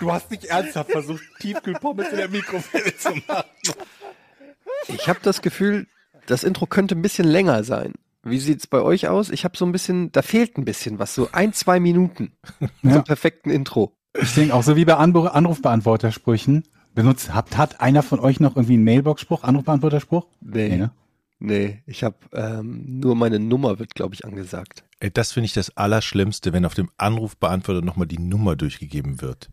Du 0.00 0.12
hast 0.12 0.30
nicht 0.30 0.44
ernsthaft 0.44 0.90
versucht, 0.90 1.22
Tiefkühlpommes 1.40 2.08
in 2.10 2.16
der 2.16 2.28
Mikrowelle 2.28 2.96
zu 2.96 3.10
machen. 3.26 3.44
Ich 4.88 5.08
habe 5.08 5.20
das 5.22 5.42
Gefühl, 5.42 5.86
das 6.26 6.44
Intro 6.44 6.66
könnte 6.66 6.94
ein 6.94 7.02
bisschen 7.02 7.26
länger 7.26 7.64
sein. 7.64 7.94
Wie 8.22 8.38
sieht's 8.38 8.66
bei 8.66 8.80
euch 8.82 9.08
aus? 9.08 9.30
Ich 9.30 9.44
habe 9.44 9.56
so 9.56 9.64
ein 9.64 9.72
bisschen, 9.72 10.10
da 10.12 10.22
fehlt 10.22 10.58
ein 10.58 10.64
bisschen 10.64 10.98
was, 10.98 11.14
so 11.14 11.28
ein, 11.32 11.52
zwei 11.52 11.78
Minuten 11.80 12.32
Ja. 12.82 12.94
zum 12.94 13.04
perfekten 13.04 13.50
Intro. 13.50 13.96
Ich 14.20 14.34
denke 14.34 14.54
auch 14.54 14.62
so 14.62 14.76
wie 14.76 14.84
bei 14.84 14.94
Anru 14.96 15.26
Anrufbeantwortersprüchen. 15.26 16.64
Benutzt, 16.94 17.34
habt, 17.34 17.56
hat 17.56 17.80
einer 17.80 18.02
von 18.02 18.18
euch 18.20 18.40
noch 18.40 18.56
irgendwie 18.56 18.74
einen 18.74 18.84
Mailbox-Spruch, 18.84 19.44
Anrufbeantworterspruch? 19.44 20.26
Nee, 20.40 20.76
ne? 20.76 20.90
nee, 21.38 21.82
ich 21.86 22.02
habe 22.02 22.16
ähm, 22.32 22.98
nur 23.00 23.14
meine 23.14 23.38
Nummer 23.38 23.78
wird, 23.78 23.94
glaube 23.94 24.14
ich, 24.14 24.24
angesagt. 24.24 24.82
Ey, 24.98 25.10
das 25.10 25.32
finde 25.32 25.44
ich 25.46 25.52
das 25.52 25.76
Allerschlimmste, 25.76 26.54
wenn 26.54 26.64
auf 26.64 26.74
dem 26.74 26.90
Anrufbeantworter 26.96 27.82
nochmal 27.82 28.06
die 28.06 28.18
Nummer 28.18 28.56
durchgegeben 28.56 29.20
wird. 29.20 29.50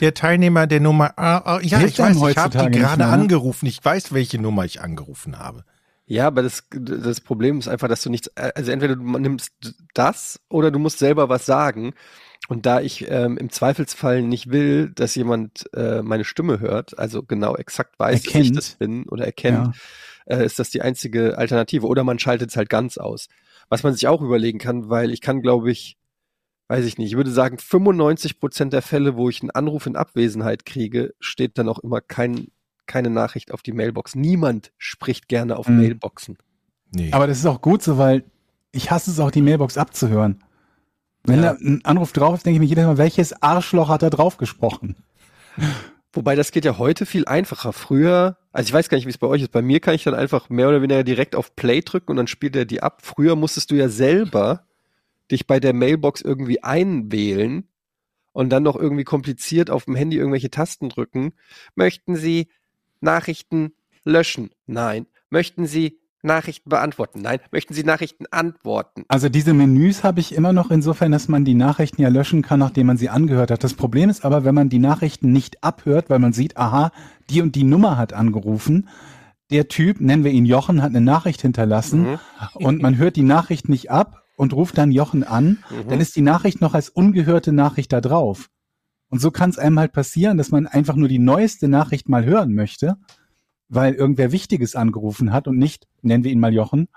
Der 0.00 0.14
Teilnehmer 0.14 0.66
der 0.66 0.80
Nummer, 0.80 1.12
ah, 1.16 1.38
ah, 1.38 1.60
ja, 1.62 1.78
Hilft 1.78 1.94
ich 1.94 1.98
weiß, 1.98 2.16
ich 2.16 2.36
habe 2.36 2.58
die 2.58 2.78
gerade 2.78 3.02
ne? 3.02 3.08
angerufen. 3.08 3.66
Ich 3.66 3.84
weiß, 3.84 4.12
welche 4.12 4.40
Nummer 4.40 4.64
ich 4.64 4.80
angerufen 4.80 5.38
habe. 5.38 5.64
Ja, 6.06 6.26
aber 6.26 6.42
das, 6.42 6.64
das 6.70 7.20
Problem 7.20 7.58
ist 7.58 7.68
einfach, 7.68 7.88
dass 7.88 8.02
du 8.02 8.08
nichts, 8.08 8.34
also 8.34 8.70
entweder 8.70 8.96
du 8.96 9.02
nimmst 9.02 9.52
das 9.92 10.40
oder 10.48 10.70
du 10.70 10.78
musst 10.78 10.98
selber 10.98 11.28
was 11.28 11.44
sagen. 11.44 11.92
Und 12.48 12.64
da 12.64 12.80
ich 12.80 13.10
ähm, 13.10 13.36
im 13.36 13.50
Zweifelsfall 13.50 14.22
nicht 14.22 14.50
will, 14.50 14.90
dass 14.94 15.14
jemand 15.16 15.68
äh, 15.74 16.00
meine 16.00 16.24
Stimme 16.24 16.60
hört, 16.60 16.98
also 16.98 17.22
genau 17.22 17.56
exakt 17.56 17.98
weiß, 17.98 18.22
dass 18.22 18.30
ich 18.30 18.36
Erkennt. 18.36 18.56
das 18.56 18.70
bin 18.76 19.04
oder 19.08 19.26
erkennt, 19.26 19.76
äh, 20.24 20.44
ist 20.44 20.58
das 20.58 20.70
die 20.70 20.80
einzige 20.80 21.36
Alternative. 21.36 21.86
Oder 21.86 22.04
man 22.04 22.18
schaltet 22.18 22.50
es 22.50 22.56
halt 22.56 22.70
ganz 22.70 22.96
aus. 22.96 23.28
Was 23.68 23.82
man 23.82 23.92
sich 23.92 24.08
auch 24.08 24.22
überlegen 24.22 24.58
kann, 24.58 24.88
weil 24.88 25.10
ich 25.10 25.20
kann, 25.20 25.42
glaube 25.42 25.70
ich, 25.70 25.98
weiß 26.68 26.84
ich 26.84 26.98
nicht, 26.98 27.10
ich 27.10 27.16
würde 27.16 27.30
sagen, 27.30 27.58
95 27.58 28.40
Prozent 28.40 28.72
der 28.72 28.82
Fälle, 28.82 29.16
wo 29.16 29.28
ich 29.28 29.40
einen 29.42 29.50
Anruf 29.50 29.86
in 29.86 29.96
Abwesenheit 29.96 30.66
kriege, 30.66 31.14
steht 31.18 31.58
dann 31.58 31.68
auch 31.68 31.78
immer 31.78 32.00
kein, 32.00 32.48
keine 32.86 33.10
Nachricht 33.10 33.52
auf 33.52 33.62
die 33.62 33.72
Mailbox. 33.72 34.14
Niemand 34.14 34.72
spricht 34.78 35.28
gerne 35.28 35.56
auf 35.56 35.68
Mhm. 35.68 35.78
Mailboxen. 35.78 36.38
Nee. 36.94 37.10
Aber 37.12 37.26
das 37.26 37.38
ist 37.38 37.46
auch 37.46 37.60
gut 37.60 37.82
so, 37.82 37.98
weil 37.98 38.24
ich 38.72 38.90
hasse 38.90 39.10
es 39.10 39.18
auch, 39.20 39.30
die 39.30 39.42
Mailbox 39.42 39.76
abzuhören. 39.78 40.42
Wenn 41.24 41.42
Ja. 41.42 41.52
da 41.54 41.58
ein 41.60 41.84
Anruf 41.84 42.12
drauf 42.12 42.36
ist, 42.36 42.46
denke 42.46 42.56
ich 42.56 42.60
mir 42.60 42.66
jedes 42.66 42.84
Mal, 42.86 42.98
welches 42.98 43.42
Arschloch 43.42 43.88
hat 43.88 44.02
da 44.02 44.10
drauf 44.10 44.36
gesprochen? 44.36 44.96
Wobei 46.12 46.34
das 46.36 46.52
geht 46.52 46.64
ja 46.64 46.78
heute 46.78 47.04
viel 47.06 47.26
einfacher. 47.26 47.72
Früher, 47.72 48.38
also 48.52 48.66
ich 48.68 48.72
weiß 48.72 48.88
gar 48.88 48.96
nicht, 48.96 49.06
wie 49.06 49.10
es 49.10 49.18
bei 49.18 49.26
euch 49.26 49.42
ist. 49.42 49.52
Bei 49.52 49.60
mir 49.62 49.80
kann 49.80 49.94
ich 49.94 50.04
dann 50.04 50.14
einfach 50.14 50.48
mehr 50.48 50.68
oder 50.68 50.80
weniger 50.80 51.04
direkt 51.04 51.36
auf 51.36 51.54
Play 51.54 51.80
drücken 51.82 52.12
und 52.12 52.16
dann 52.16 52.26
spielt 52.26 52.56
er 52.56 52.64
die 52.64 52.82
ab. 52.82 53.00
Früher 53.02 53.36
musstest 53.36 53.70
du 53.70 53.74
ja 53.74 53.88
selber 53.88 54.64
dich 55.30 55.46
bei 55.46 55.60
der 55.60 55.72
Mailbox 55.74 56.20
irgendwie 56.22 56.62
einwählen 56.62 57.68
und 58.32 58.50
dann 58.50 58.62
noch 58.62 58.76
irgendwie 58.76 59.04
kompliziert 59.04 59.70
auf 59.70 59.84
dem 59.86 59.94
Handy 59.96 60.16
irgendwelche 60.16 60.50
Tasten 60.50 60.88
drücken. 60.88 61.32
Möchten 61.74 62.16
Sie 62.16 62.48
Nachrichten 63.00 63.72
löschen? 64.04 64.50
Nein. 64.66 65.06
Möchten 65.30 65.66
Sie 65.66 65.98
Nachrichten 66.22 66.68
beantworten? 66.70 67.20
Nein. 67.22 67.38
Möchten 67.52 67.74
Sie 67.74 67.84
Nachrichten 67.84 68.24
antworten? 68.30 69.04
Also 69.08 69.28
diese 69.28 69.54
Menüs 69.54 70.02
habe 70.02 70.20
ich 70.20 70.34
immer 70.34 70.52
noch 70.52 70.70
insofern, 70.70 71.12
dass 71.12 71.28
man 71.28 71.44
die 71.44 71.54
Nachrichten 71.54 72.02
ja 72.02 72.08
löschen 72.08 72.42
kann, 72.42 72.58
nachdem 72.58 72.86
man 72.88 72.96
sie 72.96 73.08
angehört 73.08 73.50
hat. 73.50 73.62
Das 73.62 73.74
Problem 73.74 74.10
ist 74.10 74.24
aber, 74.24 74.44
wenn 74.44 74.54
man 74.54 74.68
die 74.68 74.80
Nachrichten 74.80 75.32
nicht 75.32 75.62
abhört, 75.62 76.10
weil 76.10 76.18
man 76.18 76.32
sieht, 76.32 76.56
aha, 76.56 76.90
die 77.30 77.40
und 77.40 77.54
die 77.54 77.64
Nummer 77.64 77.96
hat 77.96 78.12
angerufen. 78.12 78.88
Der 79.50 79.68
Typ, 79.68 80.00
nennen 80.00 80.24
wir 80.24 80.30
ihn 80.32 80.44
Jochen, 80.44 80.82
hat 80.82 80.90
eine 80.90 81.00
Nachricht 81.00 81.40
hinterlassen 81.42 82.02
Mhm. 82.12 82.18
und 82.54 82.82
man 82.82 82.98
hört 82.98 83.16
die 83.16 83.22
Nachricht 83.22 83.68
nicht 83.68 83.90
ab 83.90 84.24
und 84.38 84.52
ruft 84.54 84.78
dann 84.78 84.92
Jochen 84.92 85.24
an, 85.24 85.58
Mhm. 85.70 85.88
dann 85.88 86.00
ist 86.00 86.14
die 86.16 86.22
Nachricht 86.22 86.60
noch 86.60 86.72
als 86.74 86.88
ungehörte 86.88 87.52
Nachricht 87.52 87.92
da 87.92 88.00
drauf. 88.00 88.48
Und 89.10 89.20
so 89.20 89.30
kann 89.30 89.50
es 89.50 89.58
einem 89.58 89.78
halt 89.78 89.92
passieren, 89.92 90.38
dass 90.38 90.50
man 90.50 90.66
einfach 90.66 90.94
nur 90.94 91.08
die 91.08 91.18
neueste 91.18 91.66
Nachricht 91.68 92.08
mal 92.08 92.24
hören 92.24 92.54
möchte, 92.54 92.96
weil 93.68 93.94
irgendwer 93.94 94.32
Wichtiges 94.32 94.76
angerufen 94.76 95.32
hat 95.32 95.48
und 95.48 95.58
nicht, 95.58 95.88
nennen 96.02 96.24
wir 96.24 96.30
ihn 96.32 96.40
mal 96.40 96.54
Jochen. 96.54 96.88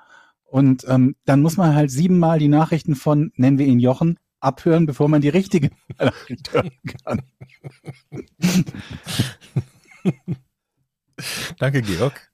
Und 0.43 0.85
ähm, 0.87 1.15
dann 1.25 1.41
muss 1.41 1.57
man 1.57 1.73
halt 1.75 1.89
siebenmal 1.89 2.37
die 2.39 2.47
Nachrichten 2.49 2.95
von, 2.95 3.31
nennen 3.35 3.57
wir 3.57 3.65
ihn 3.65 3.79
Jochen, 3.79 4.19
abhören, 4.39 4.85
bevor 4.85 5.07
man 5.09 5.21
die 5.21 5.29
richtige 5.29 5.71
Nachricht 5.99 6.53
hören 6.53 6.71
kann. 7.05 7.21
Danke, 11.59 11.81
Georg. 11.81 12.30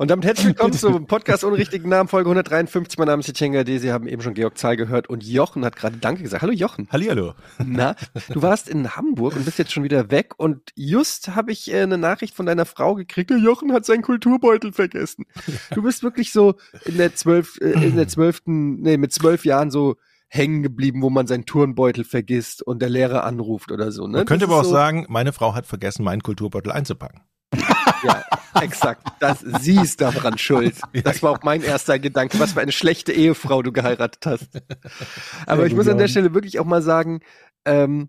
Und 0.00 0.10
damit 0.10 0.24
herzlich 0.24 0.46
willkommen 0.56 0.72
zum 0.72 1.06
Podcast 1.06 1.44
ohne 1.44 1.58
richtigen 1.58 1.90
Namen, 1.90 2.08
Folge 2.08 2.30
153. 2.30 2.98
Mein 2.98 3.08
Name 3.08 3.20
ist 3.20 3.26
Jetschenga 3.26 3.64
D. 3.64 3.76
Sie 3.76 3.92
haben 3.92 4.08
eben 4.08 4.22
schon 4.22 4.32
Georg 4.32 4.56
Zahl 4.56 4.78
gehört 4.78 5.10
und 5.10 5.22
Jochen 5.22 5.62
hat 5.62 5.76
gerade 5.76 5.98
Danke 5.98 6.22
gesagt. 6.22 6.40
Hallo 6.40 6.54
Jochen. 6.54 6.88
Hallihallo. 6.90 7.34
Na, 7.62 7.96
du 8.30 8.40
warst 8.40 8.70
in 8.70 8.96
Hamburg 8.96 9.36
und 9.36 9.44
bist 9.44 9.58
jetzt 9.58 9.72
schon 9.72 9.84
wieder 9.84 10.10
weg 10.10 10.32
und 10.38 10.70
just 10.74 11.36
habe 11.36 11.52
ich 11.52 11.70
äh, 11.70 11.82
eine 11.82 11.98
Nachricht 11.98 12.34
von 12.34 12.46
deiner 12.46 12.64
Frau 12.64 12.94
gekriegt, 12.94 13.28
der 13.28 13.36
Jochen 13.36 13.74
hat 13.74 13.84
seinen 13.84 14.00
Kulturbeutel 14.00 14.72
vergessen. 14.72 15.26
Du 15.74 15.82
bist 15.82 16.02
wirklich 16.02 16.32
so 16.32 16.54
in 16.86 16.96
der 16.96 17.14
zwölf, 17.14 17.58
äh, 17.60 17.72
in 17.72 17.96
der 17.96 18.08
zwölften, 18.08 18.80
nee, 18.80 18.96
mit 18.96 19.12
zwölf 19.12 19.44
Jahren 19.44 19.70
so 19.70 19.96
hängen 20.28 20.62
geblieben, 20.62 21.02
wo 21.02 21.10
man 21.10 21.26
seinen 21.26 21.44
Turnbeutel 21.44 22.04
vergisst 22.04 22.62
und 22.62 22.80
der 22.80 22.88
Lehrer 22.88 23.24
anruft 23.24 23.70
oder 23.70 23.92
so. 23.92 24.06
Ne? 24.06 24.16
Man 24.16 24.26
könnte 24.26 24.46
aber 24.46 24.60
auch 24.60 24.64
so, 24.64 24.70
sagen, 24.70 25.04
meine 25.10 25.34
Frau 25.34 25.54
hat 25.54 25.66
vergessen, 25.66 26.04
meinen 26.04 26.22
Kulturbeutel 26.22 26.72
einzupacken. 26.72 27.20
Ja, 28.02 28.24
exakt. 28.62 29.06
Das, 29.20 29.40
sie 29.40 29.76
ist 29.76 30.00
daran 30.00 30.38
schuld. 30.38 30.76
Das 31.04 31.22
war 31.22 31.32
auch 31.32 31.42
mein 31.42 31.62
erster 31.62 31.98
Gedanke. 31.98 32.38
Was 32.40 32.52
für 32.52 32.60
eine 32.60 32.72
schlechte 32.72 33.12
Ehefrau 33.12 33.62
du 33.62 33.72
geheiratet 33.72 34.24
hast. 34.24 34.48
Aber 35.46 35.66
ich 35.66 35.74
muss 35.74 35.88
an 35.88 35.98
der. 35.98 36.08
Stelle 36.08 36.34
wirklich 36.34 36.58
auch 36.58 36.64
mal 36.64 36.82
sagen, 36.82 37.20
ähm, 37.64 38.08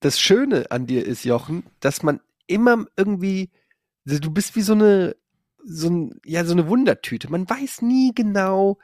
das 0.00 0.20
Schöne 0.20 0.70
an 0.70 0.86
dir 0.86 1.04
ist, 1.06 1.24
Jochen, 1.24 1.64
dass 1.80 2.02
man 2.02 2.20
immer 2.46 2.86
irgendwie, 2.96 3.50
du 4.04 4.30
bist 4.30 4.56
wie 4.56 4.62
so 4.62 4.72
eine, 4.72 5.16
so 5.64 5.88
ein, 5.88 6.20
ja, 6.24 6.44
so 6.44 6.52
eine 6.52 6.68
Wundertüte. 6.68 7.30
Man 7.30 7.48
weiß 7.48 7.82
nie 7.82 8.12
genau, 8.14 8.78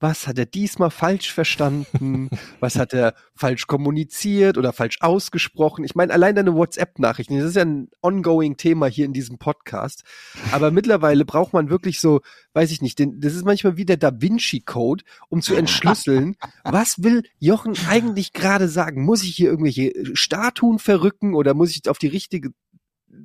was 0.00 0.26
hat 0.26 0.38
er 0.38 0.46
diesmal 0.46 0.90
falsch 0.90 1.32
verstanden, 1.32 2.28
was 2.60 2.76
hat 2.76 2.92
er 2.92 3.14
falsch 3.34 3.66
kommuniziert 3.66 4.58
oder 4.58 4.72
falsch 4.72 4.98
ausgesprochen. 5.00 5.84
Ich 5.84 5.94
meine, 5.94 6.12
allein 6.12 6.34
deine 6.34 6.54
WhatsApp-Nachrichten, 6.54 7.38
das 7.38 7.48
ist 7.48 7.56
ja 7.56 7.62
ein 7.62 7.88
ongoing 8.02 8.56
Thema 8.56 8.86
hier 8.86 9.06
in 9.06 9.12
diesem 9.12 9.38
Podcast. 9.38 10.04
Aber 10.52 10.70
mittlerweile 10.70 11.24
braucht 11.24 11.52
man 11.52 11.70
wirklich 11.70 12.00
so, 12.00 12.20
weiß 12.52 12.70
ich 12.70 12.82
nicht, 12.82 12.98
den, 12.98 13.20
das 13.20 13.34
ist 13.34 13.44
manchmal 13.44 13.76
wie 13.76 13.84
der 13.84 13.96
Da 13.96 14.12
Vinci-Code, 14.20 15.04
um 15.28 15.42
zu 15.42 15.54
entschlüsseln, 15.54 16.36
was 16.64 17.02
will 17.02 17.22
Jochen 17.38 17.74
eigentlich 17.88 18.32
gerade 18.32 18.68
sagen? 18.68 19.04
Muss 19.04 19.22
ich 19.22 19.34
hier 19.36 19.48
irgendwelche 19.48 19.92
Statuen 20.14 20.78
verrücken 20.78 21.34
oder 21.34 21.54
muss 21.54 21.70
ich 21.70 21.88
auf 21.88 21.98
die 21.98 22.08
richtige, 22.08 22.50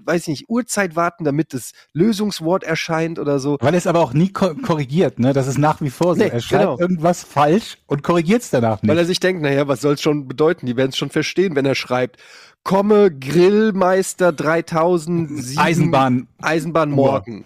weiß 0.05 0.23
ich 0.23 0.27
nicht, 0.27 0.49
Uhrzeit 0.49 0.95
warten, 0.95 1.23
damit 1.23 1.53
das 1.53 1.71
Lösungswort 1.93 2.63
erscheint 2.63 3.19
oder 3.19 3.39
so? 3.39 3.57
Weil 3.61 3.75
es 3.75 3.87
aber 3.87 3.99
auch 3.99 4.13
nie 4.13 4.31
ko 4.31 4.55
korrigiert, 4.55 5.19
ne? 5.19 5.33
Das 5.33 5.47
ist 5.47 5.57
nach 5.57 5.81
wie 5.81 5.89
vor 5.89 6.15
so. 6.15 6.23
Nee, 6.23 6.29
er 6.29 6.39
schreibt 6.39 6.63
genau. 6.63 6.79
irgendwas 6.79 7.23
falsch 7.23 7.77
und 7.87 8.03
korrigiert 8.03 8.41
es 8.41 8.49
danach 8.49 8.79
Weil 8.81 8.95
nicht. 8.95 9.03
er 9.03 9.05
sich 9.05 9.19
denkt, 9.19 9.41
naja, 9.41 9.67
was 9.67 9.81
soll's 9.81 10.01
schon 10.01 10.27
bedeuten? 10.27 10.65
Die 10.65 10.77
werden 10.77 10.89
es 10.89 10.97
schon 10.97 11.09
verstehen, 11.09 11.55
wenn 11.55 11.65
er 11.65 11.75
schreibt, 11.75 12.17
komme 12.63 13.11
Grillmeister 13.11 14.31
3007 14.31 15.57
Eisenbahn. 15.57 16.27
Eisenbahn 16.41 16.91
morgen. 16.91 17.45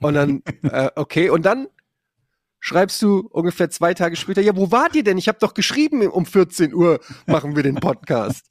Und 0.00 0.14
dann, 0.14 0.42
äh, 0.62 0.90
okay, 0.96 1.30
und 1.30 1.46
dann 1.46 1.68
schreibst 2.64 3.02
du 3.02 3.28
ungefähr 3.30 3.68
zwei 3.68 3.92
Tage 3.92 4.16
später, 4.16 4.40
ja, 4.40 4.56
wo 4.56 4.70
wart 4.70 4.96
ihr 4.96 5.04
denn? 5.04 5.18
Ich 5.18 5.28
habe 5.28 5.36
doch 5.38 5.52
geschrieben, 5.52 6.06
um 6.08 6.24
14 6.24 6.72
Uhr 6.72 6.98
machen 7.26 7.56
wir 7.56 7.62
den 7.62 7.74
Podcast. 7.74 8.46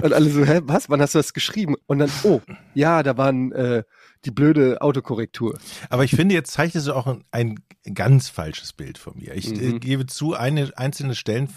Und 0.00 0.12
alle 0.12 0.30
so, 0.30 0.44
hä, 0.44 0.60
was? 0.64 0.88
Wann 0.88 1.00
hast 1.00 1.16
du 1.16 1.18
das 1.18 1.32
geschrieben? 1.32 1.74
Und 1.86 1.98
dann, 1.98 2.12
oh, 2.22 2.40
ja, 2.74 3.02
da 3.02 3.16
waren 3.16 3.50
äh, 3.50 3.82
die 4.24 4.30
blöde 4.30 4.80
Autokorrektur. 4.82 5.58
Aber 5.90 6.04
ich 6.04 6.12
finde, 6.12 6.32
jetzt 6.36 6.52
zeichnest 6.52 6.86
du 6.86 6.92
auch 6.94 7.08
ein, 7.08 7.24
ein 7.32 7.56
ganz 7.92 8.28
falsches 8.28 8.72
Bild 8.72 8.98
von 8.98 9.16
mir. 9.18 9.34
Ich 9.34 9.50
äh, 9.52 9.72
Mhm. 9.72 9.80
gebe 9.80 10.06
zu, 10.06 10.34
eine, 10.34 10.70
einzelne 10.76 11.16
Stellen 11.16 11.48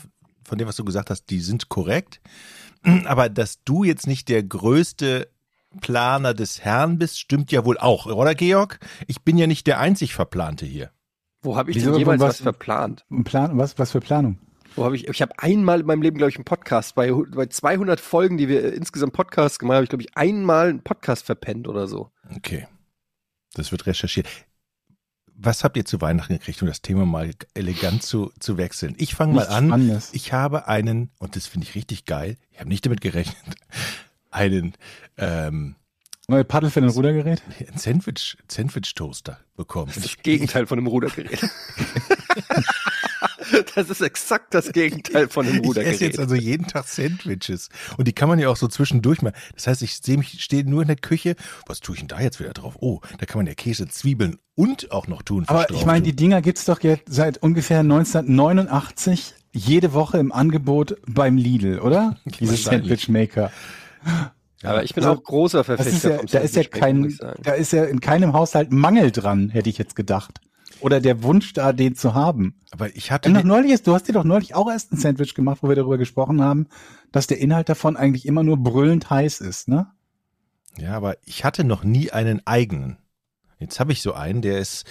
von 0.44 0.58
dem, 0.58 0.68
was 0.68 0.78
du 0.78 0.84
gesagt 0.84 1.12
hast, 1.12 1.26
die 1.30 1.42
sind 1.42 1.70
korrekt. 1.70 2.22
Aber 3.06 3.30
dass 3.30 3.64
du 3.66 3.84
jetzt 3.84 4.08
nicht 4.08 4.30
der 4.30 4.42
größte 4.42 5.30
Planer 5.82 6.34
des 6.34 6.62
Herrn 6.62 6.98
bist, 6.98 7.20
stimmt 7.20 7.52
ja 7.52 7.66
wohl 7.66 7.78
auch, 7.78 8.08
oder 8.08 8.34
Georg? 8.34 8.80
Ich 9.06 9.22
bin 9.22 9.38
ja 9.38 9.46
nicht 9.46 9.68
der 9.68 9.80
einzig 9.80 10.16
Verplante 10.16 10.66
hier. 10.66 10.90
Wo 11.42 11.56
habe 11.56 11.72
ich 11.72 11.78
Wieso, 11.78 11.92
denn 11.92 12.00
jemals 12.00 12.22
was- 12.22 12.30
was 12.30 12.42
verplant? 12.42 13.06
Ein 13.10 13.24
Plan, 13.24 13.58
was, 13.58 13.78
was 13.80 13.92
für 13.92 14.00
Planung? 14.00 14.38
Wo 14.76 14.86
habe 14.86 14.96
ich, 14.96 15.08
ich 15.08 15.22
habe 15.22 15.34
einmal 15.38 15.80
in 15.80 15.86
meinem 15.88 16.02
Leben, 16.04 16.18
glaube 16.18 16.30
ich, 16.30 16.36
einen 16.36 16.46
Podcast, 16.46 16.94
bei, 16.96 17.12
bei 17.12 17.48
200 17.48 18.00
Folgen, 18.00 18.38
die 18.38 18.48
wir 18.48 18.64
äh, 18.64 18.70
insgesamt 18.76 19.14
Podcasts 19.14 19.58
gemacht 19.58 19.74
haben, 19.74 19.78
habe 19.78 19.84
ich, 19.86 19.90
glaube 19.90 20.04
ich, 20.04 20.16
einmal 20.18 20.70
einen 20.70 20.84
Podcast 20.84 21.26
verpennt 21.26 21.68
oder 21.68 21.88
so. 21.88 22.12
Okay. 22.36 22.68
Das 23.56 23.72
wird 23.72 23.88
recherchiert. 23.88 24.28
Was 25.40 25.64
habt 25.64 25.78
ihr 25.78 25.86
zu 25.86 26.02
Weihnachten 26.02 26.34
gekriegt, 26.34 26.62
um 26.62 26.68
das 26.68 26.82
Thema 26.82 27.06
mal 27.06 27.32
elegant 27.54 28.04
zu, 28.04 28.32
zu 28.40 28.58
wechseln? 28.58 28.96
Ich 28.98 29.16
fange 29.16 29.34
mal 29.34 29.48
an. 29.48 29.68
Spannendes. 29.68 30.10
Ich 30.14 30.34
habe 30.34 30.68
einen, 30.68 31.12
und 31.20 31.36
das 31.36 31.46
finde 31.48 31.66
ich 31.68 31.76
richtig 31.76 32.06
geil, 32.06 32.38
ich 32.52 32.60
habe 32.60 32.70
nicht 32.70 32.86
damit 32.86 33.02
gerechnet, 33.02 33.56
einen 34.32 34.74
ähm, 35.18 35.76
Neue 36.30 36.44
Paddel 36.44 36.70
für 36.70 36.82
ein 36.82 36.90
Rudergerät? 36.90 37.42
einen 37.66 37.78
Sandwich, 37.78 38.36
Sandwich-Toaster 38.52 39.40
bekommen. 39.56 39.88
Und 39.88 39.96
Das 39.96 40.04
ich, 40.06 40.22
Gegenteil 40.24 40.68
von 40.68 40.78
einem 40.78 40.88
Rudergerät. 40.88 41.40
das 43.76 43.90
ist 43.90 44.02
exakt 44.02 44.54
das 44.54 44.74
Gegenteil 44.74 45.30
von 45.30 45.46
einem 45.46 45.56
ich 45.56 45.62
esse 45.62 45.68
Rudergerät. 45.70 46.02
jetzt 46.02 46.20
also 46.20 46.36
jeden 46.36 46.68
Tag 46.68 46.86
Sandwiches. 46.90 47.70
Und 47.96 48.10
die 48.10 48.12
kann 48.14 48.28
man 48.28 48.40
ja 48.40 48.50
auch 48.50 48.58
so 48.58 48.68
zwischendurch 48.68 49.22
mal. 49.22 49.32
Das 49.56 49.68
heißt, 49.68 49.82
ich 49.84 49.96
sehe 50.00 50.18
mich, 50.18 50.44
stehe 50.44 50.66
nur 50.70 50.82
in 50.82 50.88
der 50.90 50.98
Küche. 50.98 51.38
Was 51.66 51.80
tue 51.80 51.96
ich 51.96 52.02
denn 52.02 52.10
da 52.10 52.20
jetzt 52.20 52.42
wieder 52.42 52.52
drauf? 52.52 52.76
Oh, 52.82 53.00
da 53.20 53.26
kann 53.26 53.40
man 53.40 53.48
ja 53.48 53.54
Käse, 53.54 53.88
Zwiebeln 53.88 54.38
und 54.54 54.92
auch 54.92 55.08
noch 55.08 55.22
Thunfisch 55.22 55.50
Aber 55.50 55.70
ich 55.70 55.86
meine, 55.86 56.00
tun. 56.00 56.06
die 56.10 56.16
Dinger 56.18 56.42
gibt's 56.42 56.66
doch 56.66 56.82
jetzt 56.82 57.04
seit 57.08 57.38
ungefähr 57.38 57.80
1989 57.80 59.34
jede 59.54 59.94
Woche 59.94 60.18
im 60.18 60.34
Angebot 60.34 60.98
beim 61.08 61.38
Lidl, 61.38 61.80
oder? 61.80 62.18
Diese 62.26 62.52
Wahrscheinlich. 62.52 63.00
Sandwich 63.02 63.08
Maker. 63.08 63.50
Aber 64.64 64.84
ich 64.84 64.94
bin 64.96 65.04
Also, 65.04 65.20
auch 65.20 65.24
großer 65.24 65.64
Verfechter 65.64 65.92
ist 65.92 66.04
ja, 66.04 66.18
vom 66.18 66.26
da 66.28 66.40
ist 66.40 66.56
ja 66.56 66.64
kein, 66.64 67.16
da 67.42 67.54
ist 67.54 67.74
ja 67.74 67.86
in 67.86 68.00
keinem 68.00 68.34
Haushalt 68.34 68.72
Mangel 68.72 69.12
dran, 69.12 69.50
hätte 69.50 69.70
ich 69.70 69.78
jetzt 69.78 69.96
gedacht. 69.96 70.42
Oder 70.80 71.00
der 71.00 71.24
Wunsch 71.24 71.54
da, 71.54 71.74
den 71.74 71.96
zu 71.96 72.14
haben. 72.14 72.60
Aber 72.72 72.96
ich 72.96 73.12
hatte 73.12 73.30
noch 73.30 73.44
neulich 73.44 73.72
ist, 73.72 73.88
du 73.88 73.94
hast 73.94 74.08
dir 74.08 74.14
doch 74.14 74.24
neulich 74.24 74.56
auch 74.56 74.70
erst 74.70 74.92
ein 74.92 74.98
Sandwich 74.98 75.34
gemacht, 75.34 75.60
wo 75.62 75.70
wir 75.70 75.76
darüber 75.76 75.98
gesprochen 75.98 76.42
haben, 76.42 76.68
dass 77.12 77.28
der 77.28 77.40
Inhalt 77.40 77.70
davon 77.70 77.98
eigentlich 77.98 78.26
immer 78.26 78.44
nur 78.44 78.58
brüllend 78.58 79.10
heiß 79.10 79.42
ist, 79.42 79.68
ne? 79.68 79.88
ja, 80.78 80.96
aber 80.96 81.18
ich 81.26 81.44
hatte 81.44 81.64
noch 81.64 81.84
nie 81.84 82.12
einen 82.12 82.46
eigenen. 82.46 82.98
Jetzt 83.60 83.80
habe 83.80 83.92
ich 83.92 84.02
so 84.02 84.14
einen, 84.14 84.42
der 84.42 84.60
ist, 84.60 84.86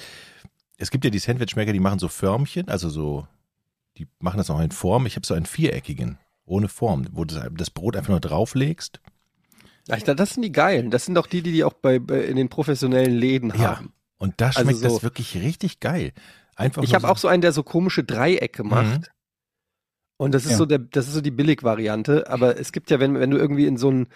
es 0.76 0.90
gibt 0.90 1.04
ja 1.04 1.10
die 1.10 1.18
Sandwichmaker, 1.18 1.72
die 1.72 1.80
machen 1.80 1.98
so 1.98 2.08
Förmchen, 2.08 2.68
also 2.68 2.88
so, 2.88 3.26
die 3.96 4.08
machen 4.18 4.38
das 4.38 4.50
auch 4.50 4.60
in 4.60 4.72
Form. 4.72 5.06
Ich 5.06 5.16
habe 5.16 5.26
so 5.26 5.34
einen 5.34 5.46
viereckigen, 5.46 6.18
ohne 6.44 6.68
Form, 6.68 7.06
wo 7.12 7.24
du 7.24 7.36
das 7.56 7.70
Brot 7.70 7.96
einfach 7.96 8.10
nur 8.10 8.20
drauflegst. 8.20 9.00
Ach, 9.88 10.00
das 10.02 10.30
sind 10.34 10.42
die 10.42 10.52
geilen. 10.52 10.90
Das 10.90 11.04
sind 11.06 11.14
doch 11.14 11.26
die, 11.26 11.42
die 11.42 11.52
die 11.52 11.64
auch 11.64 11.72
bei, 11.74 11.98
bei 11.98 12.22
in 12.22 12.36
den 12.36 12.48
professionellen 12.48 13.16
Läden 13.16 13.50
Ja. 13.50 13.76
haben. 13.76 13.92
Und 14.18 14.34
da 14.40 14.46
Also 14.46 14.60
schmeckt 14.62 14.78
so- 14.78 14.88
das 14.88 15.02
wirklich 15.02 15.36
richtig 15.36 15.80
geil. 15.80 16.12
Einfach 16.56 16.82
Ich 16.82 16.94
habe 16.94 17.08
auch 17.08 17.18
so 17.18 17.28
einen, 17.28 17.42
der 17.42 17.52
so 17.52 17.62
komische 17.62 18.02
Dreiecke 18.02 18.64
macht. 18.64 19.00
Mhm. 19.00 19.06
Und 20.18 20.32
das 20.32 20.46
ist 20.46 20.52
Ja. 20.52 20.56
so 20.56 20.64
der, 20.64 20.78
das 20.78 21.06
ist 21.08 21.12
so 21.14 21.20
die 21.20 21.30
Billigvariante. 21.30 22.28
Aber 22.30 22.58
es 22.58 22.72
gibt 22.72 22.90
ja, 22.90 22.98
wenn, 22.98 23.14
wenn 23.20 23.30
du 23.30 23.36
irgendwie 23.36 23.66
in 23.66 23.76
so 23.76 23.90
ein, 23.90 24.08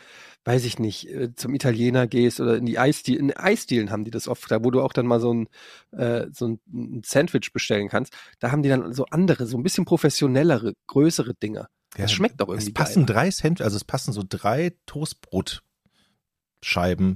weiß 0.46 0.64
ich 0.64 0.78
nicht, 0.78 1.06
äh, 1.10 1.34
zum 1.34 1.54
Italiener 1.54 2.06
gehst 2.06 2.40
oder 2.40 2.56
in 2.56 2.64
die 2.64 2.78
Eisdielen, 2.78 3.28
in 3.28 3.36
Eisdielen 3.36 3.90
haben 3.90 4.04
die 4.04 4.10
das 4.10 4.26
oft, 4.26 4.50
da 4.50 4.64
wo 4.64 4.70
du 4.70 4.80
auch 4.80 4.94
dann 4.94 5.06
mal 5.06 5.20
so 5.20 5.34
ein, 5.34 5.48
äh, 5.92 6.28
so 6.32 6.48
ein, 6.48 6.60
ein 6.72 7.02
Sandwich 7.04 7.52
bestellen 7.52 7.88
kannst. 7.90 8.14
Da 8.38 8.50
haben 8.50 8.62
die 8.62 8.70
dann 8.70 8.94
so 8.94 9.04
andere, 9.10 9.46
so 9.46 9.58
ein 9.58 9.62
bisschen 9.62 9.84
professionellere, 9.84 10.72
größere 10.86 11.34
Dinger. 11.34 11.68
Ja, 11.96 12.02
Das 12.04 12.12
schmeckt 12.12 12.40
doch 12.40 12.48
irgendwie 12.48 12.68
Es 12.68 12.74
passen 12.74 13.04
geil. 13.06 13.14
drei 13.16 13.30
Sandwich, 13.30 13.64
also 13.64 13.76
es 13.76 13.84
passen 13.84 14.12
so 14.12 14.22
drei 14.28 14.72
Toastbrotscheiben 14.86 15.60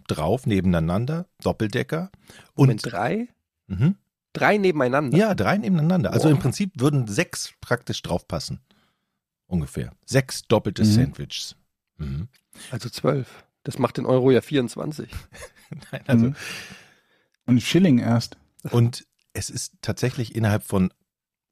drauf, 0.06 0.46
nebeneinander, 0.46 1.28
Doppeldecker. 1.42 2.10
Und 2.54 2.66
Moment, 2.68 2.84
drei? 2.84 3.28
mhm. 3.66 3.96
Drei 4.32 4.58
nebeneinander. 4.58 5.16
ja, 5.16 5.32
drei 5.36 5.58
nebeneinander. 5.58 6.12
Also 6.12 6.24
Boah. 6.24 6.32
im 6.32 6.38
Prinzip 6.40 6.72
würden 6.74 7.06
sechs 7.06 7.54
praktisch 7.60 8.02
draufpassen. 8.02 8.58
Ungefähr. 9.46 9.92
Sechs 10.06 10.42
doppelte 10.42 10.82
Mhm. 10.82 10.86
Sandwiches. 10.92 11.54
Mhm. 11.98 12.26
Also 12.72 12.88
zwölf. 12.88 13.44
Das 13.62 13.78
macht 13.78 13.96
den 13.96 14.06
Euro 14.06 14.32
ja 14.32 14.40
24. 14.40 15.08
Nein, 15.92 16.02
also, 16.08 16.26
Mhm. 16.26 16.36
Und 17.46 17.60
Schilling 17.62 17.98
erst. 17.98 18.36
Und 18.72 19.06
es 19.34 19.50
ist 19.50 19.74
tatsächlich 19.82 20.34
innerhalb 20.34 20.64
von, 20.64 20.92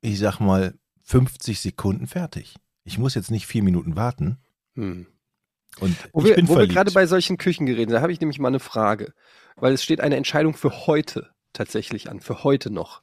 ich 0.01 0.19
sag 0.19 0.41
mal, 0.41 0.75
50 1.03 1.61
Sekunden 1.61 2.07
fertig. 2.09 2.57
Ich 2.84 2.99
muss 2.99 3.14
jetzt 3.14 3.31
nicht 3.31 3.46
vier 3.46 3.62
Minuten 3.62 3.96
warten. 3.96 4.38
Hm. 4.75 5.06
Und 5.79 5.96
Wo 6.12 6.20
ich 6.20 6.26
wir, 6.26 6.34
bin 6.37 6.49
wo 6.49 6.56
wir 6.58 6.67
gerade 6.67 6.90
bei 6.93 7.06
solchen 7.06 7.38
Küchengeräten, 7.38 7.93
da 7.94 8.02
habe 8.02 8.12
ich 8.12 8.20
nämlich 8.20 8.38
mal 8.38 8.49
eine 8.49 8.61
Frage. 8.61 9.14
Weil 9.56 9.73
es 9.73 9.82
steht 9.82 10.00
eine 10.00 10.17
Entscheidung 10.17 10.55
für 10.55 10.87
heute 10.87 11.31
tatsächlich 11.52 12.11
an, 12.11 12.20
für 12.20 12.44
heute 12.44 12.70
noch. 12.70 13.02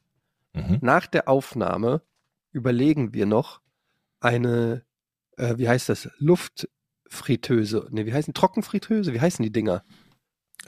mhm. 0.52 0.78
Nach 0.80 1.06
der 1.06 1.28
Aufnahme 1.28 2.02
überlegen 2.52 3.14
wir 3.14 3.26
noch 3.26 3.60
eine, 4.20 4.84
äh, 5.36 5.56
wie 5.58 5.68
heißt 5.68 5.88
das, 5.88 6.10
Luftfritteuse. 6.18 7.88
Ne, 7.90 8.06
wie 8.06 8.12
heißen 8.12 8.34
Trockenfritteuse? 8.34 9.14
Wie 9.14 9.20
heißen 9.20 9.42
die 9.42 9.52
Dinger? 9.52 9.84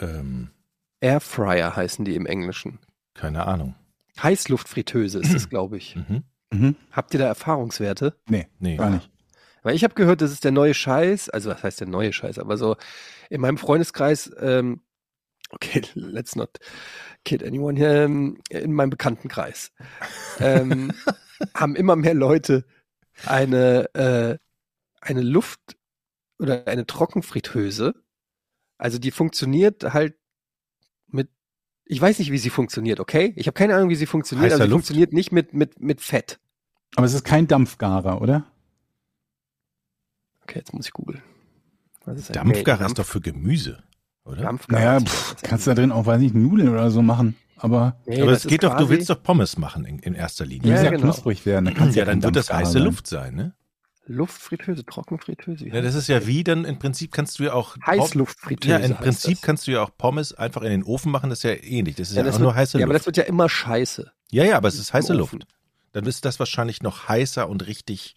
ähm, 0.00 0.50
Airfryer 1.00 1.76
heißen 1.76 2.04
die 2.04 2.14
im 2.14 2.26
Englischen. 2.26 2.78
keine 3.14 3.46
Ahnung. 3.46 3.74
Heißluftfritteuse 4.22 5.18
ist 5.18 5.34
es, 5.34 5.48
glaube 5.50 5.76
ich. 5.76 5.96
Mhm. 5.96 6.22
Mhm. 6.52 6.76
Habt 6.92 7.14
ihr 7.14 7.20
da 7.20 7.26
Erfahrungswerte? 7.26 8.16
Nee, 8.28 8.46
Nee. 8.58 8.76
gar 8.76 8.90
nicht. 8.90 9.10
Weil 9.62 9.74
ich 9.76 9.84
habe 9.84 9.94
gehört, 9.94 10.20
das 10.20 10.32
ist 10.32 10.44
der 10.44 10.50
neue 10.50 10.74
Scheiß, 10.74 11.28
also 11.30 11.50
was 11.50 11.62
heißt 11.62 11.80
der 11.80 11.86
neue 11.88 12.12
Scheiß, 12.12 12.38
aber 12.38 12.56
so 12.56 12.76
in 13.30 13.40
meinem 13.40 13.58
Freundeskreis, 13.58 14.30
ähm, 14.40 14.82
okay, 15.50 15.82
let's 15.94 16.34
not 16.36 16.58
kid 17.24 17.44
anyone, 17.44 17.78
ähm, 17.80 18.38
in 18.50 18.72
meinem 18.72 18.90
Bekanntenkreis, 18.90 19.72
ähm, 20.40 20.92
haben 21.54 21.76
immer 21.76 21.94
mehr 21.96 22.14
Leute 22.14 22.64
eine, 23.26 23.94
äh, 23.94 24.38
eine 25.00 25.22
Luft- 25.22 25.76
oder 26.38 26.66
eine 26.66 26.86
Trockenfritteuse. 26.86 27.94
Also 28.78 28.98
die 28.98 29.12
funktioniert 29.12 29.94
halt 29.94 30.16
mit, 31.06 31.28
ich 31.84 32.00
weiß 32.00 32.18
nicht, 32.18 32.32
wie 32.32 32.38
sie 32.38 32.50
funktioniert, 32.50 32.98
okay? 32.98 33.32
Ich 33.36 33.46
habe 33.46 33.54
keine 33.54 33.76
Ahnung, 33.76 33.90
wie 33.90 33.94
sie 33.94 34.06
funktioniert, 34.06 34.46
Heißer 34.46 34.56
aber 34.56 34.64
sie 34.64 34.70
Luft? 34.70 34.86
funktioniert 34.86 35.12
nicht 35.12 35.30
mit, 35.30 35.54
mit, 35.54 35.80
mit 35.80 36.00
Fett. 36.00 36.40
Aber 36.96 37.06
es 37.06 37.14
ist 37.14 37.24
kein 37.24 37.46
Dampfgarer, 37.46 38.20
oder? 38.20 38.44
Okay, 40.42 40.58
jetzt 40.58 40.74
muss 40.74 40.86
ich 40.86 40.92
googeln. 40.92 41.22
Was 42.04 42.18
ist 42.18 42.30
ein 42.30 42.34
Dampfgarer 42.34 42.78
Dampf- 42.78 42.90
ist 42.92 42.98
doch 42.98 43.06
für 43.06 43.20
Gemüse, 43.20 43.82
oder? 44.24 44.42
Dampfgarer. 44.42 44.80
Naja, 44.84 45.00
pff, 45.00 45.36
kannst 45.42 45.66
da 45.66 45.74
drin 45.74 45.92
auch, 45.92 46.06
weiß 46.06 46.20
nicht, 46.20 46.34
Nudeln 46.34 46.68
oder 46.68 46.90
so 46.90 47.00
machen. 47.02 47.36
Aber 47.56 47.96
Nee, 48.06 48.20
Aber 48.22 48.32
es 48.32 48.44
geht 48.46 48.64
doch, 48.64 48.76
du 48.76 48.88
willst 48.88 49.08
doch 49.08 49.22
Pommes 49.22 49.56
machen 49.56 49.84
in, 49.84 50.00
in 50.00 50.14
erster 50.14 50.44
Linie. 50.44 50.74
Ja, 50.74 50.82
ja, 50.82 50.90
genau. 50.90 51.02
knusprig 51.04 51.46
werden. 51.46 51.66
Da 51.66 51.70
kann's 51.70 51.94
ja, 51.94 52.04
kein 52.04 52.20
dann 52.20 52.24
wird 52.24 52.36
das 52.36 52.52
heiße 52.52 52.72
sein. 52.72 52.82
Luft 52.82 53.06
sein, 53.06 53.34
ne? 53.36 53.54
Luftfritteuse, 54.06 54.84
Trockenfritteuse. 54.84 55.68
Ja, 55.68 55.80
das 55.80 55.94
ist 55.94 56.08
ja 56.08 56.26
wie, 56.26 56.42
dann 56.42 56.64
im 56.64 56.80
Prinzip 56.80 57.12
kannst 57.12 57.38
du 57.38 57.44
ja 57.44 57.52
auch 57.52 57.76
Heißluftfritteuse. 57.86 58.68
Ja, 58.68 58.78
im 58.78 58.96
Prinzip 58.96 59.34
das. 59.34 59.42
kannst 59.42 59.68
du 59.68 59.70
ja 59.70 59.82
auch 59.84 59.90
Pommes 59.96 60.34
einfach 60.34 60.62
in 60.62 60.70
den 60.70 60.82
Ofen 60.82 61.12
machen, 61.12 61.30
das 61.30 61.38
ist 61.38 61.44
ja 61.44 61.52
ähnlich. 61.52 61.94
Das 61.94 62.08
ist 62.10 62.16
ja, 62.16 62.22
ja, 62.22 62.26
das 62.26 62.34
auch 62.34 62.40
wird, 62.40 62.46
nur 62.48 62.54
heiße 62.56 62.78
ja, 62.80 62.84
aber 62.84 62.94
das 62.94 63.02
Luft. 63.02 63.06
wird 63.06 63.16
ja 63.18 63.22
immer 63.30 63.48
scheiße. 63.48 64.10
Ja, 64.32 64.42
ja, 64.44 64.56
aber 64.56 64.66
es 64.66 64.80
ist 64.80 64.92
heiße 64.92 65.12
Ofen. 65.12 65.38
Luft. 65.38 65.46
Dann 65.92 66.06
ist 66.06 66.24
das 66.24 66.38
wahrscheinlich 66.38 66.82
noch 66.82 67.08
heißer 67.08 67.48
und 67.48 67.66
richtig. 67.66 68.14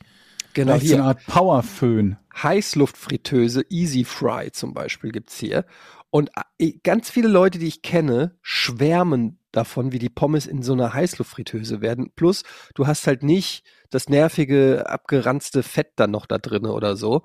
Genau, 0.53 0.73
Vielleicht 0.73 0.87
so 0.87 0.93
eine 0.93 1.03
hier. 1.03 1.07
Art 1.09 1.25
Powerföhn. 1.27 2.17
Heißluftfritteuse, 2.41 3.65
Easy 3.69 4.05
Fry 4.05 4.51
zum 4.51 4.73
Beispiel 4.73 5.11
gibt's 5.11 5.37
hier. 5.37 5.65
Und 6.09 6.31
äh, 6.59 6.73
ganz 6.83 7.09
viele 7.09 7.27
Leute, 7.27 7.59
die 7.59 7.67
ich 7.67 7.81
kenne, 7.81 8.37
schwärmen 8.41 9.39
davon, 9.51 9.91
wie 9.91 9.99
die 9.99 10.09
Pommes 10.09 10.47
in 10.47 10.63
so 10.63 10.73
einer 10.73 10.93
Heißluftfritteuse 10.93 11.81
werden. 11.81 12.11
Plus, 12.15 12.43
du 12.73 12.87
hast 12.87 13.05
halt 13.07 13.23
nicht 13.23 13.65
das 13.89 14.07
nervige, 14.07 14.89
abgeranzte 14.89 15.63
Fett 15.63 15.93
dann 15.97 16.11
noch 16.11 16.25
da 16.25 16.37
drinne 16.37 16.71
oder 16.71 16.95
so. 16.95 17.21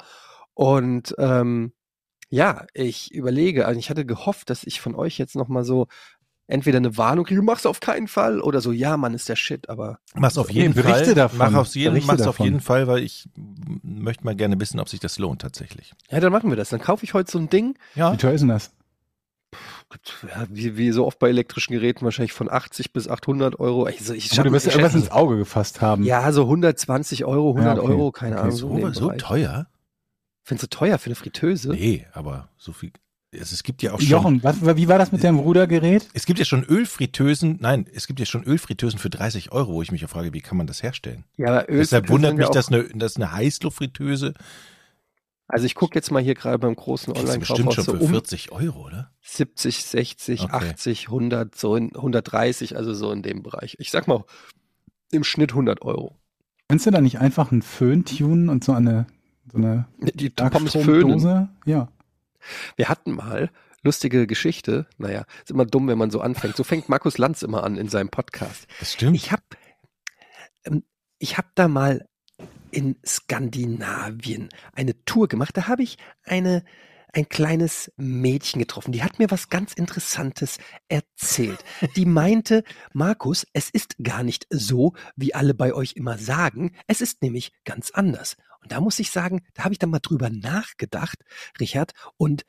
Und 0.55 1.15
ähm, 1.19 1.73
ja, 2.31 2.67
ich 2.75 3.13
überlege, 3.13 3.67
also 3.67 3.79
ich 3.79 3.91
hatte 3.91 4.07
gehofft, 4.07 4.51
dass 4.51 4.65
ich 4.65 4.81
von 4.81 4.95
euch 4.95 5.19
jetzt 5.19 5.35
noch 5.37 5.49
mal 5.49 5.65
so 5.65 5.89
entweder 6.51 6.77
eine 6.79 6.97
Warnung 6.97 7.25
kriege, 7.25 7.43
mach's 7.43 7.65
auf 7.67 7.81
keinen 7.81 8.09
Fall, 8.09 8.41
oder 8.41 8.61
so, 8.61 8.73
ja, 8.73 8.97
Mann, 8.97 9.15
ist 9.15 9.29
der 9.29 9.37
Shit, 9.37 9.69
aber 9.69 9.99
Mach's 10.15 10.37
auf 10.39 10.51
jeden 10.51 10.75
Berichte 10.75 11.05
Fall. 11.07 11.15
davon. 11.15 11.39
Mach 11.39 11.55
auf 11.55 11.75
jeden, 11.75 11.93
Berichte 11.95 12.07
mach's 12.13 12.21
auf 12.23 12.37
davon. 12.37 12.45
jeden 12.47 12.61
Fall, 12.61 12.87
weil 12.87 13.03
ich 13.03 13.29
möchte 13.83 14.25
mal 14.25 14.35
gerne 14.37 14.61
wissen, 14.61 14.81
ob 14.81 14.89
sich 14.89 15.01
das 15.01 15.19
lohnt 15.19 15.41
tatsächlich. 15.43 15.93
ja, 16.11 16.21
dann 16.21 16.33
machen 16.33 16.51
wir 16.51 16.57
das. 16.57 16.69
Dann 16.71 16.81
kaufe 16.81 17.05
ich 17.05 17.15
heute 17.15 17.31
so 17.31 17.39
ein 17.39 17.49
Ding, 17.49 17.77
Ja. 17.95 18.13
Wie 18.13 18.17
teuer 18.17 18.33
ist 18.33 18.41
denn 18.43 18.49
das? 18.49 18.73
ja, 20.23 20.47
wie, 20.49 20.77
wie 20.77 20.93
so 20.93 21.05
oft 21.07 21.19
bei 21.19 21.29
elektrischen 21.29 21.73
Geräten 21.73 22.05
wahrscheinlich 22.05 22.33
von 22.33 22.49
80 22.51 22.93
bis 22.93 23.09
800 23.09 23.59
Euro. 23.59 23.85
Also 23.85 24.15
ich 24.15 24.33
Aber 24.39 24.49
du 24.49 24.53
wirst 24.55 24.67
ja 24.67 24.73
irgendwas 24.73 24.95
ins 24.95 25.11
Auge 25.11 25.37
gefasst 25.37 25.81
haben. 25.81 26.05
ja, 26.05 26.31
so 26.33 26.43
120 26.43 27.25
Euro, 27.25 27.51
100 27.51 27.77
Ja, 27.79 27.83
okay. 27.83 27.93
Euro, 27.93 28.13
keine 28.13 28.37
Okay, 28.37 28.43
Ahnung. 28.45 28.57
So, 28.57 28.91
so 28.93 29.11
teuer? 29.13 29.67
Findest 30.45 30.63
du 30.73 30.77
teuer 30.79 30.99
für 30.99 31.07
eine 31.07 31.17
Fritteuse? 31.17 31.71
Nee, 31.71 32.07
aber 32.13 32.49
so 32.59 32.73
viel. 32.73 32.93
Es, 33.33 33.53
es 33.53 33.63
gibt 33.63 33.83
ja 33.83 33.93
auch 33.93 34.01
schon. 34.01 34.09
Jochen, 34.09 34.43
was, 34.43 34.61
wie 34.77 34.89
war 34.89 34.99
das 34.99 35.13
mit 35.13 35.23
deinem 35.23 35.39
Rudergerät? 35.39 36.09
Es 36.15 36.27
gibt 36.27 36.39
ja 36.41 36.45
schon 36.45 36.65
Ölfritteusen, 36.65 37.59
nein, 37.61 37.87
es 37.95 38.07
gibt 38.09 38.19
ja 38.19 38.27
schon 38.27 38.43
Ölfritteusen 38.43 38.99
für 38.99 39.11
30 39.11 39.53
Euro, 39.53 39.75
wo 39.75 39.83
ich 39.83 39.93
mich 39.93 40.01
ja 40.01 40.09
frage, 40.09 40.33
wie 40.33 40.41
kann 40.41 40.57
man 40.57 40.67
das 40.67 40.83
herstellen? 40.83 41.25
Ja, 41.37 41.49
aber 41.49 41.71
Öl 41.71 41.79
Deshalb 41.79 42.09
wundert 42.09 42.37
mich, 42.37 42.49
dass 42.49 42.69
eine, 42.69 42.85
dass 42.85 43.17
eine 43.17 43.33
Heißluftfritteuse 43.33 44.35
Also 45.47 45.65
ich 45.65 45.77
gucke 45.77 45.95
jetzt 45.95 46.11
mal 46.11 46.21
hier 46.21 46.35
gerade 46.35 46.59
beim 46.59 46.75
großen 46.75 47.13
Online-Kaufhaus 47.17 47.75
schon 47.75 47.85
so 47.85 47.93
für 47.97 48.03
um 48.03 48.11
40 48.11 48.51
Euro, 48.51 48.87
oder? 48.87 49.13
70, 49.23 49.85
60, 49.85 50.41
Okay. 50.43 50.71
80, 50.71 51.07
100, 51.07 51.57
so 51.57 51.77
in 51.77 51.95
130, 51.95 52.77
also 52.77 52.95
so 52.95 53.13
in 53.13 53.23
dem 53.23 53.45
Bereich. 53.45 53.77
Ich 53.79 53.93
sag 53.93 54.09
mal 54.09 54.25
im 55.13 55.23
Schnitt 55.23 55.53
100 55.53 55.83
Euro. 55.83 56.17
Kannst 56.69 56.87
du 56.87 56.91
da 56.91 57.01
nicht 57.01 57.21
einfach 57.21 57.53
einen 57.53 57.63
Föhn 57.63 58.05
tunen 58.05 58.49
und 58.49 58.65
so 58.65 58.73
eine, 58.73 59.07
so 59.51 59.59
eine 59.59 59.87
Die 60.15 60.31
Pommes 60.31 60.73
föhnen. 60.73 61.49
Ja. 61.65 61.89
Wir 62.77 62.89
hatten 62.89 63.13
mal 63.13 63.51
lustige 63.83 64.27
Geschichte. 64.27 64.87
Naja, 64.99 65.25
ist 65.43 65.51
immer 65.51 65.67
dumm, 65.67 65.89
wenn 65.89 65.99
man 65.99 66.11
so 66.11 66.21
anfängt. 66.21 66.57
So 66.57 66.65
fängt 66.65 66.89
Markus 66.89 67.19
Lanz 67.19 67.43
immer 67.43 67.65
an 67.65 67.77
in 67.77 67.89
seinem 67.89 68.11
Podcast. 68.11 68.67
Das 68.79 68.93
stimmt. 68.93 69.17
Ich 69.17 69.33
habe 69.33 69.43
ähm, 70.65 70.85
ich 71.19 71.39
hab 71.39 71.55
da 71.55 71.69
mal 71.69 72.07
in 72.71 72.97
Skandinavien 73.05 74.49
eine 74.73 75.05
Tour 75.05 75.29
gemacht. 75.29 75.57
Da 75.57 75.69
habe 75.69 75.83
ich 75.83 75.99
eine 76.25 76.65
ein 77.13 77.29
kleines 77.29 77.93
Mädchen 77.97 78.61
getroffen. 78.61 78.93
Die 78.93 79.03
hat 79.03 79.19
mir 79.19 79.31
was 79.31 79.49
ganz 79.49 79.73
Interessantes 79.73 80.59
erzählt. 80.89 81.65
Die 81.97 82.07
meinte, 82.07 82.63
Markus, 82.93 83.47
es 83.53 83.71
ist 83.71 83.97
gar 84.03 84.23
nicht 84.23 84.47
so, 84.51 84.95
wie 85.17 85.35
alle 85.35 85.55
bei 85.55 85.75
euch 85.75 85.95
immer 85.97 86.19
sagen. 86.19 86.73
Es 86.87 87.01
ist 87.01 87.23
nämlich 87.23 87.53
ganz 87.65 87.91
anders. 87.91 88.37
Und 88.61 88.73
da 88.73 88.81
muss 88.81 88.99
ich 88.99 89.11
sagen, 89.11 89.43
da 89.55 89.65
habe 89.65 89.75
ich 89.75 89.79
dann 89.79 89.91
mal 89.91 90.01
drüber 90.01 90.31
nachgedacht, 90.31 91.19
Richard, 91.59 91.93
und 92.17 92.45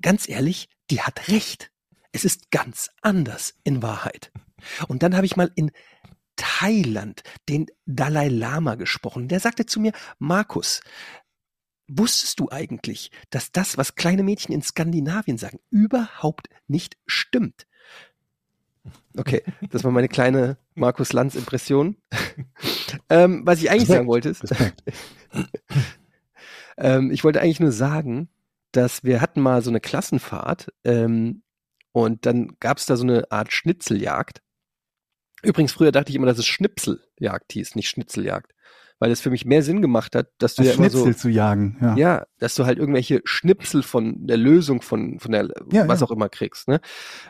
ganz 0.00 0.28
ehrlich, 0.28 0.68
die 0.90 1.00
hat 1.00 1.28
recht. 1.28 1.70
Es 2.12 2.24
ist 2.24 2.50
ganz 2.50 2.90
anders 3.02 3.54
in 3.64 3.82
Wahrheit. 3.82 4.30
Und 4.88 5.02
dann 5.02 5.16
habe 5.16 5.26
ich 5.26 5.36
mal 5.36 5.50
in 5.54 5.70
Thailand 6.36 7.22
den 7.48 7.66
Dalai 7.86 8.28
Lama 8.28 8.74
gesprochen. 8.74 9.28
Der 9.28 9.40
sagte 9.40 9.66
zu 9.66 9.80
mir, 9.80 9.92
Markus, 10.18 10.80
wusstest 11.86 12.40
du 12.40 12.50
eigentlich, 12.50 13.10
dass 13.30 13.52
das, 13.52 13.76
was 13.76 13.94
kleine 13.94 14.22
Mädchen 14.22 14.54
in 14.54 14.62
Skandinavien 14.62 15.38
sagen, 15.38 15.58
überhaupt 15.70 16.48
nicht 16.66 16.96
stimmt? 17.06 17.66
Okay, 19.16 19.42
das 19.70 19.84
war 19.84 19.90
meine 19.90 20.08
kleine 20.08 20.58
Markus 20.74 21.12
Lanz 21.12 21.34
Impression. 21.34 21.96
ähm, 23.08 23.42
was 23.44 23.60
ich 23.60 23.70
eigentlich 23.70 23.82
Respekt. 23.82 23.96
sagen 23.96 24.08
wollte, 24.08 24.28
ist, 24.28 24.44
ähm, 26.76 27.10
ich 27.10 27.24
wollte 27.24 27.40
eigentlich 27.40 27.60
nur 27.60 27.72
sagen, 27.72 28.28
dass 28.72 29.04
wir 29.04 29.20
hatten 29.20 29.40
mal 29.40 29.62
so 29.62 29.70
eine 29.70 29.80
Klassenfahrt 29.80 30.72
ähm, 30.84 31.42
und 31.92 32.26
dann 32.26 32.56
gab 32.60 32.78
es 32.78 32.86
da 32.86 32.96
so 32.96 33.04
eine 33.04 33.30
Art 33.30 33.52
Schnitzeljagd. 33.52 34.42
Übrigens, 35.42 35.72
früher 35.72 35.92
dachte 35.92 36.10
ich 36.10 36.16
immer, 36.16 36.26
dass 36.26 36.38
es 36.38 36.46
Schnipseljagd 36.46 37.52
hieß, 37.52 37.76
nicht 37.76 37.88
Schnitzeljagd. 37.88 38.52
Weil 39.00 39.10
es 39.10 39.20
für 39.20 39.30
mich 39.30 39.44
mehr 39.44 39.62
Sinn 39.62 39.82
gemacht 39.82 40.14
hat, 40.14 40.28
dass 40.38 40.54
du 40.54 40.62
Das 40.62 40.68
ja 40.68 40.74
immer 40.74 40.88
Schnitzel 40.90 41.12
so, 41.12 41.18
zu 41.18 41.28
jagen. 41.28 41.76
Ja. 41.80 41.96
ja, 41.96 42.26
dass 42.38 42.54
du 42.54 42.64
halt 42.64 42.78
irgendwelche 42.78 43.20
Schnipsel 43.24 43.82
von 43.82 44.26
der 44.26 44.36
Lösung 44.36 44.82
von, 44.82 45.18
von 45.18 45.32
der, 45.32 45.48
Ja, 45.72 45.88
was 45.88 46.00
ja. 46.00 46.06
auch 46.06 46.10
immer 46.10 46.28
kriegst. 46.28 46.68
Ne? 46.68 46.80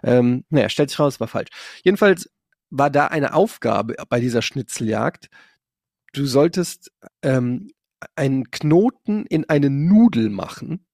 Ähm, 0.02 0.44
naja, 0.50 0.68
stellt 0.68 0.90
sich 0.90 0.98
raus, 0.98 1.20
war 1.20 1.28
falsch. 1.28 1.50
Jedenfalls 1.82 2.30
war 2.70 2.90
da 2.90 3.06
eine 3.06 3.34
Aufgabe 3.34 3.94
bei 4.08 4.20
dieser 4.20 4.42
Schnitzeljagd. 4.42 5.28
Du 6.12 6.26
solltest 6.26 6.92
ähm, 7.22 7.70
einen 8.14 8.50
Knoten 8.50 9.26
in 9.26 9.48
eine 9.48 9.70
Nudel 9.70 10.30
machen, 10.30 10.86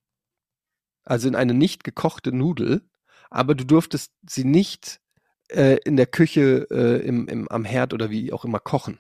also 1.05 1.29
in 1.29 1.35
eine 1.35 1.55
nicht 1.55 1.85
gekochte 1.85 2.33
Nudel, 2.33 2.83
aber 3.31 3.55
du 3.55 3.65
durftest 3.65 4.13
sie 4.29 4.45
nicht 4.45 5.01
äh, 5.49 5.79
in 5.85 5.97
der 5.97 6.07
Küche 6.07 6.67
äh, 6.71 7.07
im, 7.07 7.29
im, 7.29 7.49
am 7.49 7.65
Herd 7.65 7.95
oder 7.95 8.11
wie 8.11 8.33
auch 8.33 8.45
immer 8.45 8.61
kochen. 8.61 8.99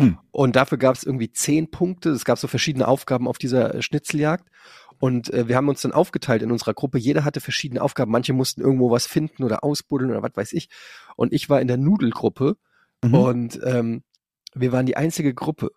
Hm. 0.00 0.18
Und 0.30 0.56
dafür 0.56 0.78
gab 0.78 0.96
es 0.96 1.04
irgendwie 1.04 1.32
zehn 1.32 1.70
Punkte. 1.70 2.10
Es 2.10 2.24
gab 2.24 2.38
so 2.38 2.48
verschiedene 2.48 2.88
Aufgaben 2.88 3.28
auf 3.28 3.38
dieser 3.38 3.74
äh, 3.74 3.82
Schnitzeljagd. 3.82 4.48
Und 4.98 5.32
äh, 5.32 5.48
wir 5.48 5.56
haben 5.56 5.68
uns 5.68 5.80
dann 5.80 5.92
aufgeteilt 5.92 6.42
in 6.42 6.52
unserer 6.52 6.74
Gruppe. 6.74 6.98
Jeder 6.98 7.24
hatte 7.24 7.40
verschiedene 7.40 7.82
Aufgaben. 7.82 8.10
Manche 8.10 8.32
mussten 8.32 8.60
irgendwo 8.60 8.90
was 8.90 9.06
finden 9.06 9.44
oder 9.44 9.64
ausbuddeln 9.64 10.10
oder 10.10 10.22
was 10.22 10.32
weiß 10.34 10.52
ich. 10.52 10.68
Und 11.16 11.32
ich 11.32 11.48
war 11.48 11.60
in 11.60 11.68
der 11.68 11.78
Nudelgruppe. 11.78 12.56
Mhm. 13.02 13.14
Und 13.14 13.60
ähm, 13.64 14.02
wir 14.54 14.72
waren 14.72 14.86
die 14.86 14.96
einzige 14.96 15.32
Gruppe, 15.32 15.70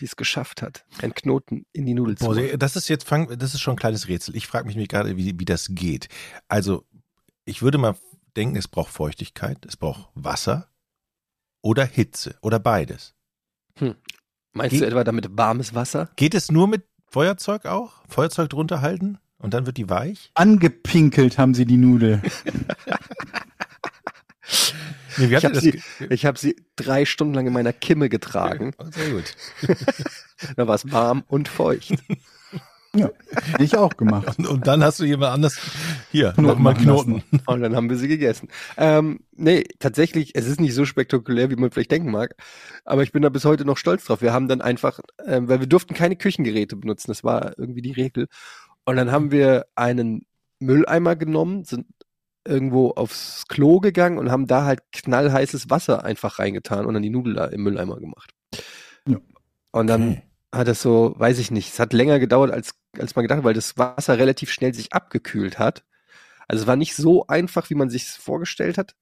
die 0.00 0.06
es 0.06 0.16
geschafft 0.16 0.62
hat, 0.62 0.84
einen 1.00 1.14
Knoten 1.14 1.66
in 1.72 1.86
die 1.86 1.94
Nudel 1.94 2.16
zu 2.16 2.24
Boah, 2.24 2.34
machen. 2.34 2.58
das 2.58 2.76
ist 2.76 2.88
jetzt 2.88 3.10
das 3.10 3.54
ist 3.54 3.60
schon 3.60 3.74
ein 3.74 3.78
kleines 3.78 4.08
Rätsel. 4.08 4.34
Ich 4.36 4.46
frage 4.46 4.66
mich 4.66 4.88
gerade, 4.88 5.16
wie, 5.16 5.38
wie 5.38 5.44
das 5.44 5.68
geht. 5.70 6.08
Also, 6.48 6.84
ich 7.44 7.62
würde 7.62 7.78
mal 7.78 7.96
denken, 8.36 8.56
es 8.56 8.68
braucht 8.68 8.90
Feuchtigkeit, 8.90 9.64
es 9.66 9.76
braucht 9.76 10.08
Wasser 10.14 10.68
oder 11.60 11.84
Hitze 11.84 12.36
oder 12.40 12.58
beides. 12.58 13.14
Meinst 14.52 14.70
Ge- 14.72 14.80
du 14.80 14.86
etwa 14.86 15.04
damit 15.04 15.28
warmes 15.36 15.74
Wasser? 15.74 16.10
Geht 16.16 16.34
es 16.34 16.50
nur 16.50 16.68
mit 16.68 16.84
Feuerzeug 17.08 17.66
auch? 17.66 18.02
Feuerzeug 18.08 18.50
drunter 18.50 18.80
halten 18.80 19.18
und 19.38 19.54
dann 19.54 19.66
wird 19.66 19.76
die 19.76 19.88
weich? 19.88 20.30
Angepinkelt 20.34 21.38
haben 21.38 21.54
sie 21.54 21.64
die 21.66 21.76
Nudel. 21.76 22.22
Nee, 25.18 25.36
Ich 25.36 25.44
habe 25.44 25.60
sie, 25.60 25.82
ich 26.08 26.24
hab 26.24 26.38
sie 26.38 26.56
drei 26.74 27.04
Stunden 27.04 27.34
lang 27.34 27.46
in 27.46 27.52
meiner 27.52 27.72
Kimme 27.74 28.08
getragen. 28.08 28.72
Sehr 28.90 29.10
gut. 29.10 29.34
Da 30.56 30.66
war 30.66 30.74
es 30.74 30.90
warm 30.90 31.22
und 31.28 31.48
feucht. 31.48 31.92
Ja, 32.94 33.10
hätte 33.30 33.64
ich 33.64 33.76
auch 33.76 33.96
gemacht. 33.96 34.38
Und, 34.38 34.46
und 34.46 34.66
dann 34.66 34.84
hast 34.84 35.00
du 35.00 35.04
jemand 35.04 35.32
anders 35.32 35.58
hier 36.10 36.32
Knoten 36.32 36.42
nochmal 36.42 36.74
machen 36.74 36.84
Knoten. 36.84 37.22
Und 37.46 37.62
dann 37.62 37.74
haben 37.74 37.88
wir 37.88 37.96
sie 37.96 38.08
gegessen. 38.08 38.48
Ähm, 38.76 39.20
nee, 39.32 39.64
tatsächlich, 39.78 40.32
es 40.34 40.46
ist 40.46 40.60
nicht 40.60 40.74
so 40.74 40.84
spektakulär, 40.84 41.50
wie 41.50 41.56
man 41.56 41.70
vielleicht 41.70 41.90
denken 41.90 42.10
mag. 42.10 42.34
Aber 42.84 43.02
ich 43.02 43.10
bin 43.10 43.22
da 43.22 43.30
bis 43.30 43.46
heute 43.46 43.64
noch 43.64 43.78
stolz 43.78 44.04
drauf. 44.04 44.20
Wir 44.20 44.34
haben 44.34 44.46
dann 44.46 44.60
einfach, 44.60 45.00
ähm, 45.24 45.48
weil 45.48 45.60
wir 45.60 45.66
durften 45.66 45.94
keine 45.94 46.16
Küchengeräte 46.16 46.76
benutzen. 46.76 47.10
Das 47.10 47.24
war 47.24 47.58
irgendwie 47.58 47.80
die 47.80 47.92
Regel. 47.92 48.26
Und 48.84 48.96
dann 48.96 49.10
haben 49.10 49.30
wir 49.30 49.66
einen 49.74 50.26
Mülleimer 50.58 51.16
genommen, 51.16 51.64
sind 51.64 51.86
irgendwo 52.46 52.90
aufs 52.90 53.46
Klo 53.48 53.80
gegangen 53.80 54.18
und 54.18 54.30
haben 54.30 54.46
da 54.46 54.64
halt 54.64 54.80
knallheißes 54.92 55.70
Wasser 55.70 56.04
einfach 56.04 56.38
reingetan 56.38 56.84
und 56.84 56.92
dann 56.92 57.02
die 57.02 57.10
Nudel 57.10 57.34
da 57.34 57.46
im 57.46 57.62
Mülleimer 57.62 57.98
gemacht. 57.98 58.32
Ja. 59.06 59.18
Und 59.70 59.86
dann 59.86 60.10
Okay. 60.10 60.22
Hat 60.52 60.68
es 60.68 60.82
so, 60.82 61.14
weiß 61.16 61.38
ich 61.38 61.50
nicht, 61.50 61.72
es 61.72 61.78
hat 61.80 61.92
länger 61.92 62.18
gedauert, 62.18 62.50
als, 62.50 62.74
als 62.98 63.16
man 63.16 63.22
gedacht 63.24 63.38
hat, 63.38 63.44
weil 63.44 63.54
das 63.54 63.78
Wasser 63.78 64.18
relativ 64.18 64.50
schnell 64.52 64.74
sich 64.74 64.92
abgekühlt 64.92 65.58
hat. 65.58 65.84
Also 66.48 66.62
es 66.62 66.66
war 66.66 66.76
nicht 66.76 66.94
so 66.94 67.26
einfach, 67.26 67.70
wie 67.70 67.74
man 67.74 67.88
sich 67.90 68.04
vorgestellt 68.04 68.76
hat. 68.78 68.94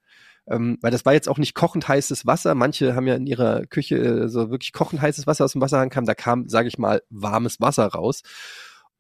Ähm, 0.47 0.79
weil 0.81 0.91
das 0.91 1.05
war 1.05 1.13
jetzt 1.13 1.29
auch 1.29 1.39
nicht 1.39 1.55
kochend 1.55 1.87
heißes 1.87 2.27
Wasser. 2.27 2.55
Manche 2.55 2.95
haben 2.95 3.07
ja 3.07 3.15
in 3.15 3.27
ihrer 3.27 3.67
Küche 3.67 3.97
äh, 3.97 4.29
so 4.29 4.51
wirklich 4.51 4.73
kochend 4.73 5.03
heißes 5.03 5.27
Wasser 5.27 5.45
aus 5.45 5.53
dem 5.53 5.61
Wasserhahn 5.61 5.91
kam. 5.91 6.07
Da 6.07 6.15
kam, 6.15 6.49
sage 6.49 6.69
ich 6.69 6.79
mal, 6.79 7.03
warmes 7.11 7.61
Wasser 7.61 7.87
raus. 7.87 8.23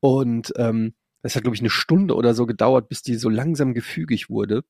Und 0.01 0.53
ähm, 0.57 0.95
das 1.23 1.37
hat, 1.37 1.43
glaube 1.43 1.55
ich, 1.55 1.61
eine 1.63 1.71
Stunde 1.71 2.15
oder 2.15 2.35
so 2.35 2.47
gedauert, 2.47 2.89
bis 2.89 3.03
die 3.03 3.17
so 3.17 3.29
langsam 3.29 3.75
gefügig 3.75 4.29
wurde. 4.31 4.63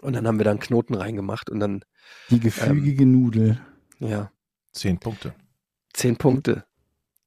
Und 0.00 0.14
dann 0.14 0.26
haben 0.26 0.38
wir 0.38 0.44
da 0.44 0.50
einen 0.50 0.60
Knoten 0.60 0.94
reingemacht 0.94 1.50
und 1.50 1.60
dann, 1.60 1.84
Die 2.30 2.40
gefügige 2.40 3.06
Nudel. 3.06 3.60
ja, 4.00 4.30
Zehn 4.72 4.98
Punkte. 4.98 5.34
zehn 5.92 6.16
Punkte. 6.16 6.64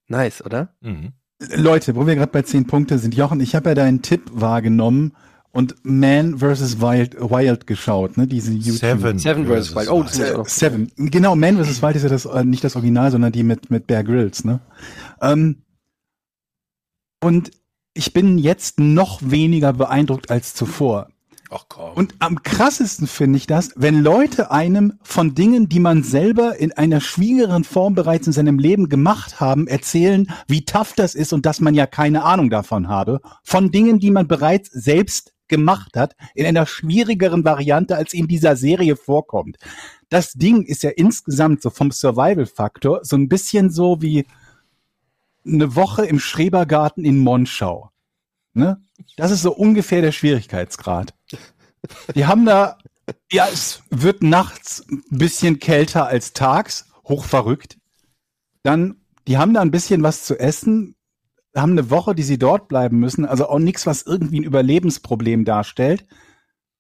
Nice, 0.08 0.44
oder? 0.44 0.76
Mhm. 0.82 1.14
Leute, 1.56 1.96
wo 1.96 2.08
wir 2.08 2.16
gerade 2.16 2.32
bei 2.32 2.42
zehn 2.44 2.66
Punkte 2.66 2.98
sind, 2.98 3.16
Jochen, 3.16 3.40
ich 3.42 3.56
habe 3.56 3.70
ja 3.70 3.76
deinen 3.76 4.02
Tipp 4.02 4.24
wahrgenommen 4.32 5.14
und 5.52 5.76
Man 5.84 6.40
vs. 6.40 6.82
Wild, 6.82 7.16
Wild 7.20 7.68
geschaut, 7.68 8.18
ne? 8.18 8.28
Diese 8.28 8.52
YouTube. 8.52 8.78
Seven. 8.78 9.20
Seven 9.20 9.46
versus 9.46 9.76
Wild. 9.76 9.90
Oh, 9.90 10.04
das 10.04 10.20
noch. 10.34 10.48
Seven. 10.48 10.92
Genau, 10.98 11.36
Man 11.36 11.64
vs. 11.64 11.82
Wild 11.82 11.96
ist 11.96 12.04
ja 12.04 12.10
das, 12.10 12.26
äh, 12.26 12.44
nicht 12.44 12.64
das 12.64 12.76
Original, 12.76 13.12
sondern 13.12 13.32
die 13.32 13.44
mit, 13.44 13.70
mit 13.70 13.88
Bear 13.88 14.04
Grylls, 14.04 14.44
ne? 14.44 14.60
Ähm, 15.22 15.64
und 17.22 17.52
ich 17.94 18.14
bin 18.14 18.38
jetzt 18.38 18.80
noch 18.80 19.20
weniger 19.24 19.74
beeindruckt 19.74 20.30
als 20.30 20.54
zuvor. 20.54 21.10
Ach 21.52 21.66
komm. 21.70 21.94
Und 21.94 22.16
am 22.20 22.42
krassesten 22.42 23.08
finde 23.08 23.38
ich 23.38 23.48
das, 23.48 23.72
wenn 23.76 24.02
Leute 24.02 24.52
einem 24.52 25.00
von 25.04 25.36
Dingen, 25.36 25.70
die 25.70 25.80
man 25.80 26.04
selber 26.04 26.58
in 26.58 26.72
einer 26.72 27.02
schwierigeren 27.02 27.64
Form 27.64 27.94
bereits 27.94 28.28
in 28.28 28.34
seinem 28.34 28.58
Leben 28.58 28.90
gemacht 28.90 29.40
haben, 29.40 29.68
erzählen, 29.68 30.28
wie 30.48 30.66
tough 30.66 30.94
das 30.94 31.14
ist 31.14 31.34
und 31.34 31.46
dass 31.46 31.62
man 31.62 31.76
ja 31.76 31.86
keine 31.86 32.24
Ahnung 32.24 32.50
davon 32.50 32.88
habe. 32.88 33.22
Von 33.44 33.72
Dingen, 33.72 34.00
die 34.00 34.12
man 34.12 34.28
bereits 34.28 34.72
selbst 34.72 35.34
gemacht 35.48 35.96
hat, 35.96 36.16
in 36.34 36.46
einer 36.46 36.66
schwierigeren 36.66 37.46
Variante, 37.46 37.96
als 37.96 38.14
in 38.14 38.28
dieser 38.28 38.56
Serie 38.56 38.96
vorkommt. 38.96 39.58
Das 40.10 40.34
Ding 40.34 40.64
ist 40.64 40.84
ja 40.84 40.90
insgesamt 40.90 41.62
so 41.62 41.70
vom 41.70 41.92
Survival-Faktor 41.92 43.02
so 43.04 43.16
ein 43.16 43.30
bisschen 43.30 43.70
so 43.70 44.02
wie 44.02 44.26
eine 45.46 45.76
Woche 45.76 46.06
im 46.06 46.20
Schrebergarten 46.20 47.06
in 47.06 47.20
Monschau. 47.20 47.92
Ne? 48.54 48.82
Das 49.18 49.32
ist 49.32 49.42
so 49.42 49.54
ungefähr 49.54 50.02
der 50.02 50.12
Schwierigkeitsgrad. 50.12 51.14
Die 52.16 52.26
haben 52.26 52.46
da, 52.46 52.78
ja, 53.32 53.48
es 53.52 53.82
wird 53.90 54.24
nachts 54.24 54.86
ein 54.90 55.04
bisschen 55.10 55.60
kälter 55.60 56.08
als 56.08 56.34
tags, 56.34 56.88
hochverrückt. 57.08 57.78
Dann, 58.64 59.02
die 59.28 59.38
haben 59.38 59.54
da 59.54 59.62
ein 59.62 59.72
bisschen 59.72 60.04
was 60.04 60.24
zu 60.24 60.40
essen, 60.40 60.96
haben 61.56 61.72
eine 61.72 61.90
Woche, 61.90 62.16
die 62.16 62.24
sie 62.24 62.38
dort 62.38 62.68
bleiben 62.68 63.00
müssen, 63.00 63.26
also 63.26 63.48
auch 63.48 63.60
nichts, 63.60 63.86
was 63.86 64.04
irgendwie 64.04 64.42
ein 64.42 64.44
Überlebensproblem 64.44 65.46
darstellt. 65.46 66.06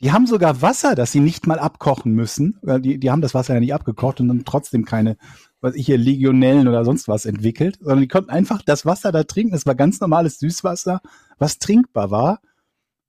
Die 0.01 0.11
haben 0.11 0.27
sogar 0.27 0.61
Wasser, 0.61 0.93
das 0.93 1.13
sie 1.13 1.21
nicht 1.21 1.47
mal 1.47 1.57
abkochen 1.57 2.11
müssen. 2.11 2.59
Die, 2.79 2.99
die 2.99 3.11
haben 3.11 3.21
das 3.21 3.33
Wasser 3.33 3.53
ja 3.53 3.61
nicht 3.61 3.73
abgekocht 3.73 4.19
und 4.19 4.27
dann 4.27 4.43
trotzdem 4.43 4.83
keine, 4.83 5.15
was 5.61 5.75
ich 5.75 5.85
hier, 5.85 5.97
Legionellen 5.97 6.67
oder 6.67 6.83
sonst 6.83 7.07
was 7.07 7.25
entwickelt, 7.25 7.77
sondern 7.79 8.01
die 8.01 8.09
konnten 8.09 8.29
einfach 8.29 8.61
das 8.61 8.85
Wasser 8.85 9.13
da 9.13 9.23
trinken. 9.23 9.55
Es 9.55 9.65
war 9.65 9.75
ganz 9.75 10.01
normales 10.01 10.37
Süßwasser, 10.39 11.01
was 11.37 11.59
trinkbar 11.59 12.11
war. 12.11 12.41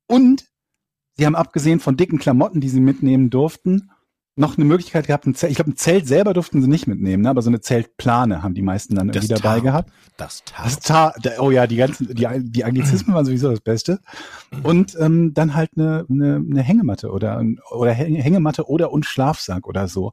Und 0.07 0.47
sie 1.17 1.27
haben 1.27 1.37
abgesehen 1.37 1.81
von 1.81 1.97
dicken 1.97 2.19
Klamotten, 2.19 2.61
die 2.61 2.69
sie 2.69 2.81
mitnehmen 2.81 3.31
durften, 3.31 3.91
noch 4.39 4.59
eine 4.59 4.67
Möglichkeit 4.67 5.07
gehabt, 5.07 5.27
ein 5.27 5.35
Zelt, 5.35 5.51
ich 5.51 5.57
glaube, 5.57 5.71
ein 5.71 5.77
Zelt 5.77 6.07
selber 6.07 6.35
durften 6.35 6.61
sie 6.61 6.69
nicht 6.69 6.87
mitnehmen, 6.87 7.23
ne? 7.23 7.31
aber 7.31 7.41
so 7.41 7.49
eine 7.49 7.63
Zeltplane 7.63 8.43
haben 8.43 8.53
die 8.53 8.61
meisten 8.61 8.95
dann 8.95 9.09
irgendwie 9.09 9.29
dabei 9.29 9.55
Tarp. 9.55 9.63
gehabt. 9.63 9.93
Das 10.19 10.43
Das 10.63 10.79
Tarp. 10.81 11.15
Tar 11.15 11.23
da, 11.23 11.41
oh 11.41 11.51
ja, 11.51 11.67
die 11.67 11.77
ganzen, 11.77 12.15
die, 12.15 12.27
die 12.43 12.65
Anglizismen 12.65 13.15
waren 13.15 13.25
sowieso 13.25 13.49
das 13.49 13.61
Beste. 13.63 13.99
Und 14.63 14.95
ähm, 15.01 15.33
dann 15.33 15.55
halt 15.55 15.71
eine, 15.77 16.05
eine, 16.11 16.37
eine 16.37 16.63
Hängematte 16.63 17.11
oder, 17.11 17.43
oder 17.71 17.93
Häng- 17.93 18.21
Hängematte 18.21 18.69
oder 18.69 18.93
und 18.93 19.07
Schlafsack 19.07 19.67
oder 19.67 19.89
so. 19.89 20.13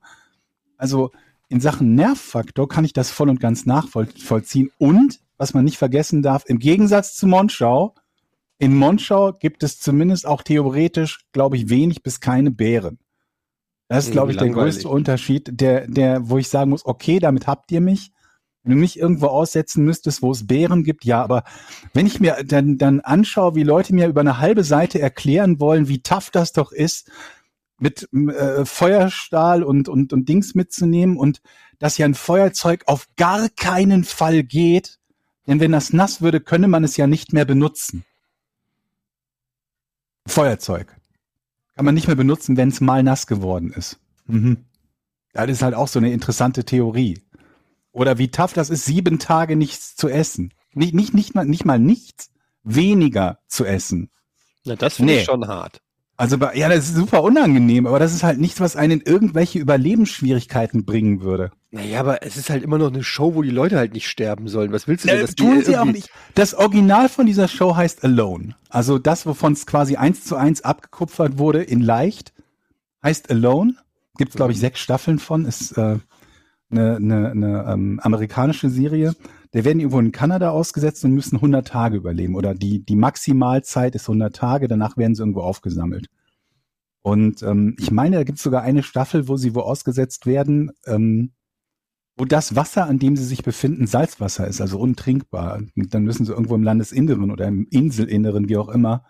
Also 0.78 1.12
in 1.50 1.60
Sachen 1.60 1.94
Nervfaktor 1.94 2.70
kann 2.70 2.86
ich 2.86 2.94
das 2.94 3.12
voll 3.12 3.30
und 3.30 3.42
ganz 3.42 3.66
nachvollziehen. 3.66 4.72
Und, 4.78 5.20
was 5.38 5.54
man 5.54 5.66
nicht 5.66 5.78
vergessen 5.78 6.22
darf, 6.22 6.46
im 6.48 6.60
Gegensatz 6.60 7.14
zu 7.16 7.28
Monschau, 7.28 7.94
in 8.63 8.77
Monschau 8.77 9.34
gibt 9.34 9.62
es 9.62 9.77
zumindest 9.77 10.25
auch 10.25 10.41
theoretisch, 10.41 11.25
glaube 11.34 11.58
ich, 11.58 11.67
wenig 11.67 12.01
bis 12.01 12.22
keine 12.22 12.50
Bären. 12.50 12.98
Das 13.89 14.05
ist, 14.05 14.12
glaube 14.13 14.32
ich, 14.32 14.38
der 14.38 14.48
größte 14.48 14.88
Unterschied, 14.88 15.50
der, 15.51 15.86
der, 15.88 16.29
wo 16.29 16.38
ich 16.38 16.48
sagen 16.48 16.70
muss, 16.70 16.86
okay, 16.86 17.20
damit 17.20 17.46
habt 17.46 17.74
ihr 17.74 17.82
mich. 17.82 18.13
Wenn 18.63 18.75
du 18.75 18.79
mich 18.79 18.98
irgendwo 18.98 19.27
aussetzen 19.27 19.84
müsstest, 19.84 20.22
wo 20.22 20.32
es 20.32 20.48
Bären 20.48 20.86
gibt, 20.86 21.03
ja, 21.03 21.22
aber 21.22 21.43
wenn 21.93 22.05
ich 22.05 22.22
mir 22.22 22.38
dann, 22.46 22.77
dann 22.77 23.01
anschaue, 23.01 23.55
wie 23.55 23.63
Leute 23.63 23.93
mir 23.93 24.08
über 24.08 24.22
eine 24.22 24.39
halbe 24.39 24.63
Seite 24.63 25.01
erklären 25.01 25.60
wollen, 25.60 25.89
wie 25.89 26.01
tough 26.01 26.32
das 26.32 26.53
doch 26.53 26.72
ist, 26.72 27.12
mit 27.79 28.08
äh, 28.13 28.63
Feuerstahl 28.63 29.62
und, 29.63 29.89
und, 29.89 30.13
und 30.13 30.29
Dings 30.29 30.55
mitzunehmen 30.55 31.17
und 31.17 31.41
dass 31.79 31.98
ja 31.98 32.05
ein 32.05 32.13
Feuerzeug 32.13 32.84
auf 32.86 33.10
gar 33.17 33.50
keinen 33.50 34.05
Fall 34.05 34.43
geht, 34.43 35.00
denn 35.48 35.60
wenn 35.60 35.74
das 35.74 35.91
nass 35.91 36.22
würde, 36.22 36.39
könne 36.39 36.70
man 36.70 36.86
es 36.86 36.96
ja 36.96 37.08
nicht 37.08 37.34
mehr 37.34 37.43
benutzen. 37.43 38.05
Feuerzeug. 40.27 40.96
Kann 41.75 41.86
man 41.86 41.96
nicht 41.96 42.08
mehr 42.08 42.15
benutzen, 42.15 42.58
wenn 42.58 42.70
es 42.70 42.82
mal 42.82 43.03
nass 43.03 43.27
geworden 43.27 43.72
ist. 43.72 44.00
Mhm. 44.27 44.58
Das 45.34 45.50
ist 45.50 45.62
halt 45.63 45.74
auch 45.74 45.88
so 45.88 46.00
eine 46.00 46.12
interessante 46.12 46.63
Theorie. 46.63 47.22
Oder 47.92 48.18
wie 48.18 48.30
tough 48.30 48.53
das 48.53 48.70
ist, 48.70 48.86
sieben 48.86 49.20
Tage 49.20 49.56
nichts 49.56 49.96
zu 49.96 50.08
essen. 50.10 50.53
Nicht, 50.74 50.94
nicht, 50.94 51.13
nicht, 51.13 51.36
mal, 51.36 51.46
nicht 51.46 51.65
mal 51.65 51.80
nichts, 51.80 52.30
weniger 52.63 53.39
zu 53.48 53.65
essen. 53.65 54.10
Na, 54.65 54.75
das 54.75 54.96
finde 54.96 55.13
Nee. 55.13 55.20
ich 55.20 55.25
schon 55.25 55.48
hart. 55.48 55.82
Also, 56.15 56.38
ja, 56.38 56.70
das 56.70 56.86
ist 56.89 56.96
super 56.96 57.24
unangenehm, 57.24 57.88
aber 57.88 58.00
das 58.00 58.13
ist 58.13 58.24
halt 58.24 58.39
nichts, 58.39 58.60
was 58.60 58.75
einen 58.75 59.00
in 59.00 59.06
irgendwelche 59.06 59.60
Überlebensschwierigkeiten 59.60 60.86
bringen 60.86 61.22
würde. 61.22 61.51
Naja, 61.74 62.01
aber 62.01 62.22
es 62.22 62.38
ist 62.38 62.51
halt 62.51 62.62
immer 62.62 62.77
noch 62.77 62.94
eine 62.94 63.03
Show, 63.03 63.34
wo 63.34 63.42
die 63.42 63.50
Leute 63.50 63.77
halt 63.77 63.94
nicht 63.94 64.08
sterben 64.08 64.48
sollen. 64.48 64.72
Was 64.72 64.88
willst 64.88 65.06
du 65.06 65.08
denn? 65.08 65.22
Äh, 65.22 65.27
die 65.27 65.34
tun 65.34 65.63
sie 65.63 65.75
auch 65.75 65.86
nicht. 65.86 66.08
Das 66.36 66.53
Original 66.53 67.10
von 67.10 67.25
dieser 67.25 67.48
Show 67.48 67.75
heißt 67.75 68.03
Alone. 68.03 68.56
Also 68.70 69.00
das, 69.00 69.25
wovon 69.25 69.53
es 69.53 69.65
quasi 69.65 69.96
eins 69.96 70.24
zu 70.24 70.36
eins 70.36 70.62
abgekupfert 70.62 71.39
wurde 71.39 71.63
in 71.63 71.82
leicht, 71.82 72.32
heißt 73.03 73.32
Alone. 73.32 73.74
Gibt's 74.20 74.36
glaube 74.36 74.51
ich 74.51 74.60
sechs 74.60 74.82
Staffeln 74.82 75.18
von. 75.18 75.46
Ist 75.46 75.75
äh, 75.75 75.98
eine, 76.70 76.96
eine, 76.98 77.32
eine 77.32 77.65
ähm, 77.68 78.00
amerikanische 78.03 78.70
Serie. 78.70 79.15
Der 79.53 79.65
werden 79.65 79.80
irgendwo 79.80 80.00
in 80.00 80.12
Kanada 80.12 80.51
ausgesetzt 80.51 81.03
und 81.06 81.13
müssen 81.13 81.38
100 81.38 81.68
Tage 81.68 81.98
überleben. 81.98 82.36
Oder 82.36 82.53
die, 82.53 82.86
die 82.86 82.96
Maximalzeit 82.96 83.96
ist 83.96 84.08
100 84.08 84.36
Tage, 84.36 84.68
danach 84.68 84.96
werden 84.96 85.15
sie 85.15 85.24
irgendwo 85.24 85.42
aufgesammelt. 85.42 86.06
Und 87.01 87.42
ähm, 87.42 87.75
ich 87.80 87.89
meine, 87.89 88.18
da 88.18 88.24
gibt's 88.24 88.44
sogar 88.44 88.62
eine 88.62 88.84
Staffel, 88.84 89.27
wo 89.27 89.38
sie 89.38 89.56
wo 89.56 89.62
ausgesetzt 89.62 90.27
werden, 90.27 90.72
ähm, 90.86 91.32
wo 92.15 92.25
das 92.25 92.55
Wasser, 92.55 92.86
an 92.88 93.00
dem 93.00 93.15
sie 93.17 93.25
sich 93.25 93.43
befinden, 93.43 93.88
Salzwasser 93.88 94.48
ist, 94.48 94.62
also 94.62 94.79
untrinkbar. 94.79 95.60
Und 95.75 95.93
dann 95.93 96.03
müssen 96.03 96.25
sie 96.25 96.32
irgendwo 96.32 96.55
im 96.55 96.63
Landesinneren 96.63 97.32
oder 97.32 97.48
im 97.48 97.67
Inselinneren, 97.72 98.50
wie 98.50 98.58
auch 98.58 98.70
immer, 98.70 99.03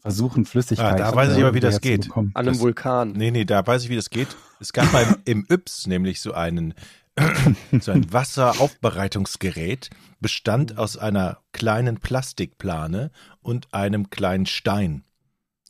versuchen, 0.00 0.44
Flüssigkeit 0.46 0.94
Ah, 0.94 1.10
da 1.10 1.14
weiß 1.14 1.36
ich 1.36 1.42
aber, 1.42 1.54
wie 1.54 1.60
das 1.60 1.80
geht. 1.80 2.10
An 2.16 2.30
einem 2.34 2.48
Das- 2.54 2.60
Vulkan. 2.60 3.12
Nee, 3.12 3.30
nee, 3.30 3.44
da 3.44 3.66
weiß 3.66 3.84
ich, 3.84 3.88
wie 3.90 3.96
das 3.96 4.08
geht. 4.10 4.28
Es 4.60 4.72
gab 4.72 4.90
beim, 4.92 5.16
im 5.24 5.44
Yps 5.50 5.86
nämlich 5.86 6.20
so 6.20 6.32
einen, 6.32 6.74
so 7.80 7.90
ein 7.92 8.10
Wasseraufbereitungsgerät, 8.12 9.90
bestand 10.20 10.78
aus 10.78 10.96
einer 10.96 11.38
kleinen 11.52 11.98
Plastikplane 11.98 13.10
und 13.42 13.72
einem 13.74 14.10
kleinen 14.10 14.46
Stein. 14.46 15.02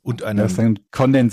Und 0.06 0.22
einem, 0.22 0.38
Das 0.38 0.52
ist 0.52 0.58
dann 0.58 0.78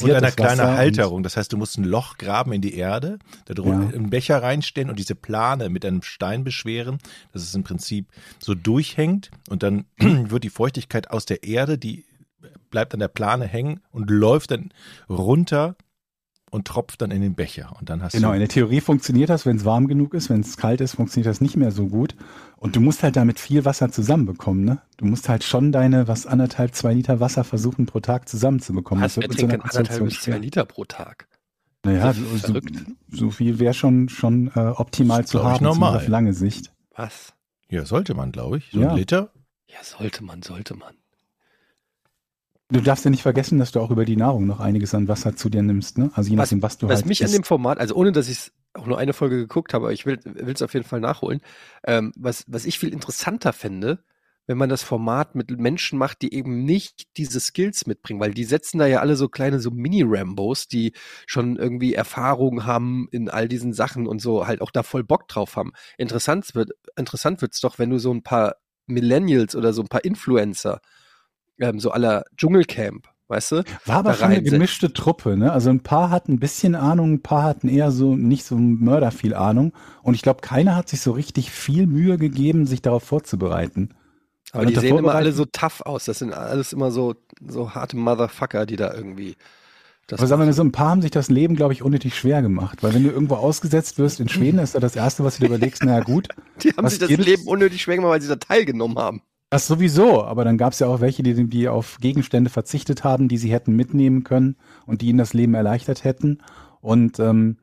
und 0.02 0.18
einer 0.18 0.32
kleinen 0.32 0.58
Halterung. 0.78 1.22
Das 1.22 1.38
heißt, 1.38 1.54
du 1.54 1.58
musst 1.58 1.78
ein 1.78 1.84
Loch 1.84 2.18
graben 2.18 2.54
in 2.54 2.62
die 2.62 2.74
Erde, 2.74 3.20
da 3.46 3.54
drunter 3.54 3.90
Ja. 3.92 3.96
einen 3.96 4.10
Becher 4.10 4.42
reinstellen 4.42 4.90
und 4.90 4.98
diese 4.98 5.14
Plane 5.14 5.70
mit 5.70 5.86
einem 5.86 6.02
Stein 6.02 6.44
beschweren, 6.44 6.98
dass 7.34 7.44
es 7.44 7.54
im 7.54 7.64
Prinzip 7.64 8.08
so 8.40 8.56
durchhängt 8.56 9.30
und 9.48 9.62
dann 9.62 9.86
wird 10.00 10.44
die 10.44 10.50
Feuchtigkeit 10.50 11.12
aus 11.12 11.26
der 11.28 11.44
Erde, 11.44 11.78
die 11.78 12.06
bleibt 12.72 12.96
an 12.96 13.00
der 13.00 13.10
Plane 13.10 13.46
hängen 13.46 13.80
und 13.92 14.10
läuft 14.10 14.50
dann 14.50 14.74
runter 15.08 15.76
und 16.54 16.68
tropft 16.68 17.02
dann 17.02 17.10
in 17.12 17.22
den 17.22 17.34
Becher. 17.34 17.74
Und 17.80 17.90
dann 17.90 18.04
hast 18.04 18.14
Genau, 18.14 18.32
in 18.32 18.40
der 18.40 18.48
Theorie 18.48 18.80
funktioniert 18.80 19.30
das, 19.30 19.46
wenn 19.48 19.58
es 19.58 19.66
warm 19.66 19.88
genug 19.88 20.14
ist, 20.14 20.30
wenn 20.30 20.42
es 20.42 20.56
kalt 20.56 20.82
ist, 20.82 20.96
funktioniert 20.96 21.28
das 21.28 21.42
nicht 21.42 21.58
mehr 21.58 21.72
so 21.72 21.88
gut. 21.88 22.16
Und 22.58 22.76
du 22.76 22.80
musst 22.80 23.02
halt 23.02 23.16
damit 23.16 23.40
viel 23.40 23.66
Wasser 23.66 23.92
zusammenbekommen, 23.92 24.64
ne? 24.64 24.80
Du 24.98 25.06
musst 25.06 25.30
halt 25.30 25.44
schon 25.44 25.72
deine, 25.72 26.08
was 26.08 26.28
anderthalb, 26.28 26.76
zwei 26.76 26.94
Liter 26.94 27.20
Wasser 27.20 27.44
versuchen 27.44 27.88
pro 27.88 28.00
Tag 28.02 28.30
zusammenzubekommen. 28.30 29.04
Was, 29.04 29.18
mit 29.18 29.32
so 29.32 29.36
trinkt 29.38 29.54
denn 29.54 29.62
anderthalb 29.62 30.04
bis 30.06 30.22
zwei. 30.22 30.38
Liter 30.38 30.64
pro 30.66 30.86
Tag? 30.86 31.28
Naja, 31.84 32.06
Das 32.06 32.18
so, 32.18 32.24
so, 32.24 32.38
verrückt. 32.38 32.86
so 33.10 33.32
viel 33.32 33.58
wäre 33.60 33.74
schon, 33.74 34.08
schon 34.08 34.52
äh, 34.56 34.60
optimal 34.60 35.18
Das 35.22 35.26
ist, 35.26 35.32
zu 35.32 35.44
haben, 35.44 35.64
normal. 35.64 35.98
auf 35.98 36.08
lange 36.08 36.34
Sicht. 36.34 36.72
Was? 36.96 37.34
Ja, 37.70 37.86
sollte 37.86 38.14
man, 38.14 38.32
glaube 38.32 38.60
ich. 38.60 38.70
So 38.72 38.80
Ja. 38.82 38.92
ein 38.92 38.96
Liter. 38.98 39.32
Ja, 39.68 39.84
sollte 39.84 40.24
man, 40.24 40.44
sollte 40.44 40.76
man. 40.76 40.94
Du 42.74 42.82
darfst 42.82 43.06
ja 43.06 43.12
nicht 43.12 43.22
vergessen, 43.22 43.60
dass 43.60 43.72
du 43.72 43.80
auch 43.80 43.92
über 43.92 44.04
die 44.04 44.16
Nahrung 44.16 44.48
noch 44.48 44.60
einiges 44.60 44.96
an 44.96 45.08
Wasser 45.08 45.36
zu 45.36 45.48
dir 45.50 45.62
nimmst, 45.62 46.00
ne? 46.00 46.10
Also 46.16 46.32
je 46.32 46.38
Was- 46.38 46.48
nachdem, 46.50 46.64
was 46.64 46.78
du 46.80 46.88
Was 46.88 46.96
halt 46.98 47.06
mich 47.06 47.22
isst. 47.22 47.32
an 47.32 47.40
dem 47.40 47.44
Format, 47.44 47.78
also 47.78 47.94
ohne 47.94 48.12
dass 48.12 48.28
ich 48.28 48.52
auch 48.74 48.88
nur 48.88 48.98
eine 48.98 49.14
Folge 49.14 49.38
geguckt 49.38 49.76
habe, 49.76 49.86
aber 49.86 49.94
ich 49.94 50.08
will 50.08 50.20
es 50.26 50.62
auf 50.64 50.74
jeden 50.74 50.86
Fall 50.86 51.00
nachholen, 51.00 51.42
ähm, 51.86 52.12
was, 52.18 52.46
was 52.48 52.66
ich 52.66 52.80
viel 52.80 52.90
interessanter 52.92 53.54
fände, 53.54 54.04
wenn 54.48 54.58
man 54.58 54.70
das 54.70 54.82
Format 54.82 55.36
mit 55.36 55.52
Menschen 55.60 56.00
macht, 56.00 56.24
die 56.24 56.34
eben 56.34 56.66
nicht 56.66 57.04
diese 57.16 57.40
Skills 57.40 57.86
mitbringen, 57.86 58.20
weil 58.20 58.34
die 58.34 58.44
setzen 58.44 58.80
da 58.80 58.88
ja 58.88 59.02
alle 59.02 59.16
so 59.18 59.30
kleine 59.30 59.60
so 59.60 59.70
Mini-Rambos, 59.70 60.68
die 60.68 60.94
schon 61.28 61.58
irgendwie 61.58 61.94
Erfahrung 61.94 62.66
haben 62.66 63.08
in 63.12 63.30
all 63.30 63.48
diesen 63.48 63.74
Sachen 63.74 64.08
und 64.08 64.20
so 64.20 64.48
halt 64.48 64.62
auch 64.62 64.72
da 64.72 64.82
voll 64.82 65.04
Bock 65.04 65.28
drauf 65.28 65.56
haben. 65.58 65.74
Interessant 66.00 66.56
wird, 66.56 66.72
interessant 66.98 67.42
wird's 67.44 67.62
doch, 67.62 67.78
wenn 67.78 67.92
du 67.92 68.00
so 68.00 68.12
ein 68.12 68.24
paar 68.24 68.56
Millennials 68.88 69.56
oder 69.56 69.74
so 69.74 69.84
ein 69.84 69.88
paar 69.88 70.04
Influencer, 70.04 70.82
ähm, 71.60 71.80
so 71.80 71.92
aller 71.92 72.24
Dschungelcamp, 72.38 73.08
weißt 73.28 73.52
du? 73.52 73.64
War 73.86 73.98
aber 73.98 74.14
schon 74.14 74.32
eine 74.32 74.44
gemischte 74.44 74.94
Truppe, 74.94 75.38
ne? 75.38 75.52
Also 75.52 75.70
ein 75.70 75.82
paar 75.82 76.10
hatten 76.10 76.34
ein 76.34 76.40
bisschen 76.40 76.76
Ahnung, 76.76 77.14
ein 77.14 77.24
paar 77.24 77.44
hatten 77.44 77.68
eher 77.68 77.92
so 77.92 78.16
nicht 78.16 78.46
so 78.46 78.56
Mörder 78.56 79.12
viel 79.12 79.34
Ahnung. 79.34 79.74
Und 80.02 80.16
ich 80.16 80.22
glaube, 80.22 80.42
keiner 80.42 80.76
hat 80.76 80.90
sich 80.90 81.02
so 81.02 81.12
richtig 81.12 81.52
viel 81.52 81.88
Mühe 81.88 82.18
gegeben, 82.18 82.66
sich 82.66 82.82
darauf 82.82 83.04
vorzubereiten. 83.04 83.96
Aber 84.54 84.66
die 84.68 84.76
sehen 84.76 84.98
immer 84.98 85.16
alle 85.16 85.32
so 85.34 85.46
tough 85.46 85.82
aus. 85.82 86.06
Das 86.06 86.20
sind 86.20 86.34
alles 86.34 86.74
immer 86.74 86.92
so, 86.92 87.16
so 87.46 87.74
harte 87.74 87.98
Motherfucker, 87.98 88.66
die 88.66 88.76
da 88.76 88.94
irgendwie. 88.94 89.36
Das 90.06 90.20
Aber 90.20 90.28
sagen 90.28 90.42
wir 90.42 90.46
mal 90.46 90.54
so, 90.54 90.64
ein 90.64 90.72
paar 90.72 90.90
haben 90.90 91.02
sich 91.02 91.12
das 91.12 91.30
Leben, 91.30 91.56
glaube 91.56 91.74
ich, 91.74 91.82
unnötig 91.82 92.16
schwer 92.16 92.42
gemacht. 92.42 92.84
Weil 92.84 92.94
wenn 92.94 93.04
du 93.04 93.10
irgendwo 93.10 93.36
ausgesetzt 93.36 93.98
wirst 93.98 94.20
in 94.20 94.30
Schweden, 94.30 94.60
ist 94.60 94.76
da 94.76 94.80
das 94.80 94.96
Erste, 94.96 95.24
was 95.24 95.38
du 95.38 95.42
dir 95.42 95.48
überlegst, 95.48 95.84
naja 95.84 96.02
gut, 96.02 96.28
die 96.62 96.72
haben 96.72 96.88
sich 96.88 97.00
das? 97.00 97.10
Leben 97.10 97.48
unnötig 97.48 97.82
schwer 97.82 97.96
gemacht, 97.96 98.12
weil 98.12 98.22
sie 98.22 98.28
da 98.28 98.36
teilgenommen 98.36 99.00
haben. 99.00 99.22
Das 99.54 99.68
sowieso. 99.68 100.24
Aber 100.24 100.44
dann 100.46 100.58
gab 100.58 100.74
es 100.74 100.80
ja 100.80 100.88
auch 100.88 101.02
welche, 101.02 101.24
die, 101.24 101.48
die 101.48 101.68
auf 101.70 101.98
Gegenstände 102.02 102.50
verzichtet 102.50 103.04
haben, 103.04 103.28
die 103.28 103.38
sie 103.38 103.52
hätten 103.52 103.76
mitnehmen 103.76 104.24
können 104.24 104.56
und 104.86 105.02
die 105.02 105.08
ihnen 105.08 105.20
das 105.20 105.34
Leben 105.34 105.54
erleichtert 105.54 106.04
hätten. 106.04 106.40
Und 106.82 107.20
ähm, 107.20 107.58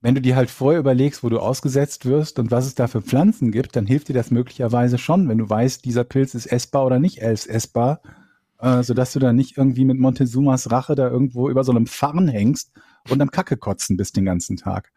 wenn 0.00 0.14
du 0.14 0.20
dir 0.20 0.36
halt 0.36 0.50
vorher 0.50 0.80
überlegst, 0.80 1.24
wo 1.24 1.28
du 1.28 1.40
ausgesetzt 1.40 2.06
wirst 2.06 2.38
und 2.38 2.50
was 2.50 2.66
es 2.66 2.74
da 2.74 2.86
für 2.86 3.02
Pflanzen 3.02 3.50
gibt, 3.50 3.76
dann 3.76 3.86
hilft 3.86 4.08
dir 4.08 4.14
das 4.14 4.30
möglicherweise 4.30 4.98
schon, 4.98 5.28
wenn 5.28 5.38
du 5.38 5.48
weißt, 5.48 5.84
dieser 5.84 6.04
Pilz 6.04 6.34
ist 6.34 6.46
essbar 6.46 6.86
oder 6.86 6.98
nicht 6.98 7.22
ess- 7.22 7.46
essbar, 7.48 8.00
äh, 8.60 8.82
sodass 8.82 9.12
du 9.12 9.18
dann 9.18 9.36
nicht 9.36 9.56
irgendwie 9.58 9.84
mit 9.84 9.98
Montezumas 9.98 10.70
Rache 10.70 10.94
da 10.94 11.08
irgendwo 11.08 11.48
über 11.50 11.64
so 11.64 11.72
einem 11.72 11.86
Farn 11.86 12.28
hängst 12.28 12.72
und 13.10 13.20
am 13.22 13.30
Kacke 13.30 13.56
kotzen 13.56 13.96
bist 13.96 14.16
den 14.16 14.26
ganzen 14.26 14.56
Tag. 14.56 14.92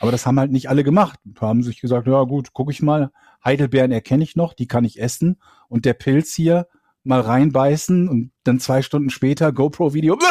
Aber 0.00 0.12
das 0.12 0.26
haben 0.26 0.38
halt 0.38 0.52
nicht 0.52 0.68
alle 0.68 0.84
gemacht. 0.84 1.18
Paar 1.34 1.48
haben 1.48 1.62
sich 1.62 1.80
gesagt, 1.80 2.06
ja 2.06 2.22
gut, 2.24 2.52
guck 2.52 2.70
ich 2.70 2.82
mal, 2.82 3.10
Heidelbeeren 3.44 3.92
erkenne 3.92 4.24
ich 4.24 4.36
noch, 4.36 4.52
die 4.54 4.66
kann 4.66 4.84
ich 4.84 5.00
essen. 5.00 5.40
Und 5.68 5.84
der 5.84 5.94
Pilz 5.94 6.34
hier 6.34 6.68
mal 7.04 7.20
reinbeißen 7.20 8.08
und 8.08 8.32
dann 8.44 8.60
zwei 8.60 8.82
Stunden 8.82 9.10
später 9.10 9.52
GoPro-Video. 9.52 10.18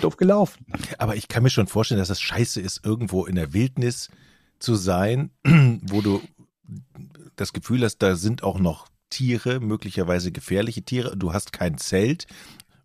Doof 0.00 0.16
gelaufen. 0.16 0.64
Aber 0.98 1.16
ich 1.16 1.28
kann 1.28 1.42
mir 1.42 1.50
schon 1.50 1.66
vorstellen, 1.66 1.98
dass 1.98 2.10
es 2.10 2.20
scheiße 2.20 2.60
ist, 2.60 2.84
irgendwo 2.84 3.26
in 3.26 3.34
der 3.34 3.52
Wildnis 3.52 4.08
zu 4.58 4.74
sein, 4.74 5.30
wo 5.44 6.00
du 6.00 6.22
das 7.36 7.52
Gefühl 7.52 7.84
hast, 7.84 7.98
da 7.98 8.16
sind 8.16 8.42
auch 8.42 8.58
noch 8.58 8.88
Tiere, 9.10 9.60
möglicherweise 9.60 10.32
gefährliche 10.32 10.82
Tiere. 10.82 11.16
Du 11.16 11.32
hast 11.32 11.52
kein 11.52 11.78
Zelt 11.78 12.26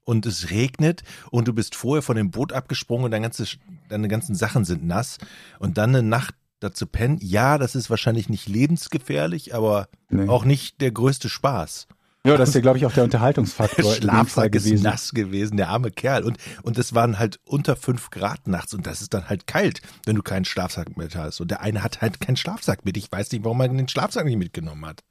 und 0.09 0.25
es 0.25 0.49
regnet 0.49 1.03
und 1.29 1.47
du 1.47 1.53
bist 1.53 1.75
vorher 1.75 2.01
von 2.01 2.15
dem 2.17 2.31
Boot 2.31 2.51
abgesprungen 2.51 3.05
und 3.05 3.11
deine, 3.11 3.23
ganze, 3.23 3.45
deine 3.89 4.07
ganzen 4.07 4.33
Sachen 4.35 4.65
sind 4.65 4.85
nass 4.85 5.17
und 5.59 5.77
dann 5.77 5.91
eine 5.91 6.01
Nacht 6.03 6.33
dazu 6.59 6.87
pennen. 6.87 7.19
Ja, 7.21 7.57
das 7.57 7.75
ist 7.75 7.89
wahrscheinlich 7.89 8.27
nicht 8.27 8.47
lebensgefährlich, 8.47 9.53
aber 9.55 9.87
Nee. 10.09 10.27
auch 10.27 10.45
nicht 10.45 10.81
der 10.81 10.91
größte 10.91 11.29
Spaß. 11.29 11.87
Ja, 12.25 12.35
das 12.35 12.49
ist 12.49 12.55
ja, 12.55 12.61
glaube 12.61 12.77
ich, 12.77 12.85
auch 12.85 12.89
der 12.89 12.95
Der 12.95 13.03
Unterhaltungsfaktor 13.05 13.85
Fall 13.91 13.95
Schlafsack 14.01 14.53
ist 14.55 14.65
gewesen. 14.65 14.83
nass 14.83 15.11
gewesen, 15.11 15.55
der 15.55 15.69
arme 15.69 15.89
Kerl. 15.91 16.23
Und, 16.23 16.37
und 16.63 16.77
es 16.77 16.93
waren 16.93 17.17
halt 17.17 17.39
unter 17.45 17.77
fünf 17.77 18.09
Grad 18.09 18.45
nachts 18.47 18.73
und 18.73 18.85
das 18.87 19.01
ist 19.01 19.13
dann 19.13 19.29
halt 19.29 19.47
kalt, 19.47 19.81
wenn 20.05 20.15
du 20.17 20.21
keinen 20.21 20.43
Schlafsack 20.43 20.97
mit 20.97 21.15
hast. 21.15 21.39
Und 21.39 21.49
der 21.51 21.61
eine 21.61 21.81
hat 21.81 22.01
halt 22.01 22.19
keinen 22.19 22.35
Schlafsack 22.35 22.83
mit. 22.83 22.97
Ich 22.97 23.09
weiß 23.09 23.31
nicht, 23.31 23.45
warum 23.45 23.61
er 23.61 23.69
den 23.69 23.87
Schlafsack 23.87 24.25
nicht 24.25 24.37
mitgenommen 24.37 24.85
hat. 24.85 25.01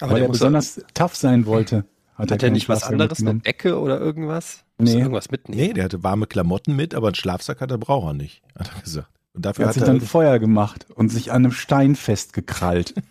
Aber 0.00 0.12
Weil 0.12 0.18
der 0.20 0.28
er 0.28 0.32
besonders 0.32 0.80
tough 0.92 1.16
sein 1.16 1.46
wollte. 1.46 1.84
Hat 2.18 2.30
er 2.30 2.38
keinen 2.38 2.52
nicht 2.52 2.68
was 2.68 2.82
anderes, 2.82 3.20
eine. 3.20 3.36
Decke 3.36 3.78
oder 3.78 4.00
irgendwas? 4.00 4.64
Nee. 4.78 4.92
er 4.92 4.98
irgendwas 4.98 5.30
mitnehmen? 5.30 5.60
Nee, 5.60 5.72
der 5.72 5.84
hatte 5.84 6.02
warme 6.02 6.26
Klamotten 6.26 6.76
mit, 6.76 6.94
aber 6.94 7.08
einen 7.08 7.14
Schlafsack 7.14 7.60
hat 7.60 7.70
er 7.70 7.78
braucht 7.78 8.08
er 8.08 8.14
nicht, 8.14 8.42
hat 8.58 8.70
er 8.74 8.82
gesagt. 8.82 9.08
Und 9.34 9.44
dafür 9.46 9.64
Er 9.64 9.68
hat 9.68 9.76
hat 9.76 9.80
sich 9.80 9.88
er 9.88 9.94
dann 9.94 10.00
Feuer 10.00 10.38
gemacht 10.38 10.86
und 10.94 11.10
sich 11.10 11.30
an 11.30 11.44
einem 11.44 11.52
Stein 11.52 11.96
festgekrallt. 11.96 12.94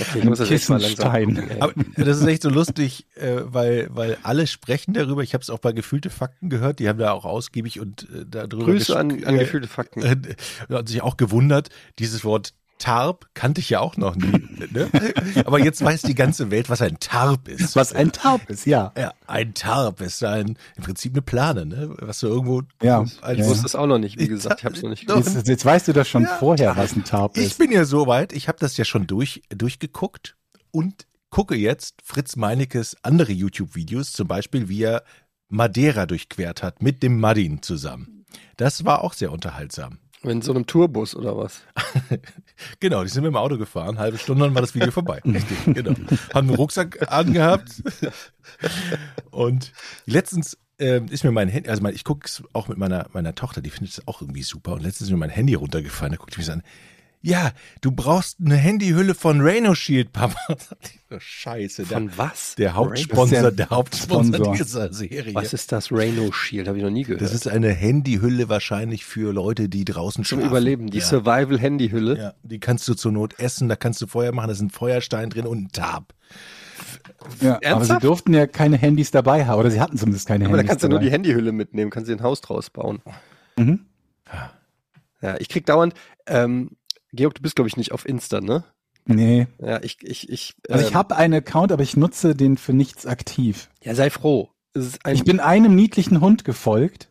Okay, 0.00 0.20
ich 0.20 0.24
muss 0.24 0.38
das 0.38 0.50
echt 0.50 0.68
mal. 0.68 0.82
Aber 1.60 1.72
das 1.96 2.18
ist 2.18 2.26
echt 2.26 2.42
so 2.42 2.48
lustig, 2.48 3.06
äh, 3.14 3.40
weil, 3.44 3.88
weil 3.90 4.16
alle 4.22 4.46
sprechen 4.46 4.94
darüber. 4.94 5.22
Ich 5.22 5.34
habe 5.34 5.42
es 5.42 5.50
auch 5.50 5.58
bei 5.58 5.72
Gefühlte 5.72 6.10
Fakten 6.10 6.48
gehört. 6.48 6.78
Die 6.78 6.88
haben 6.88 6.98
da 6.98 7.12
auch 7.12 7.24
ausgiebig 7.24 7.80
und 7.80 8.08
äh, 8.10 8.24
darüber 8.26 8.64
Grüße 8.64 8.98
an, 8.98 9.24
an 9.24 9.36
äh, 9.36 9.40
gefühlte 9.40 9.68
Fakten. 9.68 10.02
äh, 10.02 10.16
hat 10.70 10.88
sich 10.88 11.02
auch 11.02 11.16
gewundert, 11.16 11.68
dieses 11.98 12.24
Wort 12.24 12.54
Tarp 12.82 13.26
kannte 13.34 13.60
ich 13.60 13.70
ja 13.70 13.80
auch 13.80 13.96
noch 13.96 14.16
nie. 14.16 14.32
Ne? 14.72 14.88
Aber 15.44 15.58
jetzt 15.58 15.82
weiß 15.84 16.02
die 16.02 16.14
ganze 16.14 16.50
Welt, 16.50 16.70
was 16.70 16.80
ein 16.82 16.98
Tarp 17.00 17.48
ist. 17.48 17.74
Was 17.76 17.92
ein 17.92 18.10
Taub 18.12 18.48
ist, 18.48 18.64
ja. 18.64 18.92
Ja, 18.96 19.12
ein 19.26 19.54
Tarp 19.54 20.00
ist 20.00 20.22
ein, 20.24 20.56
im 20.76 20.82
Prinzip 20.84 21.12
eine 21.14 21.20
Plane, 21.22 21.66
ne? 21.66 21.94
Was 22.00 22.20
du 22.20 22.28
irgendwo 22.28 22.62
Ja. 22.82 23.04
als, 23.20 23.38
Ich 23.40 23.44
wusste 23.44 23.66
es 23.66 23.74
auch 23.74 23.86
noch 23.88 23.98
nicht, 23.98 24.18
wie 24.18 24.28
gesagt. 24.28 24.60
Ich 24.60 24.64
habe 24.64 24.74
es 24.76 24.82
noch 24.82 24.90
nicht 24.90 25.06
gewusst. 25.06 25.34
Jetzt, 25.34 25.48
jetzt 25.48 25.64
weißt 25.64 25.88
du 25.88 25.92
das 25.92 26.08
schon 26.08 26.22
Ja. 26.22 26.36
vorher, 26.38 26.76
was 26.76 26.94
ein 26.94 27.04
Ich 27.34 27.42
ist. 27.42 27.58
bin 27.58 27.70
ja 27.72 27.84
so 27.84 28.06
weit, 28.06 28.32
ich 28.32 28.46
habe 28.48 28.58
das 28.60 28.76
ja 28.76 28.84
schon 28.84 29.06
durch, 29.06 29.42
durchgeguckt 29.54 30.36
und 30.70 31.06
gucke 31.30 31.54
jetzt 31.56 31.96
Fritz 32.04 32.36
Meinekes 32.36 32.96
andere 33.02 33.32
YouTube-Videos, 33.32 34.12
zum 34.12 34.28
Beispiel 34.28 34.68
wie 34.68 34.82
er 34.84 35.02
Madeira 35.48 36.06
durchquert 36.06 36.62
hat 36.62 36.82
mit 36.82 37.02
dem 37.02 37.18
Madin 37.20 37.62
zusammen. 37.62 38.24
Das 38.56 38.84
war 38.84 39.02
auch 39.02 39.12
sehr 39.12 39.32
unterhaltsam. 39.32 39.98
In 40.24 40.40
so 40.40 40.52
einem 40.52 40.66
Tourbus 40.66 41.16
oder 41.16 41.36
was? 41.36 41.62
Genau, 42.80 43.02
die 43.02 43.08
sind 43.08 43.22
mit 43.24 43.32
dem 43.32 43.36
Auto 43.36 43.58
gefahren, 43.58 43.98
halbe 43.98 44.18
Stunde, 44.18 44.44
dann 44.44 44.54
war 44.54 44.62
das 44.62 44.74
Video 44.74 44.90
vorbei. 44.92 45.20
Richtig, 45.24 45.74
genau. 45.74 45.94
Haben 46.32 46.48
einen 46.48 46.56
Rucksack 46.56 47.10
angehabt. 47.10 47.82
Und 49.30 49.72
letztens 50.06 50.58
ähm, 50.78 51.06
ist 51.10 51.24
mir 51.24 51.32
mein 51.32 51.48
Handy, 51.48 51.68
also 51.68 51.82
mein, 51.82 51.94
ich 51.94 52.04
gucke 52.04 52.26
es 52.26 52.42
auch 52.52 52.68
mit 52.68 52.78
meiner, 52.78 53.08
meiner 53.12 53.34
Tochter, 53.34 53.62
die 53.62 53.70
findet 53.70 53.94
es 53.94 54.08
auch 54.08 54.20
irgendwie 54.20 54.42
super. 54.42 54.74
Und 54.74 54.82
letztens 54.82 55.08
ist 55.08 55.10
mir 55.10 55.18
mein 55.18 55.30
Handy 55.30 55.54
runtergefallen, 55.54 56.12
da 56.12 56.18
guckt 56.18 56.34
die 56.34 56.38
mich 56.38 56.50
an. 56.50 56.62
Ja, 57.24 57.52
du 57.80 57.92
brauchst 57.92 58.38
eine 58.44 58.56
Handyhülle 58.56 59.14
von 59.14 59.40
Rhino 59.40 59.74
Shield, 59.76 60.12
Papa. 60.12 60.34
Oh, 61.10 61.16
Scheiße, 61.18 61.84
der, 61.84 61.96
Von 61.98 62.10
was? 62.18 62.56
der 62.56 62.74
Hauptsponsor, 62.74 63.40
der 63.42 63.50
der 63.52 63.70
Hauptsponsor 63.70 64.34
Sponsor. 64.34 64.54
dieser 64.56 64.92
Serie. 64.92 65.34
Was 65.34 65.52
ist 65.52 65.70
das? 65.70 65.92
Rhino 65.92 66.32
Shield? 66.32 66.66
Habe 66.66 66.78
ich 66.78 66.84
noch 66.84 66.90
nie 66.90 67.04
gehört. 67.04 67.20
das 67.22 67.32
ist 67.32 67.46
eine 67.46 67.70
Handyhülle 67.72 68.48
wahrscheinlich 68.48 69.04
für 69.04 69.32
Leute, 69.32 69.68
die 69.68 69.84
draußen 69.84 70.24
zum 70.24 70.38
schlafen. 70.38 70.50
Überleben. 70.50 70.90
Die 70.90 70.98
ja. 70.98 71.04
Survival-Handyhülle. 71.04 72.18
Ja, 72.18 72.34
die 72.42 72.58
kannst 72.58 72.88
du 72.88 72.94
zur 72.94 73.12
Not 73.12 73.38
essen, 73.38 73.68
da 73.68 73.76
kannst 73.76 74.00
du 74.02 74.06
Feuer 74.08 74.32
machen, 74.32 74.48
da 74.48 74.52
ist 74.54 74.60
ein 74.60 74.70
Feuerstein 74.70 75.30
drin 75.30 75.46
und 75.46 75.62
ein 75.64 75.68
Tab. 75.72 76.14
Ja, 77.40 77.60
aber 77.64 77.84
sie 77.84 77.98
durften 78.00 78.34
ja 78.34 78.46
keine 78.48 78.76
Handys 78.76 79.10
dabei 79.12 79.46
haben, 79.46 79.60
oder 79.60 79.70
sie 79.70 79.80
hatten 79.80 79.96
zumindest 79.96 80.26
keine 80.26 80.46
Aber 80.46 80.54
da 80.54 80.58
Handys 80.58 80.70
kannst 80.70 80.84
du 80.84 80.88
nur 80.88 80.98
dabei. 80.98 81.06
die 81.08 81.12
Handyhülle 81.12 81.52
mitnehmen, 81.52 81.90
kannst 81.90 82.08
dir 82.10 82.16
ein 82.16 82.22
Haus 82.22 82.40
draus 82.40 82.70
bauen. 82.70 83.00
Mhm. 83.56 83.86
Ja, 85.20 85.36
ich 85.38 85.48
krieg 85.48 85.66
dauernd, 85.66 85.94
ähm, 86.26 86.70
Georg, 87.12 87.34
du 87.34 87.42
bist, 87.42 87.56
glaube 87.56 87.68
ich, 87.68 87.76
nicht 87.76 87.92
auf 87.92 88.06
Insta, 88.06 88.40
ne? 88.40 88.64
Nee. 89.04 89.48
Ja, 89.58 89.82
ich, 89.82 89.98
ich, 90.02 90.28
ich, 90.28 90.54
Also 90.68 90.84
ich 90.84 90.90
ähm, 90.90 90.96
habe 90.96 91.16
einen 91.16 91.34
Account, 91.34 91.72
aber 91.72 91.82
ich 91.82 91.96
nutze 91.96 92.34
den 92.34 92.56
für 92.56 92.72
nichts 92.72 93.06
aktiv. 93.06 93.68
ja, 93.82 93.94
sei 93.94 94.10
froh. 94.10 94.50
Ich 94.74 95.24
bin 95.24 95.40
einem 95.40 95.74
niedlichen 95.74 96.20
Hund 96.20 96.44
gefolgt. 96.44 97.08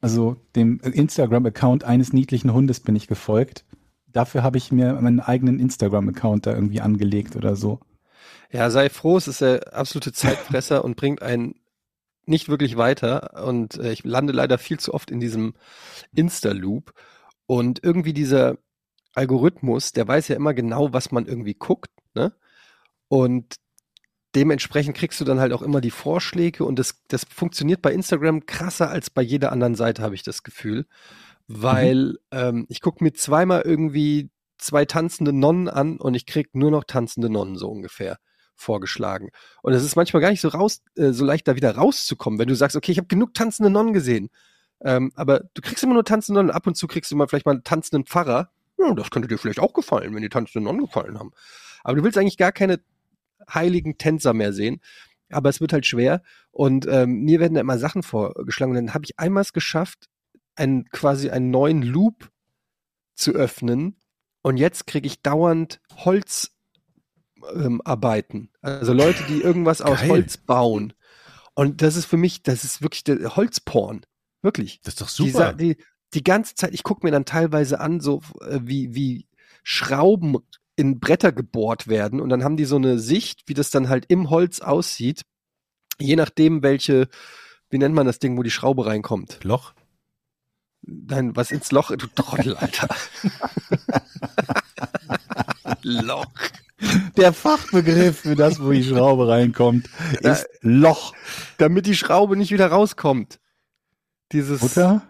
Also 0.00 0.36
dem 0.54 0.80
Instagram-Account 0.80 1.84
eines 1.84 2.12
niedlichen 2.12 2.52
Hundes 2.52 2.80
bin 2.80 2.94
ich 2.94 3.06
gefolgt. 3.08 3.64
Dafür 4.06 4.42
habe 4.42 4.58
ich 4.58 4.70
mir 4.70 4.94
meinen 4.94 5.20
eigenen 5.20 5.58
Instagram-Account 5.58 6.46
da 6.46 6.54
irgendwie 6.54 6.80
angelegt 6.80 7.34
oder 7.36 7.56
so. 7.56 7.80
ja, 8.50 8.70
sei 8.70 8.90
froh, 8.90 9.16
es 9.16 9.28
ist 9.28 9.40
der 9.40 9.74
absolute 9.74 10.12
Zeitfresser 10.12 10.84
und 10.84 10.96
bringt 10.96 11.22
einen 11.22 11.54
nicht 12.26 12.48
wirklich 12.48 12.76
weiter. 12.76 13.44
Und 13.44 13.78
äh, 13.78 13.92
ich 13.92 14.04
lande 14.04 14.32
leider 14.32 14.58
viel 14.58 14.78
zu 14.78 14.92
oft 14.94 15.10
in 15.10 15.20
diesem 15.20 15.54
Insta-Loop. 16.14 16.92
Und 17.46 17.82
irgendwie 17.82 18.12
dieser 18.12 18.58
Algorithmus, 19.14 19.92
der 19.92 20.08
weiß 20.08 20.28
ja 20.28 20.36
immer 20.36 20.54
genau, 20.54 20.92
was 20.92 21.12
man 21.12 21.26
irgendwie 21.26 21.54
guckt, 21.54 21.90
ne? 22.14 22.32
Und 23.08 23.56
dementsprechend 24.34 24.96
kriegst 24.96 25.20
du 25.20 25.24
dann 25.24 25.40
halt 25.40 25.52
auch 25.52 25.62
immer 25.62 25.80
die 25.80 25.90
Vorschläge 25.90 26.64
und 26.64 26.78
das, 26.78 27.02
das 27.08 27.24
funktioniert 27.24 27.82
bei 27.82 27.92
Instagram 27.92 28.46
krasser 28.46 28.90
als 28.90 29.10
bei 29.10 29.22
jeder 29.22 29.52
anderen 29.52 29.74
Seite, 29.74 30.02
habe 30.02 30.14
ich 30.14 30.22
das 30.22 30.42
Gefühl. 30.42 30.86
Weil 31.48 32.18
ähm, 32.30 32.66
ich 32.68 32.80
gucke 32.80 33.04
mir 33.04 33.12
zweimal 33.12 33.62
irgendwie 33.62 34.30
zwei 34.58 34.84
tanzende 34.84 35.32
Nonnen 35.32 35.68
an 35.68 35.98
und 35.98 36.14
ich 36.14 36.24
krieg 36.24 36.54
nur 36.54 36.70
noch 36.70 36.84
tanzende 36.84 37.28
Nonnen 37.28 37.56
so 37.56 37.68
ungefähr 37.68 38.18
vorgeschlagen. 38.54 39.30
Und 39.60 39.72
es 39.72 39.84
ist 39.84 39.96
manchmal 39.96 40.22
gar 40.22 40.30
nicht 40.30 40.40
so 40.40 40.48
raus, 40.48 40.82
äh, 40.96 41.12
so 41.12 41.24
leicht 41.24 41.48
da 41.48 41.56
wieder 41.56 41.74
rauszukommen, 41.74 42.38
wenn 42.38 42.48
du 42.48 42.54
sagst, 42.54 42.76
okay, 42.76 42.92
ich 42.92 42.98
habe 42.98 43.08
genug 43.08 43.34
tanzende 43.34 43.70
Nonnen 43.70 43.92
gesehen. 43.92 44.30
Ähm, 44.80 45.12
aber 45.14 45.40
du 45.54 45.62
kriegst 45.62 45.82
immer 45.82 45.94
nur 45.94 46.04
tanzende 46.04 46.38
Nonnen, 46.38 46.50
ab 46.50 46.66
und 46.66 46.76
zu 46.76 46.86
kriegst 46.86 47.10
du 47.10 47.16
mal 47.16 47.28
vielleicht 47.28 47.46
mal 47.46 47.52
einen 47.52 47.64
tanzenden 47.64 48.06
Pfarrer. 48.06 48.50
Ja, 48.82 48.94
das 48.94 49.10
könnte 49.10 49.28
dir 49.28 49.38
vielleicht 49.38 49.60
auch 49.60 49.72
gefallen, 49.74 50.14
wenn 50.14 50.22
die 50.22 50.28
tanzenden 50.28 50.64
Nonnen 50.64 50.86
gefallen 50.86 51.18
haben. 51.18 51.32
Aber 51.84 51.96
du 51.96 52.04
willst 52.04 52.18
eigentlich 52.18 52.36
gar 52.38 52.52
keine 52.52 52.80
heiligen 53.52 53.98
Tänzer 53.98 54.32
mehr 54.34 54.52
sehen. 54.52 54.80
Aber 55.30 55.48
es 55.48 55.60
wird 55.60 55.72
halt 55.72 55.86
schwer. 55.86 56.22
Und 56.50 56.86
ähm, 56.88 57.20
mir 57.22 57.40
werden 57.40 57.54
da 57.54 57.60
immer 57.60 57.78
Sachen 57.78 58.02
vorgeschlagen. 58.02 58.72
Und 58.72 58.76
dann 58.86 58.94
habe 58.94 59.04
ich 59.04 59.18
einmal 59.18 59.40
es 59.42 59.52
geschafft, 59.52 60.08
einen, 60.54 60.84
quasi 60.90 61.30
einen 61.30 61.50
neuen 61.50 61.82
Loop 61.82 62.30
zu 63.14 63.32
öffnen. 63.32 63.96
Und 64.42 64.56
jetzt 64.58 64.86
kriege 64.86 65.06
ich 65.06 65.22
dauernd 65.22 65.80
Holzarbeiten. 67.40 68.40
Ähm, 68.40 68.48
also 68.62 68.92
Leute, 68.92 69.22
die 69.28 69.40
irgendwas 69.40 69.80
aus 69.82 70.00
Geil. 70.00 70.10
Holz 70.10 70.36
bauen. 70.36 70.92
Und 71.54 71.82
das 71.82 71.96
ist 71.96 72.06
für 72.06 72.16
mich, 72.16 72.42
das 72.42 72.64
ist 72.64 72.82
wirklich 72.82 73.04
der 73.04 73.36
Holzporn. 73.36 74.04
Wirklich. 74.42 74.80
Das 74.82 74.94
ist 74.94 75.00
doch 75.00 75.08
Die, 75.10 75.30
super. 75.30 75.38
sa- 75.46 75.52
die, 75.52 75.76
die 76.14 76.24
ganze 76.24 76.54
Zeit, 76.54 76.74
ich 76.74 76.82
gucke 76.82 77.06
mir 77.06 77.10
dann 77.10 77.24
teilweise 77.24 77.80
an, 77.80 78.00
so 78.00 78.22
äh, 78.40 78.60
wie, 78.62 78.94
wie 78.94 79.26
Schrauben 79.62 80.36
in 80.76 81.00
Bretter 81.00 81.32
gebohrt 81.32 81.88
werden 81.88 82.20
und 82.20 82.28
dann 82.28 82.44
haben 82.44 82.56
die 82.56 82.64
so 82.64 82.76
eine 82.76 82.98
Sicht, 82.98 83.42
wie 83.46 83.54
das 83.54 83.70
dann 83.70 83.88
halt 83.88 84.06
im 84.08 84.30
Holz 84.30 84.60
aussieht, 84.60 85.22
je 85.98 86.16
nachdem, 86.16 86.62
welche, 86.62 87.08
wie 87.70 87.78
nennt 87.78 87.94
man 87.94 88.06
das 88.06 88.18
Ding, 88.18 88.36
wo 88.36 88.42
die 88.42 88.50
Schraube 88.50 88.86
reinkommt. 88.86 89.40
Loch. 89.42 89.74
Nein, 90.82 91.36
was 91.36 91.52
ins 91.52 91.70
Loch, 91.70 91.94
du 91.96 92.06
Trottel, 92.08 92.56
Alter. 92.56 92.88
Loch. 95.82 96.26
Der 97.16 97.32
Fachbegriff 97.32 98.20
für 98.20 98.34
das, 98.34 98.60
wo 98.60 98.72
die 98.72 98.82
Schraube 98.82 99.28
reinkommt, 99.28 99.88
ist 100.20 100.48
Loch. 100.60 101.14
Damit 101.58 101.86
die 101.86 101.94
Schraube 101.94 102.36
nicht 102.36 102.50
wieder 102.50 102.66
rauskommt. 102.66 103.38
Dieses 104.32 104.60
Butter? 104.60 105.02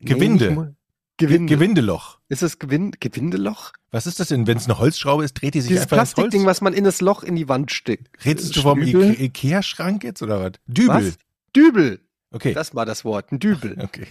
Gewinde. 0.00 0.50
mal- 0.50 0.76
Gewinde. 1.16 1.54
Gewindeloch. 1.54 2.18
Ist 2.28 2.42
das 2.42 2.58
Gewinde, 2.58 2.98
Gewindeloch? 2.98 3.72
Was 3.92 4.06
ist 4.08 4.18
das 4.18 4.28
denn? 4.28 4.48
Wenn 4.48 4.56
es 4.56 4.64
eine 4.64 4.78
Holzschraube 4.78 5.24
ist, 5.24 5.34
dreht 5.34 5.54
die 5.54 5.60
sich 5.60 5.68
Dieses 5.68 5.84
einfach 5.84 5.98
ins 5.98 6.08
Holz. 6.08 6.14
Plastikding, 6.14 6.44
was 6.46 6.60
man 6.60 6.72
in 6.74 6.82
das 6.82 7.00
Loch 7.00 7.22
in 7.22 7.36
die 7.36 7.48
Wand 7.48 7.70
steckt. 7.70 8.24
Redest 8.24 8.56
du 8.56 8.62
vom 8.62 8.82
Stübel? 8.82 9.10
Ike- 9.12 9.22
Ikea-Schrank 9.22 10.02
jetzt 10.02 10.22
oder 10.22 10.40
was? 10.40 10.52
Dübel. 10.66 10.88
Was? 11.08 11.16
Dübel. 11.54 12.00
Okay. 12.32 12.52
Das 12.52 12.74
war 12.74 12.84
das 12.84 13.04
Wort, 13.04 13.30
ein 13.30 13.38
Dübel. 13.38 13.76
okay. 13.80 14.08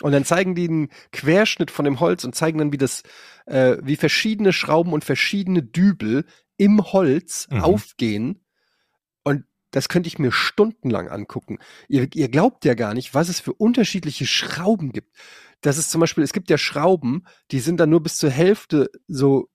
Und 0.00 0.12
dann 0.12 0.24
zeigen 0.24 0.54
die 0.54 0.66
einen 0.68 0.88
Querschnitt 1.12 1.70
von 1.70 1.84
dem 1.84 2.00
Holz 2.00 2.24
und 2.24 2.34
zeigen 2.34 2.58
dann, 2.58 2.72
wie 2.72 2.78
das, 2.78 3.02
äh, 3.44 3.76
wie 3.82 3.96
verschiedene 3.96 4.54
Schrauben 4.54 4.94
und 4.94 5.04
verschiedene 5.04 5.62
Dübel 5.62 6.24
im 6.56 6.82
Holz 6.82 7.48
Mhm. 7.50 7.60
aufgehen. 7.62 8.40
Das 9.76 9.90
könnte 9.90 10.06
ich 10.06 10.18
mir 10.18 10.32
stundenlang 10.32 11.10
angucken. 11.10 11.58
Ihr, 11.86 12.08
ihr 12.14 12.30
glaubt 12.30 12.64
ja 12.64 12.72
gar 12.72 12.94
nicht, 12.94 13.12
was 13.12 13.28
es 13.28 13.40
für 13.40 13.52
unterschiedliche 13.52 14.24
Schrauben 14.24 14.90
gibt. 14.90 15.14
Das 15.60 15.76
ist 15.76 15.90
zum 15.90 16.00
Beispiel, 16.00 16.24
es 16.24 16.32
gibt 16.32 16.48
ja 16.48 16.56
Schrauben, 16.56 17.24
die 17.50 17.60
sind 17.60 17.78
dann 17.78 17.90
nur 17.90 18.02
bis 18.02 18.16
zur 18.16 18.30
Hälfte 18.30 18.90
so 19.06 19.50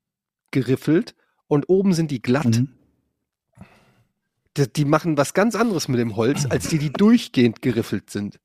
geriffelt 0.51 1.15
und 1.47 1.69
oben 1.69 1.93
sind 1.93 2.11
die 2.11 2.21
glatt. 2.21 2.45
Mhm. 2.45 2.69
Die, 4.57 4.71
die 4.71 4.85
machen 4.85 5.17
was 5.17 5.33
ganz 5.33 5.55
anderes 5.55 5.87
mit 5.87 5.99
dem 5.99 6.15
Holz, 6.15 6.45
als 6.45 6.67
die, 6.67 6.77
die 6.77 6.93
durchgehend 6.93 7.63
geriffelt 7.63 8.11
sind. 8.11 8.39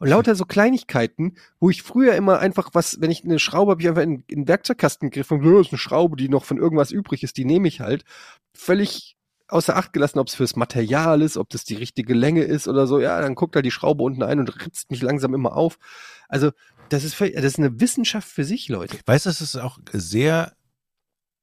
Und 0.00 0.08
lauter 0.08 0.34
so 0.34 0.44
Kleinigkeiten, 0.44 1.38
wo 1.58 1.70
ich 1.70 1.82
früher 1.82 2.16
immer 2.16 2.38
einfach 2.38 2.68
was, 2.74 3.00
wenn 3.00 3.10
ich 3.10 3.24
eine 3.24 3.38
Schraube 3.38 3.70
habe, 3.70 3.80
ich 3.80 3.88
einfach 3.88 4.02
in, 4.02 4.24
in 4.26 4.42
den 4.42 4.48
Werkzeugkasten 4.48 5.08
gegriffen, 5.08 5.40
und, 5.40 5.50
"Ja, 5.50 5.58
ist 5.58 5.72
eine 5.72 5.78
Schraube, 5.78 6.16
die 6.18 6.28
noch 6.28 6.44
von 6.44 6.58
irgendwas 6.58 6.90
übrig 6.90 7.22
ist, 7.22 7.38
die 7.38 7.46
nehme 7.46 7.66
ich 7.66 7.80
halt. 7.80 8.04
Völlig 8.52 9.17
außer 9.48 9.76
Acht 9.76 9.92
gelassen, 9.92 10.18
ob 10.18 10.28
es 10.28 10.34
fürs 10.34 10.56
Material 10.56 11.22
ist, 11.22 11.36
ob 11.36 11.48
das 11.50 11.64
die 11.64 11.74
richtige 11.74 12.14
Länge 12.14 12.42
ist 12.42 12.68
oder 12.68 12.86
so. 12.86 13.00
Ja, 13.00 13.20
dann 13.20 13.34
guckt 13.34 13.56
da 13.56 13.62
die 13.62 13.70
Schraube 13.70 14.02
unten 14.04 14.22
ein 14.22 14.38
und 14.38 14.64
ritzt 14.64 14.90
mich 14.90 15.02
langsam 15.02 15.34
immer 15.34 15.56
auf. 15.56 15.78
Also, 16.28 16.52
das 16.88 17.04
ist, 17.04 17.20
das 17.20 17.44
ist 17.44 17.58
eine 17.58 17.80
Wissenschaft 17.80 18.28
für 18.28 18.44
sich, 18.44 18.68
Leute. 18.68 18.98
Weißt 19.04 19.26
du, 19.26 19.30
das 19.30 19.40
ist 19.40 19.56
auch 19.56 19.78
sehr 19.92 20.52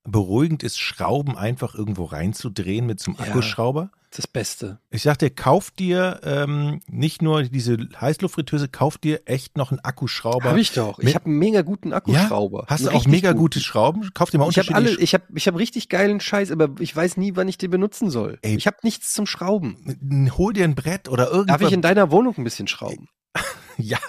beruhigend 0.06 0.64
ist, 0.64 0.80
Schrauben 0.80 1.36
einfach 1.38 1.76
irgendwo 1.76 2.06
reinzudrehen 2.06 2.86
mit 2.86 3.00
so 3.00 3.12
einem 3.12 3.20
Ja. 3.20 3.26
Akkuschrauber? 3.28 3.92
Das 4.12 4.28
Beste. 4.28 4.80
Ich 4.92 5.02
sag 5.02 5.20
dir, 5.20 5.30
kauf 5.30 5.72
dir 5.72 6.22
ähm, 6.24 6.80
nicht 6.88 7.22
nur 7.22 7.44
diese 7.44 7.76
Heißluftfritteuse, 8.00 8.70
kauf 8.70 8.98
dir 8.98 9.24
echt 9.26 9.58
noch 9.58 9.72
einen 9.72 9.82
Akkuschrauber. 9.82 10.46
Habe 10.52 10.62
ich 10.62 10.72
doch. 10.72 10.98
mit- 11.00 11.10
Ich 11.10 11.16
habe 11.16 11.26
einen 11.26 11.38
mega 11.38 11.64
guten 11.64 11.92
Akkuschrauber. 11.92 12.60
Ja? 12.62 12.66
Hast 12.70 12.86
du 12.86 12.92
auch 12.92 13.06
mega 13.08 13.32
guten. 13.32 13.40
gute 13.42 13.60
Schrauben? 13.60 14.10
Kauf 14.14 14.30
dir 14.30 14.38
mal 14.38 14.48
Ich 14.50 14.58
habe 14.58 14.70
alle, 14.70 14.78
unterschiedliche 14.92 15.04
ich 15.04 15.14
habe 15.16 15.24
ich 15.36 15.48
hab 15.50 15.58
richtig 15.58 15.90
geilen 15.90 16.22
Scheiß, 16.22 16.52
aber 16.52 16.70
ich 16.80 16.96
weiß 16.96 17.18
nie, 17.18 17.36
wann 17.36 17.50
ich 17.50 17.58
den 17.58 17.72
benutzen 17.72 18.10
soll. 18.10 18.38
Ey. 18.42 18.56
Ich 18.56 18.68
habe 18.68 18.78
nichts 18.84 19.12
zum 19.14 19.26
Schrauben. 19.26 19.98
Sch- 20.02 20.38
Hol 20.38 20.54
dir 20.54 20.64
ein 20.64 20.76
Brett 20.76 21.10
oder 21.10 21.26
irgendwas. 21.30 21.60
Darf 21.60 21.68
ich 21.68 21.74
in 21.74 21.82
deiner 21.82 22.10
Wohnung 22.10 22.36
ein 22.38 22.44
bisschen 22.46 22.68
schrauben? 22.68 23.10
Ja. 23.78 24.00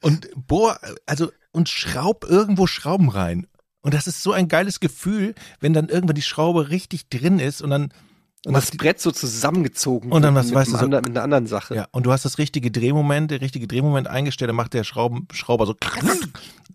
Und 0.00 0.30
bohr, 0.34 0.78
also, 1.04 1.30
und 1.50 1.68
schraub 1.68 2.24
irgendwo 2.26 2.66
Schrauben 2.66 3.10
rein. 3.10 3.46
Und 3.82 3.94
das 3.94 4.06
ist 4.06 4.22
so 4.22 4.32
ein 4.32 4.48
geiles 4.48 4.80
Gefühl, 4.80 5.34
wenn 5.60 5.72
dann 5.72 5.88
irgendwann 5.88 6.14
die 6.14 6.22
Schraube 6.22 6.70
richtig 6.70 7.08
drin 7.08 7.38
ist 7.38 7.60
und 7.62 7.70
dann 7.70 7.92
Und 8.46 8.54
das 8.54 8.70
Brett 8.70 9.00
so 9.00 9.10
zusammengezogen 9.10 10.10
Und 10.12 10.22
dann, 10.22 10.34
was 10.34 10.46
mit, 10.46 10.54
weißt 10.54 10.68
du, 10.72 10.76
so- 10.76 10.84
anderen, 10.84 11.04
mit 11.04 11.16
einer 11.16 11.22
anderen 11.24 11.46
Sache. 11.46 11.74
Ja, 11.74 11.88
und 11.90 12.06
du 12.06 12.12
hast 12.12 12.24
das 12.24 12.38
richtige 12.38 12.70
Drehmoment, 12.70 13.30
der 13.30 13.40
richtige 13.40 13.66
Drehmoment 13.66 14.08
eingestellt, 14.08 14.48
dann 14.48 14.56
macht 14.56 14.74
der 14.74 14.84
Schrauben, 14.84 15.26
Schrauber 15.32 15.66
so 15.66 15.74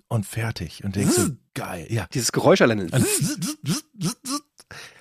und 0.09 0.25
fertig. 0.25 0.83
Und 0.83 0.95
denkst 0.95 1.15
so, 1.15 1.29
geil, 1.53 1.87
ja. 1.89 2.07
Dieses 2.13 2.31
Geräusch 2.31 2.61
alleine. 2.61 2.87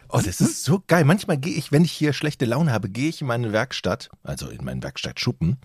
Oh, 0.08 0.20
das 0.24 0.40
ist 0.40 0.64
so 0.64 0.82
geil. 0.86 1.04
Manchmal 1.04 1.36
gehe 1.36 1.54
ich, 1.54 1.72
wenn 1.72 1.84
ich 1.84 1.92
hier 1.92 2.12
schlechte 2.12 2.44
Laune 2.44 2.72
habe, 2.72 2.88
gehe 2.88 3.08
ich 3.08 3.20
in 3.20 3.26
meine 3.26 3.52
Werkstatt, 3.52 4.08
also 4.22 4.48
in 4.48 4.64
meinen 4.64 4.82
Werkstattschuppen, 4.82 5.58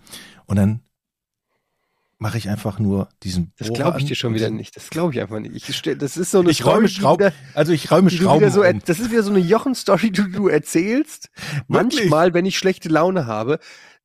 und 0.46 0.56
dann 0.56 0.80
mache 2.22 2.38
ich 2.38 2.48
einfach 2.48 2.78
nur 2.78 3.08
diesen 3.24 3.52
Das 3.58 3.72
glaube 3.72 3.98
ich 3.98 4.04
dir 4.06 4.14
schon 4.14 4.32
wieder 4.34 4.48
nicht. 4.48 4.76
Das 4.76 4.90
glaube 4.90 5.12
ich 5.12 5.20
einfach 5.20 5.40
nicht. 5.40 5.68
Ich 5.68 5.76
stell, 5.76 5.96
das 5.96 6.16
ist 6.16 6.30
so 6.30 6.38
eine 6.38 6.50
Ich 6.50 6.64
räume 6.64 6.86
Story, 6.86 6.86
die 6.88 6.94
Schrauben, 7.00 7.26
wieder- 7.26 7.32
also 7.54 7.72
ich 7.72 7.90
räume 7.90 8.10
Schrauben 8.10 8.48
so, 8.50 8.62
um. 8.62 8.78
das 8.86 9.00
ist 9.00 9.10
wieder 9.10 9.24
so 9.24 9.30
eine 9.30 9.40
Jochen-Story, 9.40 10.12
die 10.12 10.30
du 10.30 10.46
erzählst. 10.46 11.30
Manchmal, 11.66 12.32
wenn 12.32 12.46
ich 12.46 12.56
schlechte 12.56 12.88
Laune 12.88 13.26
habe, 13.26 13.58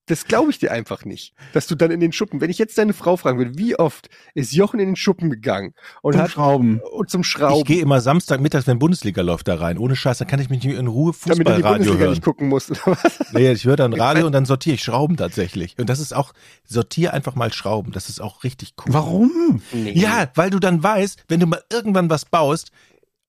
das 0.08 0.26
glaube 0.26 0.50
ich 0.52 0.58
dir 0.60 0.72
einfach 0.72 1.06
nicht. 1.06 1.34
Dass 1.54 1.67
du 1.67 1.76
dann 1.76 1.91
in 1.91 2.00
den 2.00 2.12
Schuppen, 2.12 2.41
wenn 2.41 2.50
ich 2.50 2.58
jetzt 2.58 2.78
deine 2.78 2.93
Frau 2.93 3.17
fragen 3.17 3.38
würde, 3.38 3.58
wie 3.58 3.78
oft 3.78 4.10
ist 4.34 4.54
Jochen 4.54 4.80
in 4.80 4.88
den 4.88 4.96
Schuppen 4.96 5.30
gegangen 5.30 5.74
und 6.02 6.13
Zum 6.13 6.22
hat 6.22 6.32
Schrauben. 6.32 6.82
und 6.93 7.10
zum 7.10 7.22
Ich 7.22 7.28
Schrauben, 7.28 7.63
gehe 7.63 7.82
immer 7.82 8.02
Samstagmittags, 8.02 8.67
wenn 8.67 8.80
Bundesliga 8.80 9.22
läuft, 9.22 9.48
da 9.48 9.56
rein. 9.56 9.78
Ohne 9.78 9.96
Scheiß, 9.96 10.17
dann 10.17 10.28
kann 10.28 10.39
ich 10.39 10.50
mich 10.50 10.63
nicht 10.63 10.76
in 10.78 10.88
Ruhe 10.88 11.13
damit 11.26 11.48
du 11.48 11.52
die 11.52 11.56
Fußballradio 11.56 11.72
Bundesliga 11.74 12.00
hören. 12.00 12.10
nicht 12.12 12.24
gucken 12.24 12.48
musst 12.50 12.72
oder 12.72 12.82
was? 12.86 13.20
Nee, 13.34 13.52
ich 13.52 13.65
höre 13.65 13.76
dann 13.76 13.93
Radio 13.93 14.26
und 14.26 14.32
dann 14.32 14.46
sortiere 14.46 14.76
ich 14.76 14.84
Schrauben 14.84 15.17
tatsächlich. 15.17 15.76
Und 15.78 15.89
das 15.89 16.00
ist 16.00 16.13
auch, 16.15 16.34
sortiere 16.63 17.13
einfach 17.13 17.36
mal 17.36 17.52
Schrauben. 17.54 17.91
Das 17.91 18.10
ist 18.10 18.22
auch 18.22 18.43
richtig 18.43 18.74
cool. 18.80 18.93
Warum? 18.93 19.62
Nee. 19.74 19.91
Ja, 19.93 20.32
weil 20.36 20.50
du 20.50 20.60
dann 20.60 20.82
weißt, 20.82 21.26
wenn 21.28 21.39
du 21.39 21.48
mal 21.48 21.62
irgendwann 21.72 22.10
was 22.10 22.26
baust, 22.26 22.72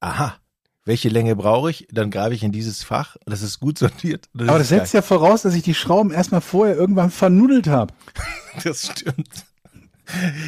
aha, 0.01 0.37
welche 0.89 1.11
Länge 1.11 1.37
brauche 1.37 1.71
ich? 1.71 1.87
Dann 1.93 2.11
greife 2.11 2.35
ich 2.35 2.43
in 2.43 2.51
dieses 2.51 2.83
Fach. 2.83 3.17
Das 3.27 3.43
ist 3.43 3.61
gut 3.61 3.79
sortiert. 3.79 4.29
Das 4.33 4.49
Aber 4.49 4.59
das 4.59 4.71
setzt 4.71 4.95
ja 4.95 5.03
voraus, 5.03 5.43
dass 5.43 5.55
ich 5.55 5.63
die 5.63 5.75
Schrauben 5.75 6.11
erstmal 6.11 6.41
vorher 6.41 6.77
irgendwann 6.77 7.11
vernudelt 7.11 7.69
habe. 7.69 7.95
Das 8.65 8.87
stimmt. 8.89 9.47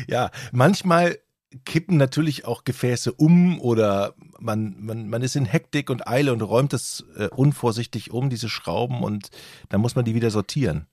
Ja, 0.09 0.31
manchmal 0.51 1.19
kippen 1.65 1.97
natürlich 1.97 2.45
auch 2.47 2.65
Gefäße 2.65 3.13
um 3.13 3.61
oder 3.61 4.15
man, 4.41 4.75
man, 4.81 5.09
man 5.09 5.23
ist 5.23 5.37
in 5.37 5.45
Hektik 5.45 5.91
und 5.91 6.09
Eile 6.09 6.33
und 6.33 6.41
räumt 6.41 6.73
das 6.73 7.05
äh, 7.17 7.29
unvorsichtig 7.29 8.11
um, 8.11 8.31
diese 8.31 8.49
Schrauben, 8.49 9.05
und 9.05 9.31
dann 9.69 9.81
muss 9.81 9.95
man 9.95 10.05
die 10.05 10.15
wieder 10.15 10.31
sortieren. 10.31 10.87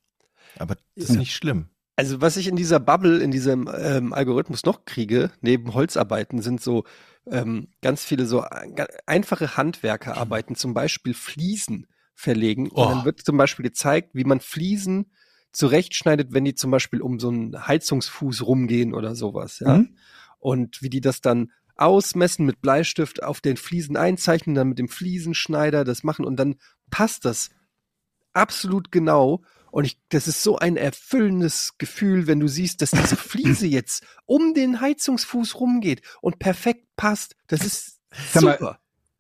Aber 0.60 0.76
das 0.96 1.06
ist 1.06 1.10
Ja. 1.14 1.20
nicht 1.20 1.34
schlimm. 1.34 1.70
Also 1.96 2.22
was 2.22 2.38
ich 2.38 2.48
in 2.48 2.56
dieser 2.56 2.80
Bubble, 2.80 3.18
in 3.20 3.32
diesem 3.32 3.68
ähm, 3.76 4.14
Algorithmus 4.14 4.64
noch 4.66 4.86
kriege, 4.86 5.32
neben 5.42 5.74
Holzarbeiten, 5.74 6.44
sind 6.44 6.62
so 6.62 6.84
ähm, 7.32 7.70
ganz 7.82 8.04
viele 8.04 8.26
so 8.26 8.42
ga- 8.42 8.88
einfache 9.06 9.58
Handwerkerarbeiten, 9.58 10.56
zum 10.56 10.74
Beispiel 10.74 11.14
Fliesen 11.14 11.88
verlegen. 12.14 12.70
Oh. 12.72 12.84
Und 12.84 12.90
dann 12.90 13.06
wird 13.06 13.22
zum 13.22 13.38
Beispiel 13.38 13.64
gezeigt, 13.64 14.12
wie 14.14 14.24
man 14.24 14.40
Fliesen 14.40 15.12
zurechtschneidet, 15.52 16.34
wenn 16.34 16.46
die 16.46 16.56
zum 16.56 16.72
Beispiel 16.72 17.02
um 17.02 17.20
so 17.20 17.30
einen 17.30 17.68
Heizungsfuß 17.68 18.46
rumgehen 18.46 18.94
oder 18.94 19.16
sowas. 19.16 19.60
Ja? 19.60 19.80
Mhm. 19.80 19.98
Und 20.40 20.82
wie 20.82 20.90
die 20.90 21.02
das 21.02 21.22
dann 21.22 21.52
ausmessen 21.76 22.46
mit 22.46 22.62
Bleistift 22.62 23.24
auf 23.24 23.40
den 23.42 23.58
Fliesen 23.58 23.98
einzeichnen, 23.98 24.56
dann 24.56 24.70
mit 24.70 24.80
dem 24.80 24.90
Fliesenschneider 24.90 25.84
das 25.84 26.04
machen 26.04 26.26
und 26.26 26.38
dann 26.38 26.56
passt 26.90 27.26
das 27.26 27.50
absolut 28.34 28.92
genau. 28.92 29.44
Und 29.72 29.86
ich, 29.86 29.98
das 30.10 30.28
ist 30.28 30.44
so 30.44 30.58
ein 30.58 30.78
erfüllendes 30.78 31.74
Gefühl, 31.78 32.28
wenn 32.28 32.40
du 32.40 32.48
siehst, 32.48 32.82
dass 32.82 32.92
diese 32.92 33.16
Fliese 33.16 33.68
jetzt 33.68 34.04
um 34.26 34.54
den 34.54 34.82
Heizungsfuß 34.82 35.60
rumgeht 35.60 36.02
und 36.22 36.40
perfekt 36.40 36.86
passt. 36.96 37.36
Das 37.48 37.66
ist 37.66 38.00
Sag 38.34 38.44
mal, 38.44 38.58
super. 38.58 38.80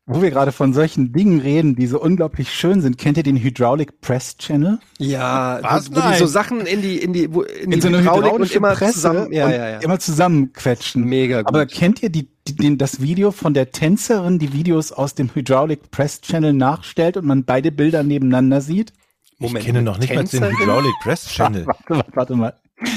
Wo 0.09 0.21
wir 0.21 0.31
gerade 0.31 0.53
von 0.53 0.71
solchen 0.71 1.11
Dingen 1.11 1.41
reden, 1.41 1.75
die 1.75 1.85
so 1.85 2.01
unglaublich 2.01 2.53
schön 2.53 2.79
sind, 2.79 2.97
kennt 2.97 3.17
ihr 3.17 3.23
den 3.23 3.35
Hydraulic 3.35 3.99
Press 3.99 4.37
Channel? 4.37 4.79
Ja, 4.99 5.59
Was? 5.61 5.91
wo, 5.91 5.97
wo 5.97 6.11
die 6.11 6.17
so 6.17 6.25
Sachen 6.25 6.61
in 6.61 6.81
die, 6.81 6.97
in 6.97 7.11
die, 7.11 7.33
wo, 7.33 7.41
in, 7.41 7.65
In 7.65 7.71
die 7.71 7.81
so 7.81 7.89
eine 7.89 7.99
Hydraulik 7.99 8.31
und 8.31 8.51
immer 8.53 8.73
Presse 8.73 8.93
zusammen. 8.93 9.33
Ja, 9.33 9.47
und 9.47 9.51
ja, 9.51 9.69
ja. 9.69 9.77
immer 9.79 9.99
zusammenquetschen. 9.99 11.03
Mega 11.03 11.41
gut. 11.41 11.49
Aber 11.49 11.65
kennt 11.65 12.01
ihr 12.01 12.09
die, 12.09 12.29
die, 12.47 12.55
den, 12.55 12.77
das 12.77 13.01
Video 13.01 13.31
von 13.31 13.53
der 13.53 13.71
Tänzerin, 13.71 14.39
die 14.39 14.53
Videos 14.53 14.93
aus 14.93 15.13
dem 15.13 15.29
Hydraulic 15.35 15.91
Press 15.91 16.21
Channel 16.21 16.53
nachstellt 16.53 17.17
und 17.17 17.25
man 17.25 17.43
beide 17.43 17.73
Bilder 17.73 18.03
nebeneinander 18.03 18.61
sieht? 18.61 18.93
Ich 19.39 19.53
kenne 19.55 19.81
noch 19.81 19.97
nicht 19.97 20.13
mal 20.13 20.23
den 20.23 20.29
Tänzerin? 20.29 20.57
Hydraulic 20.57 20.93
Press 21.01 21.27
Channel. 21.33 21.65
Warte, 21.65 21.83
warte, 21.89 22.11
warte 22.15 22.35
mal. 22.35 22.53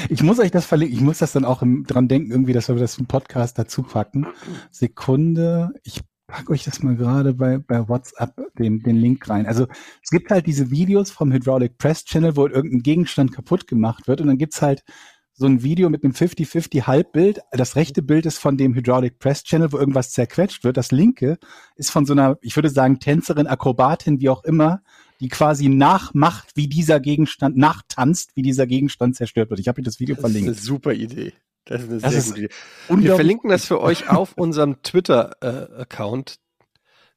Ich 0.09 0.22
muss 0.22 0.38
euch 0.38 0.50
das 0.50 0.66
verlinken. 0.66 0.96
Ich 0.96 1.03
muss 1.03 1.18
das 1.18 1.33
dann 1.33 1.44
auch 1.44 1.62
im, 1.62 1.85
dran 1.85 2.09
denken, 2.09 2.31
irgendwie, 2.31 2.53
dass 2.53 2.68
wir 2.68 2.76
das 2.76 2.98
im 2.98 3.07
Podcast 3.07 3.59
dazu 3.59 3.83
packen. 3.83 4.26
Sekunde. 4.70 5.70
Ich 5.83 6.00
packe 6.26 6.53
euch 6.53 6.64
das 6.64 6.83
mal 6.83 6.96
gerade 6.96 7.35
bei, 7.35 7.59
bei 7.59 7.88
WhatsApp 7.88 8.35
den, 8.59 8.81
den 8.81 8.96
Link 8.96 9.29
rein. 9.29 9.46
Also 9.46 9.66
es 10.03 10.11
gibt 10.11 10.31
halt 10.31 10.46
diese 10.46 10.70
Videos 10.70 11.11
vom 11.11 11.33
Hydraulic 11.33 11.79
Press 11.79 12.05
Channel, 12.05 12.37
wo 12.37 12.46
irgendein 12.46 12.83
Gegenstand 12.83 13.33
kaputt 13.33 13.66
gemacht 13.66 14.07
wird. 14.07 14.20
Und 14.20 14.29
dann 14.29 14.38
gibt's 14.38 14.62
halt 14.62 14.85
so 15.33 15.46
ein 15.46 15.62
Video 15.62 15.88
mit 15.88 16.05
einem 16.05 16.12
50-50 16.12 16.87
Halbbild. 16.87 17.40
Das 17.53 17.74
rechte 17.74 18.03
Bild 18.03 18.26
ist 18.26 18.38
von 18.38 18.59
dem 18.59 18.74
Hydraulic 18.74 19.18
Press 19.18 19.42
Channel, 19.42 19.72
wo 19.72 19.79
irgendwas 19.79 20.12
zerquetscht 20.12 20.64
wird. 20.64 20.76
Das 20.76 20.92
linke 20.92 21.38
ist 21.76 21.90
von 21.90 22.05
so 22.05 22.12
einer, 22.12 22.37
ich 22.42 22.57
würde 22.57 22.68
sagen, 22.68 23.00
Tänzerin, 23.00 23.46
Akrobatin, 23.46 24.20
wie 24.20 24.29
auch 24.29 24.44
immer, 24.44 24.83
die 25.20 25.28
quasi 25.28 25.68
nachmacht, 25.68 26.50
wie 26.54 26.66
dieser 26.68 26.98
Gegenstand, 27.00 27.56
nachtanzt, 27.56 28.30
wie 28.35 28.42
dieser 28.42 28.66
Gegenstand 28.66 29.16
zerstört 29.16 29.50
wird. 29.50 29.61
Ich 29.61 29.68
habe 29.68 29.80
euch 29.80 29.85
das 29.85 30.00
Video 30.00 30.14
Das 30.16 30.24
ist 30.24 30.30
eine 30.30 30.35
verlinkt. 30.44 30.62
super 30.62 30.92
Idee. 30.92 31.33
Das 31.66 31.83
ist 31.83 31.88
eine 31.90 32.00
Das 32.00 32.11
sehr 32.12 32.18
ist 32.20 32.28
gute 32.28 32.40
Idee. 32.40 32.54
Wir 32.88 33.14
verlinken 33.14 33.50
das 33.50 33.64
für 33.66 33.80
euch 33.80 34.09
auf 34.09 34.33
unserem 34.37 34.83
Twitter-Account. 34.83 36.37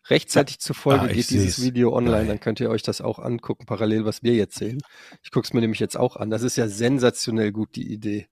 Rechtzeitig 0.09 0.59
zur 0.59 0.75
Folge 0.75 1.03
Ah, 1.05 1.07
geht 1.07 1.29
dieses 1.29 1.55
seh's. 1.55 1.61
Video 1.63 1.95
online, 1.95 2.27
dann 2.27 2.39
könnt 2.41 2.59
ihr 2.59 2.69
euch 2.69 2.83
das 2.83 2.99
auch 2.99 3.19
angucken, 3.19 3.65
parallel, 3.65 4.03
was 4.03 4.21
wir 4.21 4.33
jetzt 4.33 4.55
sehen. 4.57 4.81
Ich 5.23 5.31
gucke 5.31 5.45
es 5.45 5.53
mir 5.53 5.61
nämlich 5.61 5.79
jetzt 5.79 5.95
auch 5.95 6.17
an. 6.17 6.29
Das 6.29 6.43
ist 6.43 6.57
ja 6.57 6.67
sensationell 6.67 7.53
gut, 7.53 7.77
die 7.77 7.89
Idee. 7.93 8.27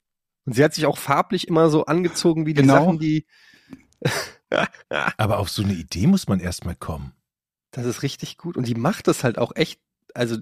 Und 0.46 0.54
sie 0.54 0.64
hat 0.66 0.74
sich 0.74 0.86
auch 0.86 0.98
farblich 0.98 1.48
immer 1.48 1.70
so 1.70 1.86
angezogen 1.86 2.46
wie 2.46 2.54
die 2.54 2.64
Genau. 2.64 2.74
Sachen, 2.86 3.00
die. 3.00 3.26
Aber 5.18 5.40
auf 5.40 5.50
so 5.50 5.64
eine 5.64 5.74
Idee 5.74 6.08
muss 6.08 6.28
man 6.28 6.42
erstmal 6.42 6.76
kommen. 6.76 7.14
Das 7.72 7.86
ist 7.86 8.04
richtig 8.04 8.38
gut. 8.38 8.58
Und 8.58 8.68
die 8.68 8.76
macht 8.76 9.08
das 9.08 9.24
halt 9.24 9.38
auch 9.38 9.56
echt. 9.56 9.80
Also, 10.14 10.38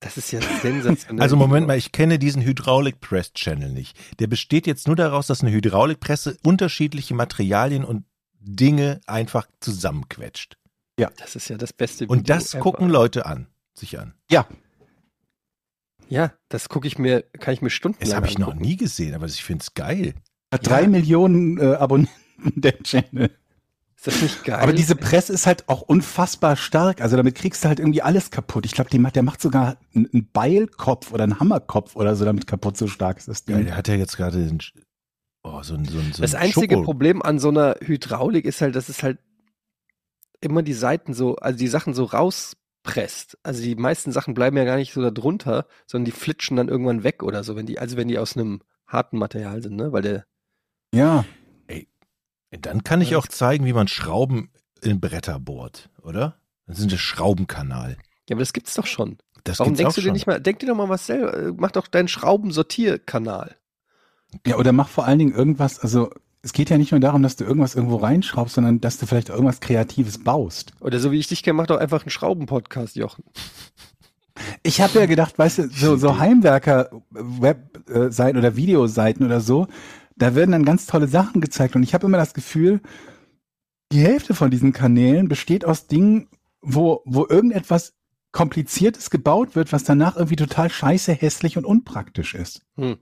das 0.00 0.16
ist 0.18 0.32
ja 0.32 0.40
sensationell. 0.60 1.22
Also 1.22 1.36
Moment 1.36 1.66
mal, 1.66 1.78
ich 1.78 1.92
kenne 1.92 2.18
diesen 2.18 2.42
Hydraulic 2.42 3.00
Press 3.00 3.32
Channel 3.32 3.70
nicht. 3.70 3.96
Der 4.20 4.26
besteht 4.26 4.66
jetzt 4.66 4.86
nur 4.86 4.96
daraus, 4.96 5.28
dass 5.28 5.40
eine 5.40 5.52
Hydraulikpresse 5.52 6.36
unterschiedliche 6.42 7.14
Materialien 7.14 7.84
und 7.84 8.04
Dinge 8.40 9.00
einfach 9.06 9.46
zusammenquetscht. 9.60 10.58
Das 11.16 11.34
ist 11.36 11.48
ja 11.48 11.56
das 11.56 11.72
beste 11.72 12.06
Und 12.06 12.28
das 12.28 12.54
ever. 12.54 12.62
gucken 12.62 12.88
Leute 12.88 13.26
an, 13.26 13.48
sich 13.74 13.98
an. 13.98 14.14
Ja, 14.30 14.46
Ja, 16.08 16.32
das 16.48 16.68
gucke 16.68 16.86
ich 16.86 16.98
mir, 16.98 17.22
kann 17.22 17.54
ich 17.54 17.62
mir 17.62 17.70
stundenlang 17.70 18.08
Das 18.08 18.14
habe 18.14 18.26
ich 18.26 18.38
noch 18.38 18.54
nie 18.54 18.76
gesehen, 18.76 19.14
aber 19.14 19.26
ich 19.26 19.42
finde 19.42 19.62
es 19.62 19.74
geil. 19.74 20.14
hat 20.52 20.66
drei 20.66 20.86
Millionen 20.86 21.58
äh, 21.58 21.74
Abonnenten 21.74 22.12
der 22.56 22.78
Channel. 22.82 23.30
Ist 24.06 24.16
das 24.16 24.22
nicht 24.22 24.44
geil? 24.44 24.60
Aber 24.60 24.74
diese 24.74 24.96
Presse 24.96 25.32
ist 25.32 25.46
halt 25.46 25.66
auch 25.68 25.80
unfassbar 25.80 26.56
stark. 26.56 27.00
Also 27.00 27.16
damit 27.16 27.36
kriegst 27.36 27.64
du 27.64 27.68
halt 27.68 27.78
irgendwie 27.78 28.02
alles 28.02 28.30
kaputt. 28.30 28.66
Ich 28.66 28.72
glaube, 28.72 28.90
der 28.90 29.22
macht 29.22 29.40
sogar 29.40 29.78
einen 29.94 30.28
Beilkopf 30.32 31.10
oder 31.12 31.24
einen 31.24 31.40
Hammerkopf 31.40 31.96
oder 31.96 32.14
so 32.14 32.26
damit 32.26 32.46
kaputt. 32.46 32.76
So 32.76 32.86
stark 32.86 33.16
ist 33.16 33.28
das 33.28 33.44
Ja, 33.48 33.56
Ding. 33.56 33.64
der 33.66 33.76
hat 33.78 33.88
ja 33.88 33.94
jetzt 33.94 34.16
gerade 34.18 34.44
den 34.46 34.58
oh, 35.42 35.62
so 35.62 35.74
ein, 35.74 35.86
so 35.86 35.98
ein, 35.98 36.12
so 36.12 36.20
Das 36.20 36.34
ein 36.34 36.42
einzige 36.42 36.76
Schoko- 36.76 36.84
Problem 36.84 37.22
an 37.22 37.38
so 37.38 37.48
einer 37.48 37.76
Hydraulik 37.80 38.44
ist 38.44 38.60
halt, 38.60 38.76
dass 38.76 38.90
es 38.90 39.02
halt 39.02 39.18
immer 40.42 40.62
die 40.62 40.74
Seiten 40.74 41.14
so, 41.14 41.36
also 41.36 41.58
die 41.58 41.68
Sachen 41.68 41.94
so 41.94 42.04
rauspresst. 42.04 43.38
Also 43.42 43.62
die 43.62 43.74
meisten 43.74 44.12
Sachen 44.12 44.34
bleiben 44.34 44.56
ja 44.58 44.64
gar 44.64 44.76
nicht 44.76 44.92
so 44.92 45.00
da 45.00 45.10
drunter, 45.10 45.66
sondern 45.86 46.04
die 46.04 46.12
flitschen 46.12 46.58
dann 46.58 46.68
irgendwann 46.68 47.04
weg 47.04 47.22
oder 47.22 47.42
so, 47.42 47.56
wenn 47.56 47.64
die, 47.64 47.78
also 47.78 47.96
wenn 47.96 48.08
die 48.08 48.18
aus 48.18 48.36
einem 48.36 48.60
harten 48.86 49.16
Material 49.16 49.62
sind, 49.62 49.76
ne? 49.76 49.92
Weil 49.92 50.02
der, 50.02 50.26
Ja. 50.94 51.24
Dann 52.60 52.84
kann 52.84 53.00
ich 53.00 53.16
auch 53.16 53.26
zeigen, 53.26 53.64
wie 53.64 53.72
man 53.72 53.88
Schrauben 53.88 54.50
in 54.82 55.00
Bretter 55.00 55.40
bohrt, 55.40 55.88
oder? 56.02 56.36
Das 56.66 56.78
ist 56.78 56.90
ein 56.90 56.98
Schraubenkanal. 56.98 57.96
ja, 58.28 58.34
aber 58.34 58.40
das 58.40 58.52
gibt's 58.52 58.74
doch 58.74 58.86
schon. 58.86 59.18
Das 59.44 59.58
Warum 59.58 59.74
denkst 59.74 59.90
auch 59.90 59.94
du 59.94 60.00
dir 60.00 60.06
schon. 60.06 60.12
nicht 60.14 60.26
mal, 60.26 60.40
denk 60.40 60.58
dir 60.60 60.66
doch 60.66 60.76
mal 60.76 60.88
was 60.88 61.06
selber, 61.06 61.34
äh, 61.34 61.52
mach 61.56 61.70
doch 61.70 61.86
deinen 61.86 62.08
Schraubensortierkanal. 62.08 63.56
Ja, 64.46 64.56
oder 64.56 64.72
mach 64.72 64.88
vor 64.88 65.06
allen 65.06 65.18
Dingen 65.18 65.34
irgendwas, 65.34 65.78
also 65.80 66.10
es 66.42 66.52
geht 66.52 66.70
ja 66.70 66.78
nicht 66.78 66.92
nur 66.92 67.00
darum, 67.00 67.22
dass 67.22 67.36
du 67.36 67.44
irgendwas 67.44 67.74
irgendwo 67.74 67.96
reinschraubst, 67.96 68.54
sondern 68.54 68.80
dass 68.80 68.98
du 68.98 69.06
vielleicht 69.06 69.30
irgendwas 69.30 69.60
Kreatives 69.60 70.22
baust. 70.22 70.72
Oder 70.80 71.00
so 71.00 71.10
wie 71.10 71.18
ich 71.18 71.26
dich 71.26 71.42
kenne, 71.42 71.54
mach 71.54 71.66
doch 71.66 71.78
einfach 71.78 72.02
einen 72.02 72.10
Schrauben-Podcast, 72.10 72.96
Jochen. 72.96 73.24
Ich 74.62 74.80
habe 74.80 74.98
ja 74.98 75.06
gedacht, 75.06 75.38
weißt 75.38 75.58
du, 75.58 75.68
so, 75.68 75.96
so 75.96 76.18
Heimwerker-Webseiten 76.18 78.38
oder 78.38 78.56
Videoseiten 78.56 79.24
oder 79.24 79.40
so, 79.40 79.68
da 80.16 80.34
werden 80.34 80.52
dann 80.52 80.64
ganz 80.64 80.86
tolle 80.86 81.08
Sachen 81.08 81.40
gezeigt. 81.40 81.76
Und 81.76 81.82
ich 81.82 81.94
habe 81.94 82.06
immer 82.06 82.18
das 82.18 82.34
Gefühl, 82.34 82.80
die 83.92 84.00
Hälfte 84.00 84.34
von 84.34 84.50
diesen 84.50 84.72
Kanälen 84.72 85.28
besteht 85.28 85.64
aus 85.64 85.86
Dingen, 85.86 86.28
wo, 86.60 87.02
wo 87.04 87.26
irgendetwas 87.28 87.94
Kompliziertes 88.32 89.10
gebaut 89.10 89.54
wird, 89.54 89.72
was 89.72 89.84
danach 89.84 90.16
irgendwie 90.16 90.36
total 90.36 90.68
scheiße, 90.68 91.12
hässlich 91.12 91.56
und 91.56 91.64
unpraktisch 91.64 92.34
ist. 92.34 92.66
Hm. 92.76 92.96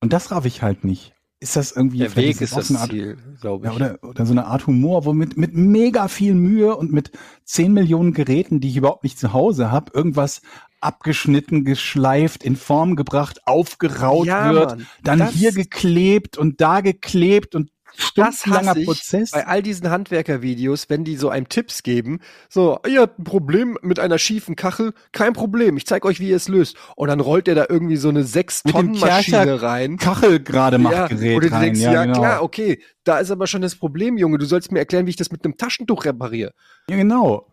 Und 0.00 0.12
das 0.12 0.30
raff 0.30 0.44
ich 0.44 0.62
halt 0.62 0.84
nicht. 0.84 1.12
Ist 1.42 1.56
das 1.56 1.72
irgendwie 1.72 1.98
Der 1.98 2.14
Weg 2.16 2.40
ist 2.40 2.54
das 2.54 2.74
Art, 2.74 2.90
Ziel, 2.90 3.16
glaube 3.40 3.66
ja, 3.66 3.72
ich. 3.72 3.76
oder, 3.76 3.98
oder 4.02 4.26
so 4.26 4.32
eine 4.32 4.44
Art 4.44 4.66
Humor, 4.66 5.06
wo 5.06 5.14
mit, 5.14 5.38
mit 5.38 5.54
mega 5.54 6.06
viel 6.08 6.34
Mühe 6.34 6.76
und 6.76 6.92
mit 6.92 7.12
10 7.44 7.72
Millionen 7.72 8.12
Geräten, 8.12 8.60
die 8.60 8.68
ich 8.68 8.76
überhaupt 8.76 9.04
nicht 9.04 9.18
zu 9.18 9.32
Hause 9.32 9.70
habe, 9.70 9.90
irgendwas 9.94 10.42
abgeschnitten, 10.80 11.64
geschleift, 11.64 12.42
in 12.44 12.56
Form 12.56 12.96
gebracht, 12.96 13.40
aufgeraut 13.46 14.26
Ja, 14.26 14.52
wird, 14.52 14.70
Mann, 14.70 14.86
dann 15.02 15.18
das- 15.20 15.32
hier 15.32 15.52
geklebt 15.52 16.38
und 16.38 16.60
da 16.60 16.80
geklebt 16.80 17.54
und 17.54 17.70
das 18.14 18.38
stundenlanger 18.40 18.76
ich 18.76 18.86
Prozess. 18.86 19.32
bei 19.32 19.46
all 19.46 19.62
diesen 19.62 19.90
Handwerkervideos, 19.90 20.88
wenn 20.88 21.04
die 21.04 21.16
so 21.16 21.28
einem 21.28 21.48
Tipps 21.48 21.82
geben, 21.82 22.20
so, 22.48 22.78
ihr 22.88 23.00
habt 23.02 23.18
ein 23.18 23.24
Problem 23.24 23.76
mit 23.82 23.98
einer 23.98 24.16
schiefen 24.16 24.56
Kachel, 24.56 24.94
kein 25.12 25.32
Problem, 25.32 25.76
ich 25.76 25.86
zeig 25.86 26.04
euch, 26.06 26.18
wie 26.20 26.30
ihr 26.30 26.36
es 26.36 26.48
löst. 26.48 26.76
Und 26.96 27.08
dann 27.08 27.20
rollt 27.20 27.46
der 27.46 27.56
da 27.56 27.66
irgendwie 27.68 27.96
so 27.96 28.08
eine 28.08 28.22
sechs 28.24 28.64
Mit 28.64 28.74
dem 28.74 28.86
Tonnen 28.94 29.00
Maschine 29.00 29.36
Kercher 29.38 29.62
rein. 29.62 29.96
Kachel 29.98 30.40
gerade 30.40 30.78
macht 30.78 31.10
Gerät 31.10 31.36
oder 31.36 31.48
du 31.48 31.54
rein. 31.54 31.62
denkst, 31.62 31.80
ja, 31.80 31.92
ja, 31.92 32.04
genau. 32.04 32.18
klar, 32.20 32.42
okay, 32.42 32.80
da 33.04 33.18
ist 33.18 33.30
aber 33.30 33.46
schon 33.48 33.60
das 33.60 33.74
Problem, 33.74 34.16
Junge, 34.16 34.38
du 34.38 34.46
sollst 34.46 34.70
mir 34.72 34.78
erklären, 34.78 35.06
wie 35.06 35.10
ich 35.10 35.16
das 35.16 35.30
mit 35.32 35.44
einem 35.44 35.56
Taschentuch 35.58 36.04
repariere. 36.04 36.52
ja, 36.88 36.96
genau. 36.96 37.52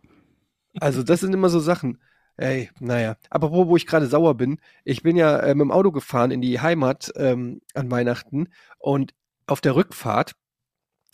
Also 0.79 1.01
das 1.01 1.21
sind 1.21 1.33
immer 1.33 1.49
so 1.49 1.59
Sachen. 1.59 1.97
Ey, 2.37 2.69
naja. 2.79 3.17
Aber 3.29 3.51
wo, 3.51 3.67
wo 3.67 3.75
ich 3.77 3.87
gerade 3.87 4.07
sauer 4.07 4.35
bin, 4.35 4.59
ich 4.83 5.01
bin 5.03 5.15
ja 5.17 5.37
äh, 5.39 5.55
mit 5.55 5.65
dem 5.65 5.71
Auto 5.71 5.91
gefahren 5.91 6.31
in 6.31 6.41
die 6.41 6.59
Heimat 6.61 7.11
ähm, 7.15 7.61
an 7.73 7.89
Weihnachten 7.91 8.49
und 8.77 9.13
auf 9.47 9.59
der 9.61 9.75
Rückfahrt 9.75 10.33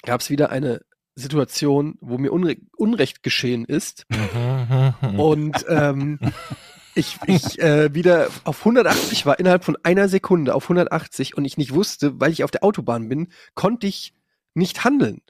gab 0.05 0.19
es 0.21 0.29
wieder 0.29 0.49
eine 0.49 0.81
Situation, 1.15 1.95
wo 2.01 2.17
mir 2.17 2.31
Unre 2.33 2.57
Unrecht 2.75 3.23
geschehen 3.23 3.65
ist 3.65 4.05
Mhm. 4.09 5.19
und 5.19 5.65
ähm, 5.69 6.19
ich, 6.95 7.17
ich 7.27 7.59
äh, 7.61 7.93
wieder 7.93 8.27
auf 8.43 8.59
180 8.59 9.25
war 9.25 9.39
innerhalb 9.39 9.63
von 9.63 9.77
einer 9.83 10.09
Sekunde 10.09 10.53
auf 10.55 10.65
180 10.65 11.37
und 11.37 11.45
ich 11.45 11.57
nicht 11.57 11.73
wusste, 11.73 12.19
weil 12.19 12.31
ich 12.31 12.43
auf 12.43 12.51
der 12.51 12.63
Autobahn 12.63 13.07
bin, 13.09 13.27
konnte 13.55 13.87
ich 13.87 14.13
nicht 14.55 14.83
handeln. 14.83 15.21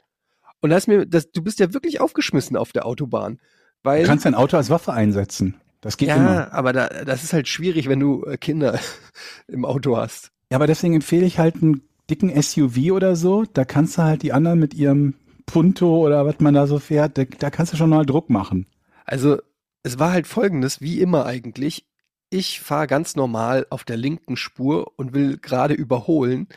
Und 0.61 0.69
da 0.69 0.77
ist 0.77 0.87
mir, 0.87 1.05
das, 1.05 1.31
du 1.31 1.41
bist 1.43 1.59
ja 1.59 1.73
wirklich 1.73 1.99
aufgeschmissen 2.01 2.55
auf 2.57 2.71
der 2.71 2.85
Autobahn. 2.85 3.39
Weil, 3.83 4.03
Du 4.03 4.07
kannst 4.07 4.25
dein 4.25 4.35
Auto 4.35 4.55
als 4.55 4.69
Waffe 4.69 4.93
einsetzen. 4.93 5.55
Das 5.83 5.97
geht 5.97 6.07
ja, 6.07 6.15
immer. 6.15 6.53
aber 6.53 6.71
da, 6.71 6.87
das 6.87 7.23
ist 7.23 7.33
halt 7.33 7.49
schwierig, 7.49 7.89
wenn 7.89 7.99
du 7.99 8.23
äh, 8.25 8.37
Kinder 8.37 8.79
im 9.47 9.65
Auto 9.65 9.97
hast. 9.97 10.31
Ja, 10.49 10.57
aber 10.57 10.65
deswegen 10.65 10.95
empfehle 10.95 11.25
ich 11.25 11.39
halt 11.39 11.61
einen 11.61 11.81
dicken 12.09 12.41
SUV 12.41 12.91
oder 12.91 13.15
so. 13.17 13.43
Da 13.43 13.65
kannst 13.65 13.97
du 13.97 14.03
halt 14.03 14.23
die 14.23 14.31
anderen 14.31 14.59
mit 14.59 14.73
ihrem 14.73 15.15
Punto 15.45 15.97
oder 15.97 16.25
was 16.25 16.39
man 16.39 16.53
da 16.53 16.67
so 16.67 16.79
fährt, 16.79 17.17
da, 17.17 17.25
da 17.25 17.49
kannst 17.49 17.73
du 17.73 17.77
schon 17.77 17.89
mal 17.89 18.05
Druck 18.05 18.29
machen. 18.29 18.65
Also, 19.05 19.39
es 19.83 19.99
war 19.99 20.13
halt 20.13 20.25
folgendes, 20.25 20.79
wie 20.79 21.01
immer 21.01 21.25
eigentlich. 21.25 21.85
Ich 22.29 22.61
fahre 22.61 22.87
ganz 22.87 23.17
normal 23.17 23.67
auf 23.69 23.83
der 23.83 23.97
linken 23.97 24.37
Spur 24.37 24.93
und 24.95 25.13
will 25.13 25.37
gerade 25.37 25.73
überholen. 25.73 26.47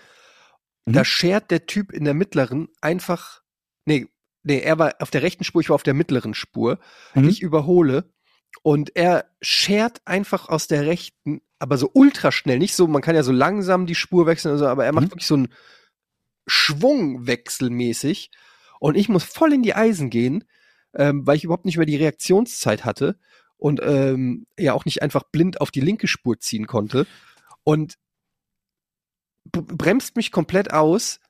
Mhm. 0.85 0.93
Da 0.93 1.05
schert 1.05 1.51
der 1.51 1.67
Typ 1.67 1.93
in 1.93 2.05
der 2.05 2.15
mittleren 2.15 2.69
einfach, 2.81 3.43
nee, 3.87 4.07
nee, 4.45 4.61
er 4.61 4.79
war 4.79 4.95
auf 5.01 5.11
der 5.11 5.23
rechten 5.23 5.43
Spur, 5.43 5.61
ich 5.61 5.69
war 5.69 5.75
auf 5.75 5.83
der 5.83 5.95
mittleren 5.95 6.35
Spur. 6.35 6.79
Mhm. 7.15 7.29
Ich 7.29 7.43
überhole 7.43 8.05
und 8.63 8.97
er 8.97 9.27
schert 9.41 10.01
einfach 10.05 10.49
aus 10.49 10.67
der 10.67 10.87
rechten, 10.87 11.41
aber 11.59 11.79
so 11.79 11.91
ultra 11.93 12.33
schnell, 12.33 12.59
nicht 12.59 12.75
so, 12.75 12.87
man 12.87 13.03
kann 13.03 13.15
ja 13.15 13.23
so 13.23 13.33
langsam 13.33 13.87
die 13.87 13.95
Spur 13.95 14.27
wechseln, 14.27 14.53
und 14.53 14.59
so, 14.59 14.67
aber 14.67 14.85
er 14.85 14.93
macht 14.93 15.07
Mhm. 15.07 15.11
wirklich 15.13 15.27
so 15.27 15.35
einen 15.35 15.49
Schwungwechsel 16.47 17.71
mäßig 17.71 18.31
und 18.81 18.97
ich 18.97 19.09
muss 19.09 19.25
voll 19.25 19.53
in 19.53 19.63
die 19.63 19.75
Eisen 19.75 20.11
gehen, 20.11 20.45
ähm, 20.95 21.27
weil 21.27 21.37
ich 21.37 21.45
überhaupt 21.45 21.65
nicht 21.65 21.77
mehr 21.77 21.87
die 21.87 21.97
Reaktionszeit 21.97 22.85
hatte 22.85 23.19
und 23.57 23.81
ähm, 23.83 24.47
ja 24.59 24.73
auch 24.75 24.85
nicht 24.85 25.03
einfach 25.03 25.25
blind 25.25 25.61
auf 25.61 25.71
die 25.71 25.81
linke 25.81 26.09
Spur 26.09 26.39
ziehen 26.39 26.67
konnte 26.67 27.07
und 27.65 27.95
bremst 29.53 30.17
mich 30.17 30.33
komplett 30.33 30.73
aus 30.73 31.21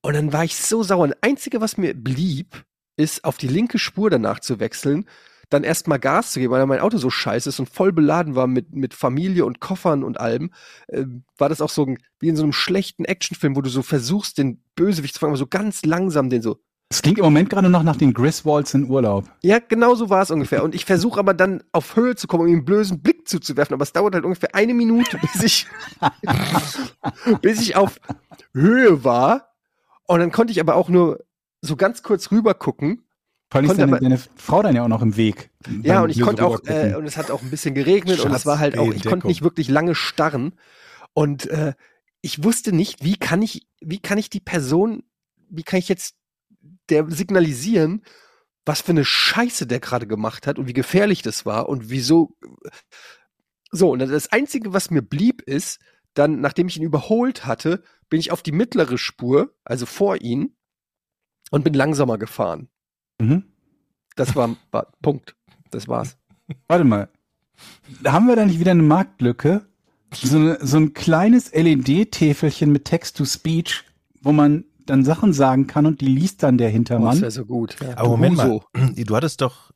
und 0.00 0.14
dann 0.14 0.32
war 0.32 0.44
ich 0.44 0.56
so 0.56 0.82
sauer. 0.82 1.08
Das 1.08 1.18
Einzige, 1.22 1.60
was 1.60 1.76
mir 1.76 1.94
blieb, 1.94 2.64
ist 2.96 3.24
auf 3.24 3.36
die 3.36 3.48
linke 3.48 3.78
Spur 3.78 4.08
danach 4.08 4.40
zu 4.40 4.60
wechseln, 4.60 5.08
dann 5.48 5.64
erstmal 5.64 5.98
Gas 5.98 6.32
zu 6.32 6.40
geben, 6.40 6.52
weil 6.52 6.66
mein 6.66 6.80
Auto 6.80 6.98
so 6.98 7.10
scheiße 7.10 7.48
ist 7.48 7.60
und 7.60 7.68
voll 7.68 7.92
beladen 7.92 8.34
war 8.34 8.46
mit, 8.46 8.74
mit 8.74 8.94
Familie 8.94 9.44
und 9.44 9.60
Koffern 9.60 10.02
und 10.02 10.18
allem, 10.18 10.50
äh, 10.88 11.04
war 11.38 11.48
das 11.48 11.60
auch 11.60 11.70
so 11.70 11.84
ein, 11.84 11.98
wie 12.18 12.28
in 12.28 12.36
so 12.36 12.42
einem 12.42 12.52
schlechten 12.52 13.04
Actionfilm, 13.04 13.56
wo 13.56 13.60
du 13.60 13.70
so 13.70 13.82
versuchst, 13.82 14.38
den 14.38 14.62
Bösewicht 14.74 15.14
zu 15.14 15.20
fangen, 15.20 15.30
aber 15.30 15.38
so 15.38 15.46
ganz 15.46 15.84
langsam 15.84 16.30
den 16.30 16.42
so. 16.42 16.58
Es 16.88 17.02
klingt 17.02 17.18
im 17.18 17.24
Moment 17.24 17.50
gerade 17.50 17.68
noch 17.68 17.82
nach 17.82 17.96
den 17.96 18.14
Griswolds 18.14 18.72
in 18.74 18.88
Urlaub. 18.88 19.24
Ja, 19.42 19.58
genau 19.58 19.96
so 19.96 20.08
war 20.08 20.22
es 20.22 20.30
ungefähr. 20.30 20.62
Und 20.62 20.72
ich 20.72 20.84
versuche 20.84 21.18
aber 21.18 21.34
dann 21.34 21.64
auf 21.72 21.96
Höhe 21.96 22.14
zu 22.14 22.28
kommen, 22.28 22.44
um 22.44 22.48
ihm 22.48 22.56
einen 22.58 22.64
blösen 22.64 23.02
Blick 23.02 23.26
zuzuwerfen, 23.26 23.74
aber 23.74 23.82
es 23.82 23.92
dauert 23.92 24.14
halt 24.14 24.24
ungefähr 24.24 24.54
eine 24.54 24.72
Minute, 24.72 25.18
bis 25.18 25.42
ich, 25.42 25.66
bis 27.42 27.60
ich 27.60 27.74
auf 27.74 27.98
Höhe 28.54 29.02
war. 29.02 29.52
Und 30.06 30.20
dann 30.20 30.30
konnte 30.30 30.52
ich 30.52 30.60
aber 30.60 30.76
auch 30.76 30.88
nur 30.88 31.24
so 31.60 31.74
ganz 31.74 32.04
kurz 32.04 32.30
rüber 32.30 32.54
gucken 32.54 33.05
Vor 33.50 33.60
allem 33.60 33.70
ist 33.70 33.78
deine, 33.78 33.92
aber- 33.92 34.00
deine 34.00 34.18
Frau 34.36 34.62
dann 34.62 34.74
ja 34.74 34.82
auch 34.82 34.88
noch 34.88 35.02
im 35.02 35.16
Weg. 35.16 35.50
Ja, 35.82 36.02
und 36.02 36.10
ich 36.10 36.20
konnte 36.20 36.44
auch, 36.44 36.60
äh, 36.64 36.94
und 36.96 37.06
es 37.06 37.16
hat 37.16 37.30
auch 37.30 37.42
ein 37.42 37.50
bisschen 37.50 37.74
geregnet 37.74 38.20
und 38.20 38.32
es 38.32 38.46
war 38.46 38.58
halt 38.58 38.76
auch, 38.78 38.92
ich 38.92 39.04
konnte 39.04 39.22
Schatz, 39.22 39.28
nicht 39.28 39.42
wirklich 39.42 39.68
lange 39.68 39.94
starren. 39.94 40.54
Und 41.14 41.46
äh, 41.46 41.74
ich 42.22 42.42
wusste 42.42 42.72
nicht, 42.72 43.04
wie 43.04 43.16
kann 43.16 43.42
ich, 43.42 43.66
wie 43.80 44.00
kann 44.00 44.18
ich 44.18 44.30
die 44.30 44.40
Person, 44.40 45.04
wie 45.48 45.62
kann 45.62 45.78
ich 45.78 45.88
jetzt 45.88 46.16
der 46.88 47.08
signalisieren, 47.10 48.02
was 48.64 48.80
für 48.80 48.90
eine 48.90 49.04
Scheiße 49.04 49.66
der 49.66 49.78
gerade 49.78 50.08
gemacht 50.08 50.46
hat 50.48 50.58
und 50.58 50.66
wie 50.66 50.72
gefährlich 50.72 51.22
das 51.22 51.46
war 51.46 51.68
und 51.68 51.88
wieso. 51.88 52.36
So, 53.70 53.90
und 53.90 54.00
das 54.00 54.32
Einzige, 54.32 54.72
was 54.72 54.90
mir 54.90 55.02
blieb, 55.02 55.42
ist, 55.42 55.78
dann, 56.14 56.40
nachdem 56.40 56.66
ich 56.68 56.76
ihn 56.76 56.82
überholt 56.82 57.46
hatte, 57.46 57.82
bin 58.08 58.18
ich 58.20 58.32
auf 58.32 58.42
die 58.42 58.52
mittlere 58.52 58.98
Spur, 58.98 59.54
also 59.64 59.86
vor 59.86 60.20
ihn, 60.20 60.56
und 61.50 61.62
bin 61.62 61.74
langsamer 61.74 62.18
gefahren. 62.18 62.68
Mhm. 63.20 63.44
Das 64.16 64.34
war, 64.36 64.56
war 64.70 64.86
Punkt. 65.02 65.34
Das 65.70 65.88
war's. 65.88 66.16
Warte 66.68 66.84
mal. 66.84 67.08
Haben 68.06 68.26
wir 68.28 68.36
da 68.36 68.44
nicht 68.44 68.60
wieder 68.60 68.70
eine 68.72 68.82
Marktlücke? 68.82 69.66
So, 70.14 70.36
eine, 70.38 70.58
so 70.64 70.76
ein 70.78 70.94
kleines 70.94 71.52
LED-Täfelchen 71.52 72.70
mit 72.70 72.84
Text-to-Speech, 72.84 73.84
wo 74.22 74.32
man 74.32 74.64
dann 74.86 75.04
Sachen 75.04 75.32
sagen 75.32 75.66
kann 75.66 75.84
und 75.84 76.00
die 76.00 76.06
liest 76.06 76.42
dann 76.42 76.58
der 76.58 76.68
Oh, 76.68 76.70
das 76.70 76.74
Hintermann. 76.74 77.20
wäre 77.20 77.30
so 77.30 77.44
gut. 77.44 77.76
Ja. 77.82 77.96
Aber 77.98 78.10
Moment 78.10 78.36
mal, 78.36 78.60
du 78.72 79.16
hattest 79.16 79.40
doch, 79.40 79.72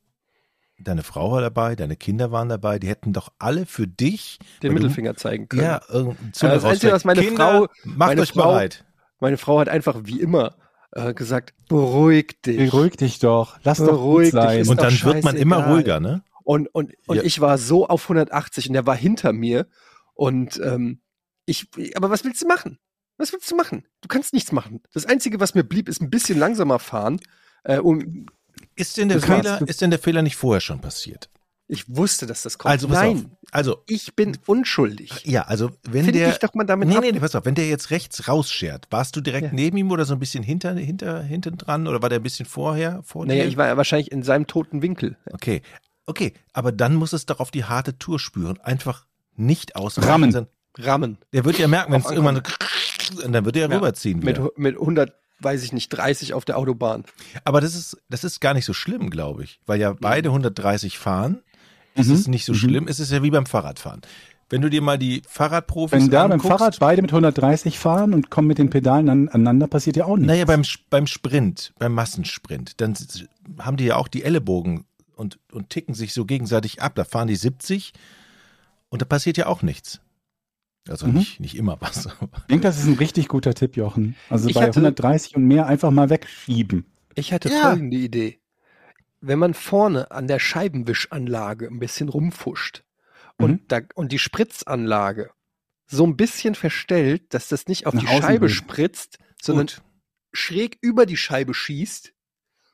deine 0.79 1.03
Frau 1.03 1.33
war 1.33 1.41
dabei, 1.41 1.75
deine 1.75 1.97
Kinder 1.97 2.31
waren 2.31 2.49
dabei, 2.49 2.79
die 2.79 2.87
hätten 2.89 3.13
doch 3.13 3.31
alle 3.39 3.67
für 3.67 3.89
dich 3.89 4.39
Den 4.63 4.69
weil 4.71 4.77
du- 4.77 4.83
Mittelfinger 4.85 5.17
zeigen 5.17 5.49
können. 5.49 5.63
Ja, 5.63 5.81
Zunge 5.89 6.15
das 6.55 6.65
Einzige, 6.65 6.93
was 6.93 7.05
meine 7.05 7.23
Kinder, 7.23 7.37
Frau- 7.51 7.67
macht 7.85 7.99
meine 7.99 8.21
euch 8.21 8.33
Frau- 8.33 8.53
bereit. 8.53 8.85
Meine 9.19 9.37
Frau 9.37 9.59
hat 9.59 9.69
einfach 9.69 9.97
wie 10.05 10.21
immer 10.21 10.55
äh, 10.93 11.15
gesagt, 11.15 11.55
beruhig 11.69 12.41
dich. 12.43 12.71
Beruhig 12.71 12.97
dich 12.97 13.19
doch. 13.19 13.59
Lass 13.63 13.79
doch 13.79 13.87
Beruhig 13.87 14.33
gut 14.33 14.41
dich, 14.43 14.49
sein. 14.49 14.69
Und 14.69 14.81
doch 14.81 14.85
dann 14.89 15.03
wird 15.03 15.25
man 15.25 15.37
immer 15.37 15.69
ruhiger, 15.69 16.01
ne? 16.01 16.23
Und, 16.43 16.69
und, 16.75 16.93
und 17.07 17.17
Ja. 17.17 17.23
ich 17.23 17.41
war 17.41 17.59
so 17.59 17.87
auf 17.87 18.03
180 18.05 18.69
und 18.69 18.73
der 18.75 18.87
war 18.87 18.97
hinter 18.97 19.33
mir. 19.33 19.67
Und 20.15 20.61
ähm, 20.63 21.01
ich, 21.47 21.69
aber 21.95 22.11
was 22.11 22.25
willst 22.25 22.43
du 22.43 22.47
machen? 22.47 22.79
Was 23.19 23.33
willst 23.33 23.51
du 23.51 23.57
machen? 23.57 23.87
Du 24.01 24.09
kannst 24.09 24.33
nichts 24.33 24.51
machen. 24.51 24.83
Das 24.93 25.07
Einzige, 25.07 25.41
was 25.41 25.55
mir 25.55 25.65
blieb, 25.65 25.89
ist 25.89 26.01
ein 26.01 26.11
bisschen 26.11 26.39
langsamer 26.39 26.79
fahren. 26.79 27.21
Äh, 27.65 27.79
um, 27.79 28.27
Ist 28.77 28.97
denn 28.97 29.09
der 29.11 29.21
Fehler, 29.21 29.61
ist 29.67 29.81
denn 29.81 29.91
der 29.91 29.99
Fehler 29.99 30.23
nicht 30.23 30.37
vorher 30.37 30.61
schon 30.61 30.81
passiert? 30.81 31.29
Ich 31.71 31.85
wusste, 31.89 32.27
dass 32.27 32.43
das 32.43 32.59
kommt. 32.59 32.73
Also 32.73 32.89
pass 32.89 32.99
Nein, 32.99 33.17
auf. 33.17 33.49
Also 33.53 33.83
ich 33.87 34.15
bin 34.17 34.37
unschuldig. 34.47 35.25
ja, 35.25 35.43
also 35.43 35.71
wenn 35.89 36.05
Finde 36.05 36.19
der 36.21 36.31
ich 36.31 36.39
doch 36.39 36.55
mal 36.55 36.65
damit 36.65 36.89
Nee, 36.89 36.97
ab. 36.97 37.03
nee, 37.03 37.13
nee, 37.13 37.21
pass 37.21 37.35
auf, 37.35 37.45
wenn 37.45 37.55
der 37.55 37.69
jetzt 37.69 37.91
rechts 37.91 38.29
rausschert, 38.29 38.89
warst 38.91 39.17
du 39.17 39.21
direkt 39.21 39.47
Ja. 39.49 39.53
neben 39.53 39.77
ihm 39.77 39.91
oder 39.91 40.05
so 40.05 40.15
ein 40.15 40.19
bisschen 40.21 40.43
hinter, 40.43 40.73
hinter, 40.75 41.23
hinten 41.23 41.57
dran 41.57 41.87
oder 41.87 42.03
war 42.03 42.09
der 42.09 42.19
ein 42.21 42.23
bisschen 42.23 42.47
vorher, 42.47 43.01
vor 43.05 43.25
Naja, 43.27 43.45
dir? 43.45 43.49
ich 43.49 43.57
war 43.57 43.67
ja 43.67 43.77
wahrscheinlich 43.77 44.11
in 44.13 44.23
seinem 44.23 44.47
toten 44.47 44.83
Winkel. 44.83 45.17
Okay, 45.33 45.63
okay, 46.07 46.35
aber 46.53 46.73
dann 46.73 46.95
muss 46.95 47.13
es 47.13 47.27
doch 47.27 47.41
auf 47.41 47.51
die 47.51 47.65
harte 47.65 47.99
Tour 47.99 48.19
spüren. 48.19 48.59
Einfach 48.61 49.07
nicht 49.37 49.77
aus. 49.77 49.99
Rammen. 50.05 50.47
Rammen. 50.79 51.19
Der 51.33 51.45
wird 51.45 51.59
ja 51.59 51.67
merken, 51.69 51.93
wenn 51.93 52.01
es 52.01 52.11
irgendwann 52.11 52.43
so, 53.13 53.25
und 53.25 53.33
dann 53.33 53.45
wird 53.45 53.57
er 53.57 53.69
Ja, 53.69 53.77
rüberziehen. 53.77 54.21
Mit, 54.21 54.39
mit 54.57 54.75
100, 54.77 55.13
weiß 55.41 55.63
ich 55.65 55.73
nicht, 55.73 55.89
30 55.89 56.35
auf 56.35 56.45
der 56.45 56.59
Autobahn. 56.59 57.05
Aber 57.45 57.61
das 57.61 57.75
ist, 57.75 57.97
das 58.09 58.23
ist 58.23 58.41
gar 58.41 58.55
nicht 58.55 58.65
so 58.67 58.73
schlimm, 58.73 59.11
glaube 59.11 59.43
ich, 59.45 59.61
weil 59.67 59.81
ja 59.81 59.93
beide 59.99 60.29
130 60.29 60.99
fahren. 60.99 61.43
Ist 61.95 62.09
Mhm. 62.09 62.15
es 62.15 62.29
nicht 62.29 62.45
so 62.45 62.53
Mhm. 62.53 62.57
schlimm? 62.57 62.89
Es 62.89 63.01
ist 63.01 63.11
ja 63.13 63.23
wie 63.23 63.31
beim 63.31 63.47
Fahrradfahren. 63.47 64.01
Wenn 64.49 64.63
du 64.63 64.69
dir 64.71 64.83
mal 64.83 64.99
die 64.99 65.23
Fahrradprofis 65.29 65.93
Wenn 65.93 66.11
da 66.11 66.23
beim 66.23 66.33
anguckst, 66.33 66.59
Fahrrad 66.59 66.79
beide 66.81 67.03
mit 67.03 67.13
130 67.13 67.79
fahren 67.79 68.13
und 68.15 68.31
kommen 68.31 68.49
mit 68.49 68.59
den 68.59 68.69
Pedalen 68.71 69.09
an- 69.09 69.29
aneinander, 69.29 69.69
passiert 69.69 69.97
ja 69.97 70.07
auch 70.07 70.17
nichts. 70.17 70.27
Naja, 70.27 70.45
beim, 70.45 70.63
beim 70.91 71.07
Sprint, 71.07 71.73
beim 71.79 71.93
Massensprint, 71.95 72.81
dann 72.81 72.97
haben 73.61 73.77
die 73.77 73.85
ja 73.85 73.97
auch 73.97 74.09
die 74.09 74.25
Ellenbogen 74.25 74.85
und, 75.15 75.39
und 75.53 75.71
ticken 75.71 75.95
sich 75.95 76.13
so 76.13 76.25
gegenseitig 76.25 76.83
ab. 76.83 76.95
Da 76.97 77.05
fahren 77.05 77.29
die 77.29 77.37
70 77.37 77.93
und 78.89 79.03
da 79.03 79.07
passiert 79.07 79.37
ja 79.37 79.47
auch 79.47 79.63
nichts. 79.63 80.01
Also 80.89 81.07
Mhm. 81.07 81.15
nicht, 81.15 81.39
nicht 81.41 81.57
immer 81.57 81.77
was. 81.81 82.07
Ich 82.23 82.47
denke, 82.51 82.63
das 82.67 82.79
ist 82.79 82.87
ein 82.87 82.95
richtig 82.95 83.29
guter 83.29 83.55
Tipp, 83.55 83.77
Jochen. 83.77 84.17
Also 84.31 84.49
Ich 84.49 84.55
bei 84.55 84.63
hatte- 84.63 84.81
130 84.81 85.37
und 85.37 85.45
mehr 85.45 85.67
einfach 85.67 85.93
mal 85.93 86.11
wegschieben. 86.11 86.87
Ich 87.15 87.33
hatte 87.33 87.51
Ja. 87.51 87.69
folgende 87.69 87.97
Idee. 87.99 88.39
Wenn 89.21 89.39
man 89.39 89.55
vorne 89.55 90.11
an 90.11 90.27
der 90.29 90.39
Scheibenwischanlage 90.39 91.67
ein 91.67 91.79
bisschen 91.79 92.09
rumfuscht 92.09 92.85
und, 93.37 93.51
Mhm. 93.51 93.69
da, 93.69 93.81
und 93.95 94.13
die 94.13 94.19
Spritzanlage 94.19 95.31
so 95.87 96.07
ein 96.07 96.17
bisschen 96.17 96.55
verstellt, 96.55 97.35
dass 97.35 97.49
das 97.49 97.67
nicht 97.67 97.87
auf 97.87 97.95
Nach 97.95 98.01
die 98.03 98.09
außen 98.09 98.23
Scheibe 98.23 98.43
will. 98.43 98.49
spritzt, 98.49 99.19
sondern 99.43 99.67
Gut. 99.67 99.83
schräg 100.33 100.79
über 100.81 101.05
die 101.07 101.17
Scheibe 101.17 101.53
schießt, 101.55 102.13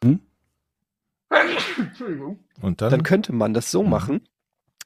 Mhm. 0.04 0.20
Entschuldigung, 1.78 2.44
Und 2.60 2.80
dann, 2.80 2.90
dann 2.90 3.02
könnte 3.02 3.32
man 3.32 3.52
das 3.54 3.70
so 3.70 3.82
Mhm. 3.82 3.90
machen, 3.90 4.28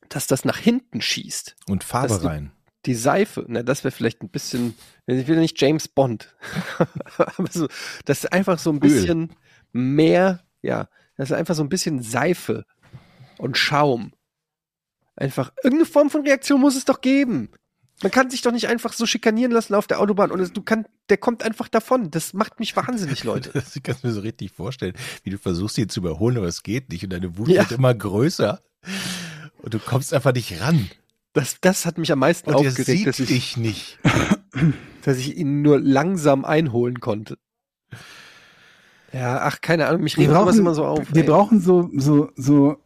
dass 0.09 0.27
das 0.27 0.45
nach 0.45 0.57
hinten 0.59 1.01
schießt. 1.01 1.57
und 1.69 1.85
Farbe 1.85 2.09
dass 2.15 2.25
rein. 2.25 2.53
Die 2.87 2.95
Seife, 2.95 3.45
na, 3.49 3.63
das 3.63 3.85
wäre 3.85 3.93
vielleicht 3.93 4.23
ein 4.23 4.31
bisschen, 4.31 4.75
ich 5.07 5.27
will 5.29 5.39
nicht 5.39 5.61
James 5.61 5.87
Bond, 5.89 6.35
aber 7.19 7.51
so, 7.51 7.69
das 8.07 8.25
ist 8.25 8.33
einfach 8.33 8.59
so 8.59 8.71
ein 8.71 8.77
Öl. 8.77 8.81
bisschen 8.81 9.35
mehr, 9.73 10.43
ja, 10.63 10.89
das 11.21 11.31
ist 11.31 11.37
einfach 11.37 11.55
so 11.55 11.63
ein 11.63 11.69
bisschen 11.69 12.03
Seife 12.03 12.65
und 13.39 13.57
Schaum. 13.57 14.13
Einfach, 15.17 15.53
irgendeine 15.63 15.87
Form 15.91 16.11
von 16.11 16.23
Reaktion 16.23 16.61
muss 16.61 16.77
es 16.77 16.85
doch 16.85 17.01
geben. 17.01 17.51
Man 18.03 18.11
kann 18.11 18.31
sich 18.31 18.41
doch 18.41 18.53
nicht 18.53 18.69
einfach 18.69 18.95
so 18.95 19.05
schikanieren 19.05 19.53
lassen 19.53 19.75
auf 19.75 19.87
der 19.87 20.01
Autobahn 20.01 20.31
und 20.31 20.57
du 20.57 20.63
kann, 20.63 20.87
der 21.11 21.19
kommt 21.19 21.43
einfach 21.43 21.69
davon. 21.69 22.11
Das 22.11 22.33
macht 22.33 22.59
mich 22.59 22.75
wahnsinnig, 22.75 23.25
Leute. 23.25 23.51
Das 23.55 23.79
kannst 23.83 24.03
du 24.03 24.09
mir 24.09 24.15
so 24.15 24.21
richtig 24.21 24.53
vorstellen, 24.53 24.95
wie 25.23 25.31
du 25.31 25.37
versuchst, 25.39 25.77
ihn 25.77 25.91
zu 25.91 26.01
überholen, 26.01 26.39
aber 26.39 26.47
es 26.47 26.63
geht 26.63 26.89
nicht 26.91 27.05
und 27.05 27.11
deine 27.13 27.37
Wut 27.37 27.49
Ja. 27.49 27.63
wird 27.69 27.73
immer 27.79 27.95
größer 27.95 28.63
und 29.59 29.75
du 29.75 29.79
kommst 29.79 30.15
einfach 30.15 30.33
nicht 30.33 30.61
ran. 30.63 30.89
Das, 31.35 31.59
das 31.61 31.85
hat 31.85 31.99
mich 31.99 32.11
am 32.11 32.21
meisten 32.21 32.49
Und 32.49 32.65
er 32.65 32.71
aufgeregt, 32.71 33.07
dass 33.07 33.21
ich, 33.21 33.29
dich 33.29 33.57
nicht. 33.59 33.99
dass 35.03 35.19
ich 35.19 35.37
ihn 35.37 35.61
nur 35.61 35.79
langsam 35.79 36.47
einholen 36.47 37.01
konnte. 37.01 37.37
Ja, 39.13 39.41
ach, 39.43 39.61
keine 39.61 39.87
Ahnung, 39.87 40.03
mich 40.03 40.17
regt 40.17 40.31
sowas 40.31 40.57
immer 40.57 40.75
so 40.75 40.85
auf. 40.85 41.13
wir 41.13 41.23
ey. 41.23 41.29
brauchen 41.29 41.61
so, 41.61 41.91
so, 41.97 42.31
so 42.37 42.77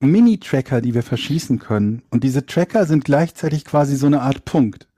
Mini-Tracker, 0.00 0.80
die 0.80 0.94
wir 0.94 1.02
verschießen 1.02 1.58
können. 1.58 2.02
Und 2.10 2.24
diese 2.24 2.46
Tracker 2.46 2.86
sind 2.86 3.04
gleichzeitig 3.04 3.64
quasi 3.64 3.96
so 3.96 4.06
eine 4.06 4.22
Art 4.22 4.44
Punkt. 4.44 4.88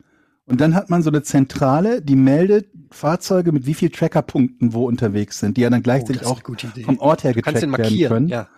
Und 0.47 0.61
dann 0.61 0.75
hat 0.75 0.91
man 0.91 1.03
so 1.03 1.11
eine 1.11 1.23
Zentrale, 1.23 2.03
die 2.03 2.17
meldet 2.17 2.69
Fahrzeuge 2.91 3.51
mit 3.53 3.67
wie 3.67 3.75
viel 3.75 3.91
Trackerpunkten 3.91 4.73
wo 4.73 4.87
unterwegs 4.87 5.41
sind, 5.41 5.57
die 5.57 5.62
ja 5.62 5.71
dann 5.71 5.81
Oh, 5.81 5.83
gleichzeitig 5.83 6.23
ist 6.23 6.29
auch 6.29 6.43
vom 6.85 6.99
Ort 6.99 7.25
her 7.25 7.33
getrackt 7.33 7.57
den 7.57 7.62
werden 7.62 7.71
markieren, 7.71 8.12
können. 8.12 8.29
ja. 8.29 8.49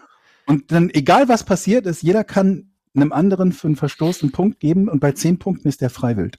Und 0.47 0.71
dann, 0.73 0.91
egal 0.91 1.29
was 1.29 1.45
passiert 1.45 1.87
ist, 1.87 2.03
jeder 2.03 2.23
kann 2.23 2.71
einem 2.95 3.13
anderen 3.13 3.53
für 3.53 3.67
einen 3.67 3.77
Verstoß 3.77 4.23
einen 4.23 4.33
Punkt 4.33 4.61
geben 4.61 4.89
und 4.89 5.01
bei 5.01 5.13
zehn 5.13 5.39
Punkten 5.39 5.69
ist 5.69 5.81
der 5.81 5.91
freiwillig. 5.91 6.37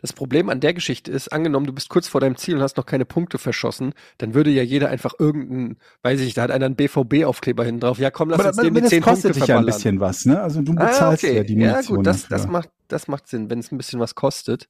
Das 0.00 0.12
Problem 0.12 0.48
an 0.48 0.60
der 0.60 0.74
Geschichte 0.74 1.10
ist, 1.10 1.32
angenommen, 1.32 1.66
du 1.66 1.72
bist 1.72 1.88
kurz 1.88 2.08
vor 2.08 2.20
deinem 2.20 2.36
Ziel 2.36 2.56
und 2.56 2.62
hast 2.62 2.76
noch 2.76 2.86
keine 2.86 3.04
Punkte 3.04 3.38
verschossen, 3.38 3.92
dann 4.18 4.34
würde 4.34 4.50
ja 4.50 4.62
jeder 4.62 4.88
einfach 4.88 5.14
irgendeinen, 5.18 5.78
weiß 6.02 6.20
ich, 6.20 6.34
da 6.34 6.42
hat 6.42 6.50
einer 6.50 6.66
einen 6.66 6.76
BVB-Aufkleber 6.76 7.64
hinten 7.64 7.80
drauf. 7.80 7.98
Ja, 7.98 8.10
komm, 8.10 8.30
lass 8.30 8.44
uns 8.44 8.56
dem 8.56 8.74
die 8.74 8.80
das 8.80 8.90
zehn 8.90 9.02
kostet 9.02 9.32
Punkte 9.32 9.40
dich 9.40 9.48
ja 9.48 9.56
ein 9.56 9.64
verballern. 9.64 9.76
bisschen 9.76 10.00
was, 10.00 10.24
ne? 10.26 10.40
Also 10.40 10.62
du 10.62 10.72
Ah, 10.76 10.86
bezahlst 10.86 11.24
okay. 11.24 11.36
ja 11.36 11.42
die 11.44 11.54
ja, 11.54 11.70
Munition 11.72 11.96
gut, 11.98 12.06
das, 12.06 12.22
dafür. 12.22 12.36
das, 12.36 12.46
macht, 12.48 12.68
das 12.88 13.08
macht 13.08 13.28
Sinn, 13.28 13.50
wenn 13.50 13.58
es 13.58 13.72
ein 13.72 13.76
bisschen 13.78 14.00
was 14.00 14.14
kostet. 14.14 14.68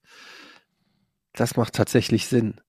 Das 1.32 1.56
macht 1.56 1.74
tatsächlich 1.74 2.26
Sinn. 2.26 2.60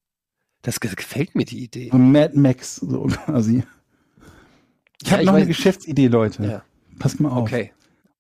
Das 0.62 0.80
ge- 0.80 0.92
gefällt 0.96 1.36
mir, 1.36 1.46
die 1.46 1.64
Idee. 1.64 1.90
So 1.92 1.98
Mad 1.98 2.38
Max, 2.38 2.76
so 2.78 3.04
quasi. 3.04 3.64
Ich 5.02 5.08
Ja, 5.10 5.14
habe 5.18 5.26
noch 5.26 5.34
eine 5.36 5.44
weiß- 5.46 5.48
Geschäftsidee, 5.48 6.08
Leute. 6.08 6.44
Ja, 6.44 6.64
Passt 7.00 7.20
mal 7.20 7.30
auf. 7.30 7.44
okay. 7.44 7.72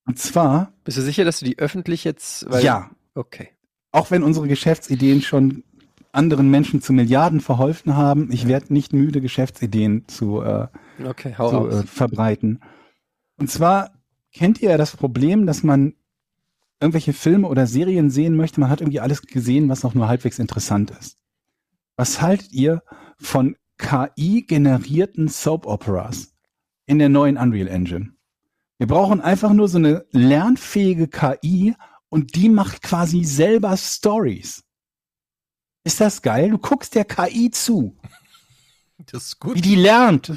Und 0.05 0.17
zwar, 0.19 0.71
Bist 0.85 0.97
du 0.97 1.01
sicher, 1.01 1.25
dass 1.25 1.39
du 1.39 1.45
die 1.45 1.59
öffentlich 1.59 2.03
jetzt, 2.05 2.45
ja, 2.61 2.91
Okay. 3.13 3.49
Auch 3.97 4.11
wenn 4.11 4.21
unsere 4.21 4.47
Geschäftsideen 4.47 5.21
schon 5.23 5.63
anderen 6.11 6.51
Menschen 6.51 6.81
zu 6.81 6.93
Milliarden 6.93 7.41
verholfen 7.41 7.95
haben, 7.95 8.31
ich 8.31 8.47
werde 8.47 8.71
nicht 8.71 8.93
müde, 8.93 9.21
Geschäftsideen 9.21 10.07
zu, 10.07 10.41
äh, 10.41 10.67
Okay, 11.03 11.33
zu 11.35 11.67
äh, 11.67 11.83
verbreiten. 11.83 12.59
Und 13.37 13.49
zwar 13.49 13.91
kennt 14.31 14.61
ihr 14.61 14.69
ja 14.69 14.77
das 14.77 14.95
Problem, 14.95 15.47
dass 15.47 15.63
man 15.63 15.93
irgendwelche 16.79 17.13
Filme 17.13 17.47
oder 17.47 17.65
Serien 17.65 18.11
sehen 18.11 18.35
möchte, 18.35 18.59
man 18.59 18.69
hat 18.69 18.81
irgendwie 18.81 18.99
alles 18.99 19.23
gesehen, 19.23 19.67
was 19.67 19.83
auch 19.83 19.95
nur 19.95 20.07
halbwegs 20.07 20.37
interessant 20.37 20.91
ist. 20.91 21.17
Was 21.95 22.21
haltet 22.21 22.51
ihr 22.51 22.83
von 23.17 23.55
KI-generierten 23.79 25.27
Soap-Operas 25.27 26.35
in 26.85 26.99
der 26.99 27.09
neuen 27.09 27.37
Unreal 27.37 27.67
Engine? 27.67 28.13
Wir 28.77 28.85
brauchen 28.85 29.21
einfach 29.21 29.53
nur 29.53 29.67
so 29.67 29.79
eine 29.79 30.05
lernfähige 30.11 31.07
KI 31.07 31.73
und 32.09 32.35
die 32.35 32.49
macht 32.49 32.81
quasi 32.81 33.23
selber 33.23 33.75
Stories. 33.77 34.63
Ist 35.83 36.01
das 36.01 36.21
geil? 36.21 36.49
Du 36.49 36.57
guckst 36.57 36.95
der 36.95 37.05
KI 37.05 37.49
zu, 37.49 37.95
Das 39.05 39.23
ist 39.27 39.39
gut. 39.39 39.55
wie 39.55 39.61
die 39.61 39.75
lernt. 39.75 40.31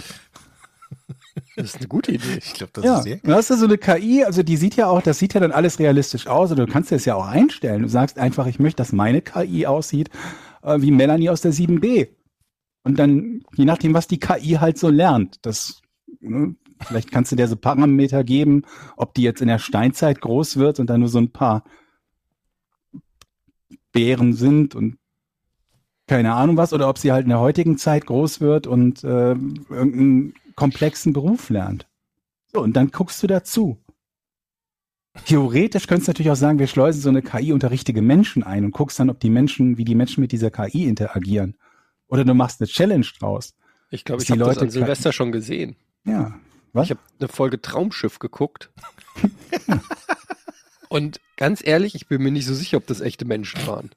Das 1.56 1.66
ist 1.66 1.76
eine 1.76 1.88
gute 1.88 2.12
Idee. 2.12 2.38
Ich 2.38 2.54
glaube, 2.54 2.72
das 2.74 2.84
ja, 2.84 2.98
ist 2.98 3.04
sehr. 3.04 3.16
du 3.18 3.32
hast 3.32 3.50
ja 3.50 3.56
so 3.56 3.64
eine 3.66 3.78
KI, 3.78 4.24
also 4.24 4.42
die 4.42 4.56
sieht 4.56 4.76
ja 4.76 4.88
auch, 4.88 5.02
das 5.02 5.18
sieht 5.18 5.34
ja 5.34 5.40
dann 5.40 5.52
alles 5.52 5.78
realistisch 5.78 6.26
aus, 6.26 6.52
oder 6.52 6.66
du 6.66 6.72
kannst 6.72 6.92
es 6.92 7.04
ja 7.04 7.14
auch 7.14 7.26
einstellen. 7.26 7.82
Du 7.82 7.88
sagst 7.88 8.18
einfach, 8.18 8.46
ich 8.46 8.58
möchte, 8.58 8.76
dass 8.76 8.92
meine 8.92 9.22
KI 9.22 9.66
aussieht 9.66 10.10
äh, 10.62 10.80
wie 10.80 10.90
Melanie 10.90 11.30
aus 11.30 11.40
der 11.40 11.52
7b. 11.52 12.08
Und 12.82 12.98
dann, 12.98 13.42
je 13.54 13.64
nachdem, 13.64 13.94
was 13.94 14.06
die 14.06 14.18
KI 14.18 14.54
halt 14.60 14.78
so 14.78 14.88
lernt, 14.88 15.38
das, 15.42 15.82
ne, 16.20 16.54
vielleicht 16.80 17.10
kannst 17.10 17.32
du 17.32 17.36
dir 17.36 17.48
so 17.48 17.56
Parameter 17.56 18.24
geben, 18.24 18.62
ob 18.96 19.14
die 19.14 19.22
jetzt 19.22 19.42
in 19.42 19.48
der 19.48 19.58
Steinzeit 19.58 20.20
groß 20.20 20.56
wird 20.56 20.80
und 20.80 20.88
dann 20.88 21.00
nur 21.00 21.08
so 21.08 21.18
ein 21.18 21.30
paar 21.30 21.64
Bären 23.92 24.32
sind 24.32 24.74
und 24.74 24.98
keine 26.06 26.34
Ahnung 26.34 26.56
was, 26.56 26.72
oder 26.72 26.88
ob 26.88 26.98
sie 26.98 27.12
halt 27.12 27.22
in 27.22 27.28
der 27.28 27.38
heutigen 27.38 27.78
Zeit 27.78 28.06
groß 28.06 28.40
wird 28.40 28.66
und 28.66 29.04
äh, 29.04 29.30
irgendeinen 29.30 30.34
komplexen 30.56 31.12
Beruf 31.12 31.50
lernt. 31.50 31.86
So, 32.52 32.60
und 32.60 32.74
dann 32.74 32.90
guckst 32.90 33.22
du 33.22 33.28
dazu. 33.28 33.78
Theoretisch 35.24 35.86
könntest 35.86 36.08
du 36.08 36.10
natürlich 36.10 36.32
auch 36.32 36.36
sagen, 36.36 36.58
wir 36.58 36.66
schleusen 36.66 37.00
so 37.00 37.08
eine 37.08 37.22
KI 37.22 37.52
unter 37.52 37.70
richtige 37.70 38.02
Menschen 38.02 38.42
ein 38.42 38.64
und 38.64 38.72
guckst 38.72 38.98
dann, 38.98 39.10
ob 39.10 39.20
die 39.20 39.30
Menschen, 39.30 39.78
wie 39.78 39.84
die 39.84 39.94
Menschen 39.94 40.20
mit 40.20 40.32
dieser 40.32 40.50
KI 40.50 40.86
interagieren. 40.88 41.56
Oder 42.08 42.24
du 42.24 42.34
machst 42.34 42.60
eine 42.60 42.68
Challenge 42.68 43.06
draus. 43.18 43.54
Ich 43.90 44.04
glaube, 44.04 44.22
ich 44.22 44.30
habe 44.30 44.40
das 44.40 44.58
an 44.58 44.70
Silvester 44.70 45.12
schon 45.12 45.30
gesehen. 45.30 45.76
Ja. 46.04 46.40
Was? 46.72 46.84
Ich 46.86 46.90
habe 46.90 47.00
eine 47.18 47.28
Folge 47.28 47.60
Traumschiff 47.60 48.18
geguckt. 48.18 48.70
Und 50.88 51.20
ganz 51.36 51.64
ehrlich, 51.64 51.94
ich 51.94 52.08
bin 52.08 52.22
mir 52.22 52.32
nicht 52.32 52.46
so 52.46 52.54
sicher, 52.54 52.76
ob 52.76 52.86
das 52.86 53.00
echte 53.00 53.24
Menschen 53.24 53.64
waren. 53.66 53.90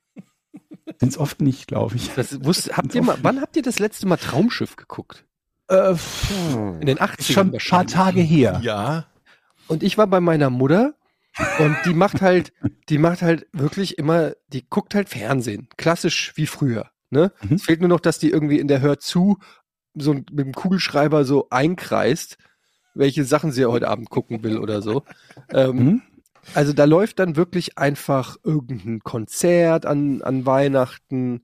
Sind's 1.00 1.18
oft 1.18 1.42
nicht, 1.42 1.68
glaube 1.68 1.96
ich. 1.96 2.12
Das 2.16 2.44
wusst, 2.44 2.78
habt 2.78 2.94
ihr 2.94 3.02
mal, 3.02 3.18
wann 3.24 3.42
habt 3.42 3.56
ihr 3.56 3.64
das 3.64 3.80
letzte 3.80 4.06
Mal 4.08 4.18
Traumschiff 4.18 4.76
geguckt? 4.76 5.26
Äh, 5.70 5.96
In 6.80 6.86
den 6.86 7.00
80ern 7.00 7.32
schon 7.32 7.54
ein 7.56 7.88
paar. 7.88 7.88
Tage 7.88 8.22
her. 8.22 8.60
Ja. 8.64 9.08
Und 9.68 9.82
ich 9.82 9.98
war 9.98 10.08
bei 10.08 10.20
meiner 10.20 10.50
Mutter 10.50 10.94
und 11.60 11.76
die 11.86 11.94
macht 11.94 12.22
halt, 12.22 12.54
die 12.90 13.00
macht 13.00 13.22
halt 13.24 13.48
wirklich 13.54 13.98
immer, 13.98 14.34
die 14.50 14.68
guckt 14.70 14.94
halt 14.94 15.10
Fernsehen. 15.10 15.70
Klassisch 15.78 16.34
wie 16.36 16.48
früher. 16.48 16.92
Ne? 17.10 17.32
Mhm. 17.42 17.56
Es 17.56 17.64
fehlt 17.64 17.80
nur 17.80 17.90
noch, 17.90 18.02
dass 18.02 18.20
die 18.20 18.30
irgendwie 18.30 18.60
in 18.60 18.68
der 18.68 18.82
Hör 18.82 19.00
zu 19.00 19.40
so 19.96 20.14
mit 20.14 20.30
dem 20.40 20.54
Kugelschreiber 20.54 21.24
so 21.26 21.48
einkreist, 21.50 22.38
welche 22.94 23.24
Sachen 23.24 23.52
sie 23.52 23.66
heute 23.66 23.88
Abend 23.88 24.10
gucken 24.10 24.44
will 24.44 24.58
oder 24.58 24.82
so. 24.82 25.04
Ähm, 25.50 25.78
Mhm. 25.78 26.02
Also 26.56 26.74
da 26.74 26.86
läuft 26.86 27.20
dann 27.20 27.36
wirklich 27.36 27.78
einfach 27.78 28.38
irgendein 28.44 29.00
Konzert 29.00 29.86
an, 29.86 30.22
an 30.22 30.46
Weihnachten 30.46 31.44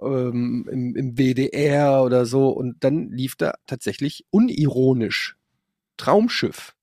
ähm, 0.00 0.68
im, 0.70 0.94
im 0.94 1.16
WDR 1.16 2.02
oder 2.02 2.26
so 2.26 2.50
und 2.50 2.84
dann 2.84 3.10
lief 3.10 3.36
da 3.36 3.54
tatsächlich 3.66 4.26
unironisch 4.30 5.36
Traumschiff. 5.96 6.74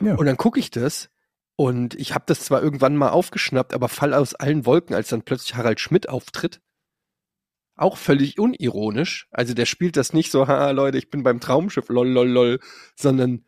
Ja. 0.00 0.14
Und 0.14 0.26
dann 0.26 0.36
gucke 0.36 0.58
ich 0.58 0.70
das 0.70 1.10
und 1.56 1.94
ich 1.94 2.14
habe 2.14 2.24
das 2.26 2.40
zwar 2.40 2.62
irgendwann 2.62 2.96
mal 2.96 3.10
aufgeschnappt, 3.10 3.74
aber 3.74 3.88
fall 3.88 4.14
aus 4.14 4.34
allen 4.34 4.64
Wolken, 4.64 4.94
als 4.96 5.08
dann 5.08 5.22
plötzlich 5.22 5.54
Harald 5.54 5.80
Schmidt 5.80 6.08
auftritt. 6.08 6.60
Auch 7.76 7.96
völlig 7.96 8.38
unironisch. 8.38 9.26
Also 9.30 9.54
der 9.54 9.66
spielt 9.66 9.96
das 9.96 10.12
nicht 10.12 10.30
so, 10.30 10.46
haha 10.46 10.70
Leute, 10.70 10.98
ich 10.98 11.10
bin 11.10 11.22
beim 11.22 11.40
Traumschiff, 11.40 11.88
lol, 11.88 12.08
lol, 12.08 12.28
lol, 12.28 12.60
sondern 12.96 13.44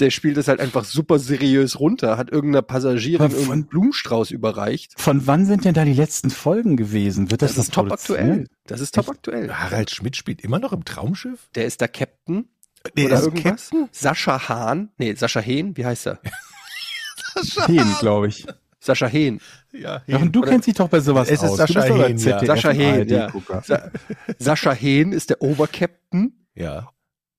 der 0.00 0.10
spielt 0.10 0.36
das 0.38 0.48
halt 0.48 0.60
einfach 0.60 0.84
super 0.84 1.18
seriös 1.18 1.78
runter, 1.78 2.16
hat 2.16 2.30
irgendeiner 2.30 2.62
Passagierin 2.62 3.28
von- 3.30 3.36
irgendeinen 3.38 3.66
Blumenstrauß 3.66 4.30
überreicht. 4.30 4.92
Von 4.98 5.26
wann 5.26 5.44
sind 5.44 5.64
denn 5.66 5.74
da 5.74 5.84
die 5.84 5.92
letzten 5.92 6.30
Folgen 6.30 6.76
gewesen? 6.76 7.30
Wird 7.30 7.42
das, 7.42 7.54
Das 7.56 7.66
ist 7.66 7.68
noch 7.70 7.74
top 7.74 7.88
produziert? 7.88 8.18
aktuell. 8.20 8.46
Das 8.66 8.80
ist 8.80 8.94
top 8.94 9.08
aktuell. 9.10 9.52
Harald 9.52 9.90
Schmidt 9.90 10.16
spielt 10.16 10.42
immer 10.42 10.58
noch 10.58 10.72
im 10.72 10.84
Traumschiff? 10.86 11.48
Der 11.54 11.66
ist 11.66 11.80
der 11.82 11.88
Captain 11.88 12.48
Der 12.96 13.06
oder 13.06 13.14
ist 13.18 13.24
irgendwas. 13.24 13.70
Sascha 13.92 14.48
Hahn, 14.48 14.90
nee, 14.96 15.14
Sascha 15.14 15.40
Hehn, 15.40 15.76
wie 15.76 15.84
heißt 15.84 16.06
er? 16.06 16.18
Hehn, 17.66 17.84
glaube 18.00 18.28
ich. 18.28 18.46
Sascha 18.84 19.06
Hehn. 19.06 19.40
Ja, 19.72 20.02
Jochen, 20.06 20.30
du 20.32 20.40
Oder- 20.40 20.50
kennst 20.50 20.66
dich 20.68 20.74
doch 20.74 20.88
bei 20.88 21.00
sowas 21.00 21.28
Es 21.28 21.42
ist 21.42 21.50
aus. 21.50 21.56
Sascha 21.56 21.86
doch 21.88 21.96
der 21.96 22.08
Hehn, 22.08 22.18
ja. 22.18 22.44
Sascha 22.44 22.70
Hehn, 22.70 23.08
ja. 23.08 23.30
Gucker. 23.30 23.62
Sa 23.64 23.90
Sascha 24.38 24.72
Hehn 24.72 25.12
ist 25.12 25.30
der 25.30 25.40
Obercaptain. 25.42 26.32
ja. 26.54 26.90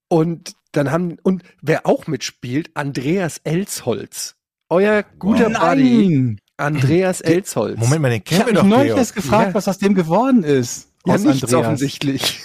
Und 0.08 0.54
dann 0.72 0.92
haben, 0.92 1.18
und 1.24 1.42
wer 1.62 1.86
auch 1.88 2.06
mitspielt, 2.06 2.70
Andreas 2.76 3.40
Elsholz. 3.44 4.36
Euer 4.70 5.04
guter 5.18 5.50
Buddy, 5.50 6.08
Nein! 6.10 6.42
Andreas 6.58 7.22
Elsholz. 7.22 7.80
Moment 7.80 8.02
mal, 8.02 8.10
den 8.10 8.18
Ich 8.20 8.26
kennen 8.26 8.42
habe 8.42 8.52
wir 8.52 8.56
doch, 8.56 8.64
neulich 8.64 8.86
Georg. 8.88 9.00
erst 9.00 9.16
gefragt, 9.16 9.48
Ja. 9.50 9.54
was 9.56 9.68
aus 9.68 9.78
dem 9.80 9.96
geworden 9.96 10.44
ist. 10.44 10.90
ja, 11.06 11.18
nichts 11.18 11.44
Andreas. 11.44 11.54
offensichtlich. 11.54 12.42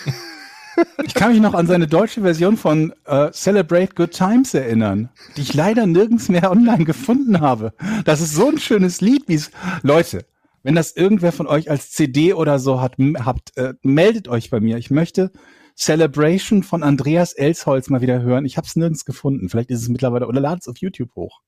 Ich 1.04 1.14
kann 1.14 1.32
mich 1.32 1.40
noch 1.40 1.54
an 1.54 1.66
seine 1.66 1.86
deutsche 1.86 2.22
Version 2.22 2.56
von 2.56 2.92
äh, 3.04 3.30
Celebrate 3.32 3.94
Good 3.94 4.12
Times 4.12 4.54
erinnern, 4.54 5.08
die 5.36 5.42
ich 5.42 5.54
leider 5.54 5.86
nirgends 5.86 6.28
mehr 6.28 6.50
online 6.50 6.84
gefunden 6.84 7.40
habe. 7.40 7.72
Das 8.04 8.20
ist 8.20 8.34
so 8.34 8.48
ein 8.48 8.58
schönes 8.58 9.00
Lied, 9.00 9.24
wie 9.26 9.34
es. 9.34 9.50
Leute, 9.82 10.26
wenn 10.62 10.74
das 10.74 10.92
irgendwer 10.96 11.32
von 11.32 11.46
euch 11.46 11.70
als 11.70 11.90
CD 11.90 12.34
oder 12.34 12.58
so 12.58 12.80
hat, 12.80 12.96
habt, 13.24 13.56
äh, 13.56 13.74
meldet 13.82 14.28
euch 14.28 14.50
bei 14.50 14.60
mir. 14.60 14.76
Ich 14.76 14.90
möchte 14.90 15.32
Celebration 15.76 16.62
von 16.62 16.82
Andreas 16.82 17.32
Elsholz 17.32 17.88
mal 17.88 18.02
wieder 18.02 18.22
hören. 18.22 18.44
Ich 18.44 18.56
habe 18.56 18.66
es 18.66 18.76
nirgends 18.76 19.04
gefunden. 19.04 19.48
Vielleicht 19.48 19.70
ist 19.70 19.82
es 19.82 19.88
mittlerweile 19.88 20.26
oder 20.26 20.40
ladet 20.40 20.62
es 20.62 20.68
auf 20.68 20.78
YouTube 20.78 21.14
hoch. 21.14 21.40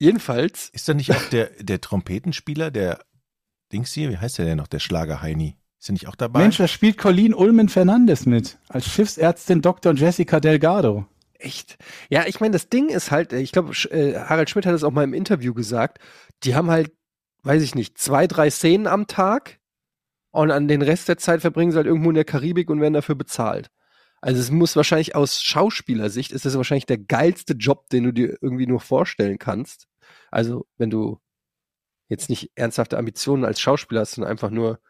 Jedenfalls, 0.00 0.68
Ist 0.70 0.88
da 0.88 0.94
nicht 0.94 1.12
auch 1.12 1.22
der, 1.30 1.50
der 1.60 1.80
Trompetenspieler, 1.80 2.70
der 2.70 3.04
Dings 3.72 3.92
hier, 3.92 4.10
wie 4.10 4.16
heißt 4.16 4.38
der 4.38 4.44
denn 4.44 4.58
noch, 4.58 4.68
der 4.68 4.78
Schlager 4.78 5.22
Heini? 5.22 5.56
Ist 5.78 5.90
er 5.90 5.92
nicht 5.92 6.08
auch 6.08 6.16
dabei? 6.16 6.40
Mensch, 6.40 6.56
da 6.56 6.66
spielt 6.66 6.98
Colleen 6.98 7.34
Ulmen 7.34 7.68
Fernandes 7.68 8.26
mit 8.26 8.58
als 8.68 8.86
Schiffsärztin 8.86 9.62
Dr. 9.62 9.94
Jessica 9.94 10.40
Delgado. 10.40 11.06
echt. 11.38 11.78
Ja, 12.10 12.26
ich 12.26 12.40
meine, 12.40 12.52
das 12.52 12.68
Ding 12.68 12.88
ist 12.88 13.10
halt, 13.10 13.32
ich 13.32 13.52
glaube, 13.52 13.72
äh, 13.90 14.14
Harald 14.16 14.50
Schmidt 14.50 14.66
hat 14.66 14.74
es 14.74 14.84
auch 14.84 14.90
mal 14.90 15.04
im 15.04 15.14
Interview 15.14 15.54
gesagt, 15.54 15.98
die 16.42 16.54
haben 16.54 16.70
halt, 16.70 16.92
weiß 17.42 17.62
ich 17.62 17.74
nicht, 17.74 17.98
zwei, 17.98 18.26
drei 18.26 18.50
Szenen 18.50 18.86
am 18.86 19.06
Tag 19.06 19.60
und 20.30 20.50
an 20.50 20.68
den 20.68 20.82
Rest 20.82 21.08
der 21.08 21.18
Zeit 21.18 21.40
verbringen 21.40 21.70
sie 21.70 21.76
halt 21.76 21.86
irgendwo 21.86 22.10
in 22.10 22.16
der 22.16 22.24
Karibik 22.24 22.70
und 22.70 22.80
werden 22.80 22.94
dafür 22.94 23.14
bezahlt. 23.14 23.70
Also 24.20 24.40
es 24.40 24.50
muss 24.50 24.74
wahrscheinlich 24.74 25.14
aus 25.14 25.42
Schauspielersicht 25.42 26.32
ist 26.32 26.44
das 26.44 26.56
wahrscheinlich 26.56 26.86
der 26.86 26.98
geilste 26.98 27.54
Job, 27.54 27.88
den 27.90 28.04
du 28.04 28.12
dir 28.12 28.36
irgendwie 28.40 28.66
nur 28.66 28.80
vorstellen 28.80 29.38
kannst. 29.38 29.86
Also 30.30 30.66
wenn 30.76 30.90
du 30.90 31.20
jetzt 32.08 32.28
nicht 32.28 32.50
ernsthafte 32.56 32.98
Ambitionen 32.98 33.44
als 33.44 33.60
Schauspieler 33.60 34.00
hast, 34.00 34.12
sondern 34.12 34.32
einfach 34.32 34.50
nur 34.50 34.80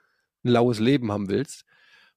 ein 0.45 0.49
laues 0.51 0.78
Leben 0.78 1.11
haben 1.12 1.28
willst. 1.28 1.64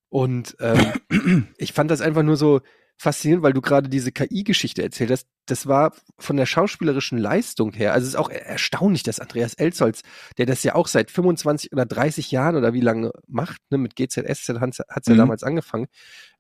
Und 0.10 0.56
ähm, 0.60 1.48
ich 1.58 1.74
fand 1.74 1.90
das 1.92 2.02
einfach 2.02 2.24
nur 2.24 2.38
so 2.38 2.62
faszinierend, 2.98 3.44
weil 3.44 3.54
du 3.54 3.62
gerade 3.62 3.90
diese 3.90 4.12
KI-Geschichte 4.12 4.84
erzählt 4.84 5.10
hast. 5.10 5.28
Das 5.48 5.66
war 5.66 5.94
von 6.20 6.38
der 6.38 6.46
schauspielerischen 6.46 7.18
Leistung 7.18 7.74
her. 7.74 7.94
Also 7.94 8.06
es 8.06 8.10
ist 8.14 8.20
auch 8.20 8.30
er- 8.30 8.46
erstaunlich, 8.46 9.02
dass 9.02 9.20
Andreas 9.20 9.56
Elzholz, 9.56 10.02
der 10.38 10.46
das 10.46 10.62
ja 10.64 10.76
auch 10.76 10.88
seit 10.88 11.10
25 11.10 11.72
oder 11.72 11.86
30 11.88 12.30
Jahren 12.30 12.56
oder 12.56 12.74
wie 12.74 12.82
lange 12.82 13.12
macht, 13.28 13.60
ne, 13.72 13.80
mit 13.80 13.96
GZSZ 13.96 14.50
hat 14.60 14.70
es 14.72 15.08
ja 15.08 15.14
Mhm. 15.14 15.18
damals 15.18 15.42
angefangen, 15.44 15.88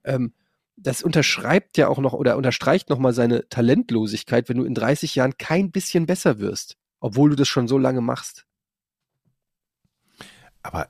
ähm, 0.03 0.33
das 0.75 1.01
unterschreibt 1.01 1.77
ja 1.77 1.87
auch 1.87 1.97
noch 1.97 2.13
oder 2.13 2.37
unterstreicht 2.37 2.89
nochmal 2.89 3.13
seine 3.13 3.47
Talentlosigkeit, 3.49 4.47
wenn 4.47 4.57
du 4.57 4.63
in 4.63 4.75
30 4.75 5.15
Jahren 5.15 5.37
kein 5.37 5.71
bisschen 5.71 6.05
besser 6.05 6.39
wirst, 6.39 6.77
obwohl 6.99 7.31
du 7.31 7.35
das 7.35 7.47
schon 7.47 7.67
so 7.67 7.77
lange 7.79 8.01
machst. 8.01 8.45
Aber 10.63 10.89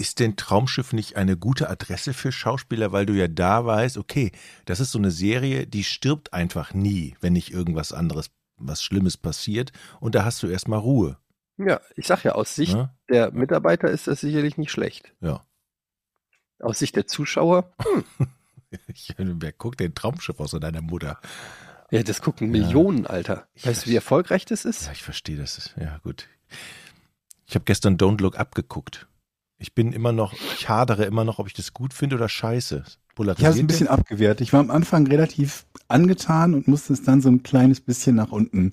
ist 0.00 0.18
denn 0.18 0.36
Traumschiff 0.36 0.92
nicht 0.92 1.16
eine 1.16 1.36
gute 1.36 1.68
Adresse 1.70 2.12
für 2.14 2.32
Schauspieler, 2.32 2.90
weil 2.92 3.06
du 3.06 3.12
ja 3.12 3.28
da 3.28 3.64
weißt, 3.64 3.98
okay, 3.98 4.32
das 4.64 4.80
ist 4.80 4.90
so 4.92 4.98
eine 4.98 5.10
Serie, 5.10 5.66
die 5.66 5.84
stirbt 5.84 6.32
einfach 6.32 6.74
nie, 6.74 7.16
wenn 7.20 7.34
nicht 7.34 7.52
irgendwas 7.52 7.92
anderes, 7.92 8.30
was 8.56 8.82
Schlimmes 8.82 9.16
passiert. 9.16 9.72
Und 10.00 10.14
da 10.14 10.24
hast 10.24 10.42
du 10.42 10.46
erstmal 10.48 10.78
Ruhe. 10.80 11.18
Ja, 11.58 11.80
ich 11.94 12.06
sag 12.06 12.24
ja, 12.24 12.32
aus 12.32 12.54
Sicht 12.54 12.74
Ne? 12.74 12.90
der 13.10 13.30
Mitarbeiter 13.32 13.90
ist 13.90 14.06
das 14.06 14.20
sicherlich 14.20 14.56
nicht 14.56 14.70
schlecht. 14.72 15.12
Ja. 15.20 15.44
Aus 16.58 16.78
Sicht 16.78 16.96
der 16.96 17.06
Zuschauer, 17.06 17.72
Ich, 18.86 19.14
wer 19.18 19.52
guckt 19.52 19.80
den 19.80 19.94
Traumschiff 19.94 20.38
aus 20.40 20.52
deiner 20.52 20.80
Mutter? 20.80 21.18
ja, 21.90 22.02
das 22.04 22.22
gucken 22.22 22.54
Ja. 22.54 22.60
Millionen, 22.60 23.06
Alter. 23.06 23.48
Ich 23.54 23.66
Weißt 23.66 23.84
du, 23.86 23.90
wie 23.90 23.96
erfolgreich 23.96 24.44
das 24.44 24.64
ist? 24.64 24.86
Ja, 24.86 24.92
ich 24.92 25.02
verstehe 25.02 25.36
das. 25.36 25.74
Ja, 25.76 25.98
gut. 25.98 26.28
Ich 27.46 27.54
habe 27.56 27.64
gestern 27.64 27.96
Don't 27.96 28.20
Look 28.22 28.38
Up 28.38 28.54
geguckt. 28.54 29.08
Ich 29.62 29.74
bin 29.74 29.92
immer 29.92 30.10
noch, 30.12 30.32
ich 30.56 30.70
hadere 30.70 31.04
immer 31.04 31.24
noch, 31.24 31.38
ob 31.38 31.46
ich 31.46 31.52
das 31.52 31.74
gut 31.74 31.92
finde 31.92 32.16
oder 32.16 32.30
scheiße. 32.30 32.76
Ich 32.76 32.80
habe 32.80 32.88
es 32.88 33.14
Polarisiert 33.14 33.58
ein 33.58 33.66
bisschen 33.66 33.88
abgewehrt. 33.88 34.40
Ich 34.40 34.54
war 34.54 34.60
am 34.60 34.70
Anfang 34.70 35.06
relativ 35.06 35.66
angetan 35.88 36.54
und 36.54 36.66
musste 36.66 36.94
es 36.94 37.02
dann 37.02 37.20
so 37.20 37.28
ein 37.28 37.42
kleines 37.42 37.82
bisschen 37.82 38.16
nach 38.16 38.32
unten 38.32 38.72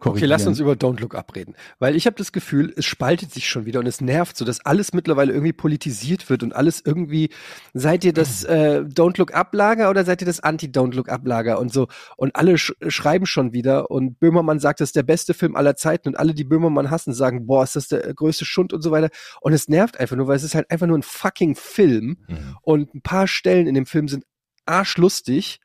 Okay, 0.00 0.08
korrigieren. 0.08 0.30
lass 0.30 0.46
uns 0.46 0.58
über 0.60 0.72
Don't 0.72 1.00
Look 1.00 1.14
Up 1.14 1.34
reden. 1.36 1.54
Weil 1.78 1.94
ich 1.94 2.06
habe 2.06 2.16
das 2.16 2.32
Gefühl, 2.32 2.72
es 2.76 2.86
spaltet 2.86 3.32
sich 3.32 3.48
schon 3.48 3.66
wieder 3.66 3.80
und 3.80 3.86
es 3.86 4.00
nervt 4.00 4.36
so, 4.36 4.44
dass 4.44 4.64
alles 4.64 4.92
mittlerweile 4.92 5.32
irgendwie 5.32 5.52
politisiert 5.52 6.28
wird 6.30 6.42
und 6.42 6.54
alles 6.54 6.82
irgendwie, 6.84 7.30
seid 7.74 8.04
ihr 8.04 8.12
das 8.12 8.42
äh, 8.44 8.82
Don't 8.84 9.18
Look 9.18 9.34
Up 9.34 9.54
Lager 9.54 9.90
oder 9.90 10.04
seid 10.04 10.22
ihr 10.22 10.26
das 10.26 10.40
Anti-Don't 10.40 10.94
Look 10.94 11.08
Up 11.10 11.26
Lager 11.26 11.58
und 11.60 11.72
so. 11.72 11.88
Und 12.16 12.34
alle 12.34 12.56
sch 12.58 12.72
schreiben 12.88 13.26
schon 13.26 13.52
wieder 13.52 13.90
und 13.90 14.18
Böhmermann 14.18 14.58
sagt, 14.58 14.80
das 14.80 14.88
ist 14.88 14.96
der 14.96 15.02
beste 15.02 15.34
Film 15.34 15.54
aller 15.54 15.76
Zeiten 15.76 16.08
und 16.08 16.18
alle, 16.18 16.34
die 16.34 16.44
Böhmermann 16.44 16.90
hassen, 16.90 17.12
sagen, 17.12 17.46
boah, 17.46 17.62
ist 17.62 17.76
das 17.76 17.88
der 17.88 18.14
größte 18.14 18.44
Schund 18.44 18.72
und 18.72 18.82
so 18.82 18.90
weiter. 18.90 19.10
Und 19.42 19.52
es 19.52 19.68
nervt 19.68 20.00
einfach 20.00 20.16
nur, 20.16 20.26
weil 20.28 20.36
es 20.36 20.44
ist 20.44 20.54
halt 20.54 20.70
einfach 20.70 20.86
nur 20.86 20.96
ein 20.98 21.02
fucking 21.02 21.54
Film 21.56 22.16
Mhm. 22.28 22.56
und 22.62 22.94
ein 22.94 23.02
paar 23.02 23.26
Stellen 23.26 23.66
in 23.66 23.74
dem 23.74 23.86
Film 23.86 24.08
sind 24.08 24.24
arschlustig 24.66 25.60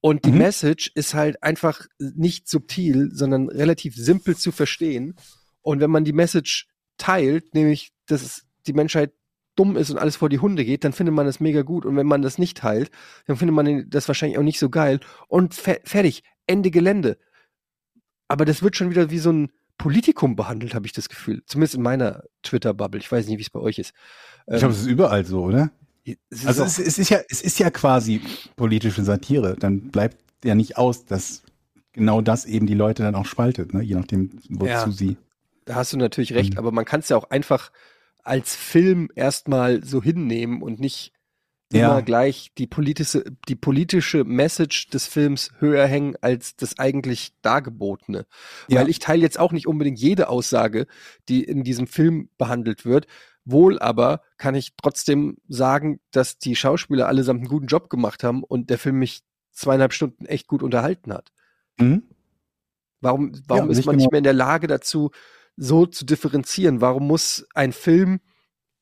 und 0.00 0.24
die 0.24 0.32
Mhm. 0.32 0.38
Message 0.38 0.90
ist 0.94 1.14
halt 1.14 1.42
einfach 1.42 1.86
nicht 1.98 2.48
subtil, 2.48 3.10
sondern 3.12 3.48
relativ 3.48 3.94
simpel 3.96 4.36
zu 4.36 4.52
verstehen. 4.52 5.14
Und 5.62 5.80
wenn 5.80 5.90
man 5.90 6.04
die 6.04 6.12
Message 6.12 6.68
teilt, 6.96 7.54
nämlich, 7.54 7.92
dass 8.06 8.22
es 8.22 8.46
die 8.66 8.72
Menschheit 8.72 9.12
dumm 9.56 9.76
ist 9.76 9.90
und 9.90 9.98
alles 9.98 10.16
vor 10.16 10.30
die 10.30 10.38
Hunde 10.38 10.64
geht, 10.64 10.84
dann 10.84 10.92
findet 10.92 11.14
man 11.14 11.26
das 11.26 11.40
mega 11.40 11.62
gut. 11.62 11.84
Und 11.84 11.96
wenn 11.96 12.06
man 12.06 12.22
das 12.22 12.38
nicht 12.38 12.58
teilt, 12.58 12.90
dann 13.26 13.36
findet 13.36 13.54
man 13.54 13.90
das 13.90 14.08
wahrscheinlich 14.08 14.38
auch 14.38 14.42
nicht 14.42 14.58
so 14.58 14.70
geil. 14.70 15.00
Und 15.28 15.54
fe 15.54 15.80
fertig, 15.84 16.22
Ende 16.46 16.70
Gelände. 16.70 17.18
Aber 18.28 18.44
das 18.44 18.62
wird 18.62 18.76
schon 18.76 18.90
wieder 18.90 19.10
wie 19.10 19.18
so 19.18 19.32
ein 19.32 19.50
Politikum 19.76 20.36
behandelt, 20.36 20.74
habe 20.74 20.86
ich 20.86 20.92
das 20.92 21.08
Gefühl. 21.08 21.42
Zumindest 21.46 21.74
in 21.74 21.82
meiner 21.82 22.22
Twitter-Bubble. 22.42 23.00
Ich 23.00 23.10
weiß 23.10 23.26
nicht, 23.26 23.38
wie 23.38 23.42
es 23.42 23.50
bei 23.50 23.60
euch 23.60 23.78
ist. 23.78 23.92
Ich 24.46 24.58
glaube, 24.58 24.72
es 24.74 24.80
ist 24.80 24.86
überall 24.86 25.24
so, 25.24 25.42
oder? 25.42 25.72
Es 26.30 26.40
ist 26.40 26.46
Also 26.46 26.64
es, 26.64 26.78
es 26.78 26.98
ist 26.98 27.10
ja, 27.10 27.18
es 27.28 27.40
ist 27.42 27.58
ja 27.58 27.70
quasi 27.70 28.20
politische 28.56 29.02
Satire. 29.04 29.56
Dann 29.58 29.90
bleibt 29.90 30.16
ja 30.44 30.54
nicht 30.54 30.76
aus, 30.78 31.04
dass 31.04 31.42
genau 31.92 32.20
das 32.20 32.46
eben 32.46 32.66
die 32.66 32.74
Leute 32.74 33.02
dann 33.02 33.14
auch 33.14 33.26
spaltet, 33.26 33.74
ne? 33.74 33.82
je 33.82 33.94
nachdem, 33.96 34.30
wozu 34.48 34.66
Ja. 34.70 34.90
sie. 34.90 35.16
Da 35.64 35.74
hast 35.76 35.92
du 35.92 35.96
natürlich 35.96 36.32
recht, 36.34 36.54
Mhm. 36.54 36.58
aber 36.58 36.72
man 36.72 36.84
kann 36.84 37.00
es 37.00 37.08
ja 37.08 37.16
auch 37.16 37.30
einfach 37.30 37.70
als 38.22 38.54
Film 38.56 39.08
erstmal 39.14 39.84
so 39.84 40.02
hinnehmen 40.02 40.62
und 40.62 40.78
nicht 40.80 41.12
immer 41.72 41.80
Ja. 41.82 42.00
gleich 42.00 42.50
die 42.58 42.66
politische, 42.66 43.24
die 43.48 43.54
politische 43.54 44.24
Message 44.24 44.88
des 44.88 45.06
Films 45.06 45.50
höher 45.60 45.86
hängen 45.86 46.16
als 46.20 46.56
das 46.56 46.78
eigentlich 46.80 47.32
Dargebotene. 47.42 48.26
Ja. 48.68 48.80
Weil 48.80 48.88
ich 48.88 48.98
teile 48.98 49.22
jetzt 49.22 49.38
auch 49.38 49.52
nicht 49.52 49.68
unbedingt 49.68 49.98
jede 50.00 50.28
Aussage, 50.28 50.86
die 51.28 51.44
in 51.44 51.62
diesem 51.62 51.86
Film 51.86 52.28
behandelt 52.38 52.84
wird. 52.84 53.06
Wohl 53.50 53.78
aber 53.78 54.22
kann 54.38 54.54
ich 54.54 54.74
trotzdem 54.76 55.36
sagen, 55.48 56.00
dass 56.10 56.38
die 56.38 56.56
Schauspieler 56.56 57.08
allesamt 57.08 57.40
einen 57.40 57.48
guten 57.48 57.66
Job 57.66 57.90
gemacht 57.90 58.24
haben 58.24 58.42
und 58.42 58.70
der 58.70 58.78
Film 58.78 58.98
mich 58.98 59.22
zweieinhalb 59.52 59.92
Stunden 59.92 60.26
echt 60.26 60.46
gut 60.46 60.62
unterhalten 60.62 61.12
hat. 61.12 61.30
Mhm. 61.78 62.04
Warum, 63.00 63.32
warum 63.46 63.66
Ja, 63.66 63.72
ist 63.72 63.86
man 63.86 63.94
genau. 63.94 64.04
nicht 64.04 64.12
mehr 64.12 64.18
in 64.18 64.24
der 64.24 64.32
Lage 64.32 64.66
dazu, 64.66 65.10
so 65.56 65.86
zu 65.86 66.04
differenzieren? 66.04 66.80
Warum 66.80 67.06
muss 67.06 67.46
ein 67.54 67.72
Film 67.72 68.20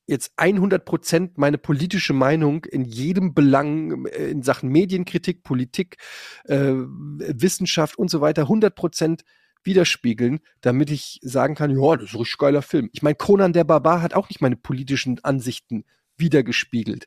jetzt 0.06 0.32
100 0.36 0.84
Prozent 0.84 1.38
meine 1.38 1.58
politische 1.58 2.14
Meinung 2.14 2.64
in 2.64 2.84
jedem 2.84 3.34
Belang 3.34 4.06
äh, 4.06 4.30
in 4.30 4.42
Sachen 4.42 4.70
Medienkritik, 4.70 5.44
Politik, 5.44 5.98
äh, 6.44 6.72
Wissenschaft 6.72 7.98
und 7.98 8.10
so 8.10 8.20
weiter 8.20 8.42
100 8.42 8.74
Prozent 8.74 9.24
widerspiegeln, 9.64 10.40
damit 10.60 10.90
ich 10.90 11.18
sagen 11.22 11.54
kann, 11.54 11.70
ja, 11.70 11.96
das 11.96 12.10
ist 12.10 12.14
ein 12.14 12.18
richtig 12.18 12.38
geiler 12.38 12.62
Film. 12.62 12.90
Ich 12.92 13.02
meine, 13.02 13.16
Conan 13.16 13.52
der 13.52 13.64
Barbar 13.64 14.02
hat 14.02 14.14
auch 14.14 14.28
nicht 14.28 14.40
meine 14.40 14.56
politischen 14.56 15.22
Ansichten 15.24 15.84
wiedergespiegelt. 16.16 17.06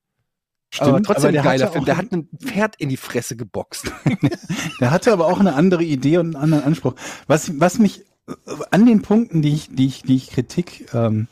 aber 0.80 1.02
trotzdem 1.02 1.36
ein 1.36 1.43
geiler 1.43 1.66
hatte 1.66 1.74
Film. 1.74 1.86
Der 1.86 1.97
hat 1.97 2.12
ein 2.12 2.30
Pferd 2.38 2.76
in 2.78 2.89
die 2.89 2.97
Fresse 2.97 3.36
geboxt. 3.36 3.91
Der 4.80 4.91
hatte 4.91 5.12
aber 5.12 5.28
auch 5.28 5.39
eine 5.39 5.54
andere 5.54 5.84
Idee 5.84 6.18
und 6.18 6.28
einen 6.28 6.43
anderen 6.43 6.64
Anspruch. 6.64 6.95
Was, 7.28 7.60
was 7.60 7.78
mich 7.78 8.06
äh, 8.28 8.34
an 8.72 8.86
den 8.86 9.02
Punkten, 9.02 9.41
die 9.41 9.54
ich, 9.54 9.70
die 9.70 9.88
ich, 9.88 10.04
die 10.04 10.16
ich 10.16 10.30
Kritik, 10.30 10.93
ähm, 10.93 11.28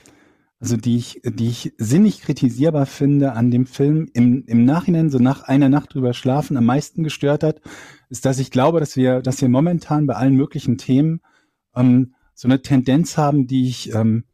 also 0.60 0.76
die 0.76 0.98
ich, 0.98 1.22
die 1.24 1.48
ich 1.48 1.74
sinnig 1.78 2.22
kritisierbar 2.22 2.86
finde 2.86 3.32
an 3.32 3.50
dem 3.50 3.66
Film 3.66 4.10
im, 4.14 4.44
im 4.46 4.66
Nachhinein, 4.66 5.10
so 5.10 5.18
nach 5.18 5.44
einer 5.44 5.70
Nacht 5.70 5.94
drüber 5.94 6.14
schlafen, 6.14 6.58
am 6.58 6.66
meisten 6.66 7.04
gestört 7.04 7.44
hat, 7.44 7.62
ist, 8.10 8.26
dass 8.26 8.40
ich 8.40 8.52
glaube, 8.52 8.80
dass 8.80 8.98
wir, 8.98 9.22
dass 9.22 9.42
wir 9.42 9.48
momentan 9.48 10.06
bei 10.06 10.16
allen 10.16 10.36
möglichen 10.36 10.78
Themen 10.78 11.22
ähm, 11.76 12.14
so 12.34 12.48
eine 12.48 12.62
Tendenz 12.62 13.18
haben, 13.18 13.48
die 13.48 13.70
ich, 13.70 13.94
ähm, 13.94 14.26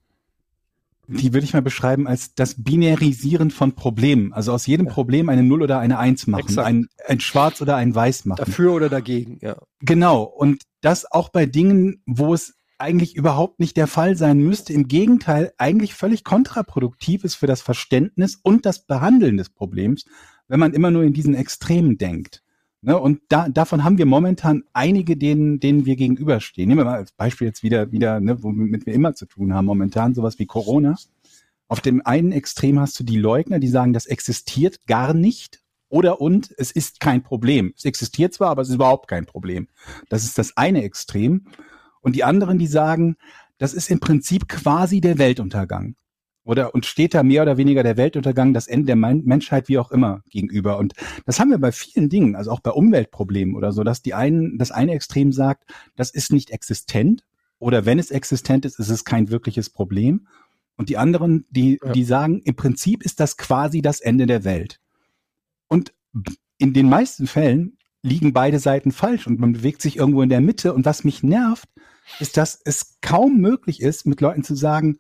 die 1.08 1.34
würde 1.34 1.46
ich 1.46 1.54
mal 1.54 1.62
beschreiben 1.62 2.08
als 2.08 2.34
das 2.34 2.64
Binärisieren 2.64 3.52
von 3.52 3.74
Problemen. 3.74 4.34
Also 4.34 4.52
aus 4.52 4.66
jedem 4.66 4.88
Problem 4.88 5.30
eine 5.30 5.44
Null 5.44 5.62
oder 5.62 5.78
eine 5.78 6.00
Eins 6.00 6.26
machen, 6.26 6.46
Exakt. 6.46 6.68
ein, 6.68 6.88
ein 7.08 7.20
Schwarz 7.20 7.62
oder 7.62 7.76
ein 7.76 7.94
Weiß 7.94 8.26
machen. 8.26 8.44
Dafür 8.44 8.74
oder 8.74 8.90
dagegen, 8.90 9.38
ja. 9.42 9.58
Genau. 9.82 10.24
Und 10.24 10.64
das 10.82 11.12
auch 11.12 11.30
bei 11.30 11.46
Dingen, 11.46 12.02
wo 12.08 12.34
es 12.34 12.56
eigentlich 12.78 13.16
überhaupt 13.16 13.60
nicht 13.60 13.78
der 13.78 13.88
Fall 13.88 14.16
sein 14.16 14.40
müsste. 14.40 14.74
Im 14.74 14.88
Gegenteil, 14.88 15.54
eigentlich 15.58 15.94
völlig 15.94 16.24
kontraproduktiv 16.24 17.24
ist 17.24 17.36
für 17.36 17.48
das 17.48 17.62
Verständnis 17.62 18.40
und 18.42 18.66
das 18.66 18.86
Behandeln 18.86 19.38
des 19.38 19.50
Problems, 19.50 20.06
wenn 20.48 20.60
man 20.60 20.74
immer 20.74 20.92
nur 20.92 21.04
in 21.04 21.14
diesen 21.14 21.36
Extremen 21.36 21.98
denkt. 21.98 22.44
Ne? 22.82 23.00
Und 23.00 23.22
da, 23.30 23.50
davon 23.50 23.84
haben 23.84 23.98
wir 23.98 24.06
momentan 24.06 24.64
einige, 24.74 25.18
denen, 25.18 25.60
denen 25.60 25.86
wir 25.86 25.96
gegenüberstehen. 25.96 26.68
Nehmen 26.68 26.82
wir 26.82 26.86
mal 26.86 26.98
als 26.98 27.14
Beispiel 27.14 27.48
jetzt 27.48 27.64
wieder, 27.64 27.92
wieder, 27.92 28.20
ne, 28.20 28.44
womit 28.44 28.86
wir 28.86 28.94
immer 28.94 29.16
zu 29.16 29.26
tun 29.26 29.54
haben 29.54 29.66
momentan, 29.66 30.14
sowas 30.14 30.38
wie 30.38 30.46
Corona. 30.46 30.96
Auf 31.68 31.82
dem 31.82 32.06
einen 32.06 32.32
Extrem 32.32 32.80
hast 32.80 33.00
du 33.00 33.04
die 33.04 33.18
Leugner, 33.18 33.58
die 33.58 33.70
sagen, 33.70 33.94
das 33.94 34.06
existiert 34.06 34.86
gar 34.86 35.16
nicht. 35.16 35.64
Oder 35.90 36.22
und 36.22 36.54
es 36.58 36.72
ist 36.72 37.00
kein 37.00 37.24
Problem. 37.24 37.74
Es 37.76 37.86
existiert 37.86 38.36
zwar, 38.36 38.50
aber 38.50 38.62
es 38.62 38.70
ist 38.70 38.76
überhaupt 38.76 39.08
kein 39.08 39.26
Problem. 39.26 39.68
Das 40.10 40.24
ist 40.24 40.38
das 40.38 40.56
eine 40.56 40.84
Extrem. 40.84 41.48
Und 42.06 42.16
die 42.16 42.24
anderen, 42.24 42.60
die 42.60 42.68
sagen, 42.68 43.16
das 43.58 43.74
ist 43.74 43.90
im 43.90 44.00
Prinzip 44.00 44.48
quasi 44.48 45.02
der 45.02 45.18
Weltuntergang. 45.18 45.96
Oder 46.44 46.76
und 46.76 46.86
steht 46.86 47.16
da 47.16 47.24
mehr 47.24 47.42
oder 47.42 47.58
weniger 47.58 47.82
der 47.82 47.98
Weltuntergang, 47.98 48.54
das 48.54 48.68
Ende 48.68 48.86
der 48.86 48.96
Men 48.96 49.24
Menschheit, 49.26 49.68
wie 49.70 49.80
auch 49.80 49.90
immer, 49.90 50.22
gegenüber. 50.30 50.78
Und 50.78 50.94
das 51.26 51.40
haben 51.40 51.50
wir 51.50 51.58
bei 51.58 51.72
vielen 51.72 52.08
Dingen, 52.08 52.36
also 52.36 52.52
auch 52.52 52.60
bei 52.60 52.70
Umweltproblemen 52.70 53.56
oder 53.56 53.72
so, 53.72 53.84
dass 53.84 54.04
die 54.04 54.14
einen, 54.14 54.60
das 54.60 54.70
eine 54.70 54.92
Extrem 54.94 55.32
sagt, 55.32 55.64
das 55.96 56.12
ist 56.12 56.32
nicht 56.32 56.52
existent. 56.52 57.26
Oder 57.58 57.88
wenn 57.88 57.98
es 57.98 58.12
existent 58.12 58.66
ist, 58.66 58.78
ist 58.78 58.92
es 58.92 59.04
kein 59.04 59.32
wirkliches 59.32 59.72
Problem. 59.72 60.28
Und 60.78 60.90
die 60.90 60.98
anderen, 60.98 61.48
die, 61.50 61.80
Ja. 61.84 61.92
die 61.92 62.04
sagen, 62.04 62.42
im 62.44 62.56
Prinzip 62.56 63.04
ist 63.04 63.20
das 63.20 63.36
quasi 63.38 63.82
das 63.82 64.00
Ende 64.00 64.28
der 64.28 64.44
Welt. 64.44 64.80
Und 65.68 65.92
in 66.60 66.74
den 66.74 66.88
meisten 66.88 67.26
Fällen 67.26 67.80
liegen 68.06 68.34
beide 68.34 68.60
Seiten 68.60 68.92
falsch 68.92 69.26
und 69.28 69.40
man 69.40 69.54
bewegt 69.54 69.82
sich 69.82 69.98
irgendwo 69.98 70.22
in 70.22 70.30
der 70.30 70.42
Mitte. 70.42 70.74
Und 70.74 70.86
was 70.86 71.04
mich 71.04 71.24
nervt, 71.24 71.68
ist, 72.20 72.38
dass 72.38 72.60
es 72.64 72.98
kaum 73.02 73.40
möglich 73.40 73.82
ist, 73.82 74.06
mit 74.06 74.22
Leuten 74.22 74.44
zu 74.44 74.56
sagen, 74.56 75.00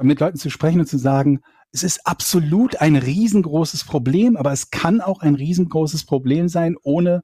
mit 0.00 0.20
Leuten 0.20 0.38
zu 0.38 0.50
sprechen 0.50 0.80
und 0.80 0.86
zu 0.86 0.98
sagen, 0.98 1.40
es 1.72 1.82
ist 1.82 2.06
absolut 2.06 2.80
ein 2.80 2.94
riesengroßes 2.94 3.84
Problem, 3.84 4.36
aber 4.36 4.52
es 4.52 4.70
kann 4.70 5.00
auch 5.00 5.20
ein 5.20 5.34
riesengroßes 5.34 6.04
Problem 6.04 6.48
sein, 6.48 6.76
ohne 6.82 7.22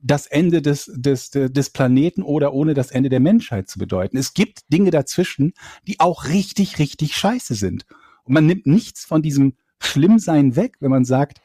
das 0.00 0.26
Ende 0.26 0.62
des, 0.62 0.88
des, 0.94 1.30
des 1.30 1.70
Planeten 1.70 2.22
oder 2.22 2.54
ohne 2.54 2.74
das 2.74 2.92
Ende 2.92 3.08
der 3.08 3.18
Menschheit 3.18 3.68
zu 3.68 3.80
bedeuten. 3.80 4.16
Es 4.16 4.32
gibt 4.32 4.72
Dinge 4.72 4.92
dazwischen, 4.92 5.54
die 5.88 5.98
auch 5.98 6.26
richtig, 6.26 6.78
richtig 6.78 7.16
scheiße 7.16 7.56
sind. 7.56 7.84
Und 8.22 8.34
man 8.34 8.46
nimmt 8.46 8.66
nichts 8.66 9.04
von 9.04 9.22
diesem 9.22 9.54
Schlimmsein 9.80 10.54
weg, 10.54 10.76
wenn 10.78 10.92
man 10.92 11.04
sagt, 11.04 11.40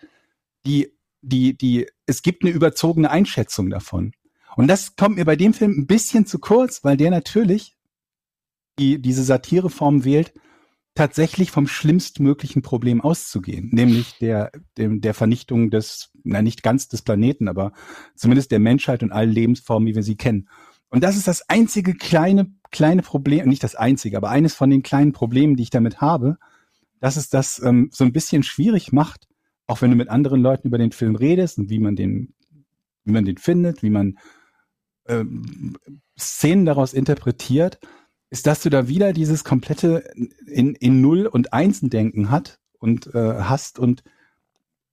die, 0.68 0.93
die, 1.24 1.58
die, 1.58 1.88
es 2.06 2.22
gibt 2.22 2.44
eine 2.44 2.54
überzogene 2.54 3.10
Einschätzung 3.10 3.70
davon. 3.70 4.12
Und 4.56 4.68
das 4.68 4.96
kommt 4.96 5.16
mir 5.16 5.26
bei 5.26 5.36
dem 5.36 5.54
Film 5.54 5.72
ein 5.72 5.88
bisschen 5.88 6.26
zu 6.26 6.38
kurz, 6.38 6.84
weil 6.84 6.98
der 6.98 7.10
natürlich 7.10 7.76
die, 8.78 9.02
diese 9.02 9.24
Satireform 9.24 10.04
wählt, 10.04 10.34
tatsächlich 10.96 11.50
vom 11.50 11.68
schlimmstmöglichen 11.68 12.62
Problem 12.62 13.02
auszugehen, 13.02 13.70
nämlich 13.72 14.18
der, 14.20 14.52
dem, 14.78 15.02
der 15.02 15.16
Vernichtung 15.16 15.72
des, 15.72 16.12
na 16.24 16.44
nicht 16.44 16.62
ganz 16.62 16.88
des 16.88 17.02
Planeten, 17.02 17.48
aber 17.48 17.72
zumindest 18.16 18.52
der 18.52 18.60
Menschheit 18.60 19.02
und 19.02 19.12
allen 19.12 19.32
Lebensformen, 19.32 19.88
wie 19.88 19.96
wir 19.96 20.04
sie 20.04 20.18
kennen. 20.18 20.50
Und 20.90 21.04
das 21.04 21.18
ist 21.18 21.28
das 21.28 21.50
einzige 21.50 21.96
kleine, 21.96 22.54
kleine 22.70 23.02
Problem, 23.02 23.48
nicht 23.50 23.64
das 23.64 23.74
einzige, 23.74 24.18
aber 24.18 24.30
eines 24.30 24.54
von 24.54 24.70
den 24.70 24.84
kleinen 24.84 25.14
Problemen, 25.14 25.56
die 25.56 25.64
ich 25.64 25.72
damit 25.72 26.00
habe, 26.00 26.38
dass 27.00 27.18
es 27.18 27.30
das 27.30 27.60
ähm, 27.64 27.90
so 27.92 28.04
ein 28.04 28.14
bisschen 28.14 28.44
schwierig 28.44 28.92
macht, 28.92 29.28
auch 29.68 29.82
wenn 29.82 29.92
du 29.92 29.96
mit 29.96 30.10
anderen 30.10 30.42
Leuten 30.42 30.68
über 30.68 30.78
den 30.78 30.92
Film 30.92 31.16
redest 31.16 31.58
und 31.58 31.70
wie 31.70 31.80
man 31.80 31.96
den, 31.96 32.34
wie 33.06 33.12
man 33.12 33.26
den 33.26 33.38
findet, 33.38 33.84
wie 33.84 33.90
man 33.90 34.18
ähm, 35.08 35.78
Szenen 36.18 36.66
daraus 36.66 36.94
interpretiert, 36.94 37.80
ist, 38.30 38.48
dass 38.48 38.62
du 38.62 38.70
da 38.70 38.88
wieder 38.88 39.14
dieses 39.14 39.44
komplette 39.44 40.04
in, 40.48 40.76
in 40.76 41.02
Null- 41.02 41.28
und 41.28 41.54
Einsen-Denken 41.54 42.32
hat 42.32 42.60
und 42.80 43.14
äh, 43.14 43.36
hast 43.40 43.80
und 43.80 44.04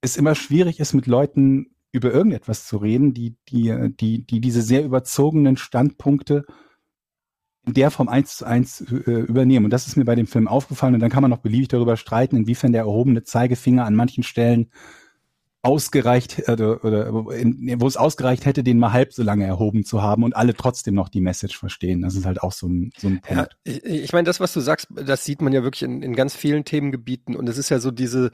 es 0.03 0.17
immer 0.17 0.35
schwierig 0.35 0.81
ist, 0.81 0.95
mit 0.95 1.07
Leuten 1.07 1.75
über 1.93 2.13
irgendetwas 2.13 2.67
zu 2.67 2.77
reden, 2.77 3.15
die, 3.15 3.37
die, 3.49 3.95
die, 3.99 4.25
die 4.27 4.41
diese 4.41 4.63
sehr 4.63 4.85
überzogenen 4.85 5.57
Standpunkte 5.57 6.45
in 7.67 7.75
der 7.75 7.91
Form 7.91 8.09
eins 8.09 8.37
zu 8.39 8.45
eins 8.47 8.81
äh, 8.81 9.11
übernehmen. 9.11 9.67
Und 9.67 9.71
das 9.71 9.87
ist 9.87 9.97
mir 9.97 10.05
bei 10.05 10.15
dem 10.15 10.27
Film 10.27 10.49
aufgefallen. 10.49 10.95
Und 10.95 11.01
dann 11.01 11.11
kann 11.11 11.23
man 11.23 11.31
noch 11.31 11.39
beliebig 11.39 11.69
darüber 11.69 11.97
streiten, 11.97 12.37
inwiefern 12.37 12.73
der 12.73 12.83
erhobene 12.83 13.23
Zeigefinger 13.23 13.85
an 13.85 13.95
manchen 13.95 14.23
Stellen 14.23 14.71
ausgereicht 15.63 16.49
oder, 16.49 16.83
oder 16.85 17.35
in, 17.37 17.77
wo 17.81 17.87
es 17.87 17.99
ausgereicht 17.99 18.47
hätte, 18.47 18.65
den 18.65 18.79
mal 18.79 18.93
halb 18.93 19.13
so 19.13 19.23
lange 19.23 19.45
erhoben 19.45 19.85
zu 19.85 20.03
haben 20.03 20.25
und 20.25 20.35
alle 20.35 20.55
trotzdem 20.55 20.95
noch 20.95 21.11
die 21.11 21.21
Message 21.21 21.59
verstehen. 21.59 22.01
Das 22.01 22.15
ist 22.15 22.25
halt 22.25 22.43
auch 22.43 22.53
so 22.53 22.67
ein, 22.67 22.93
so 22.97 23.09
ein 23.09 23.21
Ja, 23.29 23.47
Punkt. 23.47 23.57
ich, 23.65 23.85
ich 23.85 24.13
meine, 24.13 24.25
das, 24.25 24.41
was 24.41 24.55
du 24.55 24.61
sagst, 24.61 24.89
das 24.91 25.25
sieht 25.25 25.43
man 25.43 25.53
ja 25.53 25.63
wirklich 25.63 25.83
in, 25.83 26.03
in 26.03 26.17
ganz 26.17 26.35
vielen 26.35 26.65
Themengebieten 26.65 27.37
und 27.37 27.47
es 27.47 27.59
ist 27.59 27.69
ja 27.69 27.79
so 27.79 27.91
diese 27.91 28.31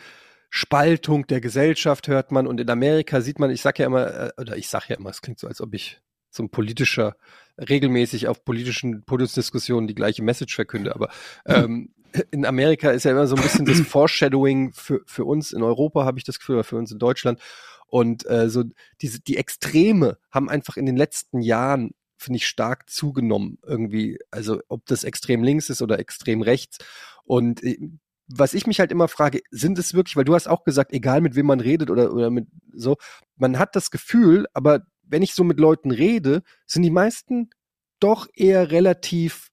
Spaltung 0.51 1.27
der 1.27 1.41
Gesellschaft 1.41 2.07
hört 2.07 2.31
man 2.31 2.47
und 2.47 2.61
in 2.61 2.71
Amerika 2.71 3.21
sieht 3.21 3.41
man, 3.41 3.51
ich 3.51 3.61
sag 3.61 3.81
ja 3.81 3.87
immer, 3.87 4.07
äh, 4.07 4.31
oder 4.41 4.57
ich 4.57 4.69
sag 4.69 4.89
ja 4.89 4.97
immer, 4.97 5.11
es 5.11 5.21
klingt 5.21 5.41
so, 5.41 5.49
als 5.49 5.61
ob 5.61 5.75
ich 5.75 6.01
so 6.37 6.43
ein 6.43 6.51
politischer, 6.51 7.17
regelmäßig 7.59 8.29
auf 8.29 8.45
politischen 8.45 9.05
Podiumsdiskussionen 9.05 9.89
die 9.89 9.95
gleiche 9.95 10.23
Message 10.23 10.55
verkünde, 10.55 10.95
aber 10.95 11.09
ähm, 11.47 11.91
in 12.31 12.45
Amerika 12.45 12.91
ist 12.91 13.05
ja 13.05 13.13
immer 13.13 13.27
so 13.27 13.37
ein 13.37 13.43
bisschen 13.43 13.67
das 13.67 13.81
Foreshadowing 13.87 14.73
für, 14.73 15.01
für 15.07 15.25
uns 15.25 15.53
in 15.53 15.63
Europa, 15.63 16.05
habe 16.05 16.19
ich 16.19 16.25
das 16.25 16.39
Gefühl, 16.39 16.57
oder 16.57 16.65
für 16.65 16.77
uns 16.77 16.93
in 16.93 16.99
Deutschland. 16.99 17.41
Und 17.89 18.29
äh, 18.29 18.49
so 18.51 18.65
diese, 19.01 19.21
die 19.21 19.37
Extreme 19.37 20.19
haben 20.31 20.49
einfach 20.49 20.77
in 20.77 20.87
den 20.87 20.97
letzten 20.97 21.41
Jahren, 21.41 21.93
finde 22.17 22.39
ich, 22.39 22.47
stark 22.47 22.91
zugenommen. 22.91 23.59
Irgendwie, 23.65 24.19
also 24.31 24.61
ob 24.69 24.87
das 24.87 25.05
extrem 25.05 25.45
links 25.45 25.71
ist 25.71 25.83
oder 25.83 25.99
extrem 25.99 26.43
rechts. 26.43 26.79
Und 27.25 27.63
äh, 27.63 27.79
was 28.29 28.55
ich 28.55 28.67
mich 28.67 28.81
halt 28.81 28.91
immer 28.91 29.07
frage, 29.07 29.41
sind 29.51 29.79
es 29.79 29.95
wirklich, 29.95 30.17
weil 30.17 30.25
du 30.25 30.35
hast 30.35 30.49
auch 30.49 30.65
gesagt, 30.65 30.93
egal 30.93 31.21
mit 31.21 31.37
wem 31.37 31.47
man 31.47 31.61
redet 31.61 31.91
oder, 31.91 32.13
oder 32.13 32.31
mit 32.31 32.49
so, 32.73 32.97
man 33.37 33.59
hat 33.59 33.77
das 33.77 33.93
Gefühl, 33.93 34.47
aber 34.53 34.81
wenn 35.07 35.23
ich 35.23 35.35
so 35.35 35.45
mit 35.45 35.59
Leuten 35.61 35.91
rede, 35.91 36.43
sind 36.67 36.83
die 36.83 36.91
meisten 36.91 37.51
doch 38.01 38.29
eher 38.35 38.71
relativ 38.71 39.49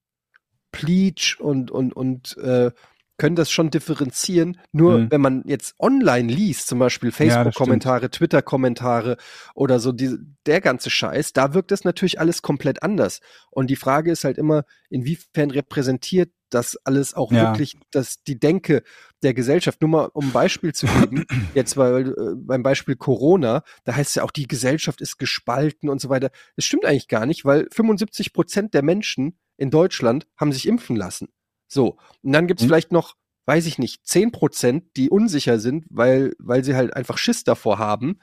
pleatsch 0.72 1.40
und, 1.40 1.72
und, 1.72 1.94
und 1.94 2.38
äh, 2.38 2.72
können 3.18 3.36
das 3.36 3.52
schon 3.52 3.70
differenzieren. 3.70 4.60
Nur 4.72 5.00
Mhm. 5.00 5.12
wenn 5.12 5.22
man 5.22 5.44
jetzt 5.46 5.76
online 5.80 6.32
liest, 6.34 6.68
zum 6.68 6.80
Beispiel 6.80 7.10
Ja, 7.10 7.14
Facebook-Kommentare, 7.16 8.10
Twitter-Kommentare 8.10 9.18
oder 9.54 9.80
so, 9.80 9.92
die, 9.92 10.18
der 10.48 10.62
ganze 10.62 10.90
Scheiß, 10.90 11.32
da 11.34 11.54
wirkt 11.54 11.72
das 11.72 11.84
natürlich 11.84 12.20
alles 12.20 12.42
komplett 12.42 12.82
anders. 12.82 13.20
Und 13.52 13.70
die 13.70 13.76
Frage 13.76 14.12
ist 14.12 14.24
halt 14.24 14.38
immer, 14.38 14.66
inwiefern 14.90 15.52
repräsentiert 15.52 16.32
das 16.50 16.76
alles 16.86 17.14
auch 17.14 17.32
Ja. 17.32 17.44
wirklich 17.44 17.78
das, 17.92 18.24
die 18.24 18.40
Denke 18.40 18.82
der 19.24 19.34
Gesellschaft. 19.34 19.82
Nur 19.82 19.90
mal, 19.90 20.10
um 20.14 20.26
ein 20.28 20.32
Beispiel 20.32 20.74
zu 20.74 20.86
geben, 20.88 21.26
jetzt 21.54 21.78
weil, 21.78 22.10
äh, 22.10 22.36
beim 22.36 22.64
Beispiel 22.64 22.96
Corona, 22.96 23.64
da 23.86 23.96
heißt 23.96 24.10
es 24.10 24.16
ja 24.16 24.24
auch, 24.24 24.32
die 24.32 24.48
Gesellschaft 24.48 25.02
ist 25.02 25.18
gespalten 25.18 25.90
und 25.90 26.02
so 26.02 26.10
weiter. 26.10 26.30
Das 26.56 26.66
stimmt 26.66 26.86
eigentlich 26.86 27.08
gar 27.08 27.26
nicht, 27.26 27.46
weil 27.46 27.68
75 27.72 28.34
Prozent 28.34 28.74
der 28.74 28.84
Menschen 28.84 29.38
in 29.58 29.70
Deutschland 29.72 30.28
haben 30.38 30.52
sich 30.52 30.68
impfen 30.68 30.96
lassen. 30.96 31.30
So. 31.68 31.98
Und 32.22 32.34
dann 32.34 32.48
gibt's 32.48 32.64
Mhm. 32.64 32.68
vielleicht 32.68 32.92
noch, 32.92 33.16
weiß 33.46 33.66
ich 33.66 33.78
nicht, 33.78 34.06
10 34.08 34.32
Prozent, 34.32 34.86
die 34.96 35.10
unsicher 35.10 35.60
sind, 35.60 35.86
weil, 35.90 36.34
weil 36.40 36.64
sie 36.64 36.76
halt 36.76 36.96
einfach 36.96 37.18
Schiss 37.18 37.44
davor 37.44 37.78
haben, 37.78 38.20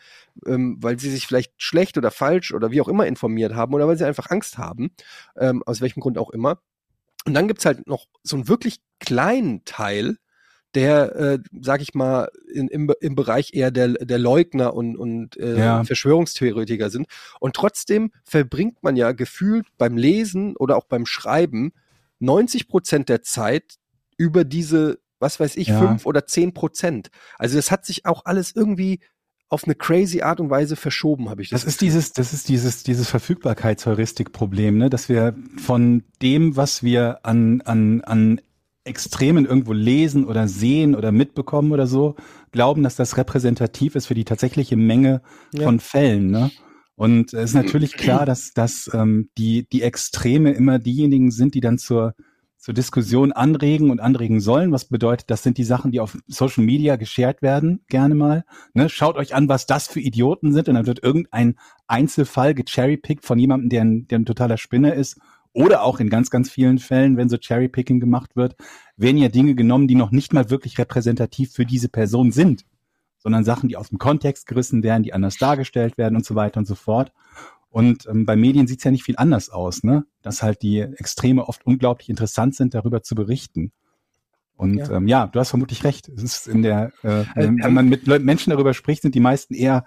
ähm, 0.46 0.78
weil 0.80 0.98
sie 0.98 1.10
sich 1.10 1.26
vielleicht 1.26 1.52
schlecht 1.58 1.98
oder 1.98 2.10
falsch 2.10 2.52
oder 2.52 2.70
wie 2.70 2.80
auch 2.80 2.88
immer 2.88 3.06
informiert 3.06 3.54
haben 3.54 3.74
oder 3.74 3.86
weil 3.86 3.98
sie 3.98 4.06
einfach 4.06 4.30
Angst 4.30 4.58
haben, 4.58 4.90
ähm, 5.36 5.62
aus 5.64 5.80
welchem 5.80 6.00
Grund 6.00 6.16
auch 6.18 6.30
immer. 6.30 6.60
Und 7.26 7.34
dann 7.34 7.48
gibt's 7.48 7.66
halt 7.66 7.86
noch 7.86 8.06
so 8.22 8.36
einen 8.36 8.48
wirklich 8.48 8.80
kleinen 8.98 9.64
Teil, 9.66 10.16
der, 10.74 11.16
äh, 11.16 11.38
sag 11.60 11.80
ich 11.82 11.94
mal, 11.94 12.28
in, 12.52 12.68
im, 12.68 12.92
im 13.00 13.14
Bereich 13.14 13.54
eher 13.54 13.70
der, 13.70 13.88
der 13.88 14.18
Leugner 14.18 14.74
und, 14.74 14.96
und 14.96 15.36
äh, 15.36 15.58
Ja. 15.58 15.84
Verschwörungstheoretiker 15.84 16.90
sind. 16.90 17.06
Und 17.40 17.56
trotzdem 17.56 18.12
verbringt 18.24 18.82
man 18.82 18.96
ja 18.96 19.12
gefühlt 19.12 19.66
beim 19.78 19.96
Lesen 19.96 20.56
oder 20.56 20.76
auch 20.76 20.84
beim 20.84 21.06
Schreiben 21.06 21.72
90 22.20 22.68
Prozent 22.68 23.08
der 23.08 23.22
Zeit 23.22 23.76
über 24.16 24.44
diese, 24.44 24.98
was 25.18 25.40
weiß 25.40 25.56
ich, 25.56 25.68
Ja. 25.68 25.78
fünf 25.80 26.06
oder 26.06 26.26
zehn 26.26 26.54
Prozent. 26.54 27.10
Also 27.38 27.56
das 27.56 27.70
hat 27.70 27.84
sich 27.86 28.06
auch 28.06 28.24
alles 28.26 28.54
irgendwie 28.54 29.00
auf 29.48 29.64
eine 29.64 29.74
crazy 29.74 30.22
Art 30.22 30.38
und 30.38 30.48
Weise 30.50 30.76
verschoben, 30.76 31.28
habe 31.28 31.42
ich 31.42 31.48
das. 31.48 31.62
Das 31.62 31.68
ist 31.72 31.80
dieses, 31.80 32.12
das 32.12 32.32
ist 32.32 32.48
dieses, 32.48 32.84
dieses 32.84 33.08
Verfügbarkeitsheuristik-Problem, 33.08 34.78
ne, 34.78 34.90
dass 34.90 35.08
wir 35.08 35.34
von 35.56 36.04
dem, 36.22 36.56
was 36.56 36.82
wir 36.84 37.20
an, 37.24 37.60
an, 37.62 38.00
an 38.02 38.40
Extremen 38.84 39.44
irgendwo 39.46 39.72
lesen 39.72 40.24
oder 40.24 40.48
sehen 40.48 40.94
oder 40.94 41.12
mitbekommen 41.12 41.72
oder 41.72 41.86
so, 41.86 42.16
glauben, 42.50 42.82
dass 42.82 42.96
das 42.96 43.16
repräsentativ 43.16 43.94
ist 43.94 44.06
für 44.06 44.14
die 44.14 44.24
tatsächliche 44.24 44.76
Menge 44.76 45.22
Ja. 45.52 45.64
von 45.64 45.80
Fällen, 45.80 46.30
ne? 46.30 46.50
Und 46.96 47.32
es 47.32 47.50
ist 47.50 47.54
natürlich 47.54 47.92
klar, 47.96 48.26
dass, 48.26 48.52
dass 48.52 48.90
ähm, 48.92 49.30
die, 49.38 49.66
die 49.70 49.82
Extreme 49.82 50.52
immer 50.52 50.78
diejenigen 50.78 51.30
sind, 51.30 51.54
die 51.54 51.60
dann 51.60 51.78
zur, 51.78 52.14
zur 52.58 52.74
Diskussion 52.74 53.32
anregen 53.32 53.90
und 53.90 54.00
anregen 54.00 54.40
sollen. 54.40 54.70
Was 54.70 54.84
bedeutet, 54.86 55.30
das 55.30 55.42
sind 55.42 55.56
die 55.56 55.64
Sachen, 55.64 55.92
die 55.92 56.00
auf 56.00 56.18
Social 56.26 56.62
Media 56.62 56.96
geshared 56.96 57.40
werden, 57.40 57.80
gerne 57.88 58.14
mal. 58.14 58.44
Ne? 58.74 58.90
Schaut 58.90 59.16
euch 59.16 59.34
an, 59.34 59.48
was 59.48 59.64
das 59.64 59.88
für 59.88 60.00
Idioten 60.00 60.52
sind 60.52 60.68
und 60.68 60.74
dann 60.74 60.86
wird 60.86 61.02
irgendein 61.02 61.54
Einzelfall 61.86 62.54
gecherrypickt 62.54 63.24
von 63.24 63.38
jemandem, 63.38 63.70
der 63.70 63.80
ein, 63.82 64.06
der 64.08 64.18
ein 64.18 64.26
totaler 64.26 64.58
Spinner 64.58 64.92
ist. 64.92 65.18
Oder 65.52 65.82
auch 65.82 65.98
in 65.98 66.10
ganz, 66.10 66.30
ganz 66.30 66.48
vielen 66.50 66.78
Fällen, 66.78 67.16
wenn 67.16 67.28
so 67.28 67.36
Cherrypicking 67.36 67.98
gemacht 67.98 68.36
wird, 68.36 68.56
werden 68.96 69.16
ja 69.16 69.28
Dinge 69.28 69.54
genommen, 69.54 69.88
die 69.88 69.96
noch 69.96 70.12
nicht 70.12 70.32
mal 70.32 70.48
wirklich 70.50 70.78
repräsentativ 70.78 71.52
für 71.52 71.66
diese 71.66 71.88
Person 71.88 72.30
sind, 72.30 72.64
sondern 73.18 73.44
Sachen, 73.44 73.68
die 73.68 73.76
aus 73.76 73.88
dem 73.88 73.98
Kontext 73.98 74.46
gerissen 74.46 74.82
werden, 74.82 75.02
die 75.02 75.12
anders 75.12 75.36
dargestellt 75.36 75.98
werden 75.98 76.16
und 76.16 76.24
so 76.24 76.34
weiter 76.34 76.58
und 76.58 76.66
so 76.66 76.74
fort. 76.76 77.12
Und 77.68 78.06
ähm, 78.06 78.26
bei 78.26 78.36
Medien 78.36 78.66
sieht's 78.66 78.84
ja 78.84 78.90
nicht 78.90 79.04
viel 79.04 79.16
anders 79.16 79.50
aus, 79.50 79.84
ne? 79.84 80.04
Dass 80.22 80.42
halt 80.42 80.62
die 80.62 80.80
Extreme 80.80 81.48
oft 81.48 81.64
unglaublich 81.64 82.08
interessant 82.08 82.54
sind, 82.54 82.74
darüber 82.74 83.02
zu 83.02 83.14
berichten. 83.14 83.72
Und 84.56 84.76
Ja. 84.78 84.90
ähm, 84.96 85.08
ja 85.08 85.26
du 85.26 85.38
hast 85.38 85.50
vermutlich 85.50 85.84
recht. 85.84 86.08
Es 86.08 86.22
ist 86.22 86.48
in 86.48 86.62
der, 86.62 86.92
äh, 87.02 87.24
wenn, 87.34 87.48
ähm, 87.48 87.58
wenn 87.62 87.74
man 87.74 87.88
mit 87.88 88.06
Leu- 88.06 88.18
Menschen 88.18 88.50
darüber 88.50 88.74
spricht, 88.74 89.02
sind 89.02 89.14
die 89.14 89.20
meisten 89.20 89.54
eher 89.54 89.84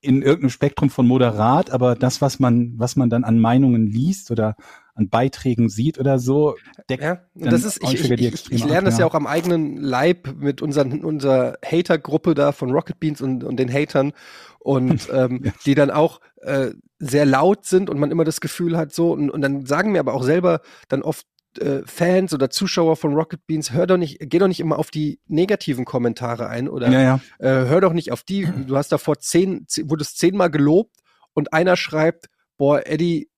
in 0.00 0.22
irgendeinem 0.22 0.50
Spektrum 0.50 0.90
von 0.90 1.06
moderat, 1.06 1.70
aber 1.70 1.94
das, 1.96 2.20
was 2.20 2.38
man, 2.38 2.74
was 2.76 2.94
man 2.94 3.10
dann 3.10 3.24
an 3.24 3.40
Meinungen 3.40 3.86
liest 3.86 4.30
oder 4.30 4.56
an 4.94 5.08
Beiträgen 5.08 5.68
sieht 5.68 5.98
oder 5.98 6.18
so, 6.18 6.54
deckt 6.88 7.02
Ja, 7.02 7.20
das 7.34 7.64
ist, 7.64 7.82
ich, 7.82 8.10
ich, 8.10 8.50
ich, 8.50 8.64
lerne 8.64 8.78
ab, 8.78 8.84
das 8.84 8.98
ja 8.98 9.06
auch 9.06 9.14
am 9.14 9.26
eigenen 9.26 9.76
Leib 9.76 10.34
mit 10.38 10.62
unseren, 10.62 11.04
unserer 11.04 11.58
Hater-Gruppe 11.64 12.34
da 12.34 12.52
von 12.52 12.70
Rocket 12.70 13.00
Beans 13.00 13.20
und, 13.20 13.42
und 13.42 13.56
den 13.56 13.72
Hatern 13.72 14.12
und 14.60 15.08
ähm, 15.12 15.40
Ja. 15.44 15.52
die 15.66 15.74
dann 15.74 15.90
auch 15.90 16.20
äh, 16.42 16.70
sehr 16.98 17.26
laut 17.26 17.66
sind 17.66 17.90
und 17.90 17.98
man 17.98 18.10
immer 18.10 18.24
das 18.24 18.40
Gefühl 18.40 18.76
hat 18.76 18.94
so 18.94 19.12
und, 19.12 19.30
und 19.30 19.40
dann 19.42 19.66
sagen 19.66 19.92
mir 19.92 19.98
aber 19.98 20.14
auch 20.14 20.22
selber 20.22 20.60
dann 20.88 21.02
oft 21.02 21.26
äh, 21.58 21.82
Fans 21.86 22.32
oder 22.32 22.50
Zuschauer 22.50 22.96
von 22.96 23.14
Rocket 23.14 23.46
Beans, 23.46 23.72
hör 23.72 23.86
doch 23.86 23.96
nicht, 23.96 24.18
geh 24.20 24.38
doch 24.38 24.48
nicht 24.48 24.60
immer 24.60 24.78
auf 24.78 24.90
die 24.90 25.20
negativen 25.26 25.84
Kommentare 25.84 26.48
ein 26.48 26.68
oder 26.68 26.88
Ja, 26.88 27.20
äh, 27.38 27.66
hör 27.66 27.80
doch 27.80 27.92
nicht 27.92 28.12
auf 28.12 28.22
die, 28.22 28.48
du 28.66 28.76
hast 28.76 28.92
davor 28.92 29.18
zehn, 29.18 29.64
zehn 29.66 29.90
wurdest 29.90 30.18
zehnmal 30.18 30.50
gelobt 30.50 30.96
und 31.32 31.52
einer 31.52 31.76
schreibt, 31.76 32.26
boah, 32.56 32.86
Eddie 32.86 33.28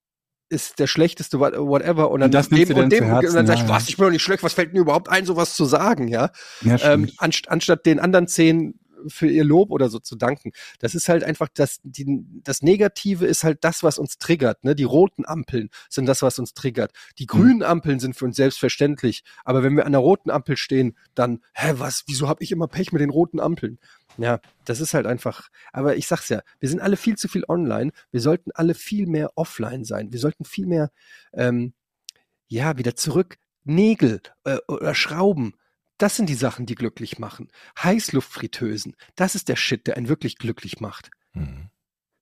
ist 0.49 0.79
der 0.79 0.87
schlechteste, 0.87 1.39
what- 1.41 1.55
whatever, 1.57 2.11
und 2.11 2.21
dann, 2.21 2.29
Und 2.29 2.35
das 2.35 2.49
du 2.49 2.57
und 2.57 2.77
dann 2.77 2.91
zu 2.91 3.05
und 3.05 3.35
dann 3.35 3.47
Herzen, 3.47 3.47
sag 3.47 3.55
ich, 3.57 3.63
ja, 3.63 3.69
was, 3.69 3.89
ich 3.89 3.97
bin 3.97 4.05
doch 4.07 4.13
nicht 4.13 4.23
schlecht, 4.23 4.43
was 4.43 4.55
fällt 4.55 4.73
mir 4.73 4.81
überhaupt 4.81 5.09
ein, 5.09 5.27
sowas 5.27 5.55
zu 5.55 5.65
sagen, 5.65 6.09
ja? 6.09 6.31
ja 6.63 6.79
Ähm, 6.83 7.11
anst 7.19 7.49
anstatt 7.49 7.87
den 7.87 7.99
anderen 7.99 8.29
zehn 8.29 8.79
für 9.09 9.29
ihr 9.29 9.45
Lob 9.45 9.71
oder 9.71 9.89
so 9.89 9.99
zu 9.99 10.17
danken. 10.17 10.53
Das 10.81 10.95
ist 10.95 11.09
halt 11.09 11.23
einfach 11.23 11.49
das, 11.53 11.79
die, 11.83 12.25
das 12.43 12.63
Negative 12.63 13.27
ist 13.27 13.45
halt 13.45 13.59
das, 13.63 13.83
was 13.83 13.99
uns 13.99 14.19
triggert. 14.19 14.65
Ne? 14.65 14.75
Die 14.75 14.85
roten 14.85 15.25
Ampeln 15.27 15.69
sind 15.89 16.07
das, 16.07 16.23
was 16.23 16.39
uns 16.39 16.55
triggert. 16.55 16.93
Die 17.19 17.27
grünen 17.27 17.63
Ampeln 17.63 18.01
sind 18.01 18.17
für 18.17 18.25
uns 18.25 18.37
selbstverständlich. 18.37 19.23
Aber 19.45 19.63
wenn 19.63 19.77
wir 19.77 19.87
an 19.87 19.93
der 19.93 20.01
roten 20.01 20.31
Ampel 20.31 20.57
stehen, 20.57 20.97
dann, 21.15 21.41
hä, 21.55 21.75
was, 21.77 22.05
wieso 22.07 22.29
habe 22.29 22.43
ich 22.43 22.53
immer 22.53 22.69
Pech 22.69 22.93
mit 22.93 23.01
den 23.01 23.11
roten 23.11 23.39
Ampeln? 23.39 23.79
Ja, 24.19 24.41
das 24.65 24.81
ist 24.81 24.95
halt 24.95 25.07
einfach. 25.07 25.49
Aber 25.73 25.97
ich 25.97 26.07
sag's 26.07 26.29
ja, 26.29 26.43
wir 26.61 26.69
sind 26.69 26.81
alle 26.81 26.97
viel 26.97 27.17
zu 27.17 27.29
viel 27.29 27.45
online. 27.49 27.93
Wir 28.11 28.21
sollten 28.21 28.51
alle 28.55 28.75
viel 28.75 29.07
mehr 29.07 29.33
offline 29.37 29.85
sein. 29.85 30.13
Wir 30.13 30.21
sollten 30.21 30.45
viel 30.45 30.67
mehr, 30.67 30.91
ähm, 31.33 31.75
ja, 32.49 32.79
wieder 32.79 32.97
zurück. 32.97 33.39
Nägel 33.65 34.21
äh, 34.45 34.59
oder 34.69 34.95
Schrauben. 34.95 35.55
Das 35.99 36.17
sind 36.17 36.29
die 36.29 36.35
Sachen, 36.35 36.67
die 36.67 36.75
glücklich 36.75 37.19
machen. 37.19 37.49
Heißluftfritteusen, 37.83 38.97
das 39.15 39.35
ist 39.35 39.49
der 39.49 39.57
Shit, 39.57 39.87
der 39.87 39.97
einen 39.97 40.09
wirklich 40.09 40.37
glücklich 40.39 40.81
macht. 40.81 41.11
Mhm. 41.33 41.71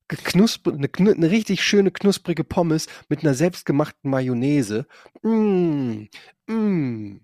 Geknuspr 0.09 0.73
eine, 0.73 0.89
eine 0.97 1.31
richtig 1.31 1.65
schöne 1.65 1.91
knusprige 1.91 2.45
Pommes 2.45 2.89
mit 3.09 3.21
einer 3.21 3.35
selbstgemachten 3.35 4.11
Mayonnaise. 4.11 4.87
Mm, 5.23 6.05
mm. 6.47 7.21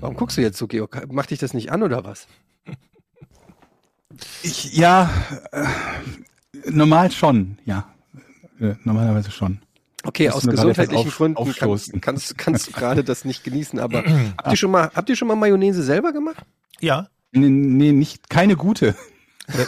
Warum 0.00 0.16
guckst 0.16 0.38
du 0.38 0.40
jetzt 0.40 0.56
so, 0.56 0.66
Georg? 0.66 1.12
Macht 1.12 1.30
dich 1.30 1.38
das 1.38 1.52
nicht 1.52 1.70
an 1.70 1.82
oder 1.82 2.04
was? 2.04 2.26
Ich, 4.42 4.74
ja, 4.74 5.10
äh, 5.52 5.64
normal 6.70 7.10
schon, 7.10 7.58
ja. 7.64 7.88
Äh, 8.60 8.74
normalerweise 8.84 9.30
schon. 9.30 9.58
Okay, 10.04 10.28
aus 10.30 10.46
gesundheitlichen 10.46 11.08
auf- 11.08 11.16
Gründen 11.16 11.36
aufstoßen. 11.38 12.00
kannst, 12.00 12.36
kannst, 12.36 12.38
kannst 12.38 12.68
du 12.68 12.72
gerade 12.72 13.04
das 13.04 13.24
nicht 13.24 13.42
genießen, 13.44 13.78
aber 13.78 14.04
habt 14.38 14.50
ihr 14.50 14.56
schon 14.56 14.70
mal, 14.70 14.90
habt 14.94 15.08
ihr 15.08 15.16
schon 15.16 15.28
mal 15.28 15.34
Mayonnaise 15.36 15.82
selber 15.82 16.12
gemacht? 16.12 16.44
Ja, 16.80 17.08
Nee, 17.36 17.48
nee, 17.48 17.90
nicht, 17.90 18.30
keine 18.30 18.54
gute. 18.54 18.94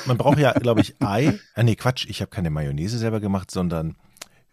man 0.06 0.16
braucht 0.16 0.38
ja, 0.38 0.52
glaube 0.52 0.82
ich, 0.82 0.94
Ei. 1.00 1.36
Ah, 1.56 1.64
nee, 1.64 1.74
Quatsch, 1.74 2.06
ich 2.08 2.20
habe 2.20 2.30
keine 2.30 2.48
Mayonnaise 2.50 2.96
selber 2.96 3.18
gemacht, 3.18 3.50
sondern 3.50 3.96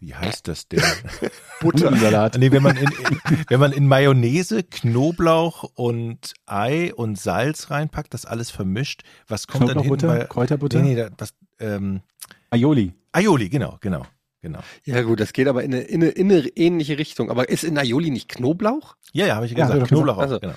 wie 0.06 0.14
heißt 0.14 0.48
das 0.50 0.68
denn? 0.68 0.82
Buttersalat. 1.62 2.38
nee, 2.38 2.52
wenn 2.52 2.62
man 2.64 2.76
in, 2.76 2.90
wenn 3.48 3.60
man 3.60 3.72
in 3.72 3.88
Mayonnaise, 3.88 4.64
Knoblauch 4.64 5.64
und 5.76 6.34
Ei 6.46 6.94
und 6.94 7.18
Salz 7.18 7.70
reinpackt, 7.72 8.14
das 8.14 8.26
alles 8.26 8.52
vermischt, 8.52 9.04
was 9.28 9.48
kommt 9.48 9.70
dann 9.70 9.80
hinten 9.80 10.08
bei 10.08 10.26
Kräuterbutter, 10.26 10.82
Nee, 10.82 10.90
nee, 10.90 10.96
da, 10.96 11.10
was 11.18 11.34
ähm, 11.60 12.02
Aioli. 12.50 12.94
Aioli, 13.14 13.48
genau, 13.50 13.78
genau, 13.80 14.06
genau. 14.42 14.60
Ja 14.84 15.02
gut, 15.04 15.20
das 15.22 15.32
geht 15.32 15.48
aber 15.48 15.64
in 15.64 15.74
eine, 15.74 15.84
in 15.84 16.02
eine, 16.04 16.12
in 16.12 16.32
eine 16.32 16.48
ähnliche 16.50 16.98
Richtung. 16.98 17.30
Aber 17.32 17.48
ist 17.48 17.64
in 17.64 17.78
Aioli 17.78 18.10
nicht 18.10 18.28
Knoblauch? 18.30 18.96
Ja, 19.14 19.26
ja, 19.26 19.36
habe 19.36 19.46
ich 19.46 19.54
Ja, 19.54 19.66
gesagt. 19.68 19.82
doch 19.84 19.88
Knoblauch 19.88 20.18
gesagt. 20.22 20.34
auch, 20.34 20.42
genau. 20.42 20.56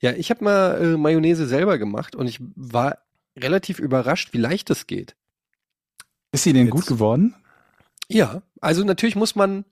Ja, 0.00 0.12
ich 0.12 0.30
habe 0.30 0.44
mal 0.44 0.80
äh, 0.80 0.96
Mayonnaise 0.96 1.46
selber 1.48 1.78
gemacht 1.78 2.14
und 2.14 2.28
ich 2.28 2.38
war 2.54 2.98
relativ 3.36 3.78
überrascht, 3.80 4.32
wie 4.32 4.38
leicht 4.38 4.70
das 4.70 4.86
geht. 4.86 5.16
Ist 6.30 6.44
sie 6.44 6.52
denn 6.52 6.66
Jetzt- 6.66 6.72
gut 6.74 6.86
geworden? 6.86 7.34
Ja, 8.08 8.42
also 8.60 8.84
natürlich 8.84 9.16
muss 9.16 9.34
man, 9.34 9.64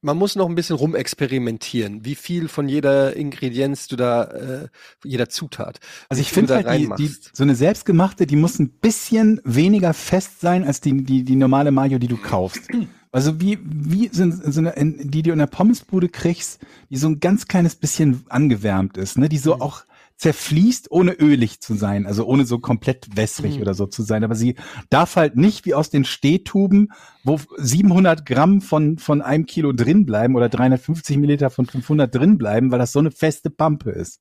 man 0.00 0.16
muss 0.16 0.34
noch 0.36 0.48
ein 0.48 0.54
bisschen 0.54 0.76
rumexperimentieren, 0.76 2.04
wie 2.04 2.14
viel 2.16 2.48
von 2.48 2.68
jeder 2.68 3.14
Ingredienz 3.16 3.86
du 3.86 3.96
da, 3.96 4.24
äh, 4.24 4.68
jeder 5.04 5.28
Zutat. 5.28 5.78
Also 6.08 6.20
ich 6.20 6.30
finde 6.32 6.54
halt, 6.54 6.68
die, 6.80 6.88
die, 6.96 7.14
so 7.32 7.42
eine 7.44 7.54
selbstgemachte, 7.54 8.26
die 8.26 8.36
muss 8.36 8.58
ein 8.58 8.68
bisschen 8.70 9.40
weniger 9.44 9.94
fest 9.94 10.40
sein 10.40 10.64
als 10.64 10.80
die, 10.80 11.04
die, 11.04 11.22
die 11.24 11.36
normale 11.36 11.70
Mayo, 11.70 11.98
die 11.98 12.08
du 12.08 12.16
kaufst. 12.16 12.68
Also 13.12 13.40
wie, 13.40 13.58
wie 13.62 14.08
sind 14.08 14.32
so 14.52 14.60
eine, 14.60 14.70
in- 14.70 15.10
die 15.10 15.22
du 15.22 15.32
in 15.32 15.38
der 15.38 15.46
Pommesbude 15.46 16.08
kriegst, 16.08 16.60
die 16.90 16.96
so 16.96 17.08
ein 17.08 17.20
ganz 17.20 17.46
kleines 17.46 17.76
bisschen 17.76 18.24
angewärmt 18.28 18.96
ist, 18.96 19.18
ne, 19.18 19.28
die 19.28 19.38
so 19.38 19.54
Mhm. 19.56 19.60
auch 19.62 19.84
zerfließt, 20.16 20.90
ohne 20.90 21.12
ölig 21.12 21.60
zu 21.60 21.74
sein, 21.74 22.06
also 22.06 22.24
ohne 22.26 22.44
so 22.44 22.58
komplett 22.58 23.16
wässrig 23.16 23.56
Mhm. 23.56 23.62
oder 23.62 23.74
so 23.74 23.86
zu 23.86 24.02
sein. 24.02 24.24
Aber 24.24 24.34
sie 24.34 24.54
darf 24.90 25.16
halt 25.16 25.36
nicht 25.36 25.64
wie 25.66 25.74
aus 25.74 25.90
den 25.90 26.04
Stehtuben, 26.04 26.88
wo 27.24 27.40
700 27.58 28.24
Gramm 28.26 28.60
von, 28.60 28.98
von 28.98 29.22
einem 29.22 29.46
Kilo 29.46 29.72
drin 29.72 30.06
bleiben 30.06 30.36
oder 30.36 30.48
350 30.48 31.16
Milliliter 31.16 31.50
von 31.50 31.66
500 31.66 32.14
drin 32.14 32.38
bleiben, 32.38 32.70
weil 32.70 32.78
das 32.78 32.92
so 32.92 32.98
eine 32.98 33.10
feste 33.10 33.50
Pampe 33.50 33.90
ist. 33.90 34.20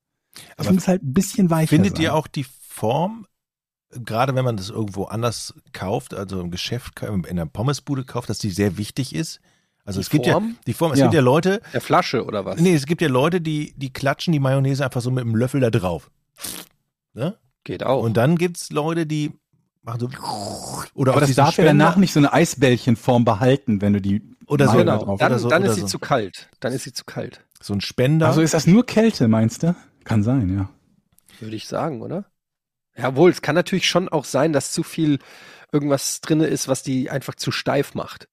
Aber 0.55 0.65
Das 0.65 0.73
muss 0.73 0.87
halt 0.87 1.03
ein 1.03 1.13
bisschen 1.13 1.49
weicher 1.49 1.67
Findet 1.69 1.97
sein. 1.97 2.03
ihr 2.03 2.15
auch 2.15 2.27
die 2.27 2.45
Form, 2.67 3.25
gerade 3.91 4.33
wenn 4.35 4.45
man 4.45 4.55
das 4.57 4.69
irgendwo 4.69 5.03
anders 5.03 5.53
kauft, 5.73 6.13
also 6.13 6.39
im 6.39 6.51
Geschäft, 6.51 7.01
in 7.01 7.35
der 7.35 7.45
Pommesbude 7.45 8.05
kauft, 8.05 8.29
dass 8.29 8.39
die 8.39 8.49
sehr 8.49 8.77
wichtig 8.77 9.13
ist? 9.13 9.41
Also 9.83 9.99
Die 9.99 10.03
es 10.03 10.09
gibt 10.09 10.25
Form? 10.27 10.49
ja 10.49 10.55
die 10.67 10.73
Form, 10.73 10.91
es 10.91 10.99
Ja. 10.99 11.05
gibt 11.05 11.15
ja 11.15 11.21
Leute, 11.21 11.61
Der 11.73 11.81
Flasche 11.81 12.23
oder 12.25 12.45
was? 12.45 12.59
nee, 12.59 12.73
es 12.73 12.85
gibt 12.85 13.01
ja 13.01 13.07
Leute, 13.07 13.41
die, 13.41 13.73
die 13.77 13.91
klatschen 13.91 14.31
die 14.31 14.39
Mayonnaise 14.39 14.83
einfach 14.85 15.01
so 15.01 15.09
mit 15.11 15.23
dem 15.23 15.35
Löffel 15.35 15.59
da 15.61 15.69
drauf. 15.71 16.11
Ne? 17.13 17.37
Geht 17.63 17.83
auch. 17.83 18.03
Und 18.03 18.15
dann 18.17 18.37
gibt's 18.37 18.71
Leute, 18.71 19.05
die 19.05 19.31
machen 19.83 19.99
so 19.99 20.09
oder 20.93 21.11
Aber 21.13 21.21
das 21.21 21.33
darf 21.35 21.47
ja 21.57 21.63
Spender- 21.63 21.69
danach 21.85 21.95
nicht 21.97 22.13
so 22.13 22.19
eine 22.19 22.31
Eisbällchenform 22.33 23.25
behalten, 23.25 23.81
wenn 23.81 23.93
du 23.93 24.01
die 24.01 24.21
Oder 24.47 24.67
so, 24.67 24.77
genau, 24.77 24.99
da 24.99 25.03
drauf 25.05 25.19
dann, 25.19 25.31
oder 25.31 25.39
so, 25.39 25.49
dann 25.49 25.61
oder 25.63 25.71
ist 25.71 25.75
sie 25.75 25.81
so. 25.81 25.87
zu 25.87 25.99
kalt. 25.99 26.49
Dann 26.59 26.73
ist 26.73 26.83
sie 26.83 26.93
zu 26.93 27.03
kalt, 27.05 27.41
so 27.61 27.73
ein 27.73 27.81
Spender. 27.81 28.27
Also 28.27 28.41
ist 28.41 28.53
das 28.53 28.67
nur 28.67 28.85
Kälte, 28.85 29.27
meinst 29.27 29.63
du? 29.63 29.75
Kann 30.03 30.23
sein, 30.23 30.53
ja. 30.55 30.69
würde 31.39 31.55
ich 31.55 31.67
sagen, 31.67 32.01
oder? 32.01 32.25
Jawohl, 32.97 33.31
es 33.31 33.41
kann 33.41 33.55
natürlich 33.55 33.87
schon 33.89 34.09
auch 34.09 34.25
sein, 34.25 34.53
dass 34.53 34.71
zu 34.71 34.83
viel 34.83 35.19
irgendwas 35.71 36.21
drinne 36.21 36.47
ist, 36.47 36.67
was 36.67 36.83
die 36.83 37.09
einfach 37.09 37.35
zu 37.35 37.51
steif 37.51 37.93
macht. 37.95 38.27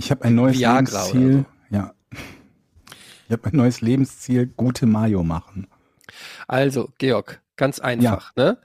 Ich 0.00 0.10
habe 0.10 0.24
ein 0.24 0.34
neues 0.34 0.58
Viagra 0.58 1.06
Lebensziel. 1.08 1.44
Ja. 1.68 1.92
Ich 3.26 3.32
habe 3.32 3.44
ein 3.50 3.56
neues 3.56 3.82
Lebensziel, 3.82 4.46
gute 4.46 4.86
Mayo 4.86 5.22
machen. 5.22 5.68
Also, 6.48 6.88
Georg, 6.98 7.42
ganz 7.56 7.80
einfach, 7.80 8.34
ne? 8.34 8.58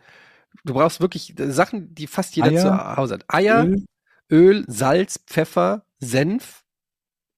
Du 0.64 0.74
brauchst 0.74 1.02
wirklich 1.02 1.38
äh, 1.38 1.52
Sachen, 1.52 1.94
die 1.94 2.08
fast 2.08 2.36
jeder 2.38 2.48
Eier, 2.48 2.62
zu 2.62 2.98
Hause 2.98 3.14
hat. 3.16 3.26
Eier, 3.28 3.66
Öl, 3.66 3.86
Öl, 4.32 4.66
Salz, 4.68 5.20
Pfeffer, 5.28 5.86
Senf, 6.00 6.64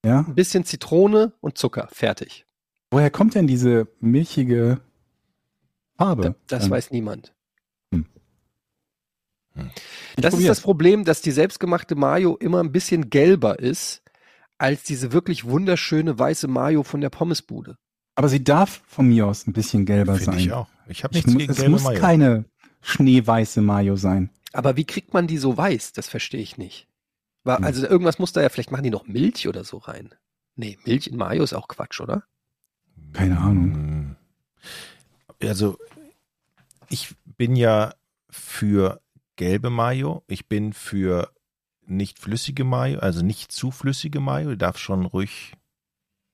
Ja. 0.05 0.19
ein 0.19 0.35
bisschen 0.35 0.63
Zitrone 0.63 1.33
und 1.41 1.57
Zucker. 1.57 1.89
Fertig. 1.91 2.45
Woher 2.91 3.09
kommt 3.09 3.33
denn 3.33 3.47
diese 3.47 3.87
milchige 3.99 4.79
Farbe? 5.97 6.21
Da, 6.21 6.35
das 6.47 6.65
Ähm, 6.65 6.69
weiß 6.71 6.91
niemand. 6.91 7.33
Ich 10.15 10.21
Das 10.21 10.33
ist 10.33 10.47
das 10.47 10.61
Problem, 10.61 11.03
dass 11.05 11.21
die 11.21 11.31
selbstgemachte 11.31 11.95
Mayo 11.95 12.35
immer 12.37 12.61
ein 12.63 12.71
bisschen 12.71 13.09
gelber 13.09 13.59
ist 13.59 14.01
als 14.57 14.83
diese 14.83 15.11
wirklich 15.13 15.45
wunderschöne 15.45 16.17
weiße 16.17 16.47
Mayo 16.47 16.83
von 16.83 17.01
der 17.01 17.09
Pommesbude. 17.09 17.77
Aber 18.15 18.29
sie 18.29 18.43
darf 18.43 18.81
von 18.87 19.07
mir 19.07 19.27
aus 19.27 19.45
ein 19.45 19.53
bisschen 19.53 19.85
gelber 19.85 20.15
Finde 20.15 20.31
sein. 20.31 20.39
ich 20.39 20.51
auch. 20.51 20.67
Ich 20.87 21.03
habe 21.03 21.15
Ich 21.15 21.25
nichts 21.25 21.33
mu- 21.33 21.37
gegen 21.39 21.51
es 21.51 21.57
gelbe 21.57 21.71
muss 21.71 21.83
Mayo. 21.83 21.99
keine 21.99 22.45
schneeweiße 22.81 23.61
Mayo 23.61 23.95
sein. 23.95 24.31
Aber 24.53 24.75
wie 24.77 24.85
kriegt 24.85 25.13
man 25.13 25.27
die 25.27 25.37
so 25.37 25.55
weiß? 25.55 25.93
Das 25.93 26.07
verstehe 26.07 26.41
ich 26.41 26.57
nicht. 26.57 26.87
War, 27.43 27.59
Hm. 27.59 27.65
also 27.65 27.85
irgendwas 27.85 28.17
muss 28.17 28.33
da 28.33 28.41
ja, 28.41 28.49
vielleicht 28.49 28.71
machen 28.71 28.83
die 28.83 28.89
noch 28.89 29.05
Milch 29.05 29.47
oder 29.47 29.63
so 29.63 29.77
rein. 29.77 30.15
Nee, 30.55 30.79
Milch 30.85 31.05
in 31.07 31.17
Mayo 31.17 31.43
ist 31.43 31.53
auch 31.53 31.67
Quatsch, 31.67 31.99
oder? 32.01 32.23
Keine 33.13 33.37
Ahnung. 33.39 33.73
Hm. 33.75 34.15
Also, 35.43 35.77
ich 36.89 37.13
bin 37.25 37.55
ja 37.55 37.93
für 38.29 39.01
gelbe 39.37 39.69
Mayo. 39.69 40.23
Ich 40.27 40.47
bin 40.47 40.73
für 40.73 41.31
nicht 41.85 42.19
flüssige 42.19 42.65
Mayo, 42.65 42.99
also 42.99 43.23
nicht 43.23 43.51
zu 43.51 43.71
flüssige 43.71 44.19
Mayo. 44.19 44.51
Die 44.51 44.57
darf 44.57 44.77
schon 44.77 45.05
ruhig 45.05 45.53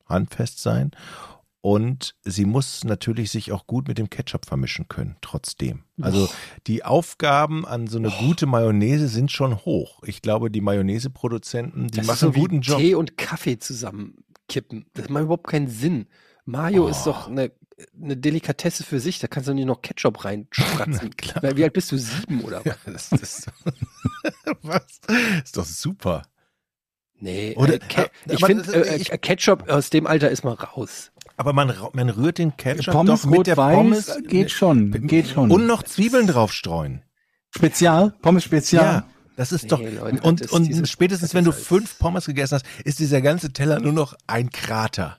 handfest 0.08 0.60
sein. 0.60 0.92
Und 1.62 2.16
sie 2.24 2.44
muss 2.44 2.84
natürlich 2.84 3.32
sich 3.32 3.54
auch 3.54 3.68
gut 3.68 3.88
mit 3.88 3.98
dem 3.98 4.10
Ketchup 4.10 4.46
vermischen 4.46 4.90
können, 4.90 5.16
trotzdem. 5.22 5.84
Also 6.02 6.28
die 6.68 6.84
Aufgaben 6.84 7.66
an 7.66 7.88
so 7.88 8.00
eine 8.00 8.10
gute 8.10 8.48
Mayonnaise 8.48 9.08
sind 9.08 9.32
schon 9.32 9.56
hoch. 9.64 10.04
Ich 10.04 10.22
glaube, 10.22 10.52
die 10.52 10.60
Mayonnaise-Produzenten, 10.60 11.88
die 11.88 12.00
Das 12.00 12.08
machen 12.08 12.18
so 12.18 12.26
einen 12.26 12.36
guten 12.36 12.62
Job. 12.62 12.80
Tee 12.80 12.96
und 12.96 13.18
Kaffee 13.18 13.60
zusammenkippen. 13.60 14.88
Das 14.94 15.08
macht 15.08 15.24
überhaupt 15.24 15.48
keinen 15.48 15.70
Sinn. 15.70 16.08
Mayo 16.44 16.90
ist 16.90 17.06
doch 17.06 17.30
eine, 17.30 17.54
eine 18.02 18.18
Delikatesse 18.18 18.84
für 18.84 19.00
sich. 19.00 19.20
Da 19.20 19.28
kannst 19.28 19.50
du 19.50 19.54
nicht 19.54 19.66
noch 19.66 19.82
Ketchup. 19.82 20.24
Weil, 20.24 21.58
Wie 21.58 21.64
alt 21.64 21.74
bist 21.74 21.92
du? 21.92 21.98
Sieben 21.98 22.42
oder 22.42 22.60
was? 22.60 22.66
Ja, 22.66 22.76
das, 22.92 23.10
das, 23.10 23.46
was? 24.62 25.00
Ist 25.44 25.58
doch 25.58 25.66
super. 25.66 26.24
Nee, 27.20 27.54
Oder- 27.56 27.76
äh, 27.76 27.80
Ke 27.80 28.10
aber 28.26 28.34
ich 28.34 28.46
finde, 28.46 28.74
äh, 28.74 28.98
äh, 29.02 29.18
Ketchup 29.18 29.70
aus 29.70 29.90
dem 29.90 30.08
Alter 30.08 30.30
ist 30.30 30.44
mal 30.44 30.54
raus. 30.56 31.12
Aber 31.38 31.54
man, 31.54 31.74
man 31.94 32.10
rührt 32.10 32.38
den 32.38 32.56
Ketchup 32.58 32.94
Pommes 32.94 33.22
doch 33.22 33.30
mit 33.30 33.48
der 33.48 33.56
Pommes 33.56 34.12
geht 34.28 34.52
schon, 34.52 34.92
geht 35.08 35.30
schon. 35.30 35.50
und 35.50 35.66
noch 35.66 35.84
Zwiebeln 35.84 36.28
draufstreuen. 36.28 37.02
Spezial, 37.50 38.14
Pommes 38.22 38.44
Spezial. 38.44 38.84
Ja, 38.84 39.08
das 39.36 39.52
ist 39.52 39.72
doch. 39.72 39.80
Nee, 39.80 39.90
Leute, 39.92 40.22
und 40.22 40.42
das- 40.42 40.52
und 40.52 40.88
spätestens, 40.88 41.34
wenn 41.34 41.46
du 41.46 41.52
ist 41.52 41.66
fünf 41.66 41.98
Pommes 41.98 42.26
gegessen 42.26 42.56
hast, 42.56 42.66
ist 42.86 43.00
dieser 43.00 43.22
ganze 43.22 43.54
Teller 43.54 43.80
nur 43.80 43.94
noch 43.94 44.16
ein 44.28 44.50
Krater. 44.52 45.18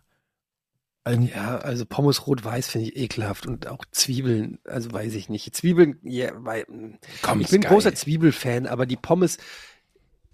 Ein, 1.04 1.26
Ja, 1.28 1.58
also 1.58 1.84
Pommes 1.84 2.26
rot-weiß 2.26 2.68
finde 2.70 2.88
ich 2.88 2.96
ekelhaft 2.96 3.46
und 3.46 3.66
auch 3.66 3.84
Zwiebeln, 3.90 4.58
also 4.64 4.90
weiß 4.92 5.14
ich 5.14 5.28
nicht. 5.28 5.54
Zwiebeln, 5.54 5.98
ja, 6.02 6.30
weil, 6.36 6.64
mm, 6.68 6.98
Komm, 7.22 7.40
ich 7.42 7.50
bin 7.50 7.60
geil. 7.60 7.70
großer 7.72 7.94
Zwiebelfan, 7.94 8.66
aber 8.66 8.86
die 8.86 8.96
Pommes, 8.96 9.36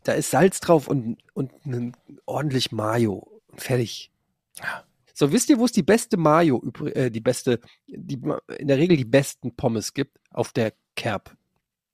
da 0.04 0.12
ist 0.12 0.30
Salz 0.30 0.60
drauf 0.60 0.86
und, 0.88 1.18
und 1.34 1.52
ein 1.66 1.96
ordentlich 2.24 2.70
Mayo. 2.72 3.40
Fertig. 3.56 4.12
Ja. 4.58 4.84
So, 5.12 5.32
wisst 5.32 5.50
ihr, 5.50 5.58
wo 5.58 5.64
es 5.66 5.72
die 5.72 5.82
beste 5.82 6.16
Mayo, 6.16 6.62
äh, 6.94 7.10
die 7.10 7.20
beste, 7.20 7.60
die 7.86 8.18
in 8.58 8.68
der 8.68 8.78
Regel 8.78 8.96
die 8.96 9.04
besten 9.04 9.54
Pommes 9.54 9.92
gibt? 9.92 10.18
Auf 10.30 10.52
der 10.52 10.72
Kerb. 10.96 11.36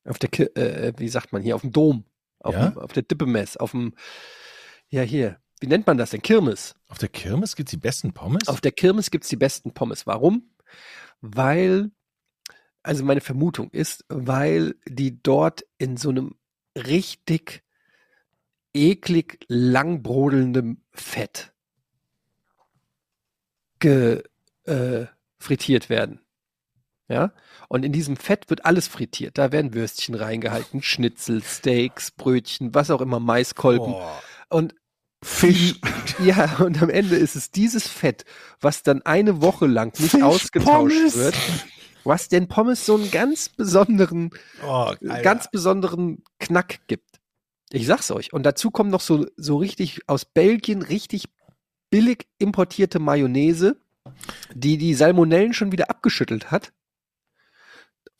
Auf 0.05 0.18
der, 0.20 0.57
äh, 0.57 0.93
wie 0.99 1.09
sagt 1.09 1.33
man 1.33 1.43
hier, 1.43 1.57
auf 1.57 1.62
dem 1.62 1.72
Dom. 1.72 2.05
Auf, 2.41 2.55
Ja? 2.55 2.68
dem, 2.68 2.79
auf 2.79 2.93
der 2.93 3.03
Dippemess, 3.03 3.57
auf 3.57 3.72
dem, 3.72 3.95
ja 4.91 5.03
hier, 5.03 5.41
wie 5.61 5.66
nennt 5.66 5.86
man 5.86 5.96
das 5.96 6.11
denn? 6.11 6.22
Kirmes. 6.22 6.74
auf 6.88 6.98
der 6.98 7.09
Kirmes 7.09 7.57
gibt's 7.57 7.70
die 7.70 7.78
besten 7.78 8.12
Pommes? 8.12 8.48
Auf 8.48 8.61
der 8.61 8.72
Kirmes 8.72 9.11
gibt's 9.11 9.28
die 9.28 9.36
besten 9.36 9.72
Pommes. 9.72 10.07
Warum? 10.07 10.50
Weil, 11.20 11.90
also 12.82 13.04
meine 13.04 13.20
Vermutung 13.20 13.70
ist, 13.70 14.04
weil 14.09 14.74
die 14.86 15.22
dort 15.22 15.64
in 15.78 15.96
so 15.96 16.11
einem 16.11 16.34
richtig 16.76 17.64
eklig 18.74 19.44
langbrodelndem 19.48 20.82
Fett 20.92 21.54
ge, 23.78 24.22
äh, 24.64 25.07
frittiert 25.38 25.88
werden. 25.88 26.20
Ja, 27.09 27.32
und 27.68 27.84
in 27.84 27.92
diesem 27.92 28.16
Fett 28.16 28.50
wird 28.50 28.64
alles 28.64 28.88
frittiert. 28.88 29.38
Da 29.38 29.52
werden 29.52 29.74
Würstchen 29.74 30.16
reingehalten, 30.16 30.82
Schnitzel, 30.82 31.40
Steaks, 31.40 32.11
Brötchen, 32.11 32.74
was 32.74 32.90
auch 32.90 33.00
immer, 33.00 33.20
Maiskolben. 33.20 33.92
Boah. 33.92 34.22
Und 34.48 34.74
Fisch. 35.27 35.74
ja, 36.24 36.57
und 36.61 36.81
am 36.83 36.89
Ende 36.91 37.16
ist 37.16 37.35
es 37.37 37.51
dieses 37.51 37.87
Fett, 37.89 38.24
was 38.61 38.83
dann 38.83 39.03
eine 39.03 39.43
Woche 39.43 39.66
lang 39.66 39.99
nicht 40.01 40.22
ausgetauscht 40.22 40.93
Fischpommes. 40.95 41.16
wird, 41.16 41.37
was 42.05 42.29
den 42.29 42.47
Pommes 42.49 42.87
so 42.87 42.95
einen 42.95 43.11
ganz 43.11 43.49
besonderen, 43.49 44.31
Oh, 44.64 44.93
ganz 45.22 45.51
besonderen 45.51 46.22
Knack 46.39 46.81
gibt. 46.87 47.20
Ich 47.70 47.87
sag's 47.87 48.11
euch. 48.12 48.33
Und 48.33 48.45
dazu 48.45 48.70
kommt 48.70 48.91
noch 48.91 49.01
so, 49.01 49.27
so 49.37 49.57
richtig 49.57 50.03
aus 50.07 50.24
Belgien 50.24 50.83
richtig 50.83 51.24
billig 51.91 52.27
importierte 52.39 53.01
Mayonnaise, 53.01 53.77
die 54.55 54.79
die 54.79 54.95
Salmonellen 54.95 55.53
schon 55.53 55.72
wieder 55.72 55.91
abgeschüttelt 55.91 56.53
hat. 56.53 56.72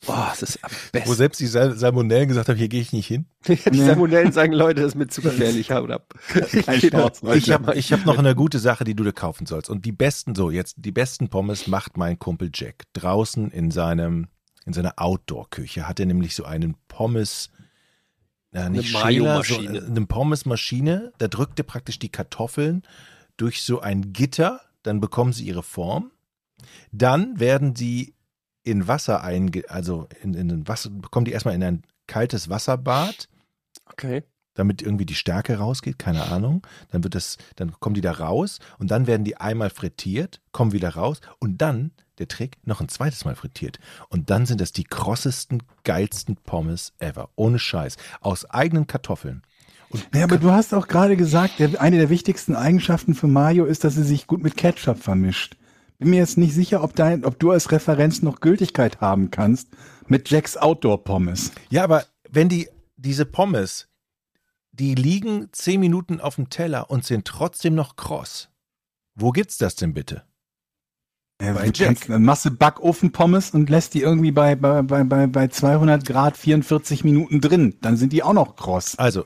Boah, 0.05 0.27
das 0.29 0.43
ist 0.43 0.63
am 0.63 0.71
Wo 0.71 0.91
besten. 0.91 1.13
selbst 1.15 1.39
die 1.39 1.47
Sal 1.47 1.75
Salmonellen 1.75 2.27
gesagt 2.27 2.49
haben, 2.49 2.57
hier 2.57 2.69
gehe 2.69 2.81
ich 2.81 2.93
nicht 2.93 3.07
hin. 3.07 3.25
Die 3.47 3.57
Nee. 3.71 3.85
Salmonellen 3.85 4.31
sagen, 4.31 4.53
Leute, 4.53 4.81
das 4.81 4.89
ist 4.89 4.95
mir 4.95 5.07
zu 5.07 5.21
gefährlich. 5.21 5.71
Ab. 5.71 6.13
Kein. 6.27 6.79
Ich 7.35 7.51
habe 7.51 7.75
ich 7.75 7.91
hab 7.93 8.05
noch 8.05 8.17
eine 8.17 8.35
gute 8.35 8.59
Sache, 8.59 8.83
die 8.83 8.95
du 8.95 9.03
dir 9.03 9.13
kaufen 9.13 9.45
sollst. 9.47 9.69
Und 9.69 9.85
die 9.85 9.91
besten, 9.91 10.35
so 10.35 10.51
jetzt, 10.51 10.75
die 10.77 10.91
besten 10.91 11.29
Pommes 11.29 11.67
macht 11.67 11.97
mein 11.97 12.19
Kumpel 12.19 12.51
Jack. 12.53 12.83
Draußen 12.93 13.49
in 13.51 13.71
seinem, 13.71 14.27
in 14.65 14.73
seiner 14.73 14.93
Outdoor-Küche 14.97 15.87
hat 15.87 15.99
er 15.99 16.05
nämlich 16.05 16.35
so 16.35 16.45
einen 16.45 16.75
Pommes, 16.87 17.49
ja, 18.53 18.69
nicht 18.69 18.95
Eine 18.95 19.13
Schäler, 19.13 19.43
so, 19.43 19.57
eine 19.59 20.05
Pommesmaschine. 20.05 21.11
Da 21.17 21.27
drückt 21.27 21.59
er 21.59 21.63
praktisch 21.65 21.99
die 21.99 22.09
Kartoffeln 22.09 22.83
durch 23.35 23.63
so 23.63 23.81
ein 23.81 24.13
Gitter, 24.13 24.61
dann 24.83 24.99
bekommen 25.01 25.33
sie 25.33 25.45
ihre 25.45 25.63
Form. 25.63 26.11
Dann 26.91 27.39
werden 27.39 27.73
die 27.73 28.15
in 28.67 28.87
Wasser 28.87 29.23
einge, 29.23 29.63
also 29.69 30.07
in, 30.21 30.33
in 30.33 30.51
ein 30.51 30.67
Wasser, 30.67 30.89
bekommen 30.89 31.25
die 31.25 31.31
erstmal 31.31 31.55
in 31.55 31.63
ein 31.63 31.83
kaltes 32.07 32.49
Wasserbad 32.49 33.27
Okay. 33.91 34.23
damit 34.53 34.81
irgendwie 34.81 35.05
die 35.05 35.15
Stärke 35.15 35.57
rausgeht, 35.57 35.97
keine 35.99 36.25
Ahnung. 36.25 36.65
Dann 36.91 37.03
wird 37.03 37.15
das, 37.15 37.37
dann 37.55 37.71
kommen 37.79 37.95
die 37.95 38.01
da 38.01 38.11
raus 38.11 38.59
und 38.79 38.91
dann 38.91 39.07
werden 39.07 39.23
die 39.23 39.37
einmal 39.37 39.69
frittiert, 39.69 40.41
kommen 40.51 40.71
wieder 40.71 40.89
raus 40.89 41.21
und 41.39 41.61
dann, 41.61 41.91
der 42.17 42.27
Trick, 42.27 42.57
noch 42.63 42.81
ein 42.81 42.89
zweites 42.89 43.25
Mal 43.25 43.35
frittiert. 43.35 43.79
Und 44.09 44.29
dann 44.29 44.45
sind 44.45 44.59
das 44.59 44.71
die 44.71 44.83
krossesten, 44.83 45.63
geilsten 45.83 46.35
Pommes 46.35 46.93
ever. 46.99 47.29
Ohne 47.35 47.59
Scheiß. 47.59 47.97
Aus 48.21 48.45
eigenen 48.45 48.87
Kartoffeln. 48.87 49.43
Und 49.89 50.07
Ja, 50.13 50.23
aber 50.23 50.37
du 50.37 50.51
hast 50.51 50.73
auch 50.73 50.87
gerade 50.87 51.15
gesagt, 51.15 51.59
der, 51.59 51.79
eine 51.79 51.97
der 51.97 52.09
wichtigsten 52.09 52.55
Eigenschaften 52.55 53.13
für 53.13 53.27
Mayo 53.27 53.65
ist, 53.65 53.83
dass 53.83 53.95
sie 53.95 54.03
sich 54.03 54.27
gut 54.27 54.43
mit 54.43 54.57
Ketchup 54.57 54.99
vermischt. 54.99 55.55
Bin 55.99 56.11
mir 56.11 56.17
jetzt 56.17 56.37
nicht 56.37 56.53
sicher, 56.53 56.83
ob, 56.83 56.95
dein, 56.95 57.25
ob 57.25 57.39
du 57.39 57.51
als 57.51 57.71
Referenz 57.71 58.21
noch 58.21 58.39
Gültigkeit 58.39 59.01
haben 59.01 59.31
kannst 59.31 59.69
mit 60.07 60.29
Jacks 60.29 60.55
Outdoor 60.55 61.03
Pommes. 61.03 61.51
ja, 61.69 61.83
aber 61.83 62.05
wenn 62.29 62.49
die, 62.49 62.69
diese 62.97 63.25
Pommes, 63.25 63.87
die 64.71 64.93
liegen 64.93 65.49
zehn 65.53 65.79
Minuten 65.79 66.21
auf 66.21 66.35
dem 66.35 66.49
Teller 66.49 66.91
und 66.91 67.03
sind 67.03 67.25
trotzdem 67.25 67.73
noch 67.73 67.95
kross. 67.95 68.49
Wo 69.15 69.31
gibt's 69.31 69.57
das 69.57 69.75
denn 69.75 69.93
bitte? 69.95 70.23
Ja, 71.41 71.53
Bei 71.53 71.71
Jack. 71.73 72.09
eine 72.09 72.19
Masse 72.19 72.51
Backofen-Pommes 72.51 73.51
und 73.51 73.69
lässt 73.69 73.93
die 73.95 74.01
irgendwie 74.01 74.31
bei, 74.31 74.55
bei, 74.55 74.81
bei, 74.83 75.03
bei, 75.03 75.25
bei 75.27 75.47
200 75.47 76.05
Grad 76.05 76.37
44 76.37 77.03
Minuten 77.03 77.41
drin. 77.41 77.75
Dann 77.81 77.97
sind 77.97 78.13
die 78.13 78.21
auch 78.23 78.33
noch 78.33 78.55
kross. 78.55 78.97
Also, 78.97 79.25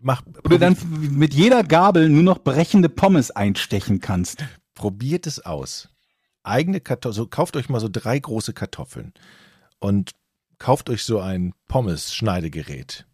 mach, 0.00 0.22
Oder 0.44 0.58
dann 0.58 0.76
mit 1.10 1.32
jeder 1.34 1.62
Gabel 1.64 2.08
nur 2.10 2.22
noch 2.22 2.38
brechende 2.38 2.88
Pommes 2.90 3.30
einstechen 3.30 4.00
kannst. 4.00 4.44
probiert 4.74 5.26
es 5.26 5.44
aus. 5.44 5.88
Eigene 6.42 6.80
Kartoffeln, 6.80 7.14
so, 7.14 7.26
kauft 7.26 7.56
euch 7.56 7.68
mal 7.68 7.80
so 7.80 7.88
drei 7.90 8.18
große 8.18 8.52
Kartoffeln 8.52 9.12
und 9.78 10.12
kauft 10.58 10.90
euch 10.90 11.04
so 11.04 11.20
ein 11.20 11.54
Pommes-Schneidegerät. 11.68 13.06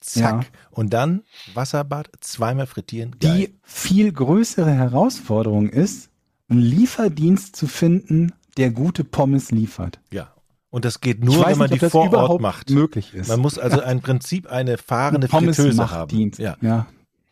Zack. 0.00 0.44
Ja. 0.44 0.48
Und 0.70 0.92
dann 0.92 1.22
Wasserbad, 1.54 2.08
zweimal 2.20 2.66
frittieren. 2.66 3.16
Geil. 3.18 3.36
Die 3.36 3.58
viel 3.62 4.12
größere 4.12 4.70
Herausforderung 4.70 5.68
ist, 5.68 6.10
einen 6.48 6.60
Lieferdienst 6.60 7.56
zu 7.56 7.66
finden, 7.66 8.32
der 8.56 8.70
gute 8.70 9.04
Pommes 9.04 9.50
liefert. 9.50 10.00
Ja. 10.10 10.32
Und 10.70 10.84
das 10.84 11.00
geht 11.00 11.24
nur, 11.24 11.46
wenn 11.46 11.58
man 11.58 11.70
nicht, 11.70 11.82
die 11.82 11.90
vor 11.90 12.12
Ort 12.12 12.40
macht. 12.40 12.70
möglich 12.70 13.14
ist. 13.14 13.28
Man 13.28 13.40
muss 13.40 13.58
also 13.58 13.80
im 13.80 14.00
Prinzip 14.00 14.46
eine 14.46 14.76
fahrende 14.76 15.28
Fritteuse 15.28 15.90
haben. 15.90 16.32
Ja. 16.36 16.56
ja. 16.60 16.86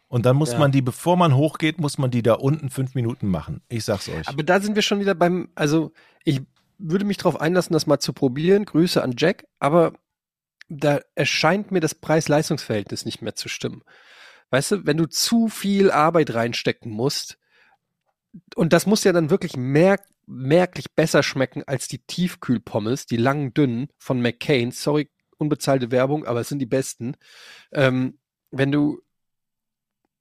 Und 0.08 0.24
dann 0.24 0.36
muss 0.36 0.52
Ja. 0.52 0.58
man 0.58 0.70
die, 0.72 0.82
bevor 0.82 1.16
man 1.16 1.34
hochgeht, 1.34 1.80
muss 1.80 1.98
man 1.98 2.10
die 2.10 2.22
da 2.22 2.34
unten 2.34 2.70
fünf 2.70 2.94
Minuten 2.94 3.26
machen. 3.28 3.62
Ich 3.68 3.84
sag's 3.84 4.08
euch. 4.08 4.28
Aber 4.28 4.42
da 4.42 4.60
sind 4.60 4.76
wir 4.76 4.82
schon 4.82 5.00
wieder 5.00 5.14
beim, 5.14 5.48
also 5.54 5.92
ich 6.24 6.42
würde 6.78 7.04
mich 7.04 7.16
darauf 7.16 7.40
einlassen, 7.40 7.72
das 7.72 7.86
mal 7.86 7.98
zu 7.98 8.12
probieren. 8.12 8.64
Grüße 8.64 9.02
an 9.02 9.14
Jack, 9.16 9.46
aber 9.58 9.94
da 10.68 11.00
erscheint 11.14 11.70
mir 11.72 11.80
das 11.80 11.94
Preis-Leistungs-Verhältnis 11.94 13.04
nicht 13.04 13.22
mehr 13.22 13.34
zu 13.34 13.48
stimmen. 13.48 13.82
Weißt 14.50 14.70
du, 14.72 14.86
wenn 14.86 14.96
du 14.96 15.06
zu 15.06 15.48
viel 15.48 15.90
Arbeit 15.90 16.34
reinstecken 16.34 16.90
musst, 16.92 17.38
und 18.54 18.72
das 18.72 18.86
muss 18.86 19.02
ja 19.04 19.12
dann 19.12 19.30
wirklich 19.30 19.56
merk 19.56 20.02
merklich 20.28 20.92
besser 20.92 21.22
schmecken 21.22 21.62
als 21.68 21.86
die 21.86 22.00
Tiefkühlpommes, 22.00 23.06
die 23.06 23.16
langen, 23.16 23.54
dünnen 23.54 23.88
von 23.96 24.20
McCain. 24.20 24.72
Sorry, 24.72 25.08
unbezahlte 25.38 25.92
Werbung, 25.92 26.26
aber 26.26 26.40
es 26.40 26.48
sind 26.48 26.58
die 26.58 26.66
besten. 26.66 27.14
Ähm, 27.72 28.18
wenn 28.50 28.72
du, 28.72 29.00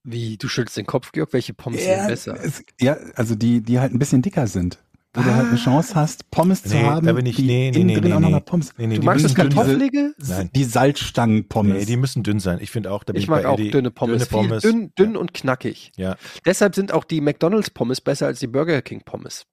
wie, 0.06 0.38
du 0.38 0.48
schüttelst 0.48 0.78
den 0.78 0.86
Kopf, 0.86 1.12
Georg, 1.12 1.34
welche 1.34 1.54
Pommes 1.54 1.82
sind 1.82 1.92
Ja, 1.92 2.08
besser? 2.08 2.38
es, 2.44 2.64
ja, 2.80 2.96
also 3.16 3.36
die, 3.36 3.62
die 3.62 3.80
halt 3.80 3.94
ein 3.94 4.00
bisschen 4.00 4.22
dicker 4.22 4.48
sind. 4.48 4.80
Wo 5.18 5.22
du 5.22 5.34
halt 5.34 5.48
eine 5.48 5.56
Chance 5.58 5.96
hast, 5.96 6.30
Pommes 6.30 6.62
zu 6.64 6.76
Nee, 6.76 6.84
haben, 6.84 7.06
da 7.06 7.14
bin 7.14 7.26
ich- 7.26 7.38
die 7.38 7.44
nee, 7.44 7.72
nee, 7.74 7.86
nee, 7.86 7.94
drin 8.02 8.10
nee, 8.10 8.14
auch 8.14 8.20
nee. 8.32 8.40
Pommes. 8.42 8.74
Nee, 8.78 8.88
nee, 8.88 8.96
Du 8.96 9.00
die 9.02 9.06
magst 9.06 9.24
das. 9.24 9.34
Kartoffelige? 9.34 10.14
Nein. 10.18 10.50
Die 10.54 10.64
Salzstangen-Pommes. 10.66 11.74
Nee, 11.78 11.86
die 11.86 11.96
müssen 11.96 12.22
dünn 12.24 12.42
sein. 12.42 12.60
Ich 12.62 12.70
finde 12.70 12.92
auch, 12.92 13.06
da 13.06 13.14
bin 13.14 13.20
Ich 13.20 13.24
ich, 13.24 13.30
mag 13.30 13.44
bei 13.44 13.48
auch 13.50 13.58
Eddie. 13.58 13.72
dünne 13.72 13.92
Pommes. 13.92 14.28
Dünne 14.28 14.30
Pommes. 14.48 14.62
Viel 14.64 14.72
dünn, 14.74 14.92
dünn 15.00 15.16
und 15.16 15.34
knackig. 15.34 15.94
Ja. 15.96 16.18
Deshalb 16.46 16.76
sind 16.76 16.92
auch 16.92 17.06
die 17.06 17.22
McDonalds 17.22 17.70
Pommes 17.70 18.02
besser 18.02 18.26
als 18.28 18.40
die 18.42 18.48
Burger 18.48 18.82
King 18.82 19.04
Pommes. 19.06 19.46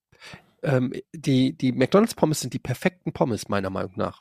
ähm, 0.64 0.92
die, 1.14 1.57
die 1.57 1.70
McDonalds 1.70 2.14
Pommes 2.14 2.40
sind 2.40 2.55
die 2.55 2.59
perfekten 2.59 3.12
Pommes, 3.12 3.48
meiner 3.48 3.70
Meinung 3.70 3.92
nach. 3.94 4.20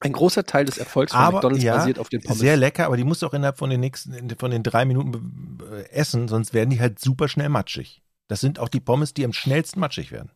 Ein 0.00 0.12
großer 0.12 0.44
Teil 0.44 0.64
des 0.64 0.78
Erfolgs 0.78 1.12
von 1.12 1.20
Aber 1.20 1.32
McDonalds 1.34 1.62
ja, 1.64 1.76
basiert 1.76 1.98
auf 1.98 2.08
den 2.08 2.22
Pommes. 2.22 2.38
sehr 2.38 2.56
lecker, 2.56 2.86
aber 2.86 2.96
die 2.96 3.04
musst 3.04 3.22
du 3.22 3.26
auch 3.26 3.34
innerhalb 3.34 3.58
von 3.58 3.70
den 3.70 3.80
nächsten, 3.80 4.30
von 4.38 4.50
den 4.50 4.62
drei 4.62 4.84
Minuten 4.84 5.58
äh, 5.72 5.90
essen, 5.90 6.28
sonst 6.28 6.54
werden 6.54 6.70
die 6.70 6.80
halt 6.80 6.98
super 7.00 7.28
schnell 7.28 7.48
matschig. 7.48 8.02
Das 8.28 8.40
sind 8.40 8.58
auch 8.58 8.68
die 8.68 8.80
Pommes, 8.80 9.14
die 9.14 9.24
am 9.24 9.32
schnellsten 9.32 9.80
matschig 9.80 10.12
werden. 10.12 10.30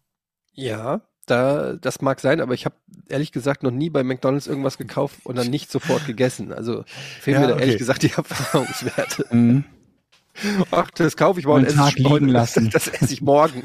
Ja, 0.54 1.02
da, 1.26 1.74
das 1.74 2.00
mag 2.00 2.20
sein, 2.20 2.40
aber 2.40 2.54
ich 2.54 2.64
habe 2.64 2.74
ehrlich 3.08 3.30
gesagt 3.32 3.62
noch 3.62 3.70
nie 3.70 3.90
bei 3.90 4.02
McDonalds 4.02 4.46
irgendwas 4.48 4.78
gekauft 4.78 5.20
und 5.24 5.36
dann 5.36 5.48
nicht 5.50 5.70
sofort 5.70 6.06
gegessen. 6.06 6.52
Also 6.52 6.84
fehlen 7.20 7.36
Ja, 7.36 7.40
mir 7.40 7.46
da 7.48 7.54
okay. 7.54 7.62
ehrlich 7.62 7.78
gesagt 7.78 8.02
die 8.02 8.10
Erfahrungswerte. 8.16 9.26
Mhm. 9.30 9.64
Ach, 10.70 10.90
das 10.90 11.16
kaufe 11.16 11.40
ich 11.40 11.46
morgen. 11.46 11.66
Einen 11.66 11.78
esse 11.78 11.88
ich 11.90 11.94
liegen 11.98 12.28
lassen. 12.28 12.70
Das, 12.70 12.84
das 12.90 13.02
esse 13.02 13.12
ich 13.14 13.22
morgen. 13.22 13.62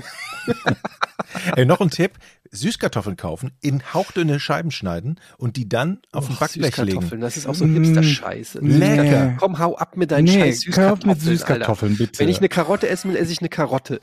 Ey, 1.56 1.66
noch 1.66 1.82
ein 1.82 1.90
Tipp: 1.90 2.12
Süßkartoffeln 2.52 3.18
kaufen, 3.18 3.52
in 3.62 3.82
hauchdünne 3.94 4.40
Scheiben 4.40 4.72
schneiden 4.72 5.20
und 5.38 5.58
die 5.58 5.68
dann 5.68 6.00
auf 6.12 6.30
ein 6.30 6.36
Och, 6.36 6.40
Backblech 6.40 6.78
legen. 6.78 6.88
Süßkartoffeln, 6.92 7.22
das 7.22 7.38
ist 7.38 7.48
auch 7.48 7.56
so 7.56 7.66
Mm, 7.66 7.76
Hipster-Scheiße. 7.84 8.60
lecker. 8.62 9.36
Komm, 9.40 9.60
hau 9.60 9.76
ab 9.78 9.98
mit 9.98 10.12
deinen 10.12 10.26
Nee, 10.26 10.40
scheiß 10.40 10.62
Süßkartoffeln. 10.62 11.10
mit 11.10 11.22
Süßkartoffeln, 11.22 11.92
Alter. 11.94 12.04
bitte. 12.06 12.20
Wenn 12.20 12.30
ich 12.30 12.38
eine 12.38 12.50
Karotte 12.50 12.88
essen 12.90 13.12
will, 13.12 13.18
esse 13.18 13.32
ich 13.32 13.40
eine 13.40 13.50
Karotte. 13.50 14.00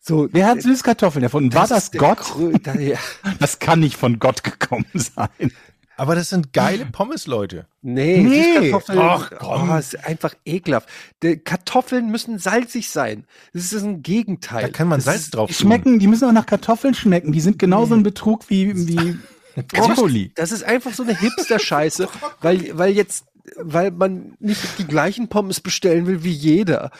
So, 0.00 0.28
Wer 0.32 0.46
hat 0.46 0.62
Süßkartoffeln 0.62 1.22
erfunden? 1.24 1.52
War 1.54 1.66
das 1.66 1.90
der 1.90 2.00
Gott? 2.00 2.18
Ja. 2.78 2.98
Das 3.40 3.58
kann 3.58 3.80
nicht 3.80 3.96
von 3.96 4.18
Gott 4.18 4.44
gekommen 4.44 4.86
sein. 4.94 5.52
Aber 5.96 6.14
das 6.14 6.28
sind 6.28 6.52
geile 6.52 6.86
Pommes, 6.86 7.26
Leute. 7.26 7.66
Nee, 7.82 8.18
Nee. 8.18 8.42
Süßkartoffeln, 8.60 8.98
Ach, 9.00 9.30
komm. 9.38 9.70
oh, 9.70 9.76
ist 9.76 10.04
einfach 10.06 10.34
ekelhaft. 10.44 10.88
Die 11.22 11.36
Kartoffeln 11.38 12.10
müssen 12.10 12.38
salzig 12.38 12.90
sein. 12.90 13.24
Das 13.54 13.72
ist 13.72 13.82
ein 13.82 14.02
Gegenteil. 14.02 14.62
Da 14.62 14.68
kann 14.68 14.88
man 14.88 14.98
das 14.98 15.06
Salz 15.06 15.20
ist, 15.22 15.34
drauf 15.34 15.48
Die 15.48 15.54
tun. 15.54 15.66
schmecken, 15.66 15.98
die 15.98 16.06
müssen 16.06 16.28
auch 16.28 16.32
nach 16.32 16.46
Kartoffeln 16.46 16.94
schmecken. 16.94 17.32
Die 17.32 17.40
sind 17.40 17.58
genauso 17.58 17.94
ein 17.94 18.02
Betrug 18.02 18.50
wie, 18.50 18.74
wie 18.88 19.16
Brokkoli. 19.68 20.32
Das 20.34 20.52
ist 20.52 20.64
einfach 20.64 20.92
so 20.92 21.02
eine 21.02 21.18
Hipster-Scheiße, 21.18 22.08
weil, 22.42 22.76
weil 22.76 22.92
jetzt, 22.92 23.24
weil 23.56 23.90
man 23.90 24.34
nicht 24.38 24.60
die 24.78 24.86
gleichen 24.86 25.28
Pommes 25.28 25.60
bestellen 25.60 26.06
will 26.06 26.22
wie 26.24 26.32
jeder. 26.32 26.90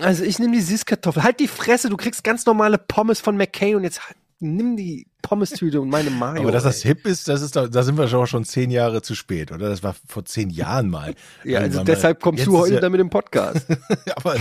Also 0.00 0.22
ich 0.24 0.38
nehme 0.38 0.54
die 0.54 0.62
Süßkartoffel. 0.62 1.24
Halt 1.24 1.40
die 1.40 1.48
Fresse, 1.48 1.88
du 1.88 1.96
kriegst 1.96 2.22
ganz 2.22 2.46
normale 2.46 2.78
Pommes 2.78 3.20
von 3.20 3.36
McCain 3.36 3.74
und 3.76 3.82
jetzt 3.84 4.00
nimm 4.38 4.76
die 4.76 5.06
Pommes-Tüte 5.26 5.80
und 5.80 5.88
meine 5.88 6.10
Mayo. 6.10 6.42
Aber 6.42 6.52
dass 6.52 6.62
das 6.62 6.84
ey. 6.84 6.88
hip 6.88 7.06
ist, 7.06 7.28
das 7.28 7.42
ist 7.42 7.56
doch, 7.56 7.68
da 7.68 7.82
sind 7.82 7.98
wir 7.98 8.08
schon, 8.08 8.26
schon 8.26 8.44
zehn 8.44 8.70
Jahre 8.70 9.02
zu 9.02 9.14
spät, 9.14 9.50
oder? 9.50 9.68
Das 9.68 9.82
war 9.82 9.96
vor 10.06 10.24
zehn 10.24 10.50
Jahren 10.50 10.88
mal. 10.88 11.14
ja, 11.44 11.60
also 11.60 11.82
deshalb 11.82 12.20
kommst 12.20 12.46
du 12.46 12.58
heute 12.58 12.74
ja, 12.74 12.80
damit 12.80 13.00
im 13.00 13.10
Podcast. 13.10 13.66
Aber 14.16 14.36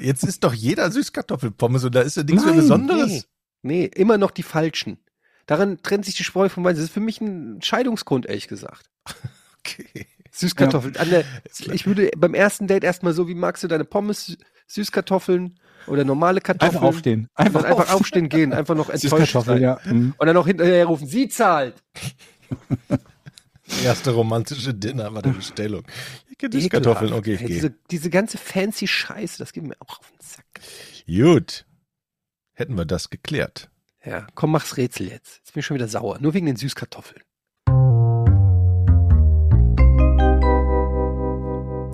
jetzt 0.00 0.24
ist 0.24 0.42
doch 0.44 0.54
jeder 0.54 0.90
Süßkartoffelpommes 0.90 1.84
und 1.84 1.94
da 1.94 2.00
ist 2.00 2.16
ja 2.16 2.22
nichts 2.22 2.44
mehr 2.44 2.54
Nein, 2.54 2.62
Besonderes. 2.62 3.26
Nee, 3.62 3.82
nee, 3.82 3.84
immer 3.84 4.16
noch 4.16 4.30
die 4.30 4.42
falschen. 4.42 4.98
Daran 5.46 5.82
trennt 5.82 6.04
sich 6.04 6.14
die 6.14 6.24
Spreu 6.24 6.48
vom 6.48 6.64
Weizen. 6.64 6.76
Das 6.76 6.84
ist 6.84 6.94
für 6.94 7.00
mich 7.00 7.20
ein 7.20 7.60
Scheidungsgrund, 7.62 8.26
ehrlich 8.26 8.48
gesagt. 8.48 8.90
Okay. 9.62 10.06
Süßkartoffeln. 10.30 10.94
Der, 10.94 11.22
klar. 11.22 11.74
ich 11.74 11.86
würde 11.86 12.10
beim 12.16 12.32
ersten 12.32 12.66
Date 12.66 12.82
erstmal 12.82 13.12
so, 13.12 13.28
wie 13.28 13.34
magst 13.34 13.62
du 13.62 13.68
deine 13.68 13.84
Pommes, 13.84 14.38
Süßkartoffeln 14.68 15.60
oder 15.90 16.04
normale 16.04 16.40
Kartoffeln? 16.40 16.76
Einfach 16.76 16.88
aufstehen. 16.88 17.28
Einfach, 17.34 17.64
einfach 17.64 17.92
aufstehen 17.92 18.28
gehen, 18.28 18.52
einfach 18.52 18.74
noch 18.74 18.88
enttäuscht 18.90 19.36
sein. 19.44 19.60
ja. 19.60 19.78
Mhm. 19.84 20.14
Und 20.16 20.26
dann 20.26 20.34
noch 20.34 20.46
hinterher 20.46 20.86
rufen, 20.86 21.06
sie 21.06 21.28
zahlt. 21.28 21.74
Erste 23.84 24.10
romantische 24.12 24.74
Dinner 24.74 25.10
bei 25.10 25.22
der 25.22 25.30
Bestellung. 25.30 25.84
Kartoffeln, 26.70 27.12
okay, 27.12 27.34
ich 27.34 27.40
Ey, 27.42 27.46
gehe. 27.46 27.56
diese, 27.56 27.74
diese 27.90 28.10
ganze 28.10 28.38
fancy 28.38 28.86
Scheiße, 28.86 29.38
das 29.38 29.52
geht 29.52 29.64
mir 29.64 29.76
auch 29.80 29.98
auf 29.98 30.10
den 30.10 30.20
Sack. 30.20 30.46
Gut. 31.06 31.66
Hätten 32.54 32.76
wir 32.76 32.86
das 32.86 33.10
geklärt. 33.10 33.70
Ja, 34.04 34.26
komm, 34.34 34.52
mach's 34.52 34.76
Rätsel 34.76 35.08
jetzt. 35.08 35.36
Jetzt 35.38 35.52
bin 35.52 35.60
ich 35.60 35.66
schon 35.66 35.74
wieder 35.74 35.88
sauer. 35.88 36.18
Nur 36.20 36.32
wegen 36.34 36.46
den 36.46 36.56
Süßkartoffeln. 36.56 37.22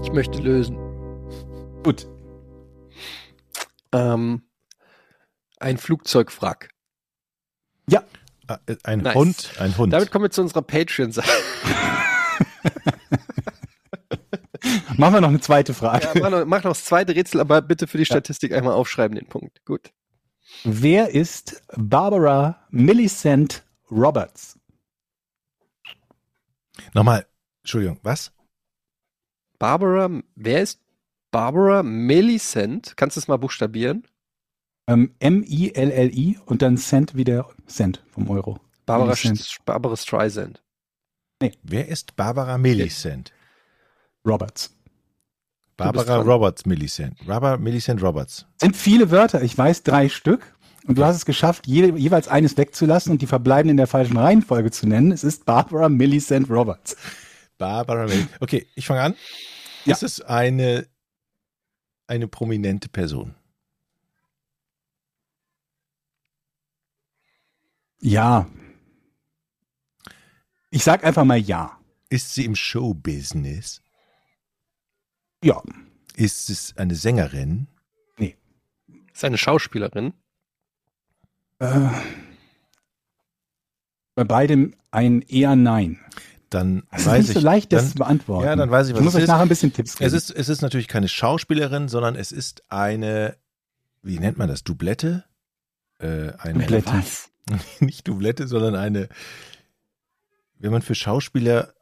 Ich 0.02 0.12
möchte 0.12 0.38
lösen. 0.38 0.76
Gut. 1.82 2.06
Ähm, 3.92 4.42
ein 5.58 5.78
Flugzeugwrack. 5.78 6.70
Ah, 8.48 8.58
äh, 8.66 8.76
Ein 8.84 9.00
Nice. 9.00 9.14
Hund, 9.14 9.52
ein 9.58 9.76
Hund. 9.76 9.92
Damit 9.92 10.12
kommen 10.12 10.24
wir 10.24 10.30
zu 10.30 10.42
unserer 10.42 10.62
Patreon-Seite. 10.62 11.28
Machen 14.96 15.14
wir 15.14 15.20
noch 15.20 15.28
eine 15.28 15.40
zweite 15.40 15.74
Frage. 15.74 16.06
Ja, 16.06 16.12
mach, 16.20 16.30
noch, 16.30 16.44
mach 16.46 16.64
noch 16.64 16.72
das 16.72 16.84
zweite 16.84 17.14
Rätsel, 17.14 17.40
aber 17.40 17.62
bitte 17.62 17.86
für 17.86 17.98
die 17.98 18.06
Statistik 18.06 18.52
einmal 18.52 18.74
aufschreiben, 18.74 19.16
den 19.16 19.28
Punkt. 19.28 19.64
Gut. 19.64 19.92
Wer 20.64 21.10
ist 21.10 21.62
Barbara 21.76 22.66
Millicent 22.70 23.64
Roberts? 23.90 24.58
Nochmal, 26.94 27.26
Entschuldigung, 27.62 27.98
was? 28.02 28.32
Barbara, 29.58 30.10
wer 30.34 30.62
ist 30.62 30.80
Barbara 31.36 31.82
Millicent? 31.82 32.96
Kannst 32.96 33.16
du 33.16 33.20
es 33.20 33.28
mal 33.28 33.36
buchstabieren? 33.36 34.04
Ähm, 34.86 35.14
M-I-L-L-I 35.18 36.38
und 36.46 36.62
dann 36.62 36.78
Cent 36.78 37.14
wie 37.14 37.24
der 37.24 37.46
Cent 37.66 38.02
vom 38.08 38.30
Euro. 38.30 38.58
Barbara, 38.86 39.14
Barbara 39.66 39.96
Streisand. 39.98 40.62
Wer 41.62 41.88
ist 41.88 42.16
Barbara 42.16 42.56
Millicent? 42.56 43.34
Roberts. 44.26 44.74
Barbara. 45.76 46.22
Roberts 46.22 46.64
Millicent. 46.64 47.18
Barbara 47.26 47.58
Millicent 47.58 48.02
Roberts. 48.02 48.46
Sind 48.56 48.74
viele 48.74 49.10
Wörter, 49.10 49.42
ich 49.42 49.58
weiß 49.58 49.82
drei 49.82 50.08
Stück. 50.08 50.56
Und 50.86 50.96
du 50.96 51.04
hast 51.04 51.16
es 51.16 51.26
geschafft, 51.26 51.66
je, 51.66 51.92
jeweils 51.98 52.28
eines 52.28 52.56
wegzulassen 52.56 53.12
und 53.12 53.20
die 53.20 53.26
verbleibenden 53.26 53.72
in 53.72 53.76
der 53.76 53.88
falschen 53.88 54.16
Reihenfolge 54.16 54.70
zu 54.70 54.88
nennen. 54.88 55.12
Es 55.12 55.22
ist 55.22 55.44
Barbara 55.44 55.90
Millicent 55.90 56.48
Roberts. 56.48 56.96
Barbara 57.58 58.04
Millicent. 58.04 58.30
Okay, 58.40 58.66
ich 58.74 58.86
fange 58.86 59.02
an. 59.02 59.14
Ja. 59.84 59.92
Ist 59.92 60.02
es 60.02 60.22
eine, 60.22 60.86
eine 62.06 62.28
prominente 62.28 62.88
Person? 62.88 63.34
Ja. 68.00 68.48
Ich 70.70 70.84
sag 70.84 71.04
einfach 71.04 71.24
mal 71.24 71.38
ja. 71.38 71.78
Ist 72.08 72.34
sie 72.34 72.44
im 72.44 72.54
Showbusiness? 72.54 73.82
Ja. 75.42 75.62
Ist 76.14 76.50
es 76.50 76.76
eine 76.76 76.94
Sängerin? 76.94 77.68
Ist 79.16 79.24
eine 79.24 79.38
Schauspielerin. 79.38 80.12
Äh, 81.58 81.88
bei 84.14 84.24
beidem 84.24 84.74
ein 84.90 85.22
eher 85.22 85.56
Nein. 85.56 85.98
Dann 86.50 86.84
Es 86.92 87.00
ist 87.02 87.06
weiß 87.06 87.18
nicht 87.18 87.28
ich. 87.30 87.34
so 87.34 87.40
leicht, 87.40 87.72
das 87.72 87.90
zu 87.90 87.94
beantworten. 87.96 88.44
Ja, 88.46 88.54
dann 88.56 88.70
weiß 88.70 88.88
ich, 88.88 88.92
was 88.94 89.00
Ich 89.00 89.04
muss 89.04 89.14
es 89.14 89.16
euch 89.18 89.22
ist. 89.24 89.28
nachher 89.28 89.42
ein 89.42 89.48
bisschen 89.48 89.72
Tipps 89.72 89.96
geben. 89.96 90.06
Es 90.06 90.12
ist, 90.12 90.30
es 90.30 90.48
ist 90.48 90.62
natürlich 90.62 90.86
keine 90.88 91.08
Schauspielerin, 91.08 91.88
sondern 91.88 92.14
es 92.14 92.30
ist 92.32 92.62
eine, 92.68 93.36
wie 94.02 94.18
nennt 94.18 94.38
man 94.38 94.48
das? 94.48 94.62
Dublette? 94.62 95.24
Äh, 95.98 96.32
eine, 96.38 96.60
Dublette. 96.60 96.86
Was? 96.92 97.30
nicht 97.80 98.06
Dublette, 98.06 98.46
sondern 98.46 98.76
eine, 98.76 99.08
wenn 100.58 100.70
man 100.72 100.82
für 100.82 100.94
Schauspieler 100.94 101.72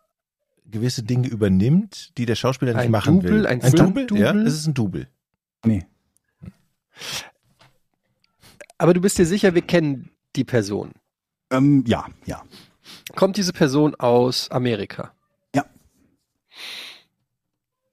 gewisse 0.66 1.02
Dinge 1.02 1.28
übernimmt, 1.28 2.16
die 2.16 2.24
der 2.26 2.34
Schauspieler 2.34 2.72
nicht 2.72 2.84
Ein 2.84 2.90
machen 2.90 3.16
Double, 3.20 3.30
will. 3.30 3.46
ein 3.46 3.60
Double? 3.60 3.74
Ja, 4.18 4.28
Stunt-Double? 4.30 4.46
es 4.46 4.54
ist 4.54 4.66
ein 4.66 4.74
Double. 4.74 5.08
nee. 5.64 5.84
Aber 8.78 8.94
du 8.94 9.00
bist 9.00 9.18
dir 9.18 9.26
sicher, 9.26 9.54
wir 9.54 9.62
kennen 9.62 10.10
die 10.36 10.44
Person. 10.44 10.92
Ähm, 11.50 11.84
ja, 11.86 12.06
ja. 12.26 12.42
Kommt 13.14 13.36
diese 13.36 13.52
Person 13.52 13.94
aus 13.94 14.50
Amerika? 14.50 15.14
Ja. 15.54 15.64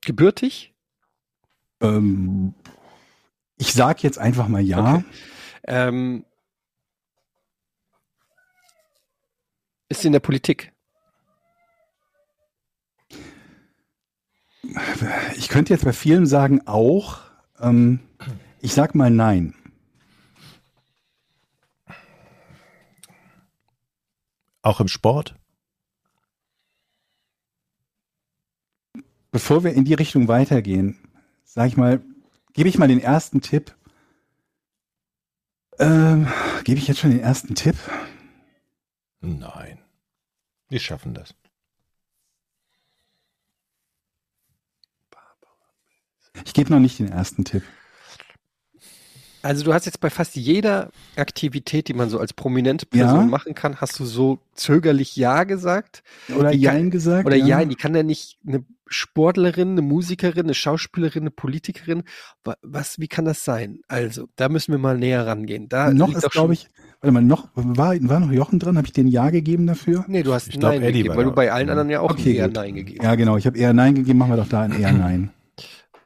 Gebürtig? 0.04 0.74
Ähm, 1.80 2.54
ich 3.56 3.72
sag 3.72 4.02
jetzt 4.02 4.18
einfach 4.18 4.48
mal 4.48 4.62
ja. 4.62 4.94
Okay. 4.96 5.04
Ähm, 5.64 6.24
ist 9.88 10.00
sie 10.02 10.08
in 10.08 10.12
der 10.12 10.20
Politik? 10.20 10.72
Ich 15.36 15.48
könnte 15.48 15.72
jetzt 15.72 15.84
bei 15.84 15.92
vielen 15.92 16.26
sagen 16.26 16.66
auch. 16.66 17.20
Ähm, 17.60 18.00
ich 18.60 18.74
sag 18.74 18.94
mal 18.94 19.10
nein. 19.10 19.54
Auch 24.62 24.80
im 24.80 24.88
Sport? 24.88 25.34
Bevor 29.32 29.64
wir 29.64 29.72
in 29.72 29.84
die 29.84 29.94
Richtung 29.94 30.28
weitergehen, 30.28 30.98
sag 31.44 31.68
ich 31.68 31.76
mal, 31.76 32.02
gebe 32.52 32.68
ich 32.68 32.78
mal 32.78 32.88
den 32.88 33.00
ersten 33.00 33.40
Tipp. 33.40 33.74
Ähm, 35.78 36.28
gebe 36.64 36.78
ich 36.78 36.86
jetzt 36.86 37.00
schon 37.00 37.10
den 37.10 37.20
ersten 37.20 37.54
Tipp? 37.54 37.76
Nein. 39.20 39.78
Wir 40.68 40.80
schaffen 40.80 41.14
das. 41.14 41.34
Ich 46.44 46.54
gebe 46.54 46.72
noch 46.72 46.80
nicht 46.80 46.98
den 46.98 47.08
ersten 47.08 47.44
Tipp. 47.44 47.62
Also 49.42 49.64
du 49.64 49.74
hast 49.74 49.86
jetzt 49.86 50.00
bei 50.00 50.08
fast 50.10 50.36
jeder 50.36 50.90
Aktivität, 51.16 51.88
die 51.88 51.94
man 51.94 52.08
so 52.08 52.18
als 52.18 52.32
prominente 52.32 52.86
Person 52.86 53.20
Ja. 53.20 53.26
machen 53.26 53.54
kann, 53.54 53.76
hast 53.80 53.98
du 53.98 54.04
so 54.04 54.38
zögerlich 54.54 55.16
Ja 55.16 55.44
gesagt. 55.44 56.02
Oder 56.36 56.52
Jein 56.52 56.90
gesagt? 56.90 57.26
Oder 57.26 57.36
ja, 57.36 57.64
die 57.64 57.74
kann 57.74 57.94
ja 57.94 58.02
nicht 58.02 58.38
eine 58.46 58.64
Sportlerin, 58.86 59.70
eine 59.72 59.82
Musikerin, 59.82 60.44
eine 60.44 60.54
Schauspielerin, 60.54 61.22
eine 61.22 61.30
Politikerin. 61.30 62.02
Wa- 62.44 62.56
Was, 62.62 62.98
wie 62.98 63.08
kann 63.08 63.24
das 63.24 63.44
sein? 63.44 63.80
Also, 63.88 64.28
da 64.36 64.48
müssen 64.48 64.70
wir 64.72 64.78
mal 64.78 64.98
näher 64.98 65.26
rangehen. 65.26 65.68
Da 65.68 65.90
noch 65.92 66.10
ist, 66.14 66.20
glaube 66.30 66.32
schon- 66.32 66.52
ich, 66.52 66.68
warte 67.00 67.12
mal, 67.12 67.22
noch, 67.22 67.48
war, 67.54 67.96
war 68.02 68.20
noch 68.20 68.30
Jochen 68.32 68.58
dran? 68.58 68.76
Habe 68.76 68.86
ich 68.86 68.92
den 68.92 69.06
Ja 69.08 69.30
gegeben 69.30 69.66
dafür? 69.66 70.04
Nee, 70.08 70.22
du 70.22 70.34
hast 70.34 70.48
Ich 70.48 70.60
glaub, 70.60 70.72
Nein 70.72 70.82
Eddie 70.82 70.98
gegeben, 70.98 71.16
weil 71.16 71.24
du 71.24 71.32
bei 71.32 71.50
allen 71.50 71.70
anderen 71.70 71.88
ja 71.90 72.00
auch 72.00 72.10
Okay, 72.10 72.34
eher 72.36 72.48
gut. 72.48 72.56
Nein 72.56 72.74
gegeben 72.74 73.02
Ja, 73.02 73.14
genau. 73.14 73.36
Ich 73.38 73.46
habe 73.46 73.56
eher 73.58 73.72
Nein 73.72 73.94
gegeben, 73.94 74.18
machen 74.18 74.32
wir 74.32 74.36
doch 74.36 74.48
da 74.48 74.60
ein 74.62 74.78
eher 74.78 74.92
Nein. 74.92 75.30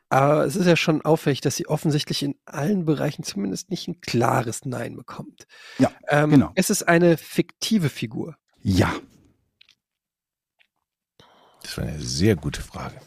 Aber 0.09 0.45
es 0.45 0.55
ist 0.55 0.67
ja 0.67 0.77
schon 0.77 1.03
auffällig, 1.03 1.41
dass 1.41 1.57
sie 1.57 1.67
offensichtlich 1.67 2.23
in 2.23 2.37
allen 2.45 2.85
Bereichen 2.85 3.25
zumindest 3.25 3.71
nicht 3.71 3.89
ein 3.89 4.01
klares 4.01 4.65
Nein 4.65 4.97
bekommt. 4.97 5.47
Ja, 5.79 5.91
ähm, 6.09 6.31
genau. 6.31 6.53
Es 6.55 6.71
ist 6.71 6.85
eine 6.85 7.17
fiktive 7.17 7.89
Figur. 7.89 8.37
Ja. 8.63 8.93
Das 11.63 11.77
war 11.77 11.85
eine 11.85 12.01
sehr 12.01 12.37
gute 12.37 12.63
Frage. 12.63 13.01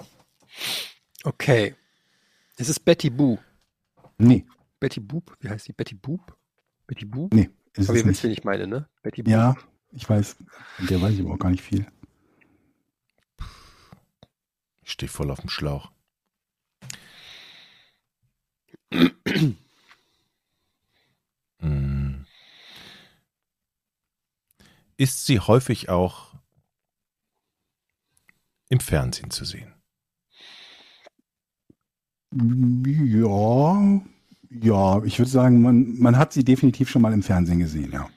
Okay. 1.24 1.76
Es 2.58 2.68
ist 2.68 2.82
Betty 2.82 3.10
Boo. 3.10 3.38
Nee, 4.18 4.46
Betty 4.80 5.00
Boop? 5.00 5.38
Wie 5.40 5.50
heißt 5.50 5.68
die? 5.68 5.74
Betty 5.74 5.96
Boop? 5.96 6.36
Betty 6.88 7.06
Boop? 7.06 7.34
nee, 7.34 7.50
ist 7.74 7.90
Aber 7.90 7.98
es 7.98 8.04
ihr 8.04 8.10
wisst, 8.10 8.24
wen 8.24 8.32
ich 8.32 8.44
meine, 8.44 8.68
ne? 8.68 8.90
Betty 9.02 9.24
Boop. 9.24 9.32
Ja, 9.32 9.56
ich 9.94 10.10
weiß. 10.10 10.36
Der 10.90 11.02
weiß 11.02 11.14
ich 11.14 11.22
aber 11.22 11.36
auch 11.36 11.40
gar 11.40 11.52
nicht 11.52 11.64
viel. 11.64 11.86
Ich 14.82 14.92
stehe 14.92 15.10
voll 15.10 15.32
auf 15.32 15.40
dem 15.40 15.50
Schlauch. 15.50 15.92
Hm. 21.62 22.26
Ist 24.98 25.26
sie 25.26 25.40
häufig 25.40 25.90
auch 25.90 26.34
im 28.70 28.80
Fernsehen 28.80 29.32
zu 29.32 29.46
sehen? 29.46 29.74
Ja, 32.32 34.02
ja, 34.52 35.04
ich 35.04 35.20
würde 35.20 35.32
sagen, 35.32 35.62
man, 35.62 35.98
man 36.00 36.18
hat 36.18 36.34
sie 36.34 36.44
definitiv 36.44 36.90
schon 36.90 37.02
mal 37.02 37.14
im 37.14 37.24
Fernsehen 37.24 37.60
gesehen, 37.60 37.92
ja. 37.92 38.10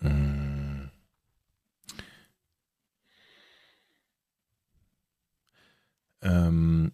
Hm. 0.00 0.90
Ähm, 6.22 6.92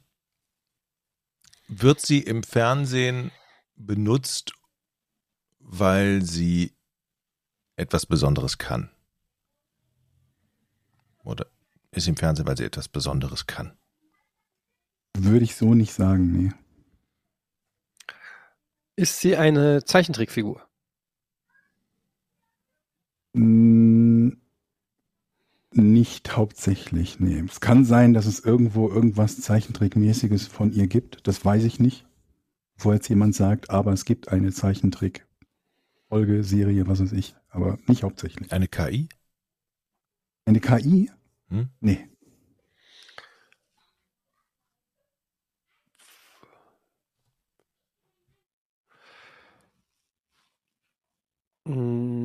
wird 1.69 2.01
sie 2.01 2.21
im 2.21 2.43
Fernsehen 2.43 3.31
benutzt, 3.77 4.53
weil 5.61 6.23
sie 6.23 6.75
etwas 7.77 8.07
Besonderes 8.07 8.59
kann? 8.59 8.91
Oder 11.23 11.47
ist 11.93 12.05
sie 12.05 12.11
im 12.11 12.17
Fernsehen, 12.17 12.47
weil 12.47 12.57
sie 12.57 12.65
etwas 12.65 12.89
Besonderes 12.89 13.47
kann? 13.47 13.77
Würde 15.17 15.45
ich 15.45 15.57
so 15.57 15.75
nicht 15.75 15.93
sagen, 15.93 16.33
nee. 16.33 16.53
Ist 18.97 19.21
sie 19.21 19.37
eine 19.37 19.85
Zeichentrickfigur? 19.85 20.67
Mm, 23.35 24.31
Nicht 25.73 26.37
hauptsächlich, 26.37 27.21
nee. 27.21 27.43
Es 27.47 27.61
kann 27.61 27.85
sein, 27.85 28.15
dass 28.15 28.27
es 28.27 28.41
irgendwo 28.41 28.89
irgendwas 28.89 29.41
Zeichentrickmäßiges 29.41 30.47
von 30.47 30.73
ihr 30.73 30.87
gibt. 30.87 31.27
Das 31.27 31.45
weiß 31.45 31.65
ich 31.65 31.79
nicht. 31.79 32.07
Wo 32.79 32.93
jetzt 32.93 33.09
jemand 33.09 33.35
sagt, 33.35 33.71
aber 33.71 33.93
es 33.93 34.05
gibt 34.05 34.29
eine 34.29 34.53
Zeichentrick-Folge, 34.53 36.45
Serie, 36.45 36.87
was 36.87 37.01
weiß 37.01 37.13
ich. 37.13 37.35
Aber 37.51 37.79
nicht 37.87 38.03
hauptsächlich. 38.03 38.53
Eine 38.53 38.69
KI? 38.69 39.09
Eine 40.47 40.61
KI? 40.61 41.11
Hm? 41.51 41.69
Nee. 41.81 42.09
Hm. 51.67 52.18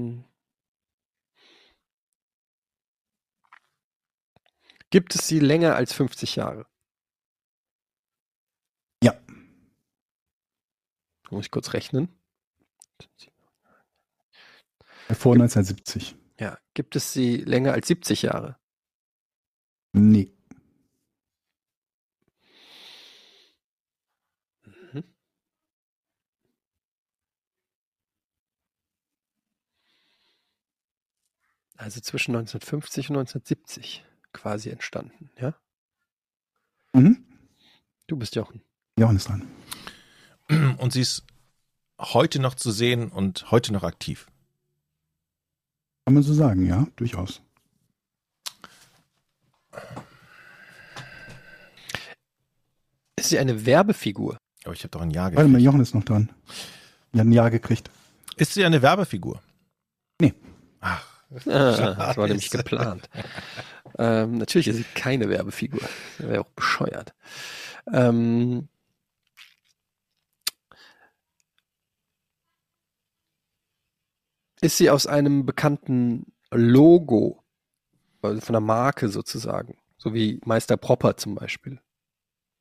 Gibt 4.93 5.15
es 5.15 5.27
sie 5.27 5.39
länger 5.39 5.75
als 5.75 5.91
50 5.91 6.35
Jahre? 6.35 6.67
Ja. 9.03 9.19
Muss 11.31 11.45
ich 11.45 11.51
kurz 11.51 11.73
rechnen. 11.73 12.09
Vor 15.09 15.33
1970. 15.33 16.15
Ja. 16.39 16.59
Gibt 16.75 16.95
es 16.95 17.11
sie 17.11 17.37
länger 17.37 17.73
als 17.73 17.87
70 17.87 18.21
Jahre? 18.21 18.59
Nee. 19.93 20.31
Mhm. 24.63 25.03
Also 31.77 31.99
zwischen 31.99 32.35
1950 32.35 33.09
und 33.09 33.17
1970 33.17 34.05
quasi 34.33 34.69
entstanden, 34.69 35.29
ja? 35.39 35.53
Mhm. 36.93 37.23
Du 38.07 38.15
bist 38.17 38.35
Jochen. 38.35 38.61
Jochen 38.99 39.15
ist 39.15 39.29
dran. 39.29 39.47
Und 40.77 40.93
sie 40.93 41.01
ist 41.01 41.23
heute 41.99 42.39
noch 42.39 42.55
zu 42.55 42.71
sehen 42.71 43.09
und 43.09 43.49
heute 43.51 43.71
noch 43.73 43.83
aktiv. 43.83 44.27
Kann 46.05 46.13
man 46.15 46.23
so 46.23 46.33
sagen, 46.33 46.65
ja, 46.65 46.85
durchaus. 46.97 47.41
Ist 53.17 53.29
sie 53.29 53.39
eine 53.39 53.65
Werbefigur? 53.65 54.37
Aber 54.65 54.73
ich 54.73 54.81
habe 54.81 54.89
doch 54.89 55.01
ein 55.01 55.11
Ja 55.11 55.23
Warte 55.25 55.35
mal, 55.37 55.43
gekriegt. 55.47 55.63
Jochen 55.65 55.81
ist 55.81 55.95
noch 55.95 56.03
dran. 56.03 56.31
Er 57.13 57.19
hat 57.21 57.27
ein 57.27 57.31
Ja 57.31 57.49
gekriegt. 57.49 57.89
Ist 58.35 58.53
sie 58.53 58.65
eine 58.65 58.81
Werbefigur? 58.81 59.41
Nee. 60.19 60.33
Ach, 60.81 61.09
Ah, 61.47 61.95
das 61.95 62.17
war 62.17 62.27
nämlich 62.27 62.51
geplant. 62.51 63.09
Ähm, 63.97 64.37
natürlich 64.37 64.67
ist 64.67 64.77
sie 64.77 64.85
keine 64.95 65.29
Werbefigur. 65.29 65.81
Wäre 66.17 66.41
auch 66.41 66.49
bescheuert. 66.55 67.13
Ähm, 67.91 68.67
ist 74.61 74.77
sie 74.77 74.89
aus 74.89 75.07
einem 75.07 75.45
bekannten 75.45 76.31
Logo, 76.51 77.43
also 78.21 78.41
von 78.41 78.53
der 78.53 78.61
Marke 78.61 79.09
sozusagen, 79.09 79.77
so 79.97 80.13
wie 80.13 80.39
Meister 80.45 80.77
Propper 80.77 81.17
zum 81.17 81.35
Beispiel. 81.35 81.79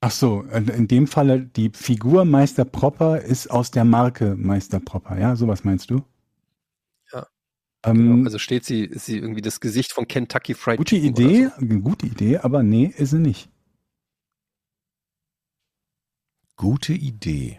Ach 0.01 0.11
so, 0.11 0.43
in 0.43 0.67
in 0.69 0.89
dem 0.89 1.07
Falle, 1.07 1.43
die 1.43 1.71
Figur 1.73 2.25
Meister 2.25 2.65
Propper 2.65 3.21
ist 3.21 3.49
aus 3.51 3.71
der 3.71 3.85
Marke 3.85 4.35
Meister 4.37 4.81
Propper, 4.81 5.19
ja? 5.19 5.37
Sowas 5.37 5.63
meinst 5.63 5.91
du? 5.91 6.03
Ähm, 7.85 7.97
Genau. 7.97 8.25
Also 8.25 8.39
steht 8.39 8.65
sie, 8.65 8.85
ist 8.85 9.07
sie 9.07 9.19
irgendwie 9.19 9.43
das 9.43 9.61
Gesicht 9.61 9.93
von 9.93 10.07
Kentucky 10.09 10.55
Fried 10.55 10.79
gute 10.79 10.97
Chicken 10.97 11.09
Idee, 11.11 11.47
oder 11.47 11.51
so? 11.51 11.57
eine 11.67 11.81
gute 11.81 12.07
Idee, 12.07 12.39
aber 12.39 12.63
nee, 12.63 12.93
ist 12.97 13.11
sie 13.11 13.19
nicht. 13.19 13.49
gute 16.57 16.93
Idee. 16.95 17.59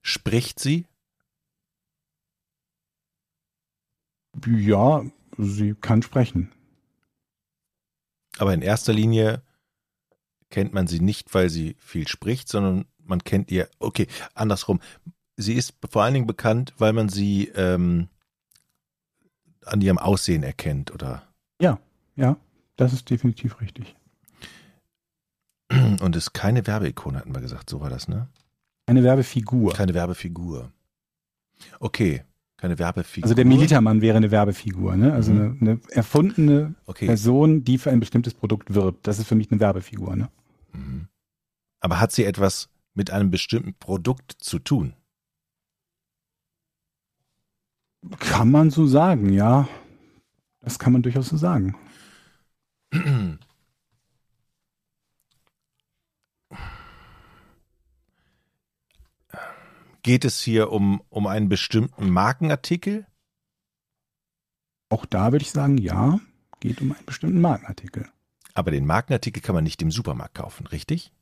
Spricht 0.00 0.58
sie? 0.60 0.86
Ja, 4.46 5.04
sie 5.38 5.74
kann 5.74 6.02
sprechen. 6.02 6.52
Aber 8.38 8.52
in 8.54 8.62
erster 8.62 8.92
Linie 8.92 9.42
kennt 10.56 10.72
man 10.72 10.86
sie 10.86 11.00
nicht, 11.00 11.34
weil 11.34 11.50
sie 11.50 11.76
viel 11.78 12.08
spricht, 12.08 12.48
sondern 12.48 12.86
man 13.04 13.22
kennt 13.22 13.50
ihr, 13.50 13.68
okay, 13.78 14.06
andersrum. 14.32 14.80
Sie 15.36 15.52
ist 15.52 15.74
vor 15.90 16.02
allen 16.02 16.14
Dingen 16.14 16.26
bekannt, 16.26 16.72
weil 16.78 16.94
man 16.94 17.10
sie 17.10 17.48
ähm, 17.54 18.08
an 19.66 19.82
ihrem 19.82 19.98
Aussehen 19.98 20.42
erkennt, 20.42 20.94
oder? 20.94 21.22
Ja, 21.60 22.38
das 22.76 22.94
ist 22.94 23.10
definitiv 23.10 23.60
richtig. 23.60 23.94
Und 26.00 26.16
ist 26.16 26.32
keine 26.32 26.66
Werbeikone, 26.66 27.18
hatten 27.18 27.34
wir 27.34 27.42
gesagt, 27.42 27.68
so 27.68 27.82
war 27.82 27.90
das, 27.90 28.08
ne? 28.08 28.28
Eine 28.86 29.02
Werbefigur. 29.02 29.74
Keine 29.74 29.92
Werbefigur. 29.92 30.72
Okay, 31.80 32.22
keine 32.56 32.78
Werbefigur. 32.78 33.24
Also 33.26 33.34
der 33.34 33.44
Militermann 33.44 34.00
wäre 34.00 34.16
eine 34.16 34.30
Werbefigur, 34.30 34.96
ne? 34.96 35.12
Also 35.12 35.32
Mhm. 35.32 35.58
eine, 35.60 35.72
eine 35.72 35.80
erfundene 35.90 36.74
Okay. 36.86 37.04
Person, 37.04 37.62
die 37.64 37.76
für 37.76 37.90
ein 37.90 38.00
bestimmtes 38.00 38.32
Produkt 38.32 38.72
wirbt. 38.72 39.06
Das 39.06 39.18
ist 39.18 39.26
für 39.28 39.34
mich 39.34 39.50
eine 39.50 39.60
Werbefigur, 39.60 40.16
ne? 40.16 40.30
Mhm. 40.76 41.08
Aber 41.80 42.00
hat 42.00 42.12
sie 42.12 42.24
etwas 42.24 42.68
mit 42.94 43.10
einem 43.10 43.30
bestimmten 43.30 43.74
Produkt 43.74 44.32
zu 44.32 44.58
tun? 44.58 44.94
Kann 48.18 48.50
man 48.50 48.70
so 48.70 48.86
sagen, 48.86 49.32
ja. 49.32 49.68
Das 50.60 50.78
kann 50.78 50.92
man 50.92 51.02
durchaus 51.02 51.28
so 51.28 51.36
sagen. 51.36 51.76
Geht 60.02 60.24
es 60.24 60.40
hier 60.40 60.70
um, 60.70 61.02
um 61.08 61.26
einen 61.26 61.48
bestimmten 61.48 62.10
Markenartikel? 62.10 63.06
Auch 64.88 65.04
da 65.04 65.32
würde 65.32 65.42
ich 65.42 65.50
sagen, 65.50 65.78
ja, 65.78 66.20
geht 66.60 66.80
um 66.80 66.92
einen 66.92 67.04
bestimmten 67.04 67.40
Markenartikel. 67.40 68.08
Aber 68.56 68.70
den 68.70 68.86
Markenartikel 68.86 69.42
kann 69.42 69.54
man 69.54 69.64
nicht 69.64 69.82
im 69.82 69.90
Supermarkt 69.90 70.34
kaufen, 70.34 70.66
richtig? 70.66 71.12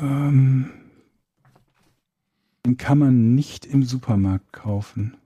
Ähm, 0.00 0.70
den 2.66 2.76
kann 2.76 2.98
man 2.98 3.34
nicht 3.34 3.64
im 3.64 3.82
Supermarkt 3.82 4.52
kaufen. 4.52 5.16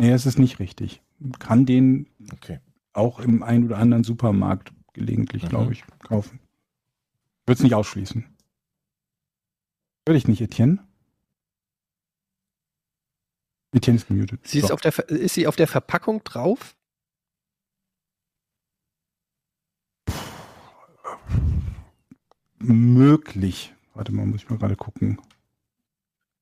Nee, 0.00 0.08
das 0.10 0.24
ist 0.24 0.38
nicht 0.38 0.58
richtig. 0.58 1.02
Man 1.18 1.32
kann 1.38 1.66
den 1.66 2.08
Okay. 2.32 2.60
auch 2.94 3.20
im 3.20 3.42
einen 3.42 3.64
oder 3.66 3.76
anderen 3.76 4.04
Supermarkt 4.04 4.72
gelegentlich, 4.94 5.42
Mhm. 5.42 5.48
glaube 5.48 5.72
ich, 5.74 5.84
kaufen. 5.98 6.40
Würde 7.44 7.58
es 7.58 7.62
nicht 7.62 7.74
ausschließen. 7.74 8.24
Würde 10.06 10.16
ich 10.16 10.26
nicht, 10.28 10.40
Etienne? 10.40 10.82
Etienne 13.72 13.96
ist 13.98 14.08
gemutet. 14.08 14.40
Sie 14.46 14.60
ist, 14.60 14.68
So. 14.68 14.74
auf 14.74 14.80
der, 14.80 14.98
ist 15.10 15.34
sie 15.34 15.46
auf 15.46 15.56
der 15.56 15.66
Verpackung 15.68 16.24
drauf? 16.24 16.74
Möglich. 22.58 23.74
Warte 23.94 24.12
mal, 24.12 24.26
muss 24.26 24.42
ich 24.42 24.50
mal 24.50 24.58
gerade 24.58 24.76
gucken. 24.76 25.20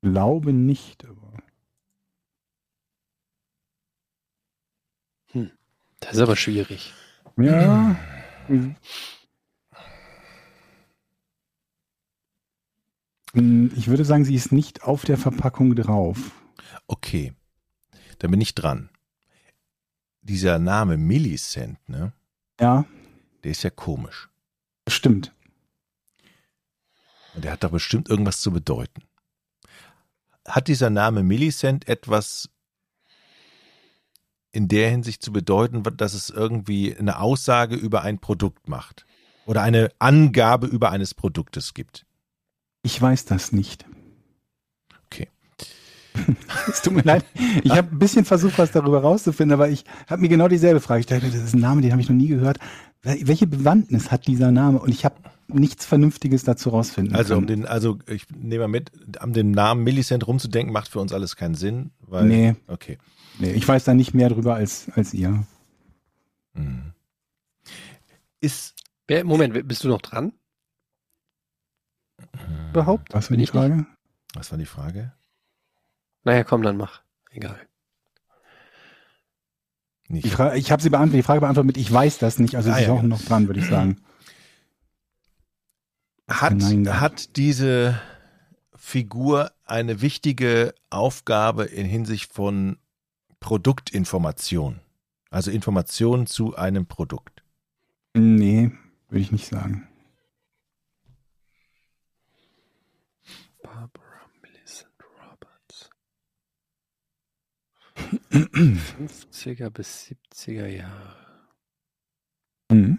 Glaube 0.02 0.52
nicht, 0.52 1.04
aber. 1.06 1.18
Das 6.00 6.14
ist 6.14 6.18
aber 6.20 6.36
schwierig. 6.36 6.92
Ja. 7.36 7.96
Hm, 13.34 13.70
Ich 13.76 13.88
würde 13.88 14.04
sagen, 14.04 14.24
sie 14.24 14.34
ist 14.34 14.52
nicht 14.52 14.82
auf 14.84 15.04
der 15.04 15.16
Verpackung 15.16 15.74
drauf. 15.74 16.32
Okay. 16.86 17.32
Dann 18.18 18.30
bin 18.30 18.40
ich 18.40 18.54
dran. 18.54 18.90
Dieser 20.22 20.59
Name 20.59 20.96
Millicent, 20.96 21.78
ne? 21.88 22.12
Ja, 22.60 22.84
Der 23.42 23.50
ist 23.50 23.62
ja 23.64 23.70
komisch. 23.70 24.28
Stimmt. 24.88 25.32
Und 27.34 27.44
der 27.44 27.52
hat 27.52 27.64
doch 27.64 27.70
bestimmt 27.70 28.09
irgendwas 28.09 28.40
zu 28.40 28.50
bedeuten. 28.50 29.02
Hat 30.46 30.68
dieser 30.68 30.90
Name 30.90 31.22
Millicent 31.22 31.88
etwas 31.88 32.50
in 34.52 34.68
der 34.68 34.90
Hinsicht 34.90 35.22
zu 35.22 35.32
bedeuten, 35.32 35.82
dass 35.96 36.14
es 36.14 36.28
irgendwie 36.30 36.94
eine 36.94 37.20
Aussage 37.20 37.74
über 37.74 38.02
ein 38.02 38.18
Produkt 38.18 38.68
macht? 38.68 39.06
Oder 39.46 39.62
eine 39.62 39.90
Angabe 39.98 40.66
über 40.66 40.90
eines 40.90 41.14
Produktes 41.14 41.74
gibt? 41.74 42.06
Ich 42.82 43.00
weiß 43.00 43.24
das 43.24 43.52
nicht. 43.52 43.84
Okay. 45.06 45.28
Es 46.68 46.82
tut 46.82 46.92
mir 46.92 47.02
leid. 47.02 47.24
Ich 47.64 47.72
habe 47.72 47.88
ein 47.90 47.98
bisschen 47.98 48.24
versucht, 48.24 48.59
was 48.59 48.70
darüber 48.70 49.00
rauszufinden, 49.00 49.54
aber 49.54 49.68
ich 49.68 49.84
habe 50.09 50.20
mir 50.20 50.28
genau 50.28 50.46
dieselbe 50.46 50.80
Frage 50.80 51.00
gestellt. 51.00 51.24
Das 51.24 51.34
ist 51.34 51.54
ein 51.54 51.60
Name, 51.60 51.80
den 51.80 51.90
habe 51.90 52.02
ich 52.02 52.09
noch 52.09 52.16
nie 52.16 52.28
gehört. 52.28 52.59
Wel- 53.02 53.26
Welche 53.26 53.46
Bewandtnis 53.46 54.10
hat 54.10 54.26
dieser 54.26 54.50
Name? 54.50 54.80
Und 54.80 54.90
ich 54.90 55.04
habe 55.04 55.16
nichts 55.48 55.84
Vernünftiges 55.84 56.44
dazu 56.44 56.70
rausfinden 56.70 57.14
Also, 57.14 57.34
um 57.36 57.46
können. 57.46 57.62
den, 57.62 57.66
also 57.66 57.98
ich 58.06 58.28
nehme 58.30 58.64
mal 58.64 58.68
mit, 58.68 58.90
an 59.20 59.32
den 59.32 59.50
Namen 59.50 59.82
Millicent 59.84 60.26
rumzudenken, 60.26 60.72
macht 60.72 60.88
für 60.88 61.00
uns 61.00 61.12
alles 61.12 61.36
keinen 61.36 61.54
Sinn. 61.54 61.90
Weil, 62.00 62.26
Nee. 62.26 62.54
Okay. 62.68 62.98
Nee, 63.38 63.52
ich 63.52 63.66
weiß 63.66 63.84
da 63.84 63.94
nicht 63.94 64.14
mehr 64.14 64.28
drüber 64.28 64.54
als, 64.54 64.88
als 64.94 65.12
ihr. 65.14 65.44
Mhm. 66.54 66.92
Ist 68.40 68.74
Wer, 69.08 69.24
Moment, 69.24 69.66
bist 69.68 69.82
du 69.84 69.88
noch 69.88 70.00
dran? 70.00 70.32
Überhaupt? 72.70 73.12
Was 73.12 73.30
war 73.30 73.36
die? 73.36 73.46
Frage? 73.46 73.84
Was 74.34 74.50
war 74.50 74.58
die 74.58 74.64
Frage? 74.66 75.12
Naja, 76.24 76.44
komm, 76.44 76.62
dann 76.62 76.76
mach. 76.76 77.02
Egal. 77.30 77.58
Nicht. 80.12 80.28
Frage 80.28 80.59
ich 80.59 80.70
habe 80.70 80.82
sie 80.82 80.90
beantwortet, 80.90 81.20
die 81.20 81.22
Frage 81.22 81.40
beantwortet 81.40 81.68
mit, 81.68 81.76
ich 81.78 81.90
weiß 81.90 82.18
das 82.18 82.39
nicht. 82.39 82.55
Also 82.55 82.70
Ah, 82.70 82.74
sie 82.74 82.82
ist 82.82 82.86
ja, 82.86 82.93
auch 82.93 83.02
ja. 83.02 83.09
noch 83.09 83.22
dran, 83.22 83.47
würde 83.47 83.60
ich 83.60 83.66
sagen. 83.66 83.97
Hat, 86.28 86.55
Nein, 86.55 87.01
hat 87.01 87.36
diese 87.36 87.98
Figur 88.76 89.52
eine 89.64 90.02
wichtige 90.02 90.74
Aufgabe 90.90 91.64
in 91.64 91.86
Hinsicht 91.86 92.30
von 92.32 92.76
Produktinformation? 93.40 94.80
Also 95.30 95.51
Informationen 95.51 96.26
zu 96.26 96.55
einem 96.56 96.84
Produkt. 96.84 97.43
Nee, 98.14 98.70
würde 99.09 99.20
ich 99.22 99.32
nicht 99.32 99.47
sagen. 99.47 99.89
Barbara 103.62 104.26
Millicent 104.43 104.93
Roberts. 105.22 105.90
50er 108.32 109.68
bis 109.70 110.10
70er 110.32 110.66
Jahre. 110.66 111.16
Mhm. 112.70 112.98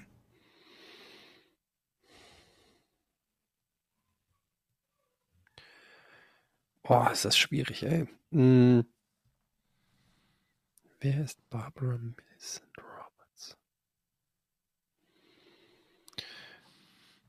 Boah, 6.84 7.12
ist 7.12 7.26
das 7.26 7.38
schwierig, 7.38 7.84
ey. 7.84 8.08
Hm. 8.32 8.86
Wer 11.00 11.24
ist 11.24 11.50
Barbara 11.50 11.98
Millicent 11.98 12.78
Roberts? 12.78 13.58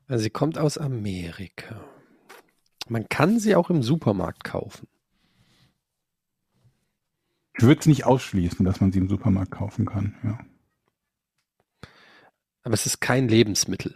Also 0.07 0.23
sie 0.23 0.29
kommt 0.29 0.57
aus 0.57 0.77
Amerika. 0.77 1.83
Man 2.87 3.09
kann 3.09 3.39
sie 3.39 3.55
auch 3.55 3.71
im 3.71 3.81
Supermarkt 3.81 4.43
kaufen. 4.43 4.87
Ich 7.57 7.63
würde 7.63 7.79
es 7.79 7.85
nicht 7.85 8.05
ausschließen, 8.05 8.65
dass 8.65 8.81
man 8.81 8.91
sie 8.91 8.99
im 8.99 9.07
Supermarkt 9.09 9.51
kaufen 9.51 9.85
kann. 9.85 10.15
Ja. 10.23 10.39
Aber 12.63 12.73
es 12.73 12.85
ist 12.85 12.99
kein 12.99 13.27
Lebensmittel. 13.27 13.95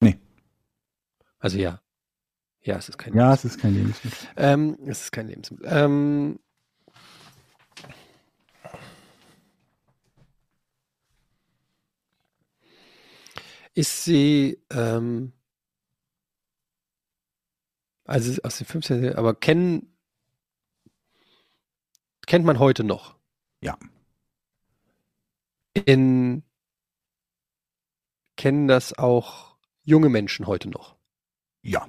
Nee. 0.00 0.18
Also 1.38 1.58
ja. 1.58 1.80
Ja, 2.62 2.76
es 2.76 2.88
ist 2.88 2.98
kein 2.98 3.14
Ja, 3.14 3.30
Lebensmittel. 3.30 3.48
es 3.50 3.54
ist 3.56 3.60
kein 3.62 3.74
Lebensmittel. 3.74 4.28
Ähm, 4.36 4.78
es 4.86 5.02
ist 5.02 5.12
kein 5.12 5.28
Lebensmittel. 5.28 5.66
Ähm, 5.70 6.38
ist 13.74 14.04
sie, 14.04 14.58
ähm, 14.70 15.32
also 18.04 18.40
aus 18.42 18.58
den 18.58 18.66
15, 18.66 19.14
aber 19.14 19.34
kennen, 19.34 19.89
kennt 22.30 22.44
man 22.44 22.60
heute 22.60 22.84
noch? 22.84 23.16
Ja. 23.60 23.76
In, 25.74 26.44
kennen 28.36 28.68
das 28.68 28.96
auch 28.96 29.56
junge 29.82 30.10
Menschen 30.10 30.46
heute 30.46 30.70
noch? 30.70 30.94
Ja. 31.62 31.88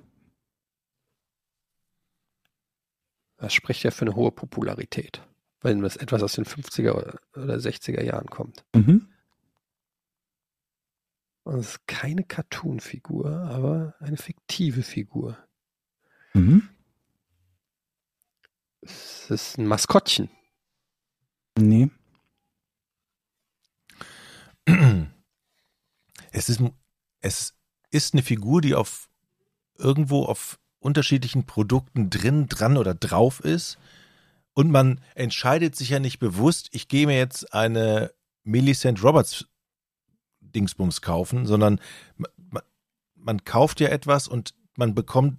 Das 3.38 3.54
spricht 3.54 3.84
ja 3.84 3.92
für 3.92 4.02
eine 4.06 4.16
hohe 4.16 4.32
Popularität, 4.32 5.22
wenn 5.62 5.84
das 5.84 5.96
etwas 5.96 6.24
aus 6.24 6.34
den 6.34 6.46
50er 6.46 7.20
oder 7.36 7.56
60er 7.58 8.02
Jahren 8.02 8.26
kommt. 8.26 8.66
Mhm. 8.74 9.14
Und 11.44 11.60
es 11.60 11.70
ist 11.70 11.88
keine 11.88 12.24
Cartoon-Figur, 12.24 13.30
aber 13.32 13.94
eine 14.00 14.18
fiktive 14.18 14.82
Figur. 14.82 15.38
Mhm. 16.34 16.68
Es 18.82 19.30
ist 19.30 19.58
ein 19.58 19.68
Maskottchen. 19.68 20.30
Nee. 21.58 21.90
Es 26.32 26.48
ist, 26.50 26.62
es 27.20 27.54
ist 27.90 28.14
eine 28.14 28.24
Figur, 28.24 28.62
die 28.62 28.74
auf 28.74 29.10
irgendwo 29.78 30.24
auf 30.24 30.60
unterschiedlichen 30.80 31.46
Produkten 31.46 32.10
drin, 32.10 32.48
dran 32.48 32.78
oder 32.78 32.94
drauf 32.94 33.40
ist. 33.42 33.78
Und 34.54 34.72
man 34.72 35.02
entscheidet 35.16 35.76
sich 35.76 35.90
ja 35.90 36.00
nicht 36.00 36.20
bewusst, 36.20 36.70
ich 36.72 36.88
gehe 36.88 37.08
mir 37.08 37.18
jetzt 37.18 37.54
eine 37.54 38.12
Millicent 38.44 39.04
Roberts 39.04 39.46
Dingsbums 40.40 41.02
kaufen, 41.02 41.46
sondern 41.46 41.80
man, 42.18 42.64
man 43.16 43.44
kauft 43.46 43.80
ja 43.80 43.90
etwas 43.90 44.28
und 44.28 44.54
man 44.76 44.94
bekommt 44.96 45.38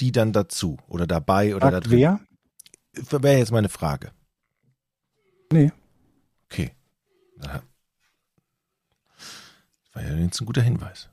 die 0.00 0.12
dann 0.12 0.32
dazu 0.32 0.76
oder 0.88 1.06
dabei 1.06 1.54
oder 1.54 1.70
da 1.70 1.76
Sagt 1.76 1.86
drin. 1.86 1.98
wer? 1.98 2.20
Wäre 2.96 3.38
jetzt 3.38 3.52
meine 3.52 3.68
Frage. 3.68 4.12
Nee. 5.52 5.72
Okay. 6.46 6.72
Aha. 7.40 7.62
Das 9.16 9.94
war 9.94 10.02
ja 10.02 10.14
jetzt 10.16 10.40
ein 10.40 10.46
guter 10.46 10.62
Hinweis. 10.62 11.08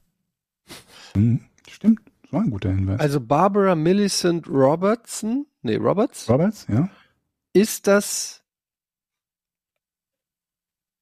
Mhm. 1.16 1.46
Stimmt. 1.70 2.02
Das 2.24 2.34
war 2.34 2.42
ein 2.42 2.50
guter 2.50 2.70
Hinweis. 2.70 3.00
Also 3.00 3.20
Barbara 3.20 3.76
Millicent 3.76 4.48
Robertson, 4.48 5.46
nee, 5.62 5.76
Roberts, 5.76 6.30
Roberts, 6.30 6.66
ja? 6.68 6.90
ist 7.54 7.88
das 7.88 8.44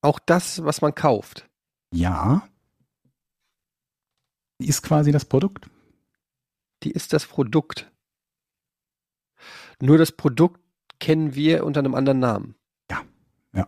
auch 0.02 0.20
das, 0.20 0.64
was 0.64 0.82
man 0.82 0.95
kauft. 0.95 1.48
Ja. 1.94 2.48
Die 4.60 4.68
ist 4.68 4.82
quasi 4.82 5.12
das 5.12 5.26
Produkt. 5.26 5.70
Die 6.84 6.91
ist 6.91 7.14
das 7.14 7.26
Produkt. 7.26 7.91
Nur 9.80 9.98
das 9.98 10.12
Produkt 10.12 10.60
kennen 11.02 11.36
wir 11.36 11.65
unter 11.65 11.80
einem 11.80 11.95
anderen 11.95 12.19
Namen. 12.19 12.56
Ja, 12.90 13.03
ja. 13.52 13.68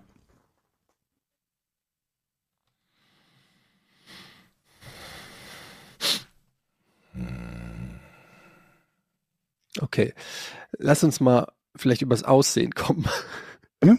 Okay. 9.81 10.13
Lass 10.77 11.03
uns 11.03 11.19
mal 11.19 11.51
vielleicht 11.75 12.01
übers 12.01 12.23
Aussehen 12.23 12.71
kommen. 12.73 13.05
Ja. 13.83 13.97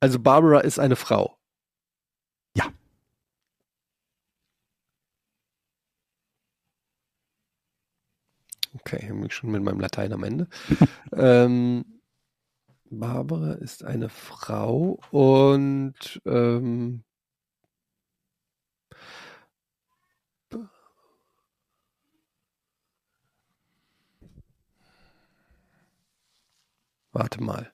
Also 0.00 0.18
Barbara 0.18 0.60
ist 0.60 0.78
eine 0.78 0.96
Frau. 0.96 1.38
Ja. 2.56 2.72
Okay, 8.80 9.12
schon 9.30 9.50
mit 9.50 9.62
meinem 9.62 9.80
Latein 9.80 10.12
am 10.12 10.24
Ende. 10.24 10.48
ähm, 11.12 11.84
Barbara 12.90 13.54
ist 13.54 13.84
eine 13.84 14.08
Frau 14.08 15.00
und 15.10 16.20
ähm, 16.26 17.04
Warte 27.12 27.42
mal. 27.42 27.72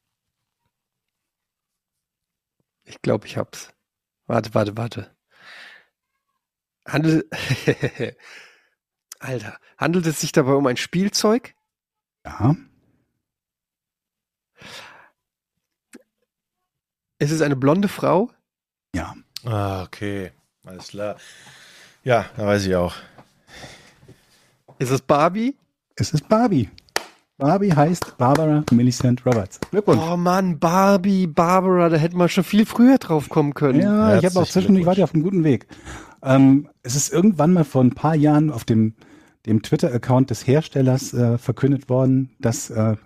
Ich 2.84 3.02
glaube, 3.02 3.26
ich 3.26 3.36
hab's. 3.36 3.72
Warte, 4.26 4.54
warte, 4.54 4.76
warte. 4.76 5.16
Handelt, 6.86 7.26
Alter, 9.18 9.58
handelt 9.78 10.06
es 10.06 10.20
sich 10.20 10.32
dabei 10.32 10.52
um 10.52 10.66
ein 10.66 10.76
Spielzeug? 10.76 11.54
Ja. 12.24 12.56
Ist 17.18 17.30
es 17.30 17.40
eine 17.40 17.56
blonde 17.56 17.88
Frau? 17.88 18.30
Ja. 18.94 19.14
Ah, 19.44 19.82
okay. 19.84 20.32
Alles 20.64 20.88
klar. 20.88 21.16
Ja, 22.04 22.28
da 22.36 22.46
weiß 22.46 22.66
ich 22.66 22.74
auch. 22.76 22.94
Ist 24.78 24.90
es 24.90 25.00
Barbie? 25.00 25.56
Es 25.94 26.12
ist 26.12 26.28
Barbie. 26.28 26.70
Barbie 27.38 27.70
heißt 27.70 28.16
Barbara 28.16 28.64
Millicent 28.72 29.26
Roberts. 29.26 29.60
Glückwunsch. 29.70 30.00
Oh 30.02 30.16
Mann, 30.16 30.58
Barbie, 30.58 31.26
Barbara, 31.26 31.90
da 31.90 31.98
hätte 31.98 32.16
man 32.16 32.30
schon 32.30 32.44
viel 32.44 32.64
früher 32.64 32.96
drauf 32.96 33.28
kommen 33.28 33.52
können. 33.52 33.80
Ja, 33.80 34.18
ich 34.18 34.24
habe 34.24 34.40
auch 34.40 34.46
zwischendurch, 34.46 34.80
ich 34.80 34.86
warte 34.86 35.04
auf 35.04 35.12
einem 35.12 35.22
guten 35.22 35.44
Weg. 35.44 35.66
Ähm, 36.22 36.68
es 36.82 36.96
ist 36.96 37.12
irgendwann 37.12 37.52
mal 37.52 37.64
vor 37.64 37.84
ein 37.84 37.94
paar 37.94 38.14
Jahren 38.14 38.50
auf 38.50 38.64
dem, 38.64 38.94
dem 39.44 39.60
Twitter-Account 39.62 40.30
des 40.30 40.46
Herstellers 40.46 41.12
äh, 41.12 41.36
verkündet 41.36 41.90
worden, 41.90 42.30
dass 42.40 42.70
äh, 42.70 42.96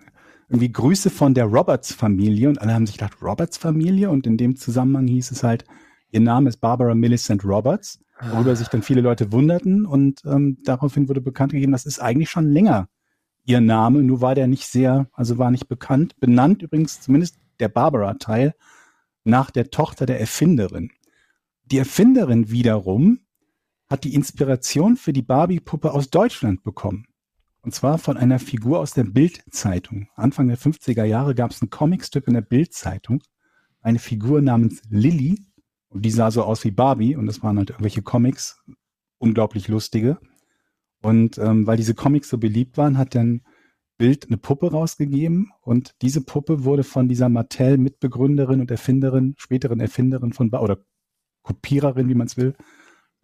irgendwie 0.49 0.71
Grüße 0.71 1.11
von 1.11 1.35
der 1.35 1.47
Roberts-Familie 1.47 2.49
und 2.49 2.61
alle 2.61 2.73
haben 2.73 2.87
sich 2.87 2.99
gedacht, 2.99 3.21
Roberts-Familie 3.21 4.11
und 4.11 4.29
in 4.29 4.37
dem 4.37 4.55
Zusammenhang 4.55 5.09
hieß 5.09 5.33
es 5.33 5.43
halt, 5.43 5.65
ihr 6.13 6.21
Name 6.21 6.51
ist 6.51 6.59
Barbara 6.59 6.95
Millicent 6.95 7.45
Roberts, 7.45 7.99
worüber 8.31 8.55
sich 8.55 8.69
dann 8.69 8.83
viele 8.83 9.01
Leute 9.01 9.33
wunderten 9.33 9.87
und 9.87 10.23
ähm, 10.25 10.59
daraufhin 10.65 11.09
wurde 11.09 11.21
bekannt 11.21 11.51
gegeben, 11.51 11.73
das 11.73 11.85
ist 11.85 12.01
eigentlich 12.01 12.31
schon 12.31 12.49
länger 12.49 12.87
ihr 13.51 13.61
Name, 13.61 14.03
nur 14.03 14.21
war 14.21 14.35
der 14.35 14.47
nicht 14.47 14.67
sehr, 14.67 15.09
also 15.13 15.39
war 15.39 15.51
nicht 15.51 15.69
bekannt, 15.69 16.19
benannt 16.21 16.63
übrigens 16.63 17.01
zumindest 17.01 17.37
der 17.59 17.69
Barbara-Teil 17.69 18.55
nach 19.25 19.51
der 19.51 19.71
Tochter 19.71 20.07
der 20.07 20.21
Erfinderin. 20.21 20.93
Die 21.65 21.79
Erfinderin 21.79 22.51
wiederum 22.51 23.21
hat 23.89 24.05
die 24.05 24.15
Inspiration 24.15 24.97
für 24.97 25.13
die 25.13 25.23
Barbie-Puppe 25.23 25.93
aus 25.93 26.11
Deutschland 26.11 26.63
bekommen. 26.63 27.07
Und 27.63 27.75
zwar 27.75 27.99
von 27.99 28.17
einer 28.17 28.39
Figur 28.39 28.79
aus 28.79 28.93
der 28.93 29.05
Bild-Zeitung. 29.05 30.09
Anfang 30.15 30.49
der 30.49 30.57
50er 30.57 31.05
Jahre 31.05 31.35
gab 31.35 31.51
es 31.51 31.61
ein 31.61 31.71
Comicstück 31.71 32.29
in 32.29 32.35
der 32.35 32.41
Bild-Zeitung. 32.41 33.21
Eine 33.83 33.99
Figur 33.99 34.41
namens 34.41 34.81
Lilly. 34.89 35.45
Und 35.89 36.05
die 36.05 36.11
sah 36.11 36.31
so 36.31 36.45
aus 36.45 36.65
wie 36.65 36.71
Barbie. 36.71 37.17
Und 37.17 37.27
das 37.27 37.43
waren 37.43 37.59
halt 37.59 37.71
irgendwelche 37.71 38.03
Comics. 38.03 38.63
Unglaublich 39.19 39.69
lustige. 39.69 40.19
Und 41.03 41.39
ähm, 41.39 41.67
weil 41.67 41.77
diese 41.77 41.95
Comics 41.95 42.29
so 42.29 42.39
beliebt 42.39 42.77
waren, 42.77 42.99
hat 42.99 43.15
dann 43.15 43.43
Bild 43.99 44.27
eine 44.27 44.37
Puppe 44.37 44.71
rausgegeben. 44.71 45.53
Und 45.63 45.95
diese 46.03 46.23
Puppe 46.23 46.65
wurde 46.65 46.85
von 46.85 47.09
dieser 47.09 47.29
Mattel-Mitbegründerin 47.29 48.61
und 48.61 48.71
Erfinderin, 48.71 49.35
späteren 49.39 49.81
Erfinderin 49.81 50.33
von, 50.33 50.51
Ba- 50.51 50.61
oder 50.61 50.79
Kopiererin, 51.43 52.09
wie 52.09 52.15
man 52.15 52.27
es 52.27 52.37
will, 52.37 52.55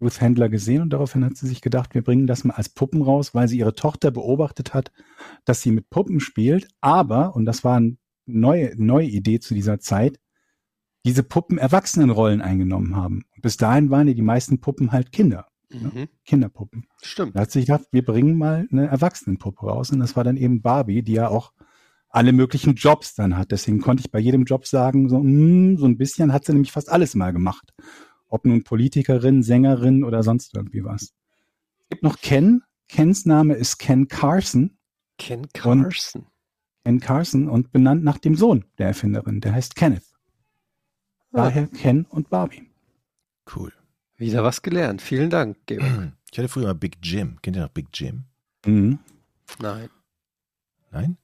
Ruth 0.01 0.21
Handler 0.21 0.49
gesehen 0.49 0.81
und 0.81 0.91
daraufhin 0.91 1.25
hat 1.25 1.37
sie 1.37 1.47
sich 1.47 1.61
gedacht, 1.61 1.95
wir 1.95 2.03
bringen 2.03 2.27
das 2.27 2.43
mal 2.43 2.53
als 2.53 2.69
Puppen 2.69 3.01
raus, 3.01 3.33
weil 3.33 3.47
sie 3.47 3.57
ihre 3.57 3.73
Tochter 3.73 4.11
beobachtet 4.11 4.73
hat, 4.73 4.91
dass 5.45 5.61
sie 5.61 5.71
mit 5.71 5.89
Puppen 5.89 6.19
spielt, 6.19 6.67
aber, 6.81 7.35
und 7.35 7.45
das 7.45 7.63
war 7.63 7.77
eine 7.77 7.97
neue, 8.25 8.73
neue 8.77 9.07
Idee 9.07 9.39
zu 9.39 9.55
dieser 9.55 9.79
Zeit, 9.79 10.19
diese 11.05 11.23
Puppen 11.23 11.57
Erwachsenenrollen 11.57 12.41
eingenommen 12.41 12.95
haben. 12.95 13.23
Bis 13.41 13.57
dahin 13.57 13.89
waren 13.89 14.07
ja 14.07 14.13
die 14.13 14.21
meisten 14.21 14.59
Puppen 14.59 14.91
halt 14.91 15.11
Kinder, 15.11 15.47
Mhm, 15.69 16.07
Kinderpuppen. 16.25 16.87
stimmt. 17.01 17.35
Da 17.35 17.41
hat 17.41 17.51
sich 17.51 17.65
gedacht, 17.65 17.85
wir 17.91 18.05
bringen 18.05 18.37
mal 18.37 18.67
eine 18.71 18.87
Erwachsenenpuppe 18.87 19.65
raus 19.65 19.91
und 19.91 19.99
das 19.99 20.15
war 20.15 20.23
dann 20.23 20.37
eben 20.37 20.61
Barbie, 20.61 21.01
die 21.01 21.13
ja 21.13 21.27
auch 21.27 21.51
alle 22.09 22.31
möglichen 22.31 22.75
Jobs 22.75 23.15
dann 23.15 23.37
hat. 23.37 23.51
Deswegen 23.51 23.81
konnte 23.81 24.01
ich 24.01 24.11
bei 24.11 24.19
jedem 24.19 24.45
Job 24.45 24.65
sagen, 24.65 25.09
so, 25.09 25.19
mm, 25.19 25.77
so 25.77 25.85
ein 25.85 25.97
bisschen 25.97 26.31
hat 26.31 26.45
sie 26.45 26.53
nämlich 26.53 26.71
fast 26.71 26.89
alles 26.89 27.15
mal 27.15 27.33
gemacht. 27.33 27.73
Ob 28.29 28.45
nun 28.45 28.63
Politikerin, 28.63 29.43
Sängerin 29.43 30.03
oder 30.03 30.23
sonst 30.23 30.55
irgendwie 30.55 30.83
was. 30.83 31.13
Es 31.81 31.89
gibt 31.89 32.03
noch 32.03 32.19
Ken. 32.19 32.61
Kens 32.87 33.25
Name 33.25 33.53
ist 33.55 33.77
Ken 33.77 34.07
Carson. 34.07 34.77
Ken 35.17 35.47
Carson. 35.53 36.27
Ken 36.85 36.99
Carson 37.01 37.49
und 37.49 37.71
benannt 37.73 38.03
nach 38.03 38.17
dem 38.17 38.35
Sohn 38.35 38.63
der 38.77 38.87
Erfinderin. 38.87 39.41
Der 39.41 39.53
heißt 39.53 39.75
Kenneth. 39.75 40.05
Ah, 41.33 41.43
Daher 41.43 41.67
Ken 41.67 42.05
und 42.05 42.29
Barbie. 42.29 42.69
Cool. 43.53 43.73
Wieder 44.17 44.43
was 44.43 44.61
gelernt. 44.61 45.01
Vielen 45.01 45.29
Dank, 45.29 45.57
Georg. 45.65 45.83
Ich 46.31 46.37
hatte 46.37 46.49
früher 46.49 46.65
mal 46.65 46.75
Big 46.75 46.97
Jim. 47.01 47.37
Kennt 47.41 47.55
ihr 47.55 47.63
noch 47.63 47.69
Big 47.69 47.87
Jim? 47.93 48.23
Mhm. 48.65 48.99
Nein. 49.59 49.89
Nein? 50.91 51.17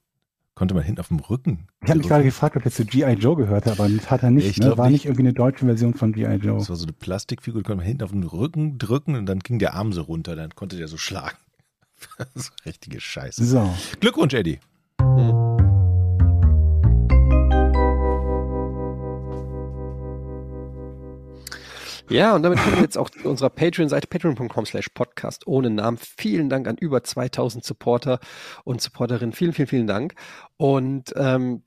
Konnte 0.54 0.74
man 0.74 0.84
hinten 0.84 1.00
auf 1.00 1.08
dem 1.08 1.18
Rücken. 1.18 1.66
Ich 1.82 1.90
habe 1.90 1.98
mich 1.98 2.08
gerade 2.08 2.22
gefragt, 2.22 2.56
ob 2.56 2.64
er 2.64 2.70
zu 2.70 2.84
G.I. 2.84 3.14
Joe 3.14 3.34
gehörte, 3.34 3.72
aber 3.72 3.88
das 3.88 4.08
hat 4.08 4.22
er 4.22 4.30
nicht. 4.30 4.46
Ich 4.46 4.58
ne? 4.58 4.78
War 4.78 4.86
nicht. 4.86 4.92
nicht 4.92 5.04
irgendwie 5.06 5.22
eine 5.22 5.32
deutsche 5.32 5.66
Version 5.66 5.94
von 5.94 6.12
G.I. 6.12 6.36
Joe. 6.36 6.58
Das 6.58 6.68
war 6.68 6.76
so 6.76 6.84
eine 6.84 6.92
Plastikfigur, 6.92 7.62
die 7.62 7.64
konnte 7.64 7.78
man 7.78 7.86
hinten 7.86 8.04
auf 8.04 8.12
den 8.12 8.22
Rücken 8.22 8.78
drücken 8.78 9.16
und 9.16 9.26
dann 9.26 9.40
ging 9.40 9.58
der 9.58 9.74
Arm 9.74 9.92
so 9.92 10.02
runter, 10.02 10.36
dann 10.36 10.54
konnte 10.54 10.76
der 10.76 10.86
so 10.86 10.96
schlagen. 10.96 11.36
so 12.34 12.50
richtige 12.64 13.00
Scheiße. 13.00 13.44
So. 13.44 13.74
Glückwunsch, 13.98 14.34
Eddie. 14.34 14.60
Ja, 22.10 22.34
und 22.34 22.42
damit 22.42 22.58
kommen 22.58 22.76
wir 22.76 22.82
jetzt 22.82 22.98
auch 22.98 23.08
zu 23.10 23.28
unserer 23.28 23.50
Patreon-Seite, 23.50 24.06
patreon.com 24.06 24.66
slash 24.66 24.88
podcast 24.90 25.46
ohne 25.46 25.70
Namen. 25.70 25.98
Vielen 25.98 26.48
Dank 26.48 26.68
an 26.68 26.76
über 26.76 27.02
2000 27.02 27.64
Supporter 27.64 28.20
und 28.64 28.80
Supporterinnen. 28.80 29.32
Vielen, 29.32 29.52
vielen, 29.52 29.68
vielen 29.68 29.86
Dank. 29.86 30.14
Und 30.56 31.14
ähm, 31.16 31.62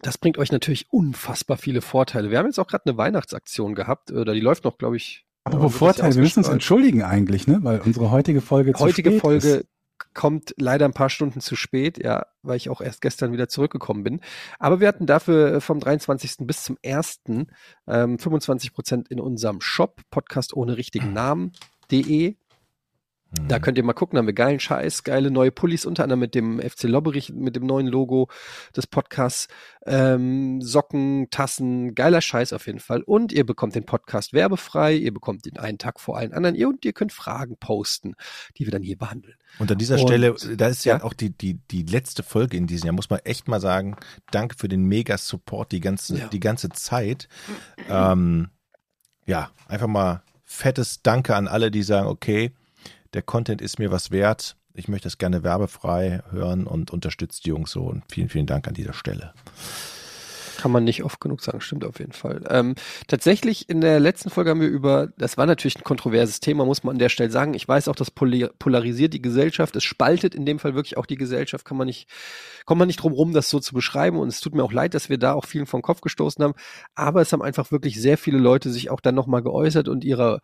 das 0.00 0.18
bringt 0.18 0.38
euch 0.38 0.52
natürlich 0.52 0.92
unfassbar 0.92 1.56
viele 1.56 1.80
Vorteile. 1.80 2.30
Wir 2.30 2.38
haben 2.38 2.46
jetzt 2.46 2.58
auch 2.58 2.66
gerade 2.66 2.86
eine 2.86 2.96
Weihnachtsaktion 2.98 3.74
gehabt, 3.74 4.12
oder 4.12 4.34
die 4.34 4.40
läuft 4.40 4.64
noch, 4.64 4.78
glaube 4.78 4.96
ich. 4.96 5.24
Apropos 5.44 5.62
wird 5.62 5.72
das 5.72 5.78
Vorteil, 5.78 6.14
wir 6.14 6.22
müssen 6.22 6.40
uns 6.40 6.48
entschuldigen 6.48 7.02
eigentlich, 7.02 7.46
ne? 7.46 7.58
Weil 7.62 7.80
unsere 7.80 8.10
heutige 8.10 8.40
Folge 8.40 8.74
zu 8.74 8.80
heutige 8.80 9.10
spät 9.10 9.20
Folge 9.20 9.48
ist. 9.48 9.66
Kommt 10.14 10.54
leider 10.56 10.84
ein 10.84 10.92
paar 10.92 11.10
Stunden 11.10 11.40
zu 11.40 11.56
spät, 11.56 12.02
ja, 12.02 12.26
weil 12.42 12.56
ich 12.56 12.70
auch 12.70 12.80
erst 12.80 13.00
gestern 13.00 13.32
wieder 13.32 13.48
zurückgekommen 13.48 14.04
bin. 14.04 14.20
Aber 14.58 14.80
wir 14.80 14.88
hatten 14.88 15.06
dafür 15.06 15.60
vom 15.60 15.80
23. 15.80 16.46
bis 16.46 16.64
zum 16.64 16.76
1. 16.84 17.20
Ähm, 17.86 18.18
25 18.18 18.72
Prozent 18.72 19.08
in 19.08 19.20
unserem 19.20 19.60
Shop, 19.60 20.00
Podcast 20.10 20.54
ohne 20.54 20.76
richtigen 20.76 21.12
Namen.de. 21.12 22.36
Mhm. 23.30 23.48
Da 23.48 23.58
könnt 23.58 23.76
ihr 23.76 23.84
mal 23.84 23.92
gucken, 23.92 24.14
da 24.16 24.20
haben 24.20 24.26
wir 24.26 24.32
geilen 24.32 24.58
Scheiß, 24.58 25.04
geile 25.04 25.30
neue 25.30 25.50
Pullis, 25.50 25.84
unter 25.84 26.02
anderem 26.02 26.20
mit 26.20 26.34
dem 26.34 26.60
FC 26.60 26.84
Lobberich, 26.84 27.30
mit 27.32 27.56
dem 27.56 27.66
neuen 27.66 27.86
Logo 27.86 28.28
des 28.74 28.86
Podcasts, 28.86 29.48
ähm, 29.84 30.62
Socken, 30.62 31.28
Tassen, 31.30 31.94
geiler 31.94 32.22
Scheiß 32.22 32.54
auf 32.54 32.66
jeden 32.66 32.78
Fall. 32.80 33.02
Und 33.02 33.32
ihr 33.32 33.44
bekommt 33.44 33.74
den 33.74 33.84
Podcast 33.84 34.32
werbefrei, 34.32 34.94
ihr 34.94 35.12
bekommt 35.12 35.44
den 35.44 35.58
einen 35.58 35.76
Tag 35.76 36.00
vor 36.00 36.16
allen 36.16 36.32
anderen, 36.32 36.54
ihr 36.54 36.68
und 36.68 36.84
ihr 36.86 36.94
könnt 36.94 37.12
Fragen 37.12 37.58
posten, 37.58 38.14
die 38.56 38.64
wir 38.66 38.72
dann 38.72 38.82
hier 38.82 38.96
behandeln. 38.96 39.34
Und 39.58 39.70
an 39.70 39.76
dieser 39.78 39.96
Und- 39.96 40.08
Stelle, 40.08 40.34
da 40.56 40.68
ist 40.68 40.84
ja, 40.86 40.96
ja. 40.98 41.04
auch 41.04 41.12
die, 41.12 41.30
die, 41.36 41.54
die 41.70 41.82
letzte 41.82 42.22
Folge 42.22 42.56
in 42.56 42.66
diesem 42.66 42.86
Jahr, 42.86 42.94
muss 42.94 43.10
man 43.10 43.20
echt 43.24 43.46
mal 43.46 43.60
sagen, 43.60 43.96
danke 44.30 44.56
für 44.58 44.68
den 44.68 44.84
Mega-Support 44.84 45.72
die 45.72 45.80
ganze, 45.80 46.16
Ja. 46.18 46.28
die 46.28 46.40
ganze 46.40 46.70
Zeit. 46.70 47.28
Ähm, 47.90 48.48
ja, 49.26 49.50
einfach 49.66 49.86
mal 49.86 50.22
fettes 50.44 51.02
Danke 51.02 51.36
an 51.36 51.46
alle, 51.46 51.70
die 51.70 51.82
sagen, 51.82 52.06
okay, 52.08 52.52
der 53.18 53.24
Content 53.24 53.60
ist 53.60 53.80
mir 53.80 53.90
was 53.90 54.12
wert. 54.12 54.54
Ich 54.74 54.86
möchte 54.86 55.06
das 55.06 55.18
gerne 55.18 55.42
werbefrei 55.42 56.22
hören 56.30 56.68
und 56.68 56.92
unterstützt 56.92 57.44
die 57.44 57.48
Jungs 57.48 57.72
so. 57.72 57.82
Und 57.82 58.04
vielen, 58.08 58.28
vielen 58.28 58.46
Dank 58.46 58.68
an 58.68 58.74
dieser 58.74 58.92
Stelle. 58.92 59.34
Kann 60.58 60.72
man 60.72 60.82
nicht 60.82 61.04
oft 61.04 61.20
genug 61.20 61.40
sagen, 61.40 61.60
stimmt 61.60 61.84
auf 61.84 62.00
jeden 62.00 62.10
Fall. 62.10 62.42
Ähm, 62.50 62.74
tatsächlich 63.06 63.68
in 63.68 63.80
der 63.80 64.00
letzten 64.00 64.28
Folge 64.28 64.50
haben 64.50 64.60
wir 64.60 64.66
über, 64.66 65.06
das 65.16 65.36
war 65.38 65.46
natürlich 65.46 65.78
ein 65.78 65.84
kontroverses 65.84 66.40
Thema, 66.40 66.64
muss 66.64 66.82
man 66.82 66.96
an 66.96 66.98
der 66.98 67.10
Stelle 67.10 67.30
sagen. 67.30 67.54
Ich 67.54 67.68
weiß 67.68 67.86
auch, 67.86 67.94
das 67.94 68.10
polarisiert 68.10 69.14
die 69.14 69.22
Gesellschaft, 69.22 69.76
es 69.76 69.84
spaltet 69.84 70.34
in 70.34 70.44
dem 70.44 70.58
Fall 70.58 70.74
wirklich 70.74 70.96
auch 70.96 71.06
die 71.06 71.16
Gesellschaft, 71.16 71.64
kann 71.64 71.76
man 71.76 71.86
nicht, 71.86 72.08
kommt 72.64 72.80
man 72.80 72.88
nicht 72.88 73.00
drum 73.00 73.12
rum, 73.12 73.32
das 73.32 73.50
so 73.50 73.60
zu 73.60 73.72
beschreiben. 73.72 74.18
Und 74.18 74.26
es 74.26 74.40
tut 74.40 74.52
mir 74.52 74.64
auch 74.64 74.72
leid, 74.72 74.94
dass 74.94 75.08
wir 75.08 75.16
da 75.16 75.34
auch 75.34 75.46
vielen 75.46 75.66
vom 75.66 75.80
Kopf 75.80 76.00
gestoßen 76.00 76.42
haben. 76.42 76.54
Aber 76.96 77.20
es 77.20 77.32
haben 77.32 77.42
einfach 77.42 77.70
wirklich 77.70 78.00
sehr 78.00 78.18
viele 78.18 78.38
Leute 78.38 78.70
sich 78.70 78.90
auch 78.90 79.00
dann 79.00 79.14
nochmal 79.14 79.42
geäußert 79.42 79.86
und 79.86 80.02
ihrer, 80.02 80.40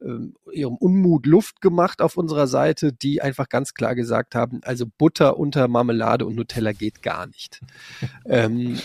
ähm, 0.00 0.36
ihrem 0.52 0.76
Unmut 0.76 1.26
Luft 1.26 1.60
gemacht 1.60 2.00
auf 2.02 2.16
unserer 2.16 2.46
Seite, 2.46 2.92
die 2.92 3.20
einfach 3.20 3.48
ganz 3.48 3.74
klar 3.74 3.96
gesagt 3.96 4.36
haben, 4.36 4.60
also 4.62 4.86
Butter 4.86 5.38
unter 5.38 5.66
Marmelade 5.66 6.24
und 6.24 6.36
Nutella 6.36 6.70
geht 6.70 7.02
gar 7.02 7.26
nicht. 7.26 7.60
ähm, 8.26 8.78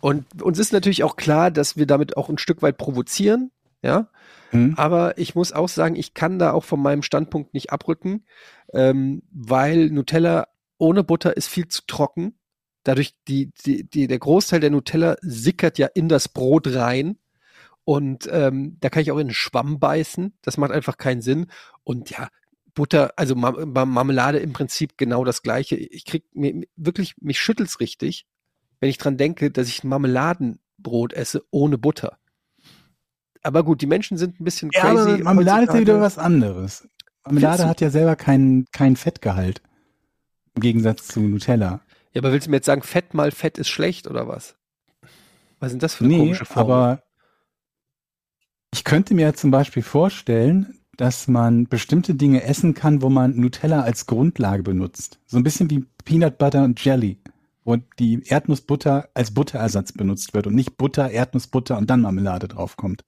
und 0.00 0.42
uns 0.42 0.58
ist 0.58 0.72
natürlich 0.72 1.04
auch 1.04 1.16
klar, 1.16 1.50
dass 1.50 1.76
wir 1.76 1.86
damit 1.86 2.16
auch 2.16 2.28
ein 2.28 2.38
Stück 2.38 2.62
weit 2.62 2.78
provozieren, 2.78 3.50
ja. 3.82 4.08
Hm? 4.50 4.74
Aber 4.76 5.16
ich 5.18 5.34
muss 5.34 5.52
auch 5.52 5.68
sagen, 5.68 5.96
ich 5.96 6.14
kann 6.14 6.38
da 6.38 6.52
auch 6.52 6.64
von 6.64 6.80
meinem 6.80 7.02
Standpunkt 7.02 7.54
nicht 7.54 7.72
abrücken, 7.72 8.24
ähm, 8.72 9.22
weil 9.30 9.90
Nutella 9.90 10.48
ohne 10.78 11.04
Butter 11.04 11.36
ist 11.36 11.48
viel 11.48 11.68
zu 11.68 11.82
trocken. 11.86 12.38
Dadurch, 12.82 13.14
die, 13.28 13.52
die, 13.64 13.84
die, 13.88 14.06
der 14.06 14.18
Großteil 14.18 14.60
der 14.60 14.70
Nutella 14.70 15.16
sickert 15.20 15.78
ja 15.78 15.86
in 15.86 16.08
das 16.08 16.28
Brot 16.28 16.74
rein. 16.74 17.18
Und 17.84 18.28
ähm, 18.30 18.76
da 18.80 18.88
kann 18.88 19.02
ich 19.02 19.12
auch 19.12 19.18
in 19.18 19.28
den 19.28 19.34
Schwamm 19.34 19.78
beißen. 19.78 20.32
Das 20.42 20.56
macht 20.56 20.70
einfach 20.70 20.96
keinen 20.96 21.22
Sinn. 21.22 21.46
Und 21.84 22.10
ja, 22.10 22.28
Butter, 22.74 23.12
also 23.16 23.34
Mar 23.34 23.66
Mar- 23.66 23.86
Marmelade 23.86 24.38
im 24.38 24.52
Prinzip 24.52 24.96
genau 24.96 25.24
das 25.24 25.42
gleiche. 25.42 25.76
Ich 25.76 26.04
krieg 26.04 26.24
mir 26.32 26.62
wirklich, 26.76 27.14
mich 27.20 27.38
schüttelt's 27.38 27.80
richtig, 27.80 28.26
wenn 28.80 28.90
ich 28.90 28.98
dran 28.98 29.16
denke, 29.16 29.50
dass 29.50 29.68
ich 29.68 29.84
ein 29.84 29.88
Marmeladenbrot 29.88 31.12
esse 31.12 31.44
ohne 31.50 31.78
Butter. 31.78 32.18
Aber 33.42 33.64
gut, 33.64 33.80
die 33.80 33.86
Menschen 33.86 34.18
sind 34.18 34.40
ein 34.40 34.44
bisschen 34.44 34.70
Ja, 34.72 34.80
crazy. 34.82 35.10
aber 35.12 35.18
Marmelade 35.24 35.64
ist 35.64 35.74
ja 35.74 35.80
wieder 35.80 36.00
was 36.00 36.18
anderes. 36.18 36.86
Marmelade 37.24 37.66
hat 37.66 37.80
ja 37.80 37.90
selber 37.90 38.16
keinen 38.16 38.66
kein 38.72 38.96
Fettgehalt. 38.96 39.62
Im 40.54 40.62
Gegensatz 40.62 41.06
zu 41.08 41.20
Nutella. 41.20 41.80
Ja, 42.12 42.20
aber 42.22 42.32
willst 42.32 42.46
du 42.46 42.50
mir 42.50 42.56
jetzt 42.56 42.66
sagen, 42.66 42.82
Fett 42.82 43.14
mal 43.14 43.30
Fett 43.30 43.56
ist 43.58 43.68
schlecht 43.68 44.08
oder 44.08 44.26
was? 44.28 44.56
Was 45.60 45.70
sind 45.70 45.82
das 45.82 45.94
für 45.94 46.04
eine 46.04 46.14
Nee, 46.14 46.18
komische 46.18 46.44
Formel? 46.44 46.72
aber 46.74 47.02
ich 48.72 48.84
könnte 48.84 49.14
mir 49.14 49.34
zum 49.34 49.50
Beispiel 49.50 49.82
vorstellen, 49.82 50.78
dass 50.96 51.28
man 51.28 51.64
bestimmte 51.66 52.14
Dinge 52.14 52.42
essen 52.42 52.74
kann, 52.74 53.00
wo 53.02 53.08
man 53.08 53.36
Nutella 53.36 53.82
als 53.82 54.06
Grundlage 54.06 54.62
benutzt. 54.62 55.18
So 55.26 55.36
ein 55.38 55.42
bisschen 55.42 55.70
wie 55.70 55.86
Peanut 56.04 56.38
Butter 56.38 56.64
und 56.64 56.82
Jelly, 56.84 57.19
wo 57.64 57.76
die 57.98 58.22
Erdnussbutter 58.26 59.08
als 59.14 59.32
Butterersatz 59.32 59.92
benutzt 59.92 60.34
wird 60.34 60.46
und 60.46 60.54
nicht 60.54 60.76
Butter, 60.76 61.10
Erdnussbutter 61.10 61.78
und 61.78 61.88
dann 61.88 62.00
Marmelade 62.00 62.48
draufkommt. 62.48 63.04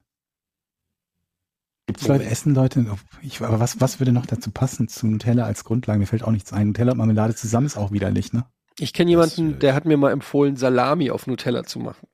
Gibt 1.86 2.00
es 2.00 2.08
Leute, 2.08 2.24
essen 2.24 2.54
Leute, 2.54 2.86
ich, 3.22 3.40
aber 3.40 3.58
was, 3.60 3.80
was 3.80 3.98
würde 3.98 4.12
noch 4.12 4.26
dazu 4.26 4.50
passen 4.50 4.88
zu 4.88 5.06
Nutella 5.06 5.44
als 5.44 5.64
Grundlage? 5.64 5.98
Mir 5.98 6.06
fällt 6.06 6.22
auch 6.22 6.30
nichts 6.30 6.52
ein. 6.52 6.68
Nutella 6.68 6.92
und 6.92 6.98
Marmelade 6.98 7.34
zusammen 7.34 7.66
ist 7.66 7.76
auch 7.76 7.90
widerlich, 7.90 8.32
ne? 8.32 8.46
ich 8.78 8.92
kenne 8.92 9.10
jemanden, 9.10 9.48
Das, 9.48 9.56
äh, 9.56 9.58
der 9.58 9.74
hat 9.74 9.84
mir 9.84 9.96
mal 9.96 10.12
empfohlen, 10.12 10.56
Salami 10.56 11.10
auf 11.10 11.26
Nutella 11.26 11.64
zu 11.64 11.78
machen. 11.78 12.08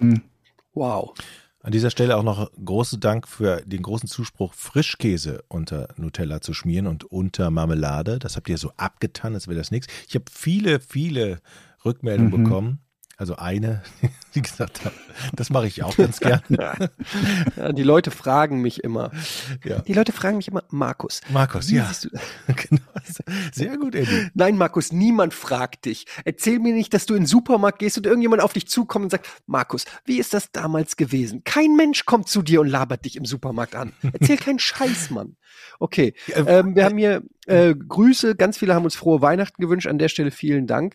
Hm. 0.00 0.22
Wow. 0.72 1.14
An 1.64 1.72
dieser 1.72 1.88
Stelle 1.88 2.18
auch 2.18 2.22
noch 2.22 2.50
großen 2.62 3.00
Dank 3.00 3.26
für 3.26 3.62
den 3.64 3.80
großen 3.80 4.06
Zuspruch, 4.06 4.52
Frischkäse 4.52 5.44
unter 5.48 5.88
Nutella 5.96 6.42
zu 6.42 6.52
schmieren 6.52 6.86
und 6.86 7.04
unter 7.04 7.50
Marmelade. 7.50 8.18
Das 8.18 8.36
habt 8.36 8.50
ihr 8.50 8.58
so 8.58 8.70
abgetan, 8.76 9.32
als 9.32 9.48
wäre 9.48 9.56
das 9.56 9.70
nichts. 9.70 9.86
Ich 10.06 10.14
habe 10.14 10.26
viele, 10.30 10.78
viele 10.78 11.38
Rückmeldungen 11.82 12.38
Mhm. 12.38 12.44
bekommen. 12.44 12.78
Also 13.24 13.36
eine, 13.36 13.80
die 14.34 14.42
gesagt 14.42 14.84
hat, 14.84 14.92
das 15.34 15.48
mache 15.48 15.66
ich 15.66 15.82
auch 15.82 15.96
ganz 15.96 16.20
gern. 16.20 16.42
Ja, 17.56 17.72
die 17.72 17.82
Leute 17.82 18.10
fragen 18.10 18.60
mich 18.60 18.84
immer. 18.84 19.12
Ja. 19.64 19.78
Die 19.80 19.94
Leute 19.94 20.12
fragen 20.12 20.36
mich 20.36 20.48
immer, 20.48 20.62
Markus. 20.68 21.22
Markus, 21.30 21.70
ja. 21.70 21.90
Genau. 22.46 22.82
Sehr 23.50 23.78
gut, 23.78 23.94
Eddie. 23.94 24.28
Nein, 24.34 24.58
Markus, 24.58 24.92
niemand 24.92 25.32
fragt 25.32 25.86
dich. 25.86 26.04
Erzähl 26.26 26.58
mir 26.58 26.74
nicht, 26.74 26.92
dass 26.92 27.06
du 27.06 27.14
in 27.14 27.22
den 27.22 27.26
Supermarkt 27.26 27.78
gehst 27.78 27.96
und 27.96 28.04
irgendjemand 28.04 28.42
auf 28.42 28.52
dich 28.52 28.68
zukommt 28.68 29.04
und 29.04 29.10
sagt, 29.10 29.26
Markus, 29.46 29.86
wie 30.04 30.18
ist 30.18 30.34
das 30.34 30.52
damals 30.52 30.98
gewesen? 30.98 31.44
Kein 31.44 31.76
Mensch 31.76 32.04
kommt 32.04 32.28
zu 32.28 32.42
dir 32.42 32.60
und 32.60 32.68
labert 32.68 33.06
dich 33.06 33.16
im 33.16 33.24
Supermarkt 33.24 33.74
an. 33.74 33.94
Erzähl 34.02 34.36
keinen 34.36 34.58
Scheiß, 34.58 35.08
Mann. 35.08 35.36
Okay, 35.78 36.14
ähm, 36.34 36.74
wir 36.74 36.84
haben 36.84 36.98
hier 36.98 37.22
äh, 37.46 37.74
Grüße, 37.74 38.36
ganz 38.36 38.58
viele 38.58 38.74
haben 38.74 38.84
uns 38.84 38.96
frohe 38.96 39.22
Weihnachten 39.22 39.60
gewünscht. 39.62 39.86
An 39.86 39.98
der 39.98 40.08
Stelle 40.08 40.30
vielen 40.30 40.66
Dank. 40.66 40.94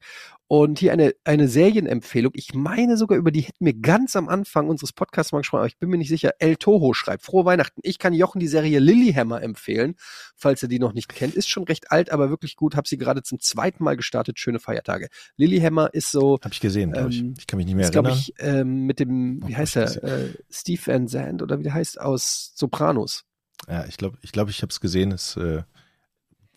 Und 0.51 0.79
hier 0.79 0.91
eine, 0.93 1.13
eine 1.25 1.47
Serienempfehlung. 1.47 2.31
Ich 2.35 2.55
meine 2.55 2.97
sogar, 2.97 3.19
über 3.19 3.29
die 3.29 3.41
hätten 3.41 3.63
wir 3.63 3.75
ganz 3.75 4.15
am 4.15 4.27
Anfang 4.27 4.67
unseres 4.67 4.91
Podcasts 4.93 5.31
mal 5.31 5.37
gesprochen, 5.41 5.59
aber 5.59 5.67
ich 5.67 5.77
bin 5.77 5.91
mir 5.91 5.99
nicht 5.99 6.09
sicher. 6.09 6.31
El 6.39 6.55
Toho 6.55 6.95
schreibt, 6.95 7.23
frohe 7.23 7.45
Weihnachten. 7.45 7.81
Ich 7.83 7.99
kann 7.99 8.13
Jochen 8.15 8.39
die 8.39 8.47
Serie 8.47 8.79
Lilyhammer 8.79 9.43
empfehlen, 9.43 9.93
falls 10.35 10.63
er 10.63 10.67
die 10.67 10.79
noch 10.79 10.93
nicht 10.93 11.07
kennt. 11.07 11.35
Ist 11.35 11.49
schon 11.49 11.65
recht 11.65 11.91
alt, 11.91 12.11
aber 12.11 12.31
wirklich 12.31 12.55
gut. 12.55 12.75
Hab 12.75 12.87
sie 12.87 12.97
gerade 12.97 13.21
zum 13.21 13.39
zweiten 13.39 13.83
Mal 13.83 13.95
gestartet. 13.95 14.39
Schöne 14.39 14.57
Feiertage. 14.59 15.09
Lilyhammer 15.37 15.93
ist 15.93 16.09
so, 16.11 16.39
Habe 16.43 16.51
ich 16.51 16.59
gesehen, 16.61 16.93
glaube 16.93 17.11
ich. 17.11 17.19
Ähm, 17.19 17.35
Ich 17.37 17.45
kann 17.45 17.57
mich 17.57 17.67
nicht 17.67 17.75
mehr 17.75 17.85
ist 17.85 17.91
glaube 17.91 18.09
erinnern. 18.09 18.25
ich, 18.27 18.33
ähm, 18.39 18.85
mit 18.87 18.99
dem, 18.99 19.47
wie 19.47 19.53
Oh, 19.53 19.57
heißt 19.57 19.75
hab 19.75 20.03
er, 20.03 20.23
äh, 20.25 20.33
Steve 20.49 20.81
Van 20.83 21.07
Zandt 21.07 21.43
oder 21.43 21.59
wie 21.59 21.63
der 21.63 21.75
heißt, 21.75 22.01
aus 22.01 22.53
Sopranos. 22.55 23.23
ja, 23.67 23.85
ich 23.85 23.97
glaube, 23.97 24.17
ich, 24.23 24.31
glaub, 24.31 24.49
ich 24.49 24.63
habe 24.63 24.71
es 24.71 24.79
gesehen. 24.81 25.11
Ist, 25.11 25.37
äh, 25.37 25.61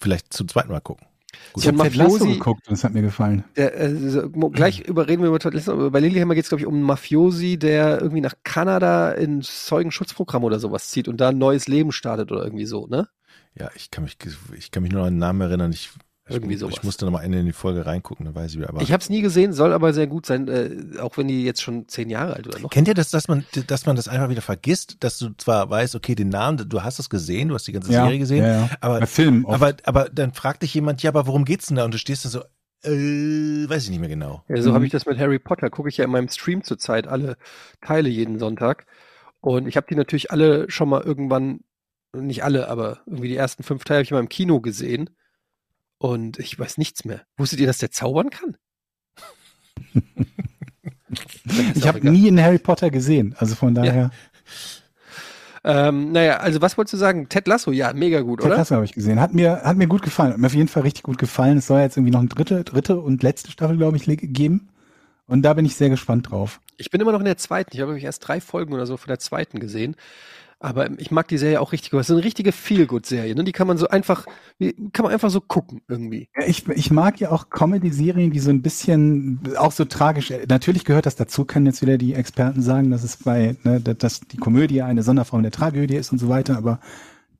vielleicht 0.00 0.32
zum 0.32 0.48
zweiten 0.48 0.70
Mal 0.72 0.80
gucken. 0.80 1.06
Gut. 1.52 1.64
Ich 1.64 1.68
habe 1.68 1.78
Ted 1.78 1.94
Mafiosi- 1.94 2.34
geguckt 2.34 2.68
und 2.68 2.74
es 2.74 2.84
hat 2.84 2.92
mir 2.94 3.02
gefallen. 3.02 3.44
Der, 3.56 3.78
äh, 3.80 4.28
gleich 4.52 4.80
überreden 4.80 5.22
wir 5.22 5.28
über 5.28 5.38
Todd 5.38 5.54
Lasso, 5.54 5.72
aber 5.72 5.90
bei 5.90 6.00
Lilyhammer 6.00 6.34
geht 6.34 6.44
es, 6.44 6.48
glaube 6.50 6.60
ich, 6.60 6.66
um 6.66 6.74
einen 6.74 6.82
Mafiosi, 6.82 7.58
der 7.58 8.00
irgendwie 8.00 8.20
nach 8.20 8.34
Kanada 8.44 9.12
ins 9.12 9.66
Zeugenschutzprogramm 9.66 10.44
oder 10.44 10.58
sowas 10.58 10.90
zieht 10.90 11.08
und 11.08 11.20
da 11.20 11.30
ein 11.30 11.38
neues 11.38 11.68
Leben 11.68 11.92
startet 11.92 12.32
oder 12.32 12.44
irgendwie 12.44 12.66
so, 12.66 12.86
ne? 12.86 13.08
Ja, 13.58 13.70
ich 13.74 13.90
kann 13.90 14.04
mich, 14.04 14.16
ich 14.56 14.70
kann 14.70 14.82
mich 14.82 14.92
nur 14.92 15.02
an 15.04 15.14
den 15.14 15.18
Namen 15.18 15.40
erinnern. 15.42 15.72
Ich, 15.72 15.90
Irgendwie 16.28 16.54
ich, 16.54 16.60
sowas. 16.60 16.74
ich 16.76 16.82
musste 16.84 17.04
noch 17.04 17.10
mal 17.12 17.20
in 17.22 17.32
die 17.46 17.52
Folge 17.52 17.84
reingucken, 17.84 18.24
dann 18.26 18.34
weiß 18.34 18.52
ich 18.52 18.58
wieder. 18.58 18.68
Aber 18.68 18.80
Ich 18.80 18.92
habe 18.92 19.02
es 19.02 19.10
nie 19.10 19.22
gesehen, 19.22 19.52
soll 19.52 19.72
aber 19.72 19.92
sehr 19.92 20.06
gut 20.06 20.24
sein, 20.24 20.46
äh, 20.46 20.98
auch 21.00 21.16
wenn 21.16 21.26
die 21.26 21.42
jetzt 21.44 21.60
schon 21.62 21.88
zehn 21.88 22.10
Jahre 22.10 22.34
alt 22.34 22.46
oder 22.46 22.60
noch. 22.60 22.70
Kennt 22.70 22.86
ihr 22.86 22.94
das, 22.94 23.10
dass 23.10 23.26
man, 23.26 23.44
dass 23.66 23.86
man 23.86 23.96
das 23.96 24.06
einfach 24.06 24.28
wieder 24.28 24.40
vergisst, 24.40 24.98
dass 25.00 25.18
du 25.18 25.30
zwar 25.36 25.68
weißt, 25.68 25.96
okay, 25.96 26.14
den 26.14 26.28
Namen, 26.28 26.68
du 26.68 26.82
hast 26.82 27.00
das 27.00 27.10
gesehen, 27.10 27.48
du 27.48 27.54
hast 27.56 27.66
die 27.66 27.72
ganze 27.72 27.90
Serie 27.90 28.18
gesehen, 28.20 28.44
Ja, 28.44 28.60
ja. 28.60 28.70
aber, 28.80 29.00
Bei 29.00 29.06
Filmen 29.06 29.44
oft. 29.44 29.54
aber, 29.54 29.74
aber 29.84 30.08
dann 30.10 30.32
fragt 30.32 30.62
dich 30.62 30.72
jemand, 30.74 31.02
ja, 31.02 31.10
aber 31.10 31.26
worum 31.26 31.44
geht's 31.44 31.66
denn 31.66 31.76
da? 31.76 31.84
Und 31.84 31.92
du 31.92 31.98
stehst 31.98 32.24
da 32.24 32.28
so, 32.28 32.40
äh, 32.84 33.68
weiß 33.68 33.84
ich 33.84 33.90
nicht 33.90 34.00
mehr 34.00 34.08
genau. 34.08 34.44
Ja, 34.48 34.62
so 34.62 34.70
Mhm. 34.70 34.74
habe 34.74 34.86
ich 34.86 34.92
das 34.92 35.06
mit 35.06 35.18
Harry 35.18 35.38
Potter. 35.40 35.70
Gucke 35.70 35.88
ich 35.88 35.96
ja 35.96 36.04
in 36.04 36.10
meinem 36.10 36.28
Stream 36.28 36.62
zurzeit 36.62 37.06
alle 37.08 37.36
Teile 37.80 38.08
jeden 38.08 38.38
Sonntag. 38.38 38.86
Und 39.40 39.66
ich 39.66 39.76
habe 39.76 39.86
die 39.88 39.96
natürlich 39.96 40.30
alle 40.30 40.70
schon 40.70 40.88
mal 40.88 41.00
irgendwann, 41.02 41.60
nicht 42.16 42.44
alle, 42.44 42.68
aber 42.68 43.00
irgendwie 43.06 43.28
die 43.28 43.36
ersten 43.36 43.62
fünf 43.64 43.84
Teile 43.84 43.98
habe 43.98 44.04
ich 44.04 44.10
mal 44.12 44.20
im 44.20 44.28
Kino 44.28 44.60
gesehen. 44.60 45.10
Und 46.02 46.40
ich 46.40 46.58
weiß 46.58 46.78
nichts 46.78 47.04
mehr. 47.04 47.22
Wusstet 47.36 47.60
ihr, 47.60 47.68
dass 47.68 47.78
der 47.78 47.92
zaubern 47.92 48.30
kann? 48.30 48.56
Ich 51.76 51.86
habe 51.86 52.10
nie 52.10 52.26
einen 52.26 52.42
Harry 52.42 52.58
Potter 52.58 52.90
gesehen. 52.90 53.36
Also 53.38 53.54
von 53.54 53.72
daher, 53.72 54.10
Ähm, 55.62 56.10
naja, 56.10 56.38
also 56.38 56.60
was 56.60 56.76
wolltest 56.76 56.94
du 56.94 56.98
sagen? 56.98 57.28
Ted 57.28 57.46
Lasso, 57.46 57.70
ja, 57.70 57.92
mega 57.92 58.20
gut, 58.22 58.40
Ted 58.40 58.46
oder? 58.46 58.56
Lasso 58.56 58.74
habe 58.74 58.84
ich 58.84 58.94
gesehen. 58.94 59.20
Hat 59.20 59.32
mir, 59.32 59.62
hat 59.62 59.76
mir 59.76 59.86
gut 59.86 60.02
gefallen. 60.02 60.32
Hat 60.32 60.38
mir 60.38 60.48
auf 60.48 60.54
jeden 60.54 60.66
Fall 60.66 60.82
richtig 60.82 61.04
gut 61.04 61.18
gefallen. 61.18 61.58
Es 61.58 61.68
soll 61.68 61.78
jetzt 61.78 61.96
irgendwie 61.96 62.10
noch 62.10 62.18
eine 62.18 62.28
dritte, 62.28 62.64
dritte 62.64 62.98
und 62.98 63.22
letzte 63.22 63.52
Staffel, 63.52 63.76
glaube 63.76 63.96
ich, 63.96 64.04
geben. 64.04 64.70
Und 65.28 65.42
da 65.42 65.54
bin 65.54 65.64
ich 65.64 65.76
sehr 65.76 65.88
gespannt 65.88 66.32
drauf. 66.32 66.60
Ich 66.78 66.90
bin 66.90 67.00
immer 67.00 67.12
noch 67.12 67.20
in 67.20 67.26
der 67.26 67.36
zweiten. 67.36 67.70
Ich 67.72 67.80
habe 67.80 67.92
glaub 67.92 67.98
ich, 67.98 68.04
erst 68.04 68.26
drei 68.26 68.40
Folgen 68.40 68.74
oder 68.74 68.86
so 68.86 68.96
von 68.96 69.06
der 69.06 69.20
zweiten 69.20 69.60
gesehen. 69.60 69.94
Aber 70.62 70.88
ich 70.98 71.10
mag 71.10 71.26
die 71.26 71.38
Serie 71.38 71.60
auch 71.60 71.72
richtig. 71.72 71.92
Es 71.92 72.08
ist 72.08 72.14
eine 72.14 72.24
richtige 72.24 72.52
Feel-Good-Serie. 72.52 73.34
Ne? 73.34 73.42
Die 73.42 73.50
kann 73.50 73.66
man 73.66 73.78
so 73.78 73.88
einfach, 73.88 74.26
kann 74.92 75.02
man 75.02 75.12
einfach 75.12 75.28
so 75.28 75.40
gucken 75.40 75.82
irgendwie. 75.88 76.28
Ja, 76.36 76.46
ich, 76.46 76.68
ich 76.68 76.92
mag 76.92 77.18
ja 77.18 77.32
auch 77.32 77.50
Comedy-Serien, 77.50 78.30
die 78.30 78.38
so 78.38 78.50
ein 78.50 78.62
bisschen 78.62 79.40
auch 79.56 79.72
so 79.72 79.84
tragisch. 79.84 80.32
Natürlich 80.48 80.84
gehört 80.84 81.06
das 81.06 81.16
dazu, 81.16 81.44
können 81.44 81.66
jetzt 81.66 81.82
wieder 81.82 81.98
die 81.98 82.14
Experten 82.14 82.62
sagen, 82.62 82.90
dass 82.92 83.02
es 83.02 83.16
bei, 83.16 83.56
ne, 83.64 83.80
dass 83.80 84.20
die 84.20 84.36
Komödie 84.36 84.82
eine 84.82 85.02
Sonderform 85.02 85.42
der 85.42 85.50
Tragödie 85.50 85.96
ist 85.96 86.12
und 86.12 86.18
so 86.18 86.28
weiter. 86.28 86.56
Aber 86.56 86.78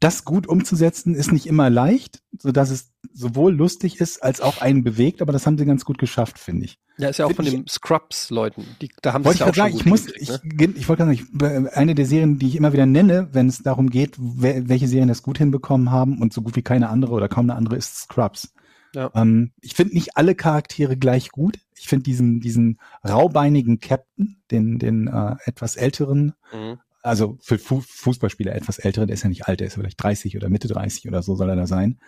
das 0.03 0.25
gut 0.25 0.49
umzusetzen 0.49 1.15
ist 1.15 1.33
nicht 1.33 1.47
immer 1.47 1.71
leicht, 1.71 2.23
so 2.37 2.51
dass 2.51 2.71
es 2.71 2.93
sowohl 3.13 3.55
lustig 3.55 4.01
ist 4.01 4.23
als 4.23 4.41
auch 4.41 4.61
einen 4.61 4.83
bewegt. 4.83 5.23
Aber 5.23 5.33
das 5.33 5.47
haben 5.47 5.57
sie 5.57 5.65
ganz 5.65 5.85
gut 5.85 5.99
geschafft, 5.99 6.41
finde 6.41 6.65
ich. 6.65 6.79
Ja, 6.99 7.09
ist 7.09 7.19
ja 7.19 7.27
auch 7.27 7.29
Find 7.29 7.37
von 7.37 7.45
den 7.47 7.69
Scrubs-Leuten. 7.69 8.65
Die, 8.81 8.91
da 9.01 9.13
haben 9.13 9.23
sie 9.23 9.39
ja 9.39 9.47
auch 9.47 9.55
sagen, 9.55 9.73
gut 9.73 9.81
ich 9.81 9.87
muss, 9.87 10.07
hingekriegt, 10.07 10.45
ich, 10.45 10.69
ne? 10.69 10.75
ich 10.77 10.89
wollte 10.89 11.05
gerade 11.05 11.17
sagen, 11.17 11.67
ich, 11.69 11.77
eine 11.77 11.95
der 11.95 12.07
Serien, 12.07 12.39
die 12.39 12.49
ich 12.49 12.57
immer 12.57 12.73
wieder 12.73 12.87
nenne, 12.87 13.29
wenn 13.33 13.49
es 13.49 13.63
darum 13.63 13.91
geht, 13.91 14.17
wer, 14.19 14.69
welche 14.69 14.89
Serien 14.89 15.09
das 15.09 15.23
gut 15.23 15.39
hinbekommen 15.39 15.93
haben 15.93 16.21
und 16.21 16.33
so 16.33 16.43
gut 16.43 16.57
wie 16.57 16.63
keine 16.63 16.89
andere 16.89 17.13
oder 17.13 17.29
kaum 17.29 17.49
eine 17.49 17.55
andere 17.55 17.77
ist 17.77 17.97
Scrubs. 17.97 18.53
Ja. 18.95 19.11
Ähm, 19.15 19.53
ich 19.61 19.75
finde 19.75 19.95
nicht 19.95 20.17
alle 20.17 20.35
Charaktere 20.35 20.97
gleich 20.97 21.31
gut. 21.31 21.59
Ich 21.79 21.87
finde 21.87 22.05
diesen, 22.05 22.41
diesen 22.41 22.79
raubeinigen 23.09 23.79
Captain, 23.79 24.43
den, 24.51 24.79
den 24.79 25.07
äh, 25.07 25.37
etwas 25.45 25.77
älteren, 25.77 26.35
Mhm. 26.53 26.79
Also 27.03 27.37
für 27.41 27.59
Fu 27.59 27.81
Fußballspieler 27.81 28.55
etwas 28.55 28.79
älteren, 28.79 29.09
der 29.09 29.15
ist 29.15 29.23
ja 29.23 29.29
nicht 29.29 29.47
alt, 29.47 29.61
der 29.61 29.67
ist 29.67 29.75
vielleicht 29.75 30.03
30 30.03 30.37
oder 30.37 30.49
Mitte 30.49 30.69
30 30.69 31.09
oder 31.09 31.23
so 31.23 31.35
soll 31.35 31.51
er 31.51 31.57
da 31.57 31.67
sein. 31.67 31.99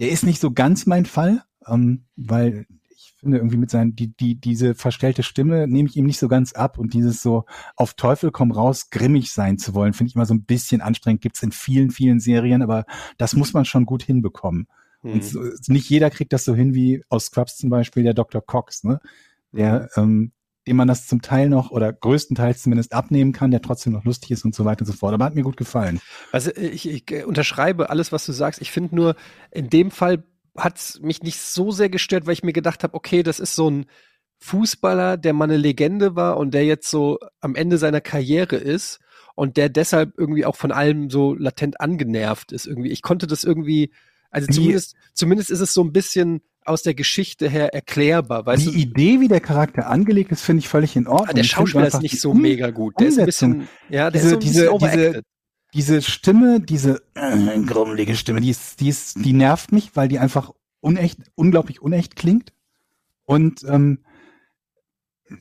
Der 0.00 0.10
ist 0.10 0.24
nicht 0.24 0.40
so 0.40 0.52
ganz 0.52 0.86
mein 0.86 1.06
Fall, 1.06 1.42
ähm, 1.66 2.04
weil 2.16 2.66
ich 2.88 3.14
finde 3.18 3.38
irgendwie 3.38 3.56
mit 3.56 3.70
seinen, 3.70 3.96
die, 3.96 4.16
die, 4.16 4.40
diese 4.40 4.74
verstellte 4.74 5.24
Stimme 5.24 5.66
nehme 5.66 5.88
ich 5.88 5.96
ihm 5.96 6.06
nicht 6.06 6.18
so 6.18 6.28
ganz 6.28 6.52
ab 6.52 6.78
und 6.78 6.94
dieses 6.94 7.20
so 7.20 7.44
auf 7.76 7.94
Teufel 7.94 8.30
komm 8.30 8.52
raus, 8.52 8.90
grimmig 8.90 9.32
sein 9.32 9.58
zu 9.58 9.74
wollen, 9.74 9.92
finde 9.92 10.10
ich 10.10 10.14
immer 10.14 10.26
so 10.26 10.34
ein 10.34 10.44
bisschen 10.44 10.80
anstrengend. 10.80 11.20
Gibt's 11.20 11.42
in 11.42 11.52
vielen, 11.52 11.90
vielen 11.90 12.20
Serien, 12.20 12.62
aber 12.62 12.84
das 13.16 13.34
muss 13.34 13.52
man 13.52 13.64
schon 13.64 13.86
gut 13.86 14.04
hinbekommen. 14.04 14.68
Hm. 15.02 15.12
Und 15.12 15.24
so, 15.24 15.40
nicht 15.66 15.90
jeder 15.90 16.10
kriegt 16.10 16.32
das 16.32 16.44
so 16.44 16.54
hin 16.54 16.74
wie 16.74 17.02
aus 17.08 17.26
Scrubs 17.26 17.56
zum 17.56 17.70
Beispiel 17.70 18.04
der 18.04 18.14
Dr. 18.14 18.40
Cox, 18.44 18.84
ne? 18.84 19.00
Der, 19.52 19.88
ähm, 19.96 20.32
dem 20.68 20.76
man 20.76 20.86
das 20.86 21.06
zum 21.06 21.22
Teil 21.22 21.48
noch 21.48 21.70
oder 21.70 21.92
größtenteils 21.92 22.62
zumindest 22.62 22.92
abnehmen 22.92 23.32
kann, 23.32 23.50
der 23.50 23.62
trotzdem 23.62 23.92
noch 23.92 24.04
lustig 24.04 24.30
ist 24.30 24.44
und 24.44 24.54
so 24.54 24.64
weiter 24.64 24.82
und 24.82 24.86
so 24.86 24.92
fort. 24.92 25.14
Aber 25.14 25.24
hat 25.24 25.34
mir 25.34 25.42
gut 25.42 25.56
gefallen. 25.56 26.00
Also 26.30 26.50
ich, 26.54 26.88
ich 26.88 27.10
äh, 27.10 27.24
unterschreibe 27.24 27.90
alles, 27.90 28.12
was 28.12 28.24
du 28.24 28.32
sagst. 28.32 28.60
Ich 28.60 28.70
finde 28.70 28.94
nur, 28.94 29.16
in 29.50 29.68
dem 29.68 29.90
Fall 29.90 30.22
hat's 30.56 31.00
mich 31.00 31.22
nicht 31.22 31.40
so 31.40 31.70
sehr 31.70 31.88
gestört, 31.88 32.26
weil 32.26 32.34
ich 32.34 32.42
mir 32.42 32.52
gedacht 32.52 32.84
habe, 32.84 32.94
okay, 32.94 33.22
das 33.22 33.40
ist 33.40 33.54
so 33.54 33.70
ein 33.70 33.86
Fußballer, 34.40 35.16
der 35.16 35.32
mal 35.32 35.44
eine 35.44 35.56
Legende 35.56 36.14
war 36.14 36.36
und 36.36 36.54
der 36.54 36.64
jetzt 36.64 36.90
so 36.90 37.18
am 37.40 37.54
Ende 37.54 37.78
seiner 37.78 38.00
Karriere 38.00 38.56
ist 38.56 39.00
und 39.34 39.56
der 39.56 39.68
deshalb 39.68 40.16
irgendwie 40.16 40.44
auch 40.44 40.56
von 40.56 40.72
allem 40.72 41.10
so 41.10 41.34
latent 41.34 41.80
angenervt 41.80 42.52
ist 42.52 42.66
irgendwie. 42.66 42.90
Ich 42.90 43.02
konnte 43.02 43.26
das 43.26 43.44
irgendwie, 43.44 43.92
also 44.30 44.48
Wie- 44.48 44.52
zumindest, 44.52 44.94
zumindest 45.12 45.50
ist 45.50 45.60
es 45.60 45.74
so 45.74 45.82
ein 45.82 45.92
bisschen 45.92 46.40
aus 46.68 46.82
der 46.82 46.94
Geschichte 46.94 47.48
her 47.48 47.72
erklärbar, 47.74 48.46
weißt 48.46 48.66
die 48.66 48.72
du? 48.72 48.78
Idee, 48.78 49.20
wie 49.20 49.28
der 49.28 49.40
Charakter 49.40 49.88
angeht, 49.88 50.28
ist, 50.30 50.42
finde 50.42 50.60
ich 50.60 50.68
völlig 50.68 50.96
in 50.96 51.06
Ordnung. 51.06 51.28
Ah, 51.30 51.32
der 51.32 51.44
Schauspieler 51.44 51.86
ist 51.86 52.02
nicht 52.02 52.20
so 52.20 52.34
mega 52.34 52.70
gut. 52.70 52.94
Der 53.00 53.08
ist 53.08 53.18
ein 53.18 53.22
Umsetzung. 53.24 53.58
bisschen, 53.58 53.68
ja, 53.88 54.10
der 54.10 54.20
Diese- 54.20 54.24
ist 54.26 54.30
so 54.30 54.36
ein 54.36 54.40
diese- 54.40 54.52
bisschen 54.60 54.68
overacted. 54.74 55.24
diese 55.74 56.02
Stimme, 56.02 56.60
diese 56.60 57.02
äh, 57.14 57.60
grummelige 57.62 58.14
Stimme, 58.16 58.40
die 58.40 58.50
ist, 58.50 58.80
die 58.80 58.88
ist, 58.88 59.24
die 59.24 59.32
nervt 59.32 59.72
mich, 59.72 59.90
weil 59.94 60.08
die 60.08 60.18
einfach 60.18 60.50
unecht, 60.80 61.18
unglaublich 61.34 61.82
unecht 61.82 62.16
klingt. 62.16 62.52
Und 63.24 63.64
ähm, 63.68 63.98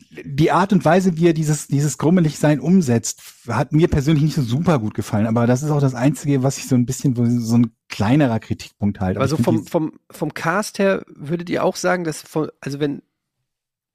die 0.10 0.52
Art 0.52 0.74
und 0.74 0.84
Weise, 0.84 1.18
wie 1.18 1.28
er 1.28 1.34
dieses, 1.34 1.68
dieses 1.68 1.98
grummelig 1.98 2.38
sein 2.40 2.60
umsetzt, 2.60 3.22
hat 3.48 3.72
mir 3.72 3.88
persönlich 3.88 4.24
nicht 4.24 4.36
so 4.36 4.42
super 4.42 4.80
gut 4.80 4.94
gefallen. 4.94 5.28
Aber 5.28 5.48
das 5.48 5.64
ist 5.64 5.70
auch 5.72 5.80
das 5.82 5.96
Einzige, 5.96 6.44
was 6.44 6.58
ich 6.58 6.68
so 6.68 6.76
ein 6.76 6.86
bisschen, 6.86 7.16
so 7.42 7.58
ein 7.58 7.72
kleinerer 7.90 8.40
Kritikpunkt 8.40 9.00
halte. 9.00 9.20
Aber 9.20 9.28
so 9.28 9.38
ich 9.38 9.44
find 9.46 9.70
vom, 9.70 9.92
vom, 9.92 10.00
vom 10.12 10.34
Cast 10.34 10.80
her 10.80 11.06
würdet 11.08 11.50
ihr 11.50 11.64
auch 11.64 11.76
sagen, 11.76 12.04
dass 12.04 12.22
von, 12.22 12.50
also 12.60 12.80
wenn 12.80 13.02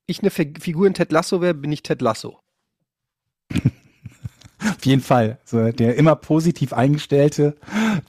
ich 0.07 0.21
eine 0.21 0.31
Fi- 0.31 0.55
Figur 0.59 0.87
in 0.87 0.95
Ted 0.95 1.13
Lasso 1.13 1.41
wäre, 1.41 1.55
bin 1.55 1.73
ich 1.73 1.83
Ted 1.83 2.01
Lasso. 2.03 2.41
Auf 4.69 4.85
jeden 4.85 5.03
Fall. 5.03 5.39
So, 5.45 5.71
der 5.73 5.97
immer 5.97 6.15
positiv 6.17 6.73
eingestellte, 6.73 7.57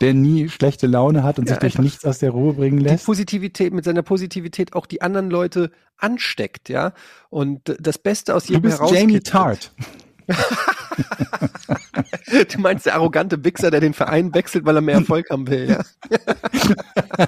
der 0.02 0.14
nie 0.14 0.50
schlechte 0.50 0.88
Laune 0.88 1.24
hat 1.24 1.40
und 1.40 1.46
Ja, 1.48 1.54
sich 1.56 1.60
durch 1.60 1.80
nichts 1.80 2.06
aus 2.06 2.20
der 2.20 2.32
Ruhe 2.32 2.54
bringen 2.54 2.78
Die 2.80 2.84
lässt. 2.86 3.06
Positivität, 3.06 3.74
mit 3.74 3.86
seiner 3.86 4.02
Positivität 4.04 4.74
auch 4.74 4.86
die 4.86 5.02
anderen 5.02 5.30
Leute 5.30 5.72
ansteckt, 5.98 6.70
ja. 6.70 6.94
Und 7.30 7.76
das 7.80 7.98
Beste 7.98 8.36
aus 8.36 8.46
Du 8.46 8.54
jedem 8.54 8.64
bist 8.70 8.82
Jamie. 8.92 9.20
Tart. 9.20 9.72
Du 12.52 12.60
meinst 12.60 12.86
der 12.86 12.96
arrogante 12.96 13.44
Wichser, 13.44 13.70
der 13.72 13.80
den 13.82 13.94
Verein 13.94 14.34
wechselt, 14.34 14.66
weil 14.66 14.76
er 14.78 14.82
mehr 14.82 14.96
Erfolg 14.96 15.30
haben 15.30 15.48
will, 15.48 15.70
ja. 15.70 15.84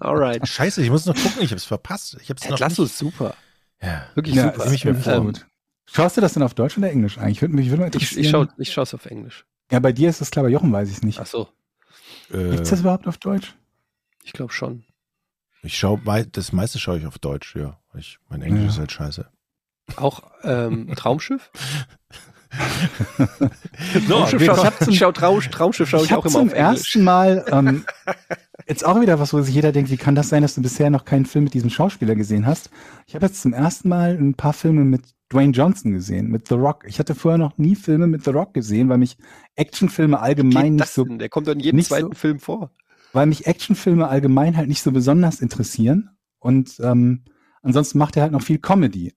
Alright. 0.00 0.46
Scheiße, 0.46 0.82
ich 0.82 0.90
muss 0.90 1.06
noch 1.06 1.14
gucken, 1.14 1.42
ich 1.42 1.50
hab's 1.52 1.64
verpasst. 1.64 2.16
Ich 2.20 2.30
hab's 2.30 2.42
Ted 2.42 2.50
noch 2.52 2.58
Lasso 2.60 2.82
nicht. 2.82 2.92
ist 2.92 2.98
super. 2.98 3.34
Ja. 3.82 4.02
Wirklich 4.14 4.34
Ja, 4.34 4.52
super. 4.52 4.70
wirklich 4.70 5.02
vor. 5.02 5.20
gut. 5.20 5.46
Schaust 5.94 6.16
du 6.16 6.20
das 6.20 6.34
denn 6.34 6.42
auf 6.42 6.54
Deutsch 6.54 6.76
oder 6.76 6.90
Englisch 6.90 7.18
eigentlich? 7.18 7.40
Würde 7.40 7.54
mich, 7.54 7.68
würde 7.70 7.82
mal 7.82 7.88
Ich, 7.88 7.94
interessieren. 7.94 8.20
ich 8.24 8.30
schaue 8.30 8.48
ich 8.58 8.72
schau's 8.72 8.94
auf 8.94 9.06
Englisch. 9.06 9.46
ja, 9.70 9.78
bei 9.80 9.92
dir 9.92 10.08
ist 10.10 10.20
das 10.20 10.30
klar, 10.30 10.44
bei 10.44 10.50
Jochen 10.50 10.72
weiß 10.72 10.88
ich 10.90 10.96
es 10.96 11.02
nicht. 11.02 11.20
Ach 11.20 11.26
so, 11.26 11.48
Äh, 12.32 12.56
das 12.56 12.80
überhaupt 12.80 13.06
auf 13.06 13.18
Deutsch? 13.18 13.54
ich 14.24 14.32
glaube 14.32 14.52
schon. 14.52 14.84
ich 15.62 15.78
schau, 15.78 15.98
mei- 15.98 16.24
das 16.24 16.52
meiste 16.52 16.78
schaue 16.78 16.98
ich 16.98 17.06
auf 17.06 17.18
Deutsch, 17.18 17.54
ja. 17.56 17.78
Ich, 17.94 18.18
mein 18.28 18.42
Englisch 18.42 18.62
Ja. 18.64 18.68
ist 18.70 18.78
halt 18.78 18.92
scheiße. 18.92 19.30
Auch 19.96 20.22
ähm, 20.42 20.92
Traumschiff? 20.96 21.50
So, 23.94 24.14
Traumschiff 24.14 24.40
wir 24.40 24.54
schau, 24.54 24.88
ich 24.88 24.98
schau 24.98 25.12
Trau, 25.12 25.40
Traumschiff 25.40 25.88
schaue 25.88 26.04
ich, 26.04 26.12
hab 26.12 26.18
auch 26.20 26.24
immer 26.26 26.32
zum 26.32 26.48
auf 26.48 26.54
Englisch. 26.54 26.78
ersten 26.78 27.04
Mal 27.04 27.44
ähm, 27.50 27.84
jetzt 28.68 28.84
auch 28.84 29.00
wieder 29.00 29.18
was, 29.18 29.32
wo 29.32 29.40
sich 29.42 29.54
jeder 29.54 29.72
denkt, 29.72 29.90
wie 29.90 29.96
kann 29.96 30.14
das 30.14 30.28
sein, 30.28 30.42
dass 30.42 30.54
du 30.54 30.62
bisher 30.62 30.90
noch 30.90 31.04
keinen 31.04 31.26
Film 31.26 31.44
mit 31.44 31.54
diesem 31.54 31.70
Schauspieler 31.70 32.14
gesehen 32.14 32.46
hast? 32.46 32.70
Ich 33.06 33.14
habe 33.14 33.26
jetzt 33.26 33.42
zum 33.42 33.52
ersten 33.52 33.88
Mal 33.88 34.16
ein 34.18 34.34
paar 34.34 34.52
Filme 34.52 34.84
mit 34.84 35.02
Dwayne 35.32 35.52
Johnson 35.52 35.92
gesehen, 35.92 36.28
mit 36.30 36.48
The 36.48 36.54
Rock. 36.54 36.84
Ich 36.86 36.98
hatte 36.98 37.14
vorher 37.14 37.38
noch 37.38 37.58
nie 37.58 37.74
Filme 37.76 38.06
mit 38.06 38.24
The 38.24 38.30
Rock 38.30 38.54
gesehen, 38.54 38.88
weil 38.88 38.98
mich 38.98 39.16
Actionfilme 39.56 40.20
allgemein 40.20 40.76
nicht 40.76 40.88
so 40.88 41.04
denn? 41.04 41.18
Der 41.18 41.28
kommt 41.28 41.48
in 41.48 41.60
jedem 41.60 41.76
nicht 41.76 41.88
zweiten 41.88 42.08
so- 42.12 42.14
Film 42.18 42.38
vor. 42.40 42.70
weil 43.12 43.26
mich 43.26 43.46
Actionfilme 43.46 44.06
allgemein 44.08 44.56
halt 44.56 44.68
nicht 44.68 44.82
so 44.82 44.92
besonders 44.92 45.40
interessieren. 45.40 46.10
Und 46.38 46.78
ähm, 46.80 47.24
ansonsten 47.62 47.98
macht 47.98 48.16
er 48.16 48.22
halt 48.22 48.32
noch 48.32 48.42
viel 48.42 48.58
Comedy. 48.58 49.14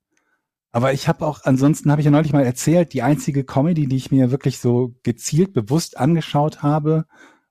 Aber 0.78 0.94
ich 0.94 1.08
habe 1.08 1.26
auch, 1.26 1.40
ansonsten 1.44 1.90
habe 1.90 2.02
ich 2.02 2.06
ja 2.06 2.12
neulich 2.12 2.34
mal 2.34 2.46
erzählt, 2.46 2.94
die 2.94 3.02
einzige 3.02 3.44
Comedy, 3.44 3.88
die 3.88 3.96
ich 3.96 4.12
mir 4.12 4.30
wirklich 4.30 4.60
so 4.60 4.94
gezielt 5.02 5.52
bewusst 5.54 5.98
angeschaut 5.98 6.62
habe, 6.62 7.06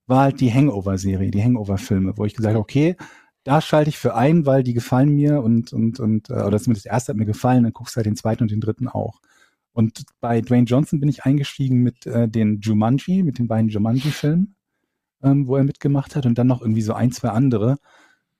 war 0.06 0.20
halt 0.20 0.40
die 0.40 0.54
Hangover-Serie, 0.54 1.32
die 1.32 1.42
Hangover-Filme, 1.42 2.16
wo 2.16 2.24
ich 2.24 2.34
gesagt 2.34 2.54
habe, 2.54 2.62
okay, 2.62 2.94
da 3.42 3.60
schalte 3.60 3.88
ich 3.88 3.98
für 3.98 4.14
ein, 4.14 4.46
weil 4.46 4.62
die 4.62 4.74
gefallen 4.74 5.08
mir 5.08 5.42
und, 5.42 5.72
und, 5.72 5.98
und, 5.98 6.30
äh, 6.30 6.34
oder 6.34 6.60
zumindest 6.60 6.84
der 6.84 6.92
erste 6.92 7.10
hat 7.10 7.16
mir 7.16 7.26
gefallen, 7.26 7.64
dann 7.64 7.72
guckst 7.72 7.96
du 7.96 7.96
halt 7.96 8.06
den 8.06 8.14
zweiten 8.14 8.44
und 8.44 8.52
den 8.52 8.60
dritten 8.60 8.86
auch. 8.86 9.20
Und 9.72 10.04
bei 10.20 10.40
Dwayne 10.40 10.66
Johnson 10.66 11.00
bin 11.00 11.08
ich 11.08 11.24
eingestiegen 11.24 11.82
mit 11.82 12.06
äh, 12.06 12.28
den 12.28 12.60
Jumanji, 12.60 13.24
mit 13.24 13.40
den 13.40 13.48
beiden 13.48 13.68
Jumanji-Filmen 13.70 14.54
ähm, 15.24 15.48
wo 15.48 15.56
er 15.56 15.64
mitgemacht 15.64 16.14
hat 16.14 16.26
und 16.26 16.38
dann 16.38 16.46
noch 16.46 16.60
irgendwie 16.60 16.82
so 16.82 16.92
ein, 16.92 17.10
zwei 17.10 17.30
andere. 17.30 17.78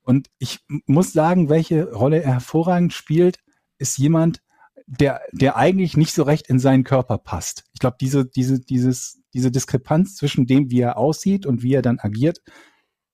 Und 0.03 0.29
ich 0.39 0.61
muss 0.87 1.13
sagen, 1.13 1.49
welche 1.49 1.93
Rolle 1.93 2.23
er 2.23 2.35
hervorragend 2.35 2.93
spielt, 2.93 3.39
ist 3.79 3.99
jemand, 3.99 4.41
der, 4.87 5.21
der 5.33 5.57
eigentlich 5.57 5.97
nicht 5.97 6.13
so 6.13 6.23
recht 6.23 6.49
in 6.49 6.59
seinen 6.59 6.85
Körper 6.85 7.19
passt. 7.19 7.65
Ich 7.73 7.81
glaube, 7.81 7.97
diese, 8.01 8.25
diese, 8.25 8.61
dieses, 8.61 9.21
diese 9.35 9.51
Diskrepanz 9.51 10.15
zwischen 10.15 10.47
dem, 10.47 10.71
wie 10.71 10.81
er 10.81 10.97
aussieht 10.97 11.45
und 11.45 11.63
wie 11.63 11.75
er 11.75 11.83
dann 11.83 11.99
agiert, 11.99 12.41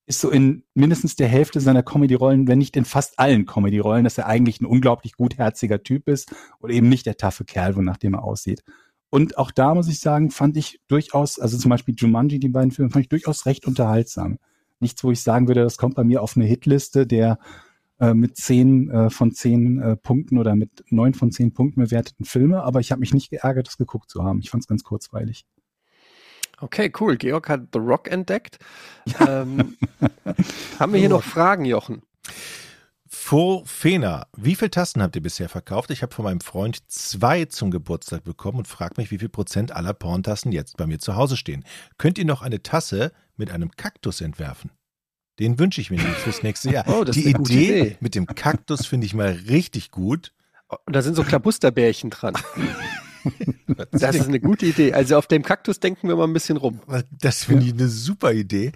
ist 0.06 0.20
so 0.20 0.30
in 0.30 0.64
mindestens 0.74 1.16
der 1.16 1.28
Hälfte 1.28 1.60
seiner 1.60 1.82
Comedy-Rollen, 1.82 2.46
wenn 2.46 2.58
nicht 2.58 2.76
in 2.76 2.84
fast 2.84 3.18
allen 3.18 3.46
Comedy-Rollen, 3.46 4.04
dass 4.04 4.18
er 4.18 4.26
eigentlich 4.26 4.60
ein 4.60 4.66
unglaublich 4.66 5.14
gutherziger 5.14 5.82
Typ 5.82 6.08
ist 6.08 6.34
oder 6.60 6.74
eben 6.74 6.88
nicht 6.88 7.06
der 7.06 7.16
taffe 7.16 7.44
Kerl, 7.44 7.76
wonach 7.76 7.96
dem 7.96 8.14
er 8.14 8.24
aussieht. 8.24 8.62
Und 9.08 9.38
auch 9.38 9.50
da 9.50 9.74
muss 9.74 9.88
ich 9.88 10.00
sagen, 10.00 10.30
fand 10.30 10.56
ich 10.56 10.80
durchaus, 10.88 11.38
also 11.38 11.56
zum 11.56 11.70
Beispiel 11.70 11.94
Jumanji, 11.96 12.38
die 12.38 12.48
beiden 12.48 12.70
Filme, 12.70 12.90
fand 12.90 13.04
ich 13.04 13.08
durchaus 13.10 13.46
recht 13.46 13.66
unterhaltsam. 13.66 14.38
Nichts, 14.80 15.04
wo 15.04 15.10
ich 15.10 15.22
sagen 15.22 15.48
würde, 15.48 15.62
das 15.62 15.78
kommt 15.78 15.94
bei 15.94 16.04
mir 16.04 16.22
auf 16.22 16.36
eine 16.36 16.46
Hitliste, 16.46 17.06
der 17.06 17.38
äh, 18.02 18.14
mit 18.14 18.36
zehn 18.36 18.90
äh, 18.90 19.10
von 19.10 19.30
zehn 19.30 19.80
äh, 19.80 19.96
Punkten 19.96 20.36
oder 20.36 20.56
mit 20.56 20.84
neun 20.90 21.14
von 21.14 21.30
zehn 21.30 21.54
Punkten 21.54 21.80
bewerteten 21.80 22.24
Filme, 22.24 22.64
aber 22.64 22.80
ich 22.80 22.90
habe 22.90 22.98
mich 22.98 23.14
nicht 23.14 23.30
geärgert, 23.30 23.68
das 23.68 23.76
geguckt 23.76 24.10
zu 24.10 24.24
haben. 24.24 24.40
Ich 24.40 24.50
fand 24.50 24.64
es 24.64 24.66
ganz 24.66 24.82
kurzweilig. 24.82 25.46
Okay, 26.60 26.92
cool. 26.98 27.16
Georg 27.16 27.48
hat 27.48 27.68
The 27.72 27.78
Rock 27.78 28.10
entdeckt. 28.10 28.58
Ähm, 29.20 29.76
haben 30.80 30.92
wir 30.92 30.98
hier 30.98 31.08
noch 31.08 31.22
Fragen, 31.22 31.64
Jochen? 31.64 32.02
Vor 33.06 33.64
Fena, 33.66 34.26
wie 34.36 34.56
viele 34.56 34.70
Tassen 34.72 35.00
habt 35.00 35.14
ihr 35.14 35.22
bisher 35.22 35.48
verkauft? 35.48 35.92
Ich 35.92 36.02
habe 36.02 36.12
von 36.12 36.24
meinem 36.24 36.40
Freund 36.40 36.90
zwei 36.90 37.44
zum 37.44 37.70
Geburtstag 37.70 38.24
bekommen 38.24 38.58
und 38.58 38.66
frage 38.66 38.94
mich, 38.96 39.12
wie 39.12 39.18
viel 39.18 39.28
Prozent 39.28 39.70
aller 39.70 39.94
Porntassen 39.94 40.50
jetzt 40.50 40.76
bei 40.76 40.86
mir 40.86 40.98
zu 40.98 41.14
Hause 41.14 41.36
stehen. 41.36 41.64
Könnt 41.98 42.18
ihr 42.18 42.24
noch 42.24 42.42
eine 42.42 42.64
Tasse 42.64 43.12
mit 43.36 43.52
einem 43.52 43.70
Kaktus 43.70 44.20
entwerfen? 44.20 44.72
Den 45.38 45.58
wünsche 45.58 45.80
ich 45.80 45.90
mir 45.90 45.96
nämlich 45.98 46.16
fürs 46.18 46.42
nächste 46.42 46.70
Jahr. 46.70 46.84
Oh, 46.88 47.04
Die 47.04 47.28
Idee, 47.28 47.80
Idee. 47.80 47.96
mit 48.00 48.14
dem 48.14 48.26
Kaktus 48.26 48.86
finde 48.86 49.06
ich 49.06 49.14
mal 49.14 49.30
richtig 49.48 49.90
gut. 49.90 50.32
Und 50.86 50.94
da 50.96 51.02
sind 51.02 51.14
so 51.14 51.24
Klabusterbärchen 51.24 52.10
dran. 52.10 52.34
Das 53.92 54.16
ist 54.16 54.26
eine 54.26 54.40
gute 54.40 54.66
Idee. 54.66 54.92
Also 54.94 55.16
auf 55.16 55.28
dem 55.28 55.42
Kaktus 55.44 55.78
denken 55.78 56.08
wir 56.08 56.16
mal 56.16 56.24
ein 56.24 56.32
bisschen 56.32 56.56
rum. 56.56 56.80
Das 57.20 57.44
finde 57.44 57.64
ich 57.66 57.72
eine 57.72 57.86
super 57.88 58.32
Idee. 58.32 58.72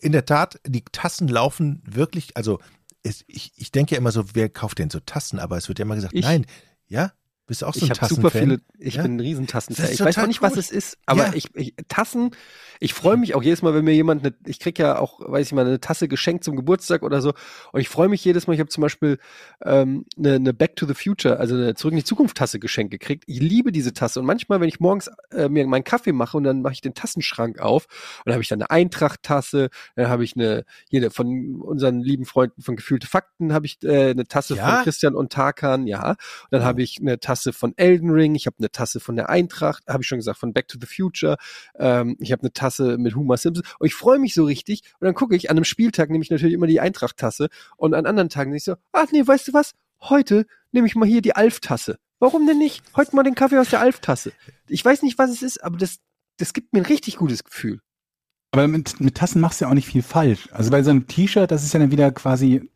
In 0.00 0.12
der 0.12 0.24
Tat, 0.24 0.60
die 0.64 0.84
Tassen 0.92 1.26
laufen 1.26 1.82
wirklich, 1.84 2.36
also 2.36 2.60
es, 3.02 3.24
ich, 3.26 3.52
ich 3.56 3.72
denke 3.72 3.94
ja 3.94 3.98
immer 3.98 4.12
so, 4.12 4.24
wer 4.34 4.48
kauft 4.48 4.78
denn 4.78 4.90
so 4.90 5.00
Tassen? 5.00 5.40
Aber 5.40 5.56
es 5.56 5.66
wird 5.68 5.80
ja 5.80 5.84
immer 5.84 5.96
gesagt, 5.96 6.14
Ich. 6.14 6.24
nein, 6.24 6.46
ja, 6.86 7.12
bist 7.50 7.64
auch 7.64 7.74
so 7.74 7.84
ein 7.84 7.90
Ich 7.92 8.00
habe 8.00 8.14
super 8.14 8.30
viele, 8.30 8.60
ich 8.78 8.94
Ja? 8.94 9.02
bin 9.02 9.16
ein 9.16 9.20
Riesentassenfan. 9.20 9.90
Ich 9.92 10.00
weiß 10.00 10.18
auch 10.18 10.26
nicht, 10.26 10.40
was 10.40 10.54
gut. 10.54 10.60
es 10.60 10.70
ist, 10.70 10.96
aber 11.04 11.26
Ja. 11.26 11.32
ich, 11.34 11.48
ich 11.54 11.74
Tassen, 11.88 12.30
ich 12.78 12.94
freue 12.94 13.16
mich 13.16 13.34
auch 13.34 13.42
jedes 13.42 13.60
Mal, 13.60 13.74
wenn 13.74 13.84
mir 13.84 13.92
jemand 13.94 14.24
eine, 14.24 14.34
ich 14.46 14.60
krieg 14.60 14.78
ja 14.78 14.98
auch, 14.98 15.20
weiß 15.20 15.48
ich 15.48 15.52
mal, 15.52 15.66
eine 15.66 15.80
Tasse 15.80 16.06
geschenkt 16.08 16.44
zum 16.44 16.56
Geburtstag 16.56 17.02
oder 17.02 17.20
so. 17.20 17.34
Und 17.72 17.80
ich 17.80 17.88
freue 17.88 18.08
mich 18.08 18.24
jedes 18.24 18.46
Mal, 18.46 18.54
ich 18.54 18.60
habe 18.60 18.70
zum 18.70 18.82
Beispiel 18.82 19.18
ähm, 19.64 20.06
eine, 20.16 20.34
eine 20.36 20.54
Back 20.54 20.76
to 20.76 20.86
the 20.86 20.94
Future, 20.94 21.38
also 21.38 21.56
eine 21.56 21.74
Zurück 21.74 21.92
in 21.92 21.98
die 21.98 22.04
Zukunft 22.04 22.36
Tasse 22.36 22.58
geschenkt 22.60 22.92
gekriegt. 22.92 23.24
Ich 23.26 23.40
liebe 23.40 23.72
diese 23.72 23.92
Tasse. 23.92 24.20
Und 24.20 24.26
manchmal, 24.26 24.60
wenn 24.60 24.68
ich 24.68 24.78
morgens 24.80 25.10
äh, 25.32 25.48
mir 25.48 25.66
meinen 25.66 25.84
Kaffee 25.84 26.12
mache 26.12 26.36
und 26.36 26.44
dann 26.44 26.62
mache 26.62 26.74
ich 26.74 26.80
den 26.80 26.94
Tassenschrank 26.94 27.58
auf 27.58 27.86
und 28.18 28.26
dann 28.26 28.34
habe 28.34 28.42
ich 28.42 28.48
dann 28.48 28.62
eine 28.62 28.70
Eintracht-Tasse, 28.70 29.70
dann 29.96 30.08
habe 30.08 30.22
ich 30.24 30.36
eine, 30.36 30.64
jede 30.88 31.10
von 31.10 31.56
unseren 31.60 32.00
lieben 32.00 32.24
Freunden 32.26 32.62
von 32.62 32.76
Gefühlte 32.76 33.06
Fakten 33.08 33.52
habe 33.52 33.66
ich 33.66 33.78
äh, 33.82 34.10
eine 34.10 34.24
Tasse 34.24 34.54
Ja? 34.54 34.76
von 34.76 34.84
Christian 34.84 35.14
und 35.16 35.32
Tarkan, 35.32 35.86
ja. 35.88 36.10
Und 36.10 36.16
dann 36.50 36.64
habe 36.64 36.82
ich 36.82 36.98
eine 37.00 37.18
Tasse 37.18 37.39
Tasse 37.40 37.52
von 37.54 37.72
Elden 37.76 38.10
Ring, 38.10 38.34
ich 38.34 38.46
habe 38.46 38.56
eine 38.58 38.70
Tasse 38.70 39.00
von 39.00 39.16
der 39.16 39.30
Eintracht, 39.30 39.84
habe 39.88 40.02
ich 40.02 40.06
schon 40.06 40.18
gesagt, 40.18 40.38
von 40.38 40.52
Back 40.52 40.68
to 40.68 40.78
the 40.78 40.86
Future, 40.86 41.36
ähm, 41.78 42.16
ich 42.20 42.32
habe 42.32 42.42
eine 42.42 42.52
Tasse 42.52 42.98
mit 42.98 43.16
Homer 43.16 43.38
Simpson 43.38 43.64
und 43.78 43.86
ich 43.86 43.94
freue 43.94 44.18
mich 44.18 44.34
so 44.34 44.44
richtig 44.44 44.82
und 45.00 45.06
dann 45.06 45.14
gucke 45.14 45.34
ich, 45.34 45.48
an 45.48 45.56
einem 45.56 45.64
Spieltag 45.64 46.10
nehme 46.10 46.22
ich 46.22 46.30
natürlich 46.30 46.54
immer 46.54 46.66
die 46.66 46.80
Eintracht-Tasse 46.80 47.48
und 47.78 47.94
an 47.94 48.04
anderen 48.04 48.28
Tagen 48.28 48.50
denke 48.50 48.58
ich 48.58 48.64
so, 48.64 48.76
ach 48.92 49.06
nee, 49.10 49.26
weißt 49.26 49.48
du 49.48 49.54
was, 49.54 49.72
heute 50.02 50.44
nehme 50.72 50.86
ich 50.86 50.94
mal 50.96 51.08
hier 51.08 51.22
die 51.22 51.34
Alf-Tasse. 51.34 51.98
Warum 52.18 52.46
denn 52.46 52.58
nicht? 52.58 52.82
Heute 52.94 53.16
mal 53.16 53.22
den 53.22 53.34
Kaffee 53.34 53.58
aus 53.58 53.70
der 53.70 53.80
Alf-Tasse. 53.80 54.32
Ich 54.68 54.84
weiß 54.84 55.02
nicht, 55.02 55.16
was 55.16 55.30
es 55.30 55.42
ist, 55.42 55.64
aber 55.64 55.78
das, 55.78 55.96
das 56.36 56.52
gibt 56.52 56.74
mir 56.74 56.80
ein 56.80 56.86
richtig 56.86 57.16
gutes 57.16 57.42
Gefühl. 57.42 57.80
Aber 58.52 58.68
mit, 58.68 59.00
mit 59.00 59.14
Tassen 59.14 59.40
machst 59.40 59.60
du 59.60 59.64
ja 59.64 59.70
auch 59.70 59.74
nicht 59.74 59.88
viel 59.88 60.02
falsch. 60.02 60.48
Also 60.52 60.70
bei 60.70 60.82
so 60.82 60.90
einem 60.90 61.06
T-Shirt, 61.06 61.50
das 61.50 61.64
ist 61.64 61.72
ja 61.72 61.80
dann 61.80 61.92
wieder 61.92 62.10
quasi, 62.10 62.68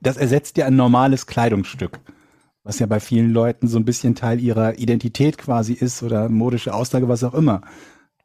das 0.00 0.16
ersetzt 0.16 0.56
ja 0.56 0.66
ein 0.66 0.74
normales 0.74 1.26
Kleidungsstück. 1.26 2.00
Was 2.64 2.78
ja 2.78 2.86
bei 2.86 2.98
vielen 2.98 3.30
Leuten 3.30 3.68
so 3.68 3.78
ein 3.78 3.84
bisschen 3.84 4.14
Teil 4.14 4.40
ihrer 4.40 4.78
Identität 4.78 5.38
quasi 5.38 5.74
ist 5.74 6.02
oder 6.02 6.28
modische 6.28 6.74
Aussage, 6.74 7.08
was 7.08 7.22
auch 7.22 7.34
immer. 7.34 7.60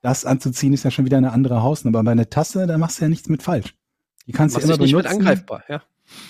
Das 0.01 0.25
anzuziehen 0.25 0.73
ist 0.73 0.83
ja 0.83 0.91
schon 0.91 1.05
wieder 1.05 1.17
eine 1.17 1.33
andere 1.33 1.61
Hausnummer. 1.61 1.99
Aber 1.99 2.05
bei 2.05 2.11
einer 2.13 2.29
Tasse, 2.29 2.65
da 2.65 2.77
machst 2.77 2.99
du 2.99 3.05
ja 3.05 3.09
nichts 3.09 3.27
mit 3.27 3.43
falsch. 3.43 3.75
Die 4.27 4.31
kannst 4.31 4.55
du 4.55 4.59
Machst 4.59 4.69
immer 4.69 4.81
nicht 4.81 4.93
mit 4.95 5.03
benutzen. 5.03 5.19
angreifbar, 5.21 5.63
ja. 5.67 5.81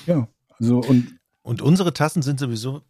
Ja, 0.07 0.27
also 0.59 0.79
und 0.79 1.19
Und 1.43 1.61
unsere 1.61 1.93
Tassen 1.93 2.21
sind 2.23 2.39
sowieso 2.39 2.81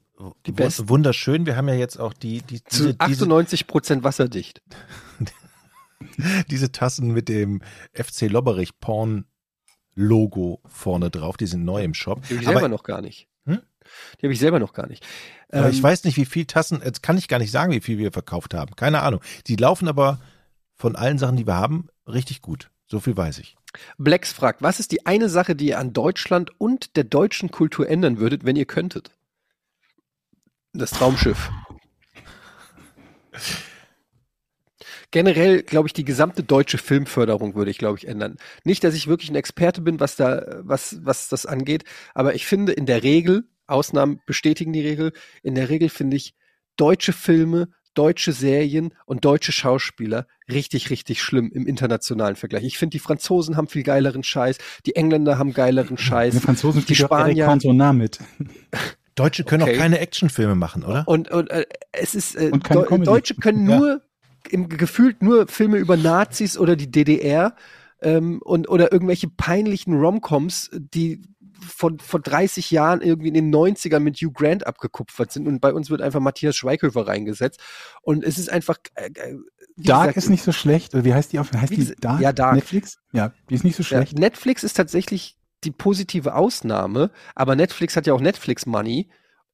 Die 0.45 0.51
besten. 0.53 0.87
wunderschön. 0.89 1.45
Wir 1.45 1.55
haben 1.57 1.67
ja 1.67 1.75
jetzt 1.75 1.99
auch 1.99 2.13
die, 2.13 2.41
die 2.41 2.63
Zu 2.63 2.83
diese, 2.83 2.93
diese, 2.93 2.99
98 2.99 3.67
Prozent 3.67 4.03
wasserdicht. 4.03 4.61
diese 6.49 6.71
Tassen 6.71 7.11
mit 7.11 7.29
dem 7.29 7.61
FC 7.93 8.21
Lobberich 8.29 8.79
Porn 8.79 9.25
Logo 9.95 10.61
vorne 10.65 11.09
drauf. 11.09 11.35
Die 11.35 11.45
sind 11.47 11.65
neu 11.65 11.83
im 11.83 11.93
Shop. 11.93 12.21
Die 12.29 12.43
selber 12.43 12.69
noch 12.69 12.83
gar 12.83 13.01
nicht. 13.01 13.27
Die 14.19 14.25
habe 14.25 14.33
ich 14.33 14.39
selber 14.39 14.59
noch 14.59 14.73
gar 14.73 14.87
nicht. 14.87 15.05
Ähm, 15.51 15.69
ich 15.69 15.81
weiß 15.81 16.03
nicht, 16.03 16.17
wie 16.17 16.25
viel 16.25 16.45
Tassen, 16.45 16.81
jetzt 16.83 17.03
kann 17.03 17.17
ich 17.17 17.27
gar 17.27 17.39
nicht 17.39 17.51
sagen, 17.51 17.71
wie 17.71 17.81
viel 17.81 17.97
wir 17.97 18.11
verkauft 18.11 18.53
haben. 18.53 18.75
Keine 18.75 19.01
Ahnung. 19.01 19.21
Die 19.47 19.55
laufen 19.55 19.87
aber 19.87 20.19
von 20.75 20.95
allen 20.95 21.17
Sachen, 21.17 21.37
die 21.37 21.47
wir 21.47 21.55
haben, 21.55 21.89
richtig 22.07 22.41
gut. 22.41 22.69
So 22.87 22.99
viel 22.99 23.15
weiß 23.15 23.37
ich. 23.39 23.55
Blacks 23.97 24.33
fragt, 24.33 24.61
was 24.61 24.79
ist 24.79 24.91
die 24.91 25.05
eine 25.05 25.29
Sache, 25.29 25.55
die 25.55 25.67
ihr 25.67 25.79
an 25.79 25.93
Deutschland 25.93 26.51
und 26.59 26.95
der 26.95 27.03
deutschen 27.03 27.51
Kultur 27.51 27.87
ändern 27.87 28.17
würdet, 28.17 28.45
wenn 28.45 28.55
ihr 28.55 28.65
könntet? 28.65 29.11
Das 30.73 30.91
Traumschiff. 30.91 31.49
Generell, 35.11 35.63
glaube 35.63 35.87
ich, 35.87 35.93
die 35.93 36.05
gesamte 36.05 36.43
deutsche 36.43 36.77
Filmförderung 36.77 37.55
würde 37.55 37.71
ich, 37.71 37.79
glaube 37.79 37.97
ich, 37.97 38.07
ändern. 38.07 38.37
Nicht, 38.63 38.83
dass 38.83 38.93
ich 38.93 39.07
wirklich 39.07 39.29
ein 39.31 39.35
Experte 39.35 39.81
bin, 39.81 39.99
was 39.99 40.15
da, 40.15 40.61
was, 40.61 40.99
was 41.03 41.29
das 41.29 41.47
angeht, 41.47 41.83
aber 42.13 42.35
ich 42.35 42.45
finde 42.45 42.73
in 42.73 42.85
der 42.85 43.01
Regel, 43.01 43.45
Ausnahmen 43.69 44.19
bestätigen 44.25 44.73
die 44.73 44.81
Regel, 44.81 45.11
in 45.43 45.55
der 45.55 45.69
Regel 45.69 45.89
finde 45.89 46.17
ich 46.17 46.33
deutsche 46.77 47.13
Filme, 47.13 47.69
deutsche 47.93 48.31
Serien 48.31 48.93
und 49.05 49.25
deutsche 49.25 49.51
Schauspieler 49.51 50.27
richtig, 50.49 50.89
richtig 50.89 51.21
schlimm 51.21 51.51
im 51.53 51.65
internationalen 51.67 52.35
Vergleich. 52.35 52.63
Ich 52.63 52.77
finde, 52.77 52.91
die 52.91 52.99
Franzosen 52.99 53.57
haben 53.57 53.67
viel 53.67 53.83
geileren 53.83 54.23
Scheiß, 54.23 54.57
die 54.85 54.95
Engländer 54.95 55.37
haben 55.37 55.53
geileren 55.53 55.97
Scheiß. 55.97 56.33
die 56.35 56.39
Franzosen 56.39 56.85
die 56.85 56.95
Spanier- 56.95 57.45
Cantona 57.45 57.91
mit. 57.93 58.19
Deutsche 59.15 59.43
können 59.43 59.63
Okay. 59.63 59.73
auch 59.75 59.77
keine 59.79 59.99
Actionfilme 59.99 60.55
machen, 60.55 60.83
oder? 60.85 61.03
Und, 61.05 61.29
und 61.29 61.49
äh, 61.49 61.65
es 61.91 62.15
ist, 62.15 62.35
äh, 62.35 62.51
Und 62.53 62.63
Comedy. 62.63 63.03
Deutsche 63.03 63.35
können 63.35 63.69
Ja. 63.69 63.77
nur, 63.77 64.01
im, 64.49 64.69
gefühlt 64.69 65.21
nur 65.21 65.47
Filme 65.47 65.77
über 65.77 65.97
Nazis 65.97 66.57
oder 66.57 66.77
die 66.77 66.89
DDR 66.89 67.53
ähm, 68.01 68.39
und 68.41 68.69
oder 68.69 68.93
irgendwelche 68.93 69.27
peinlichen 69.27 69.93
Romcoms, 69.99 70.69
die 70.73 71.21
von 71.61 71.99
vor 71.99 72.19
30 72.19 72.71
Jahren 72.71 73.01
irgendwie 73.01 73.29
in 73.29 73.33
den 73.33 73.53
90ern 73.53 73.99
mit 73.99 74.17
Hugh 74.17 74.31
Grant 74.33 74.65
abgekupfert 74.67 75.31
sind 75.31 75.47
und 75.47 75.59
bei 75.59 75.73
uns 75.73 75.89
wird 75.89 76.01
einfach 76.01 76.19
Matthias 76.19 76.55
Schweighöfer 76.55 77.07
reingesetzt 77.07 77.59
und 78.01 78.23
es 78.23 78.37
ist 78.37 78.49
einfach 78.49 78.77
äh, 78.95 79.07
äh, 79.07 79.37
Dark 79.77 80.01
gesagt, 80.09 80.17
ist 80.17 80.29
nicht 80.29 80.43
so 80.43 80.51
schlecht. 80.51 80.93
Oder 80.93 81.05
wie 81.05 81.13
heißt 81.13 81.31
die 81.31 81.39
auf? 81.39 81.51
Heißt 81.53 81.71
die 81.71 81.95
Dark? 81.99 82.21
ja, 82.21 82.33
Dark. 82.33 82.55
Netflix? 82.55 82.97
Ja, 83.13 83.33
die 83.49 83.55
ist 83.55 83.63
nicht 83.63 83.75
so 83.75 83.83
Ja, 83.83 83.87
schlecht. 83.87 84.19
Netflix 84.19 84.63
ist 84.63 84.73
tatsächlich 84.73 85.37
die 85.63 85.71
positive 85.71 86.35
Ausnahme, 86.35 87.11
aber 87.35 87.55
Netflix 87.55 87.95
hat 87.95 88.07
ja 88.07 88.13
auch 88.13 88.21
Netflix 88.21 88.65
Money 88.65 89.09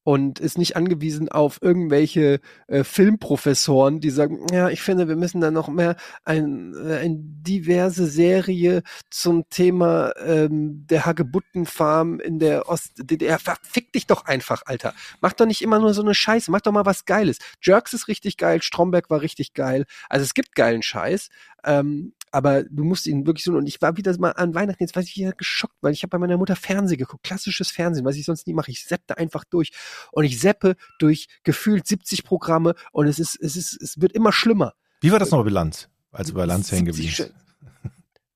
und 0.06 0.40
ist 0.40 0.60
nicht 0.60 0.76
angewiesen 0.76 1.30
auf 1.30 1.60
irgendwelche 1.64 2.40
äh, 2.68 2.84
Filmprofessoren, 2.84 4.00
die 4.00 4.12
sagen, 4.12 4.46
ja, 4.54 4.70
ich 4.70 4.82
finde, 4.82 5.08
wir 5.08 5.16
müssen 5.16 5.42
da 5.42 5.50
noch 5.50 5.68
mehr 5.68 5.96
ein, 6.24 6.76
äh, 6.76 6.98
eine 6.98 7.18
diverse 7.18 8.06
Serie 8.06 8.84
zum 9.10 9.50
Thema 9.50 10.12
ähm, 10.24 10.86
der 10.88 11.08
Hagebuttenfarm 11.08 12.20
in 12.20 12.38
der 12.38 12.70
Ost-DDR. 12.70 13.40
Verfick 13.40 13.92
dich 13.94 14.06
doch 14.06 14.26
einfach, 14.26 14.62
Alter. 14.68 14.94
Mach 15.22 15.34
doch 15.34 15.48
nicht 15.48 15.64
immer 15.64 15.80
nur 15.80 15.96
so 15.96 16.04
eine 16.04 16.14
Scheiße, 16.14 16.52
mach 16.52 16.62
doch 16.62 16.72
mal 16.72 16.86
was 16.86 17.06
Geiles. 17.06 17.40
Jerks 17.60 17.94
ist 17.94 18.08
richtig 18.08 18.38
geil, 18.38 18.62
Stromberg 18.62 19.10
war 19.10 19.22
richtig 19.22 19.56
geil. 19.56 19.86
Also 20.08 20.24
es 20.24 20.36
gibt 20.36 20.54
geilen 20.54 20.84
Scheiß, 20.84 21.30
ähm, 21.64 22.14
aber 22.36 22.64
du 22.64 22.84
musst 22.84 23.08
ihn 23.08 23.26
wirklich 23.26 23.44
so, 23.46 23.54
und 23.54 23.66
ich 23.66 23.82
war 23.82 23.96
wieder 23.98 24.16
mal 24.20 24.32
an 24.32 24.54
Weihnachten, 24.54 24.84
jetzt 24.84 24.96
war 24.96 25.02
ich 25.02 25.16
wieder 25.16 25.32
geschockt, 25.32 25.76
weil 25.82 25.94
ich 25.94 26.04
habe 26.04 26.10
bei 26.10 26.18
meiner 26.18 26.38
Mutter 26.38 26.56
Fernsehen 26.56 26.98
geguckt, 26.98 27.24
klassisches 27.24 27.72
Fernsehen, 27.72 28.06
was 28.06 28.16
ich 28.18 28.26
sonst 28.26 28.46
nie 28.46 28.54
mache. 28.54 28.72
Ich 28.72 28.84
seppte 28.86 29.18
einfach 29.18 29.46
durch 29.46 29.72
und 30.12 30.26
ich 30.26 30.40
seppe 30.40 30.76
durch 31.00 31.28
gefühlt 31.44 31.88
70 31.88 32.24
Programme 32.24 32.76
und 32.92 33.08
es 33.08 33.20
ist, 33.20 33.36
es 33.42 33.56
ist, 33.56 33.82
es 33.82 34.02
wird 34.02 34.12
immer 34.12 34.32
schlimmer. 34.32 34.74
Wie 35.02 35.12
war 35.12 35.20
das 35.20 35.32
noch 35.32 35.44
bei 35.44 35.50
Lanz? 35.50 35.90
Als 36.12 36.28
du 36.30 36.34
bei 36.34 36.46
Lanz 36.46 36.72
hängen 36.72 36.92
70 36.94 37.18
geblieben? 37.18 37.40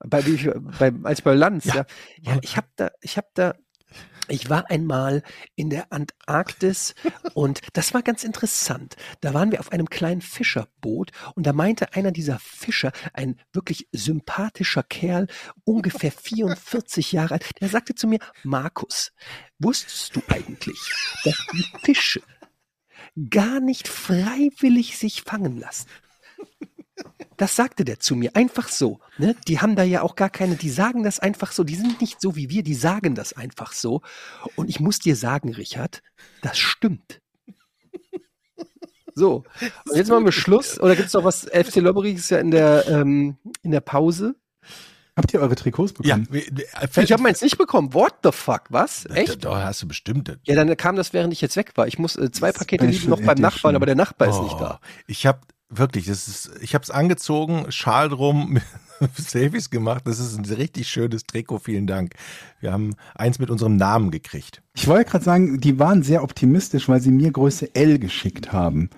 Bei, 0.07 0.25
wie- 0.25 0.49
bei, 0.79 0.93
als 1.03 1.21
bei 1.21 1.33
Lanz, 1.33 1.65
ja. 1.65 1.75
Ja. 1.75 1.85
Ja, 2.21 2.39
ich 2.41 2.55
habe 2.57 2.67
da, 2.77 2.89
ich 3.01 3.17
habe 3.17 3.27
da, 3.33 3.53
ich 4.29 4.49
war 4.49 4.69
einmal 4.69 5.23
in 5.55 5.69
der 5.69 5.91
Antarktis 5.91 6.95
und 7.33 7.61
das 7.73 7.93
war 7.93 8.01
ganz 8.01 8.23
interessant. 8.23 8.95
Da 9.21 9.33
waren 9.33 9.51
wir 9.51 9.59
auf 9.59 9.71
einem 9.71 9.89
kleinen 9.89 10.21
Fischerboot 10.21 11.11
und 11.35 11.45
da 11.45 11.53
meinte 11.53 11.93
einer 11.93 12.11
dieser 12.11 12.39
Fischer, 12.39 12.91
ein 13.13 13.39
wirklich 13.53 13.87
sympathischer 13.91 14.83
Kerl, 14.83 15.27
ungefähr 15.63 16.11
44 16.11 17.11
Jahre 17.11 17.35
alt, 17.35 17.49
der 17.59 17.69
sagte 17.69 17.95
zu 17.95 18.07
mir, 18.07 18.19
Markus, 18.43 19.11
wusstest 19.59 20.15
du 20.15 20.21
eigentlich, 20.27 20.79
dass 21.23 21.37
die 21.53 21.65
Fische 21.83 22.21
gar 23.29 23.59
nicht 23.59 23.87
freiwillig 23.87 24.97
sich 24.97 25.23
fangen 25.23 25.57
lassen? 25.57 25.87
Das 27.37 27.55
sagte 27.55 27.85
der 27.85 27.99
zu 27.99 28.15
mir, 28.15 28.35
einfach 28.35 28.67
so. 28.67 28.99
Ne? 29.17 29.35
Die 29.47 29.59
haben 29.61 29.75
da 29.75 29.83
ja 29.83 30.01
auch 30.01 30.15
gar 30.15 30.29
keine, 30.29 30.55
die 30.55 30.69
sagen 30.69 31.03
das 31.03 31.19
einfach 31.19 31.51
so, 31.53 31.63
die 31.63 31.75
sind 31.75 32.01
nicht 32.01 32.19
so 32.19 32.35
wie 32.35 32.49
wir, 32.49 32.63
die 32.63 32.73
sagen 32.75 33.15
das 33.15 33.33
einfach 33.33 33.71
so. 33.71 34.01
Und 34.55 34.69
ich 34.69 34.79
muss 34.79 34.99
dir 34.99 35.15
sagen, 35.15 35.53
Richard, 35.53 36.01
das 36.41 36.57
stimmt. 36.57 37.21
So, 39.15 39.43
und 39.89 39.97
jetzt 39.97 40.09
machen 40.09 40.23
wir 40.25 40.31
Schluss. 40.31 40.79
Oder 40.79 40.95
gibt 40.95 41.07
es 41.07 41.13
noch 41.13 41.23
was? 41.25 41.43
FC 41.45 41.77
Lobbery 41.77 42.11
ist 42.13 42.29
ja 42.29 42.37
in 42.39 42.51
der, 42.51 42.87
ähm, 42.87 43.37
in 43.63 43.71
der 43.71 43.81
Pause. 43.81 44.35
Habt 45.17 45.33
ihr 45.33 45.41
eure 45.41 45.55
Trikots 45.55 45.93
Ja, 46.01 46.15
bekommen? 46.15 46.27
wir- 46.31 46.45
wir- 46.51 47.03
Ich 47.03 47.11
habe 47.11 47.23
meins 47.23 47.41
nicht 47.41 47.57
bekommen. 47.57 47.93
What 47.93 48.15
the 48.23 48.31
fuck? 48.31 48.63
Was? 48.69 49.05
Echt? 49.07 49.43
da 49.43 49.65
hast 49.65 49.81
du 49.81 49.87
bestimmt. 49.89 50.37
Ja, 50.45 50.55
dann 50.55 50.75
kam 50.77 50.95
das, 50.95 51.11
während 51.11 51.33
ich 51.33 51.41
jetzt 51.41 51.57
weg 51.57 51.71
war. 51.75 51.87
Ich 51.87 51.99
muss 51.99 52.15
äh, 52.15 52.31
zwei 52.31 52.53
Pakete 52.53 52.85
Special 52.85 52.93
liegen 52.97 53.09
noch 53.09 53.17
beim 53.17 53.29
Edition. 53.31 53.41
Nachbarn, 53.41 53.75
aber 53.75 53.85
der 53.85 53.95
Nachbar 53.95 54.29
ist 54.29 54.41
nicht 54.41 54.55
Oh, 54.55 54.59
da. 54.59 54.79
Ich 55.07 55.25
habe 55.25 55.39
wirklich, 55.69 56.05
das 56.05 56.27
ist, 56.27 56.51
ich 56.61 56.73
habe 56.73 56.83
es 56.83 56.91
angezogen, 56.91 57.71
Schal 57.71 58.09
drum, 58.09 58.59
Selfies 59.15 59.69
gemacht. 59.69 60.03
Das 60.05 60.19
ist 60.19 60.37
ein 60.37 60.45
richtig 60.45 60.87
schönes 60.87 61.23
Trikot. 61.23 61.59
Vielen 61.59 61.87
Dank. 61.87 62.13
Wir 62.59 62.71
haben 62.71 62.95
eins 63.15 63.39
mit 63.39 63.49
unserem 63.49 63.77
Namen 63.77 64.11
gekriegt. 64.11 64.61
Ich 64.75 64.87
wollte 64.87 65.09
gerade 65.09 65.23
sagen, 65.23 65.59
die 65.59 65.79
waren 65.79 66.03
sehr 66.03 66.23
optimistisch, 66.23 66.89
weil 66.89 67.01
sie 67.01 67.11
mir 67.11 67.31
Größe 67.31 67.75
L 67.75 67.99
geschickt 67.99 68.51
haben. 68.51 68.89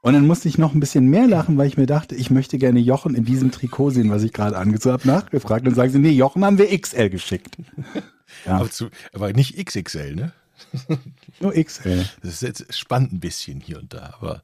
Und 0.00 0.12
dann 0.12 0.26
musste 0.26 0.48
ich 0.48 0.58
noch 0.58 0.74
ein 0.74 0.80
bisschen 0.80 1.08
mehr 1.08 1.26
lachen, 1.26 1.56
weil 1.56 1.66
ich 1.66 1.78
mir 1.78 1.86
dachte, 1.86 2.14
ich 2.14 2.30
möchte 2.30 2.58
gerne 2.58 2.78
Jochen 2.78 3.14
in 3.14 3.24
diesem 3.24 3.50
Trikot 3.50 3.90
sehen, 3.90 4.10
was 4.10 4.22
ich 4.22 4.34
gerade 4.34 4.58
angezogen 4.58 4.92
habe, 4.92 5.08
nachgefragt. 5.08 5.66
Und 5.66 5.74
sagen 5.74 5.90
sie, 5.90 5.98
nee, 5.98 6.10
Jochen 6.10 6.44
haben 6.44 6.58
wir 6.58 6.78
XL 6.78 7.08
geschickt. 7.08 7.56
Ja. 8.44 8.56
Aber, 8.58 8.70
zu, 8.70 8.88
aber 9.12 9.32
nicht 9.32 9.56
XXL, 9.64 10.16
ne? 10.16 10.32
Nur 11.40 11.52
XL. 11.52 12.04
Das 12.20 12.34
ist 12.34 12.42
jetzt 12.42 12.74
spannend 12.76 13.12
ein 13.12 13.20
bisschen 13.20 13.60
hier 13.60 13.78
und 13.78 13.94
da, 13.94 14.14
aber 14.18 14.42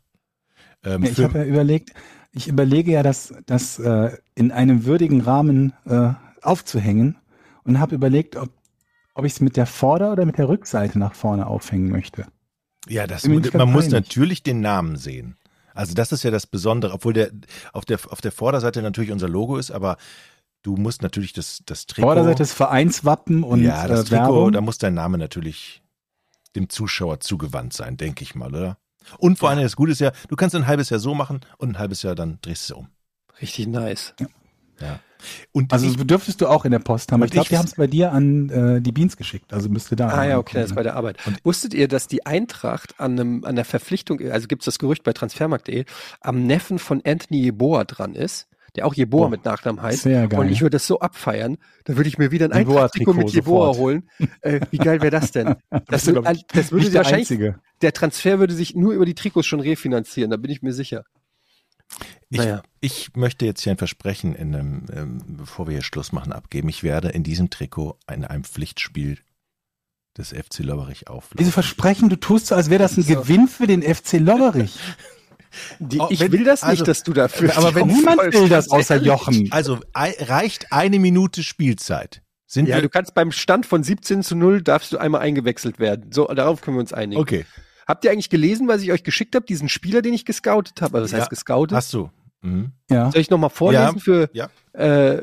ähm, 0.84 1.04
ich 1.04 1.18
habe 1.18 1.38
ja 1.38 1.44
überlegt, 1.44 1.92
ich 2.32 2.48
überlege 2.48 2.92
ja, 2.92 3.02
das, 3.02 3.34
das 3.46 3.78
äh, 3.78 4.16
in 4.34 4.52
einem 4.52 4.84
würdigen 4.84 5.20
Rahmen 5.20 5.72
äh, 5.86 6.12
aufzuhängen 6.42 7.16
und 7.64 7.80
habe 7.80 7.94
überlegt, 7.94 8.36
ob, 8.36 8.50
ob 9.14 9.24
ich 9.24 9.32
es 9.32 9.40
mit 9.40 9.56
der 9.56 9.66
Vorder- 9.66 10.12
oder 10.12 10.24
mit 10.26 10.38
der 10.38 10.48
Rückseite 10.48 10.98
nach 10.98 11.14
vorne 11.14 11.46
aufhängen 11.46 11.90
möchte. 11.90 12.26
Ja, 12.88 13.06
das, 13.06 13.26
man 13.26 13.42
muss 13.70 13.84
einig. 13.84 13.92
natürlich 13.92 14.42
den 14.42 14.60
Namen 14.60 14.96
sehen. 14.96 15.36
Also 15.74 15.94
das 15.94 16.12
ist 16.12 16.22
ja 16.22 16.30
das 16.30 16.46
Besondere, 16.46 16.92
obwohl 16.94 17.12
der 17.12 17.30
auf 17.72 17.84
der 17.84 17.98
auf 18.08 18.20
der 18.20 18.32
Vorderseite 18.32 18.82
natürlich 18.82 19.12
unser 19.12 19.28
Logo 19.28 19.56
ist, 19.56 19.70
aber 19.70 19.96
du 20.62 20.76
musst 20.76 21.02
natürlich 21.02 21.32
das 21.32 21.62
das 21.64 21.86
Trikot. 21.86 22.08
Vorderseite 22.08 22.42
ist 22.42 22.52
Vereinswappen 22.52 23.44
und 23.44 23.62
ja, 23.62 23.86
das 23.86 24.00
äh, 24.00 24.04
Trikot, 24.04 24.22
Werbung. 24.22 24.52
da 24.52 24.60
muss 24.60 24.78
dein 24.78 24.94
Name 24.94 25.18
natürlich 25.18 25.82
dem 26.56 26.68
Zuschauer 26.68 27.20
zugewandt 27.20 27.72
sein, 27.72 27.96
denke 27.96 28.24
ich 28.24 28.34
mal, 28.34 28.54
oder? 28.54 28.78
Und 29.18 29.38
vor 29.38 29.50
allem 29.50 29.60
das 29.60 29.76
Gute 29.76 29.92
ist 29.92 30.00
ja, 30.00 30.12
du 30.28 30.36
kannst 30.36 30.54
ein 30.54 30.66
halbes 30.66 30.90
Jahr 30.90 31.00
so 31.00 31.14
machen 31.14 31.40
und 31.58 31.70
ein 31.70 31.78
halbes 31.78 32.02
Jahr 32.02 32.14
dann 32.14 32.38
drehst 32.42 32.68
du 32.70 32.74
es 32.74 32.78
um. 32.78 32.88
Richtig 33.40 33.66
nice. 33.66 34.14
Ja. 34.80 35.00
Und 35.52 35.72
Also 35.72 35.86
ich, 35.86 35.96
dürftest 35.96 36.40
du 36.40 36.46
auch 36.46 36.64
in 36.64 36.70
der 36.70 36.78
Post 36.78 37.12
haben. 37.12 37.20
Und 37.20 37.26
Ich 37.26 37.32
glaube, 37.32 37.48
die 37.48 37.58
haben 37.58 37.66
es 37.66 37.74
bei 37.74 37.86
dir 37.86 38.12
an 38.12 38.48
äh, 38.48 38.80
die 38.80 38.92
Beans 38.92 39.16
geschickt. 39.16 39.52
Also 39.52 39.68
müsste 39.68 39.96
da. 39.96 40.08
Ah 40.08 40.24
ja, 40.24 40.38
okay, 40.38 40.58
das 40.58 40.70
ist 40.70 40.74
bei 40.74 40.82
der 40.82 40.96
Arbeit. 40.96 41.18
Wusstet 41.44 41.74
ihr, 41.74 41.88
dass 41.88 42.06
die 42.06 42.24
Eintracht 42.24 42.98
an, 42.98 43.18
einem, 43.18 43.44
an 43.44 43.56
der 43.56 43.64
Verpflichtung, 43.64 44.20
also 44.30 44.48
gibt 44.48 44.62
es 44.62 44.66
das 44.66 44.78
Gerücht 44.78 45.02
bei 45.02 45.12
transfermarkt.de, 45.12 45.84
am 46.20 46.46
Neffen 46.46 46.78
von 46.78 47.02
Anthony 47.04 47.42
Jeboa 47.42 47.84
dran 47.84 48.14
ist, 48.14 48.48
der 48.76 48.86
auch 48.86 48.94
Jeboa 48.94 49.28
mit 49.28 49.44
Nachnamen 49.44 49.82
heißt. 49.82 50.02
Sehr 50.02 50.28
geil. 50.28 50.40
Und 50.40 50.48
ich 50.48 50.60
würde 50.60 50.76
das 50.76 50.86
so 50.86 51.00
abfeiern, 51.00 51.58
da 51.84 51.96
würde 51.96 52.08
ich 52.08 52.18
mir 52.18 52.30
wieder 52.30 52.46
ein 52.46 52.52
Eintracht-Trikot 52.52 53.14
mit 53.14 53.30
Jeboa 53.30 53.66
sofort. 53.68 53.78
holen. 53.78 54.10
Äh, 54.42 54.60
wie 54.70 54.78
geil 54.78 55.00
wäre 55.02 55.10
das 55.10 55.32
denn? 55.32 55.56
Das, 55.86 56.04
glaub 56.04 56.28
ich, 56.30 56.46
das 56.46 56.72
würde 56.72 56.90
der 56.90 56.98
wahrscheinlich, 57.00 57.30
Einzige. 57.30 57.58
der 57.82 57.92
Transfer 57.92 58.38
würde 58.38 58.54
sich 58.54 58.74
nur 58.74 58.92
über 58.92 59.04
die 59.04 59.14
Trikots 59.14 59.46
schon 59.46 59.60
refinanzieren, 59.60 60.30
da 60.30 60.36
bin 60.36 60.50
ich 60.50 60.62
mir 60.62 60.72
sicher. 60.72 61.04
ich, 62.28 62.38
naja. 62.38 62.62
ich 62.80 63.10
möchte 63.16 63.44
jetzt 63.46 63.62
hier 63.62 63.72
ein 63.72 63.78
Versprechen, 63.78 64.34
in 64.34 64.54
einem, 64.54 64.84
ähm, 64.94 65.22
bevor 65.26 65.66
wir 65.66 65.72
hier 65.72 65.82
Schluss 65.82 66.12
machen, 66.12 66.32
abgeben. 66.32 66.68
Ich 66.68 66.82
werde 66.82 67.08
in 67.08 67.22
diesem 67.24 67.50
Trikot 67.50 67.98
in 68.12 68.24
einem 68.24 68.44
Pflichtspiel 68.44 69.18
des 70.16 70.30
FC 70.30 70.60
Lobberich 70.60 71.08
auflaufen. 71.08 71.38
Diese 71.38 71.52
Versprechen, 71.52 72.08
du 72.08 72.16
tust 72.16 72.46
so, 72.46 72.54
als 72.54 72.70
wäre 72.70 72.82
das 72.82 72.96
ein 72.96 73.02
So. 73.02 73.14
Gewinn 73.14 73.48
für 73.48 73.66
den 73.66 73.82
FC 73.82 74.14
Lobberich. 74.14 74.78
Die, 75.78 75.98
Oh, 76.00 76.06
ich 76.10 76.20
wenn- 76.20 76.32
will 76.32 76.44
das 76.44 76.62
nicht, 76.62 76.68
also- 76.70 76.84
dass 76.84 77.02
du 77.02 77.12
dafür. 77.12 77.56
aber 77.56 77.74
wenn 77.74 77.86
Niemand 77.88 78.20
will 78.32 78.48
das 78.48 78.68
außer 78.70 78.94
ehrlich. 78.94 79.08
Jochen. 79.08 79.48
Also 79.52 79.78
ei- 79.92 80.16
reicht 80.20 80.72
eine 80.72 80.98
Minute 80.98 81.42
Spielzeit. 81.42 82.22
Sind 82.46 82.68
Ja, 82.68 82.76
wir, 82.76 82.82
du 82.82 82.88
kannst 82.88 83.14
beim 83.14 83.30
Stand 83.32 83.64
von 83.66 83.82
17 83.84 84.22
zu 84.22 84.34
0 84.34 84.62
darfst 84.62 84.92
du 84.92 84.98
einmal 84.98 85.20
eingewechselt 85.20 85.78
werden. 85.78 86.10
So, 86.12 86.26
darauf 86.26 86.60
können 86.62 86.76
wir 86.76 86.80
uns 86.80 86.92
einigen. 86.92 87.20
okay, 87.20 87.44
Habt 87.86 88.04
ihr 88.04 88.12
eigentlich 88.12 88.30
gelesen, 88.30 88.68
was 88.68 88.82
ich 88.82 88.92
euch 88.92 89.02
geschickt 89.02 89.34
habe, 89.34 89.44
diesen 89.46 89.68
Spieler, 89.68 90.00
den 90.00 90.14
ich 90.14 90.24
gescoutet 90.24 90.80
habe? 90.80 90.98
Also 90.98 91.04
das 91.06 91.12
Ja. 91.12 91.18
heißt 91.18 91.30
gescoutet? 91.30 91.76
hast 91.76 91.92
du. 91.92 92.08
Mhm. 92.40 92.70
Ja. 92.88 93.10
Soll 93.10 93.20
ich 93.20 93.30
nochmal 93.30 93.50
vorlesen 93.50 93.96
Ja, 93.96 94.00
für, 94.00 94.30
ja. 94.32 94.48
Äh, 94.72 95.14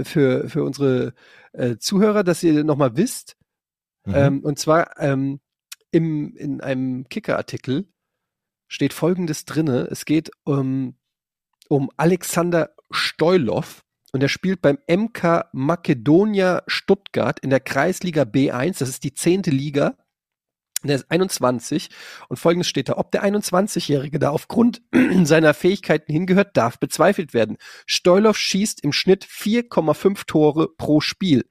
äh, 0.00 0.04
für, 0.04 0.48
für 0.48 0.64
unsere 0.64 1.12
äh, 1.52 1.76
Zuhörer, 1.76 2.24
dass 2.24 2.42
ihr 2.42 2.64
nochmal 2.64 2.96
wisst? 2.96 3.36
Mhm. 4.06 4.14
Ähm, 4.14 4.40
und 4.40 4.58
zwar 4.58 4.98
ähm, 4.98 5.40
im, 5.90 6.34
in 6.36 6.60
einem 6.62 7.06
Kicker-Artikel 7.08 7.86
steht 8.68 8.92
folgendes 8.92 9.44
drinne. 9.44 9.88
Es 9.90 10.04
geht 10.04 10.30
um, 10.44 10.96
um 11.68 11.90
Alexander 11.96 12.70
Stoilov 12.90 13.82
und 14.12 14.22
er 14.22 14.28
spielt 14.28 14.62
beim 14.62 14.78
MK 14.88 15.46
Makedonia 15.52 16.62
Stuttgart 16.66 17.40
in 17.40 17.50
der 17.50 17.60
Kreisliga 17.60 18.22
B1. 18.22 18.78
Das 18.78 18.88
ist 18.88 19.04
die 19.04 19.14
zehnte 19.14 19.50
Liga. 19.50 19.96
Der 20.84 20.96
ist 20.96 21.10
21 21.10 21.90
und 22.28 22.36
folgendes 22.36 22.68
steht 22.68 22.88
da. 22.88 22.96
Ob 22.96 23.10
der 23.10 23.24
21-Jährige 23.24 24.18
da 24.18 24.30
aufgrund 24.30 24.82
seiner 25.24 25.54
Fähigkeiten 25.54 26.12
hingehört, 26.12 26.56
darf 26.56 26.78
bezweifelt 26.78 27.34
werden. 27.34 27.56
Stoilov 27.86 28.36
schießt 28.36 28.82
im 28.84 28.92
Schnitt 28.92 29.24
4,5 29.24 30.26
Tore 30.26 30.68
pro 30.76 31.00
Spiel. 31.00 31.44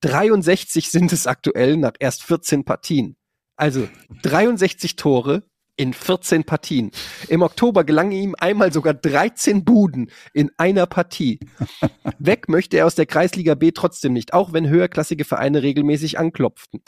63 0.00 0.90
sind 0.90 1.12
es 1.12 1.26
aktuell 1.26 1.76
nach 1.76 1.94
erst 1.98 2.22
14 2.22 2.64
Partien. 2.64 3.16
Also 3.56 3.88
63 4.22 4.96
Tore 4.96 5.42
in 5.78 5.94
14 5.94 6.44
Partien. 6.44 6.90
Im 7.28 7.42
Oktober 7.42 7.84
gelangen 7.84 8.12
ihm 8.12 8.34
einmal 8.38 8.72
sogar 8.72 8.92
13 8.92 9.64
Buden 9.64 10.10
in 10.34 10.50
einer 10.58 10.86
Partie. 10.86 11.38
Weg 12.18 12.48
möchte 12.48 12.76
er 12.76 12.86
aus 12.86 12.96
der 12.96 13.06
Kreisliga 13.06 13.54
B 13.54 13.70
trotzdem 13.70 14.12
nicht, 14.12 14.34
auch 14.34 14.52
wenn 14.52 14.68
höherklassige 14.68 15.24
Vereine 15.24 15.62
regelmäßig 15.62 16.18
anklopften. 16.18 16.82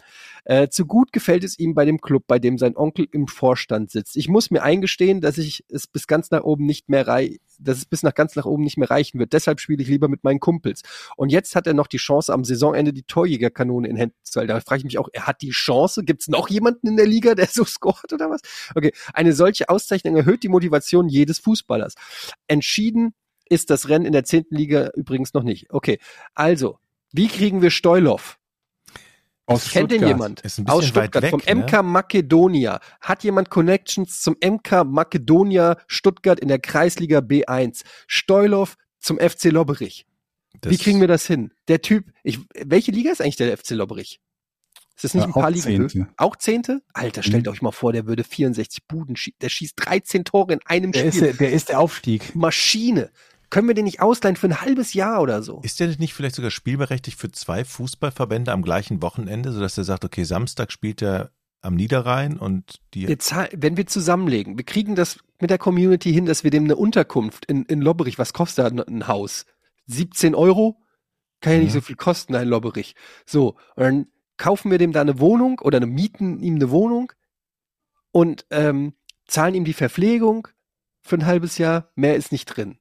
Äh, 0.45 0.69
zu 0.69 0.87
gut 0.87 1.13
gefällt 1.13 1.45
es 1.45 1.59
ihm 1.59 1.75
bei 1.75 1.85
dem 1.85 2.01
Club, 2.01 2.25
bei 2.27 2.39
dem 2.39 2.59
sein 2.59 2.77
Onkel 2.77 3.07
im 3.13 3.29
Vorstand 3.29 3.91
sitzt. 3.91 4.17
Ich 4.17 4.29
muss 4.29 4.51
mir 4.51 4.63
eingestehen, 4.63 5.21
dass 5.21 5.39
ich 5.39 5.65
es 5.69 5.87
bis 5.87 6.07
ganz 6.07 6.31
nach 6.31 6.43
oben 6.43 6.67
nicht 6.67 6.89
mehr 6.89 7.07
rei 7.07 7.39
dass 7.61 7.79
es 7.79 7.85
bis 7.85 8.03
nach 8.03 8.15
ganz 8.15 8.37
nach 8.37 8.47
oben 8.47 8.65
nicht 8.65 8.77
mehr 8.77 8.91
reichen 8.91 9.19
wird. 9.19 9.33
Deshalb 9.33 9.61
spiele 9.61 9.83
ich 9.83 9.89
lieber 9.89 10.09
mit 10.09 10.25
meinen 10.25 10.41
Kumpels. 10.41 10.83
Und 11.17 11.31
jetzt 11.31 11.55
hat 11.55 11.67
er 11.67 11.75
noch 11.75 11.87
die 11.87 11.99
Chance, 11.99 12.33
am 12.33 12.45
Saisonende 12.45 12.93
die 12.93 13.03
Torjägerkanone 13.03 13.89
in 13.89 13.97
Händen 13.97 14.17
zu 14.23 14.41
halten. 14.41 14.53
Da 14.53 14.61
frage 14.61 14.79
ich 14.79 14.85
mich 14.85 14.99
auch, 14.99 15.09
er 15.13 15.27
hat 15.27 15.43
die 15.43 15.51
Chance? 15.51 16.05
Gibt 16.05 16.23
es 16.23 16.29
noch 16.29 16.49
jemanden 16.49 16.89
in 16.89 16.97
der 16.97 17.07
Liga, 17.07 17.35
der 17.35 17.47
so 17.47 17.65
scoret 17.67 18.13
oder 18.13 18.31
was? 18.31 18.41
Okay, 18.75 18.93
eine 19.13 19.33
solche 19.33 19.69
Auszeichnung 19.69 20.17
erhöht 20.17 20.43
die 20.43 20.49
Motivation 20.49 21.09
jedes 21.09 21.39
Fußballers. 21.39 21.95
Entschieden 22.47 23.15
ist 23.49 23.71
das 23.71 23.89
Rennen 23.89 24.07
in 24.07 24.13
der 24.13 24.25
zehnten 24.25 24.55
Liga 24.55 24.91
übrigens 24.95 25.35
noch 25.35 25.43
nicht. 25.43 25.71
Okay, 25.71 25.99
also, 26.35 26.79
wie 27.13 27.29
kriegen 27.29 27.63
wir 27.63 27.71
Stoilov? 27.71 28.40
Aus 29.51 29.71
Kennt 29.71 29.91
den 29.91 29.99
Stuttgart. 29.99 30.09
jemand? 30.09 30.41
Ist 30.41 30.59
ein 30.59 30.65
bisschen 30.65 30.79
Aus 30.79 30.87
Stuttgart, 30.87 31.23
weg, 31.25 31.31
vom 31.31 31.41
ne? 31.45 31.55
MK 31.65 31.83
Makedonia. 31.83 32.81
Hat 33.01 33.25
jemand 33.25 33.51
Connections 33.51 34.21
zum 34.23 34.37
MK 34.43 34.85
Makedonia 34.85 35.77
Stuttgart 35.89 36.39
in 36.41 36.49
der 36.49 36.59
Kreisliga 36.59 37.19
B1? 37.19 37.83
Stoilov 38.07 38.77
zum 39.01 39.19
FC 39.19 39.45
Lobberich. 39.47 40.07
Das- 40.61 40.73
Wie 40.73 40.79
kriegen 40.79 41.01
wir 41.01 41.09
das 41.09 41.27
hin? 41.27 41.53
Der 41.69 41.81
Typ, 41.83 42.13
ich, 42.23 42.39
welche 42.55 42.93
Liga 42.93 43.11
ist 43.11 43.21
eigentlich 43.21 43.37
der 43.37 43.57
FC 43.57 43.71
Lobberich? 43.71 44.21
Ist 44.95 45.05
das 45.05 45.15
nicht 45.15 45.23
Ja, 45.23 45.29
ein 45.29 45.33
paar 45.33 45.45
auch 45.47 45.49
Ligen? 45.51 45.89
Zehnte. 45.89 46.07
Auch 46.19 46.37
Zehnte? 46.37 46.83
Alter, 46.93 47.23
stellt 47.23 47.47
Mhm. 47.47 47.53
euch 47.53 47.63
mal 47.63 47.73
vor, 47.73 47.93
der 47.93 48.07
würde 48.07 48.23
64 48.23 48.87
Buden 48.87 49.17
schießen. 49.17 49.39
Der 49.41 49.49
schießt 49.49 49.75
13 49.77 50.25
Tore 50.25 50.53
in 50.53 50.61
einem 50.67 50.93
Der 50.93 51.05
ist, 51.07 51.15
Spiel. 51.17 51.29
der, 51.29 51.37
der 51.39 51.53
ist 51.53 51.71
der 51.71 51.81
Aufstieg. 51.81 52.35
Maschine. 52.37 53.11
Können 53.51 53.67
wir 53.67 53.75
den 53.75 53.85
nicht 53.85 54.01
ausleihen 54.01 54.37
für 54.37 54.47
ein 54.47 54.61
halbes 54.61 54.95
Jahr 54.95 55.21
oder 55.21 55.43
so? 55.43 55.61
Ist 55.63 55.81
der 55.81 55.89
nicht 55.99 56.15
vielleicht 56.15 56.37
sogar 56.37 56.53
spielberechtigt 56.53 57.19
für 57.19 57.31
zwei 57.33 57.65
Fußballverbände 57.65 58.53
am 58.53 58.63
gleichen 58.63 59.03
Wochenende, 59.03 59.53
sodass 59.53 59.77
er 59.77 59.85
sagt, 59.85 60.05
okay, 60.05 60.25
Samstag 60.25 60.71
spielt 60.71 61.03
er 61.03 61.33
am 61.61 61.75
Niederrhein 61.75 62.39
und 62.39 62.81
die. 62.95 63.09
Wir 63.09 63.19
wenn 63.53 63.77
wir 63.77 63.87
zusammenlegen, 63.87 64.57
wir 64.57 64.65
kriegen 64.65 64.95
das 64.95 65.19
mit 65.41 65.51
der 65.51 65.59
Community 65.59 66.13
hin, 66.13 66.27
dass 66.27 66.45
wir 66.45 66.51
dem 66.51 66.65
eine 66.65 66.77
Unterkunft 66.77 67.45
in, 67.47 67.65
in 67.65 67.81
Lobberich, 67.81 68.19
was 68.19 68.33
kostet 68.33 68.67
ein, 68.67 68.81
ein 68.81 69.09
Haus? 69.09 69.47
17 69.87 70.35
Euro? 70.35 70.81
Kann 71.41 71.55
ja 71.55 71.59
nicht 71.61 71.69
Mhm. 71.71 71.75
so 71.75 71.81
viel 71.81 71.97
kosten, 71.97 72.35
ein 72.35 72.49
Lobberich. 72.49 72.95
So, 73.27 73.57
und 73.75 73.83
dann 73.83 74.07
kaufen 74.37 74.71
wir 74.71 74.79
dem 74.79 74.93
da 74.93 75.01
eine 75.01 75.19
Wohnung 75.19 75.59
oder 75.59 75.85
mieten 75.85 76.41
ihm 76.41 76.55
eine 76.57 76.71
Wohnung 76.71 77.13
und 78.13 78.47
ähm, 78.51 78.95
zahlen 79.27 79.55
ihm 79.55 79.65
die 79.65 79.73
Verpflegung 79.73 80.49
für 81.03 81.17
ein 81.17 81.27
halbes 81.27 81.59
Jahr. 81.59 81.91
Mehr 81.95 82.17
ist 82.17 82.33
nicht 82.33 82.47
drin. 82.47 82.79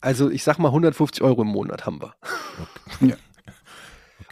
Also 0.00 0.30
ich 0.30 0.42
sag 0.44 0.58
mal 0.58 0.68
150 0.68 1.22
Euro 1.22 1.42
im 1.42 1.48
Monat 1.48 1.86
haben 1.86 2.00
wir. 2.00 2.14
okay. 3.00 3.14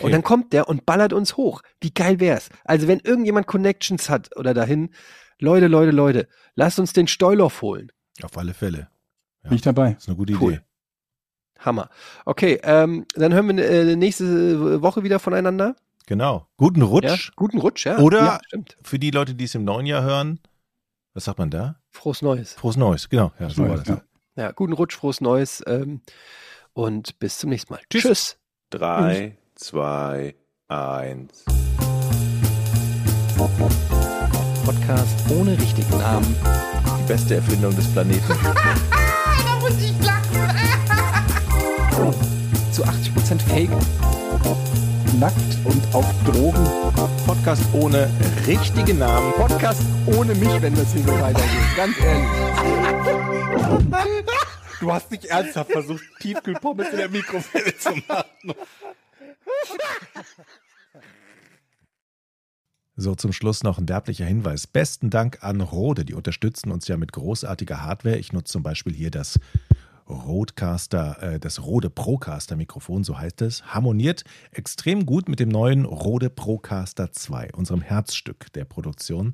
Und 0.01 0.13
dann 0.13 0.23
kommt 0.23 0.53
der 0.53 0.69
und 0.69 0.87
ballert 0.87 1.13
uns 1.13 1.37
hoch. 1.37 1.61
Wie 1.81 1.91
geil 1.91 2.21
wär's? 2.21 2.51
Also 2.65 2.87
wenn 2.87 3.01
irgendjemand 3.01 3.49
Connections 3.49 4.09
hat 4.09 4.37
oder 4.37 4.55
dahin, 4.55 4.91
Leute, 5.41 5.67
Leute, 5.67 5.91
Leute, 5.91 6.29
lasst 6.55 6.79
uns 6.79 6.93
den 6.93 7.09
Stoilov 7.09 7.63
holen. 7.63 7.91
Auf 8.23 8.39
alle 8.39 8.55
Fälle. 8.55 8.91
Ja. 9.43 9.49
Bin 9.49 9.57
ich 9.57 9.63
dabei. 9.63 9.95
Das 9.95 10.05
ist 10.05 10.09
eine 10.09 10.17
gute 10.17 10.35
Cool. 10.35 10.53
Idee. 10.53 10.63
Hammer. 11.59 11.91
Okay, 12.25 12.61
ähm, 12.63 13.07
dann 13.17 13.35
hören 13.35 13.57
wir 13.57 13.69
äh, 13.69 13.97
nächste 13.97 14.81
Woche 14.83 15.03
wieder 15.03 15.19
voneinander. 15.19 15.75
Genau. 16.07 16.47
Guten 16.59 16.81
Ja? 16.81 16.87
Rutsch. 16.87 17.33
Guten 17.35 17.59
Rutsch, 17.59 17.85
ja. 17.85 17.99
Oder- 17.99 18.25
ja, 18.25 18.41
stimmt. 18.47 18.77
Für 18.83 19.01
die 19.01 19.11
Leute, 19.11 19.35
die 19.35 19.45
es 19.45 19.55
im 19.57 19.65
neuen 19.65 19.87
Jahr 19.87 20.05
hören. 20.05 20.39
Was 21.15 21.25
sagt 21.25 21.39
man 21.41 21.51
da? 21.51 21.81
Frohes 21.91 22.23
Neues. 22.23 22.53
Frohes 22.55 22.77
Neues. 22.77 23.09
Genau. 23.09 23.33
Ja, 23.41 23.51
so 23.51 23.69
war 23.69 23.79
das. 23.79 23.99
Ja. 24.39 24.53
Guten 24.53 24.73
Rutsch, 24.73 24.97
frohes 24.97 25.21
Neues 25.21 25.63
ähm, 25.67 26.01
und 26.73 27.19
bis 27.19 27.39
zum 27.39 27.51
nächsten 27.51 27.75
Mal. 27.75 27.83
Tschüss. 27.91 28.03
Tschüss. 28.03 28.39
Drei, 28.71 29.37
zwei, 29.55 30.35
eins. 30.69 31.45
Podcast 34.65 35.31
ohne 35.31 35.59
richtigen 35.59 35.99
Namen. 35.99 36.37
Die 37.01 37.09
beste 37.09 37.37
Erfindung 37.37 37.75
des 37.77 37.93
Planeten. 37.93 38.23
Da 39.45 39.61
muss 39.61 39.83
ich 39.83 39.95
lachen. 40.05 40.29
Zu 42.73 42.85
80% 42.85 43.41
Fake. 43.49 43.71
Nackt 45.19 45.37
und 45.65 45.95
auf 45.95 46.07
Drogen. 46.25 46.65
Podcast 47.27 47.63
ohne 47.73 48.09
richtige 48.47 48.95
Namen. 48.95 49.33
Podcast 49.33 49.83
ohne 50.07 50.35
mich, 50.35 50.63
wenn 50.63 50.75
das 50.75 50.93
hier 50.93 51.03
so 51.03 51.21
weitergeht. 51.21 51.77
Ganz 51.77 51.99
ehrlich. 52.01 53.18
Du 54.81 54.93
hast 54.93 55.11
nicht 55.11 55.25
ernsthaft 55.25 55.73
versucht, 55.73 56.05
Tiefkühlpommes 56.21 56.89
in 56.91 56.97
der 56.99 57.09
Mikrowelle 57.09 57.77
zu 57.77 57.91
machen. 58.07 58.55
So, 63.01 63.15
zum 63.15 63.33
Schluss 63.33 63.63
noch 63.63 63.79
ein 63.79 63.89
werblicher 63.89 64.25
Hinweis. 64.25 64.67
Besten 64.67 65.09
Dank 65.11 65.45
an 65.45 65.61
Rode. 65.61 66.05
Die 66.05 66.15
unterstützen 66.15 66.73
uns 66.73 66.89
ja 66.89 66.97
mit 66.97 67.13
großartiger 67.13 67.83
Hardware. 67.83 68.19
Ich 68.19 68.33
nutze 68.33 68.53
zum 68.53 68.65
Beispiel 68.65 68.93
hier 68.93 69.13
das 69.13 69.39
Rodecaster, 70.09 71.23
äh, 71.23 71.41
das 71.41 71.63
Rode 71.63 71.91
Procaster 71.91 72.57
Mikrofon, 72.57 73.05
so 73.05 73.19
heißt 73.19 73.43
es. 73.43 73.65
Harmoniert 73.67 74.25
extrem 74.51 75.07
gut 75.07 75.29
mit 75.29 75.39
dem 75.39 75.49
neuen 75.49 75.85
Rode 75.85 76.31
Procaster 76.31 77.13
2, 77.13 77.53
unserem 77.53 77.83
Herzstück 77.83 78.53
der 78.55 78.65
Produktion. 78.65 79.33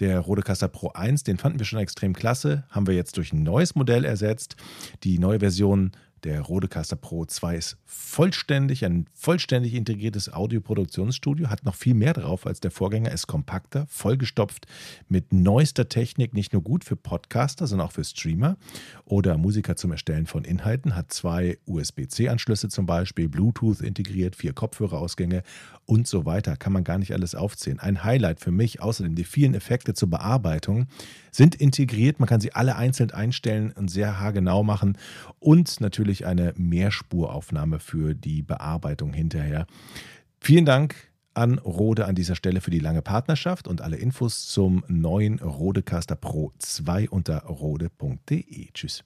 Der 0.00 0.18
Rodecaster 0.18 0.68
Pro 0.68 0.88
1, 0.88 1.24
den 1.24 1.36
fanden 1.36 1.58
wir 1.58 1.66
schon 1.66 1.78
extrem 1.78 2.14
klasse, 2.14 2.64
haben 2.70 2.86
wir 2.86 2.94
jetzt 2.94 3.18
durch 3.18 3.32
ein 3.32 3.42
neues 3.42 3.74
Modell 3.74 4.04
ersetzt. 4.04 4.56
Die 5.04 5.18
neue 5.18 5.40
Version 5.40 5.92
Der 6.24 6.42
Rodecaster 6.42 6.96
Pro 6.96 7.24
2 7.24 7.56
ist 7.56 7.78
vollständig, 7.86 8.84
ein 8.84 9.06
vollständig 9.14 9.74
integriertes 9.74 10.30
Audioproduktionsstudio, 10.30 11.48
hat 11.48 11.64
noch 11.64 11.74
viel 11.74 11.94
mehr 11.94 12.12
drauf 12.12 12.46
als 12.46 12.60
der 12.60 12.70
Vorgänger, 12.70 13.10
ist 13.10 13.26
kompakter, 13.26 13.86
vollgestopft 13.88 14.66
mit 15.08 15.32
neuester 15.32 15.88
Technik, 15.88 16.34
nicht 16.34 16.52
nur 16.52 16.62
gut 16.62 16.84
für 16.84 16.96
Podcaster, 16.96 17.66
sondern 17.66 17.88
auch 17.88 17.92
für 17.92 18.04
Streamer 18.04 18.58
oder 19.06 19.38
Musiker 19.38 19.76
zum 19.76 19.92
Erstellen 19.92 20.26
von 20.26 20.44
Inhalten, 20.44 20.94
hat 20.94 21.10
zwei 21.10 21.58
USB-C-Anschlüsse 21.66 22.68
zum 22.68 22.84
Beispiel, 22.84 23.28
Bluetooth 23.28 23.80
integriert, 23.80 24.36
vier 24.36 24.52
Kopfhörerausgänge 24.52 25.42
und 25.86 26.06
so 26.06 26.26
weiter. 26.26 26.56
Kann 26.56 26.72
man 26.72 26.84
gar 26.84 26.98
nicht 26.98 27.12
alles 27.12 27.34
aufzählen. 27.34 27.80
Ein 27.80 28.04
Highlight 28.04 28.40
für 28.40 28.52
mich 28.52 28.82
außerdem 28.82 29.14
die 29.14 29.24
vielen 29.24 29.54
Effekte 29.54 29.94
zur 29.94 30.10
Bearbeitung 30.10 30.86
sind 31.30 31.54
integriert. 31.54 32.20
Man 32.20 32.28
kann 32.28 32.40
sie 32.40 32.52
alle 32.52 32.76
einzeln 32.76 33.10
einstellen 33.10 33.72
und 33.72 33.88
sehr 33.88 34.20
haargenau 34.20 34.62
machen 34.62 34.98
und 35.38 35.80
natürlich 35.80 36.26
eine 36.26 36.54
Mehrspuraufnahme 36.56 37.78
für 37.78 38.14
die 38.14 38.42
Bearbeitung 38.42 39.12
hinterher. 39.12 39.66
Vielen 40.40 40.64
Dank 40.64 41.10
an 41.34 41.58
Rode 41.58 42.06
an 42.06 42.14
dieser 42.14 42.34
Stelle 42.34 42.60
für 42.60 42.70
die 42.70 42.80
lange 42.80 43.02
Partnerschaft 43.02 43.68
und 43.68 43.80
alle 43.80 43.96
Infos 43.96 44.48
zum 44.48 44.84
neuen 44.88 45.38
Rodecaster 45.38 46.16
Pro 46.16 46.52
2 46.58 47.08
unter 47.10 47.44
rode.de. 47.44 48.68
Tschüss. 48.72 49.04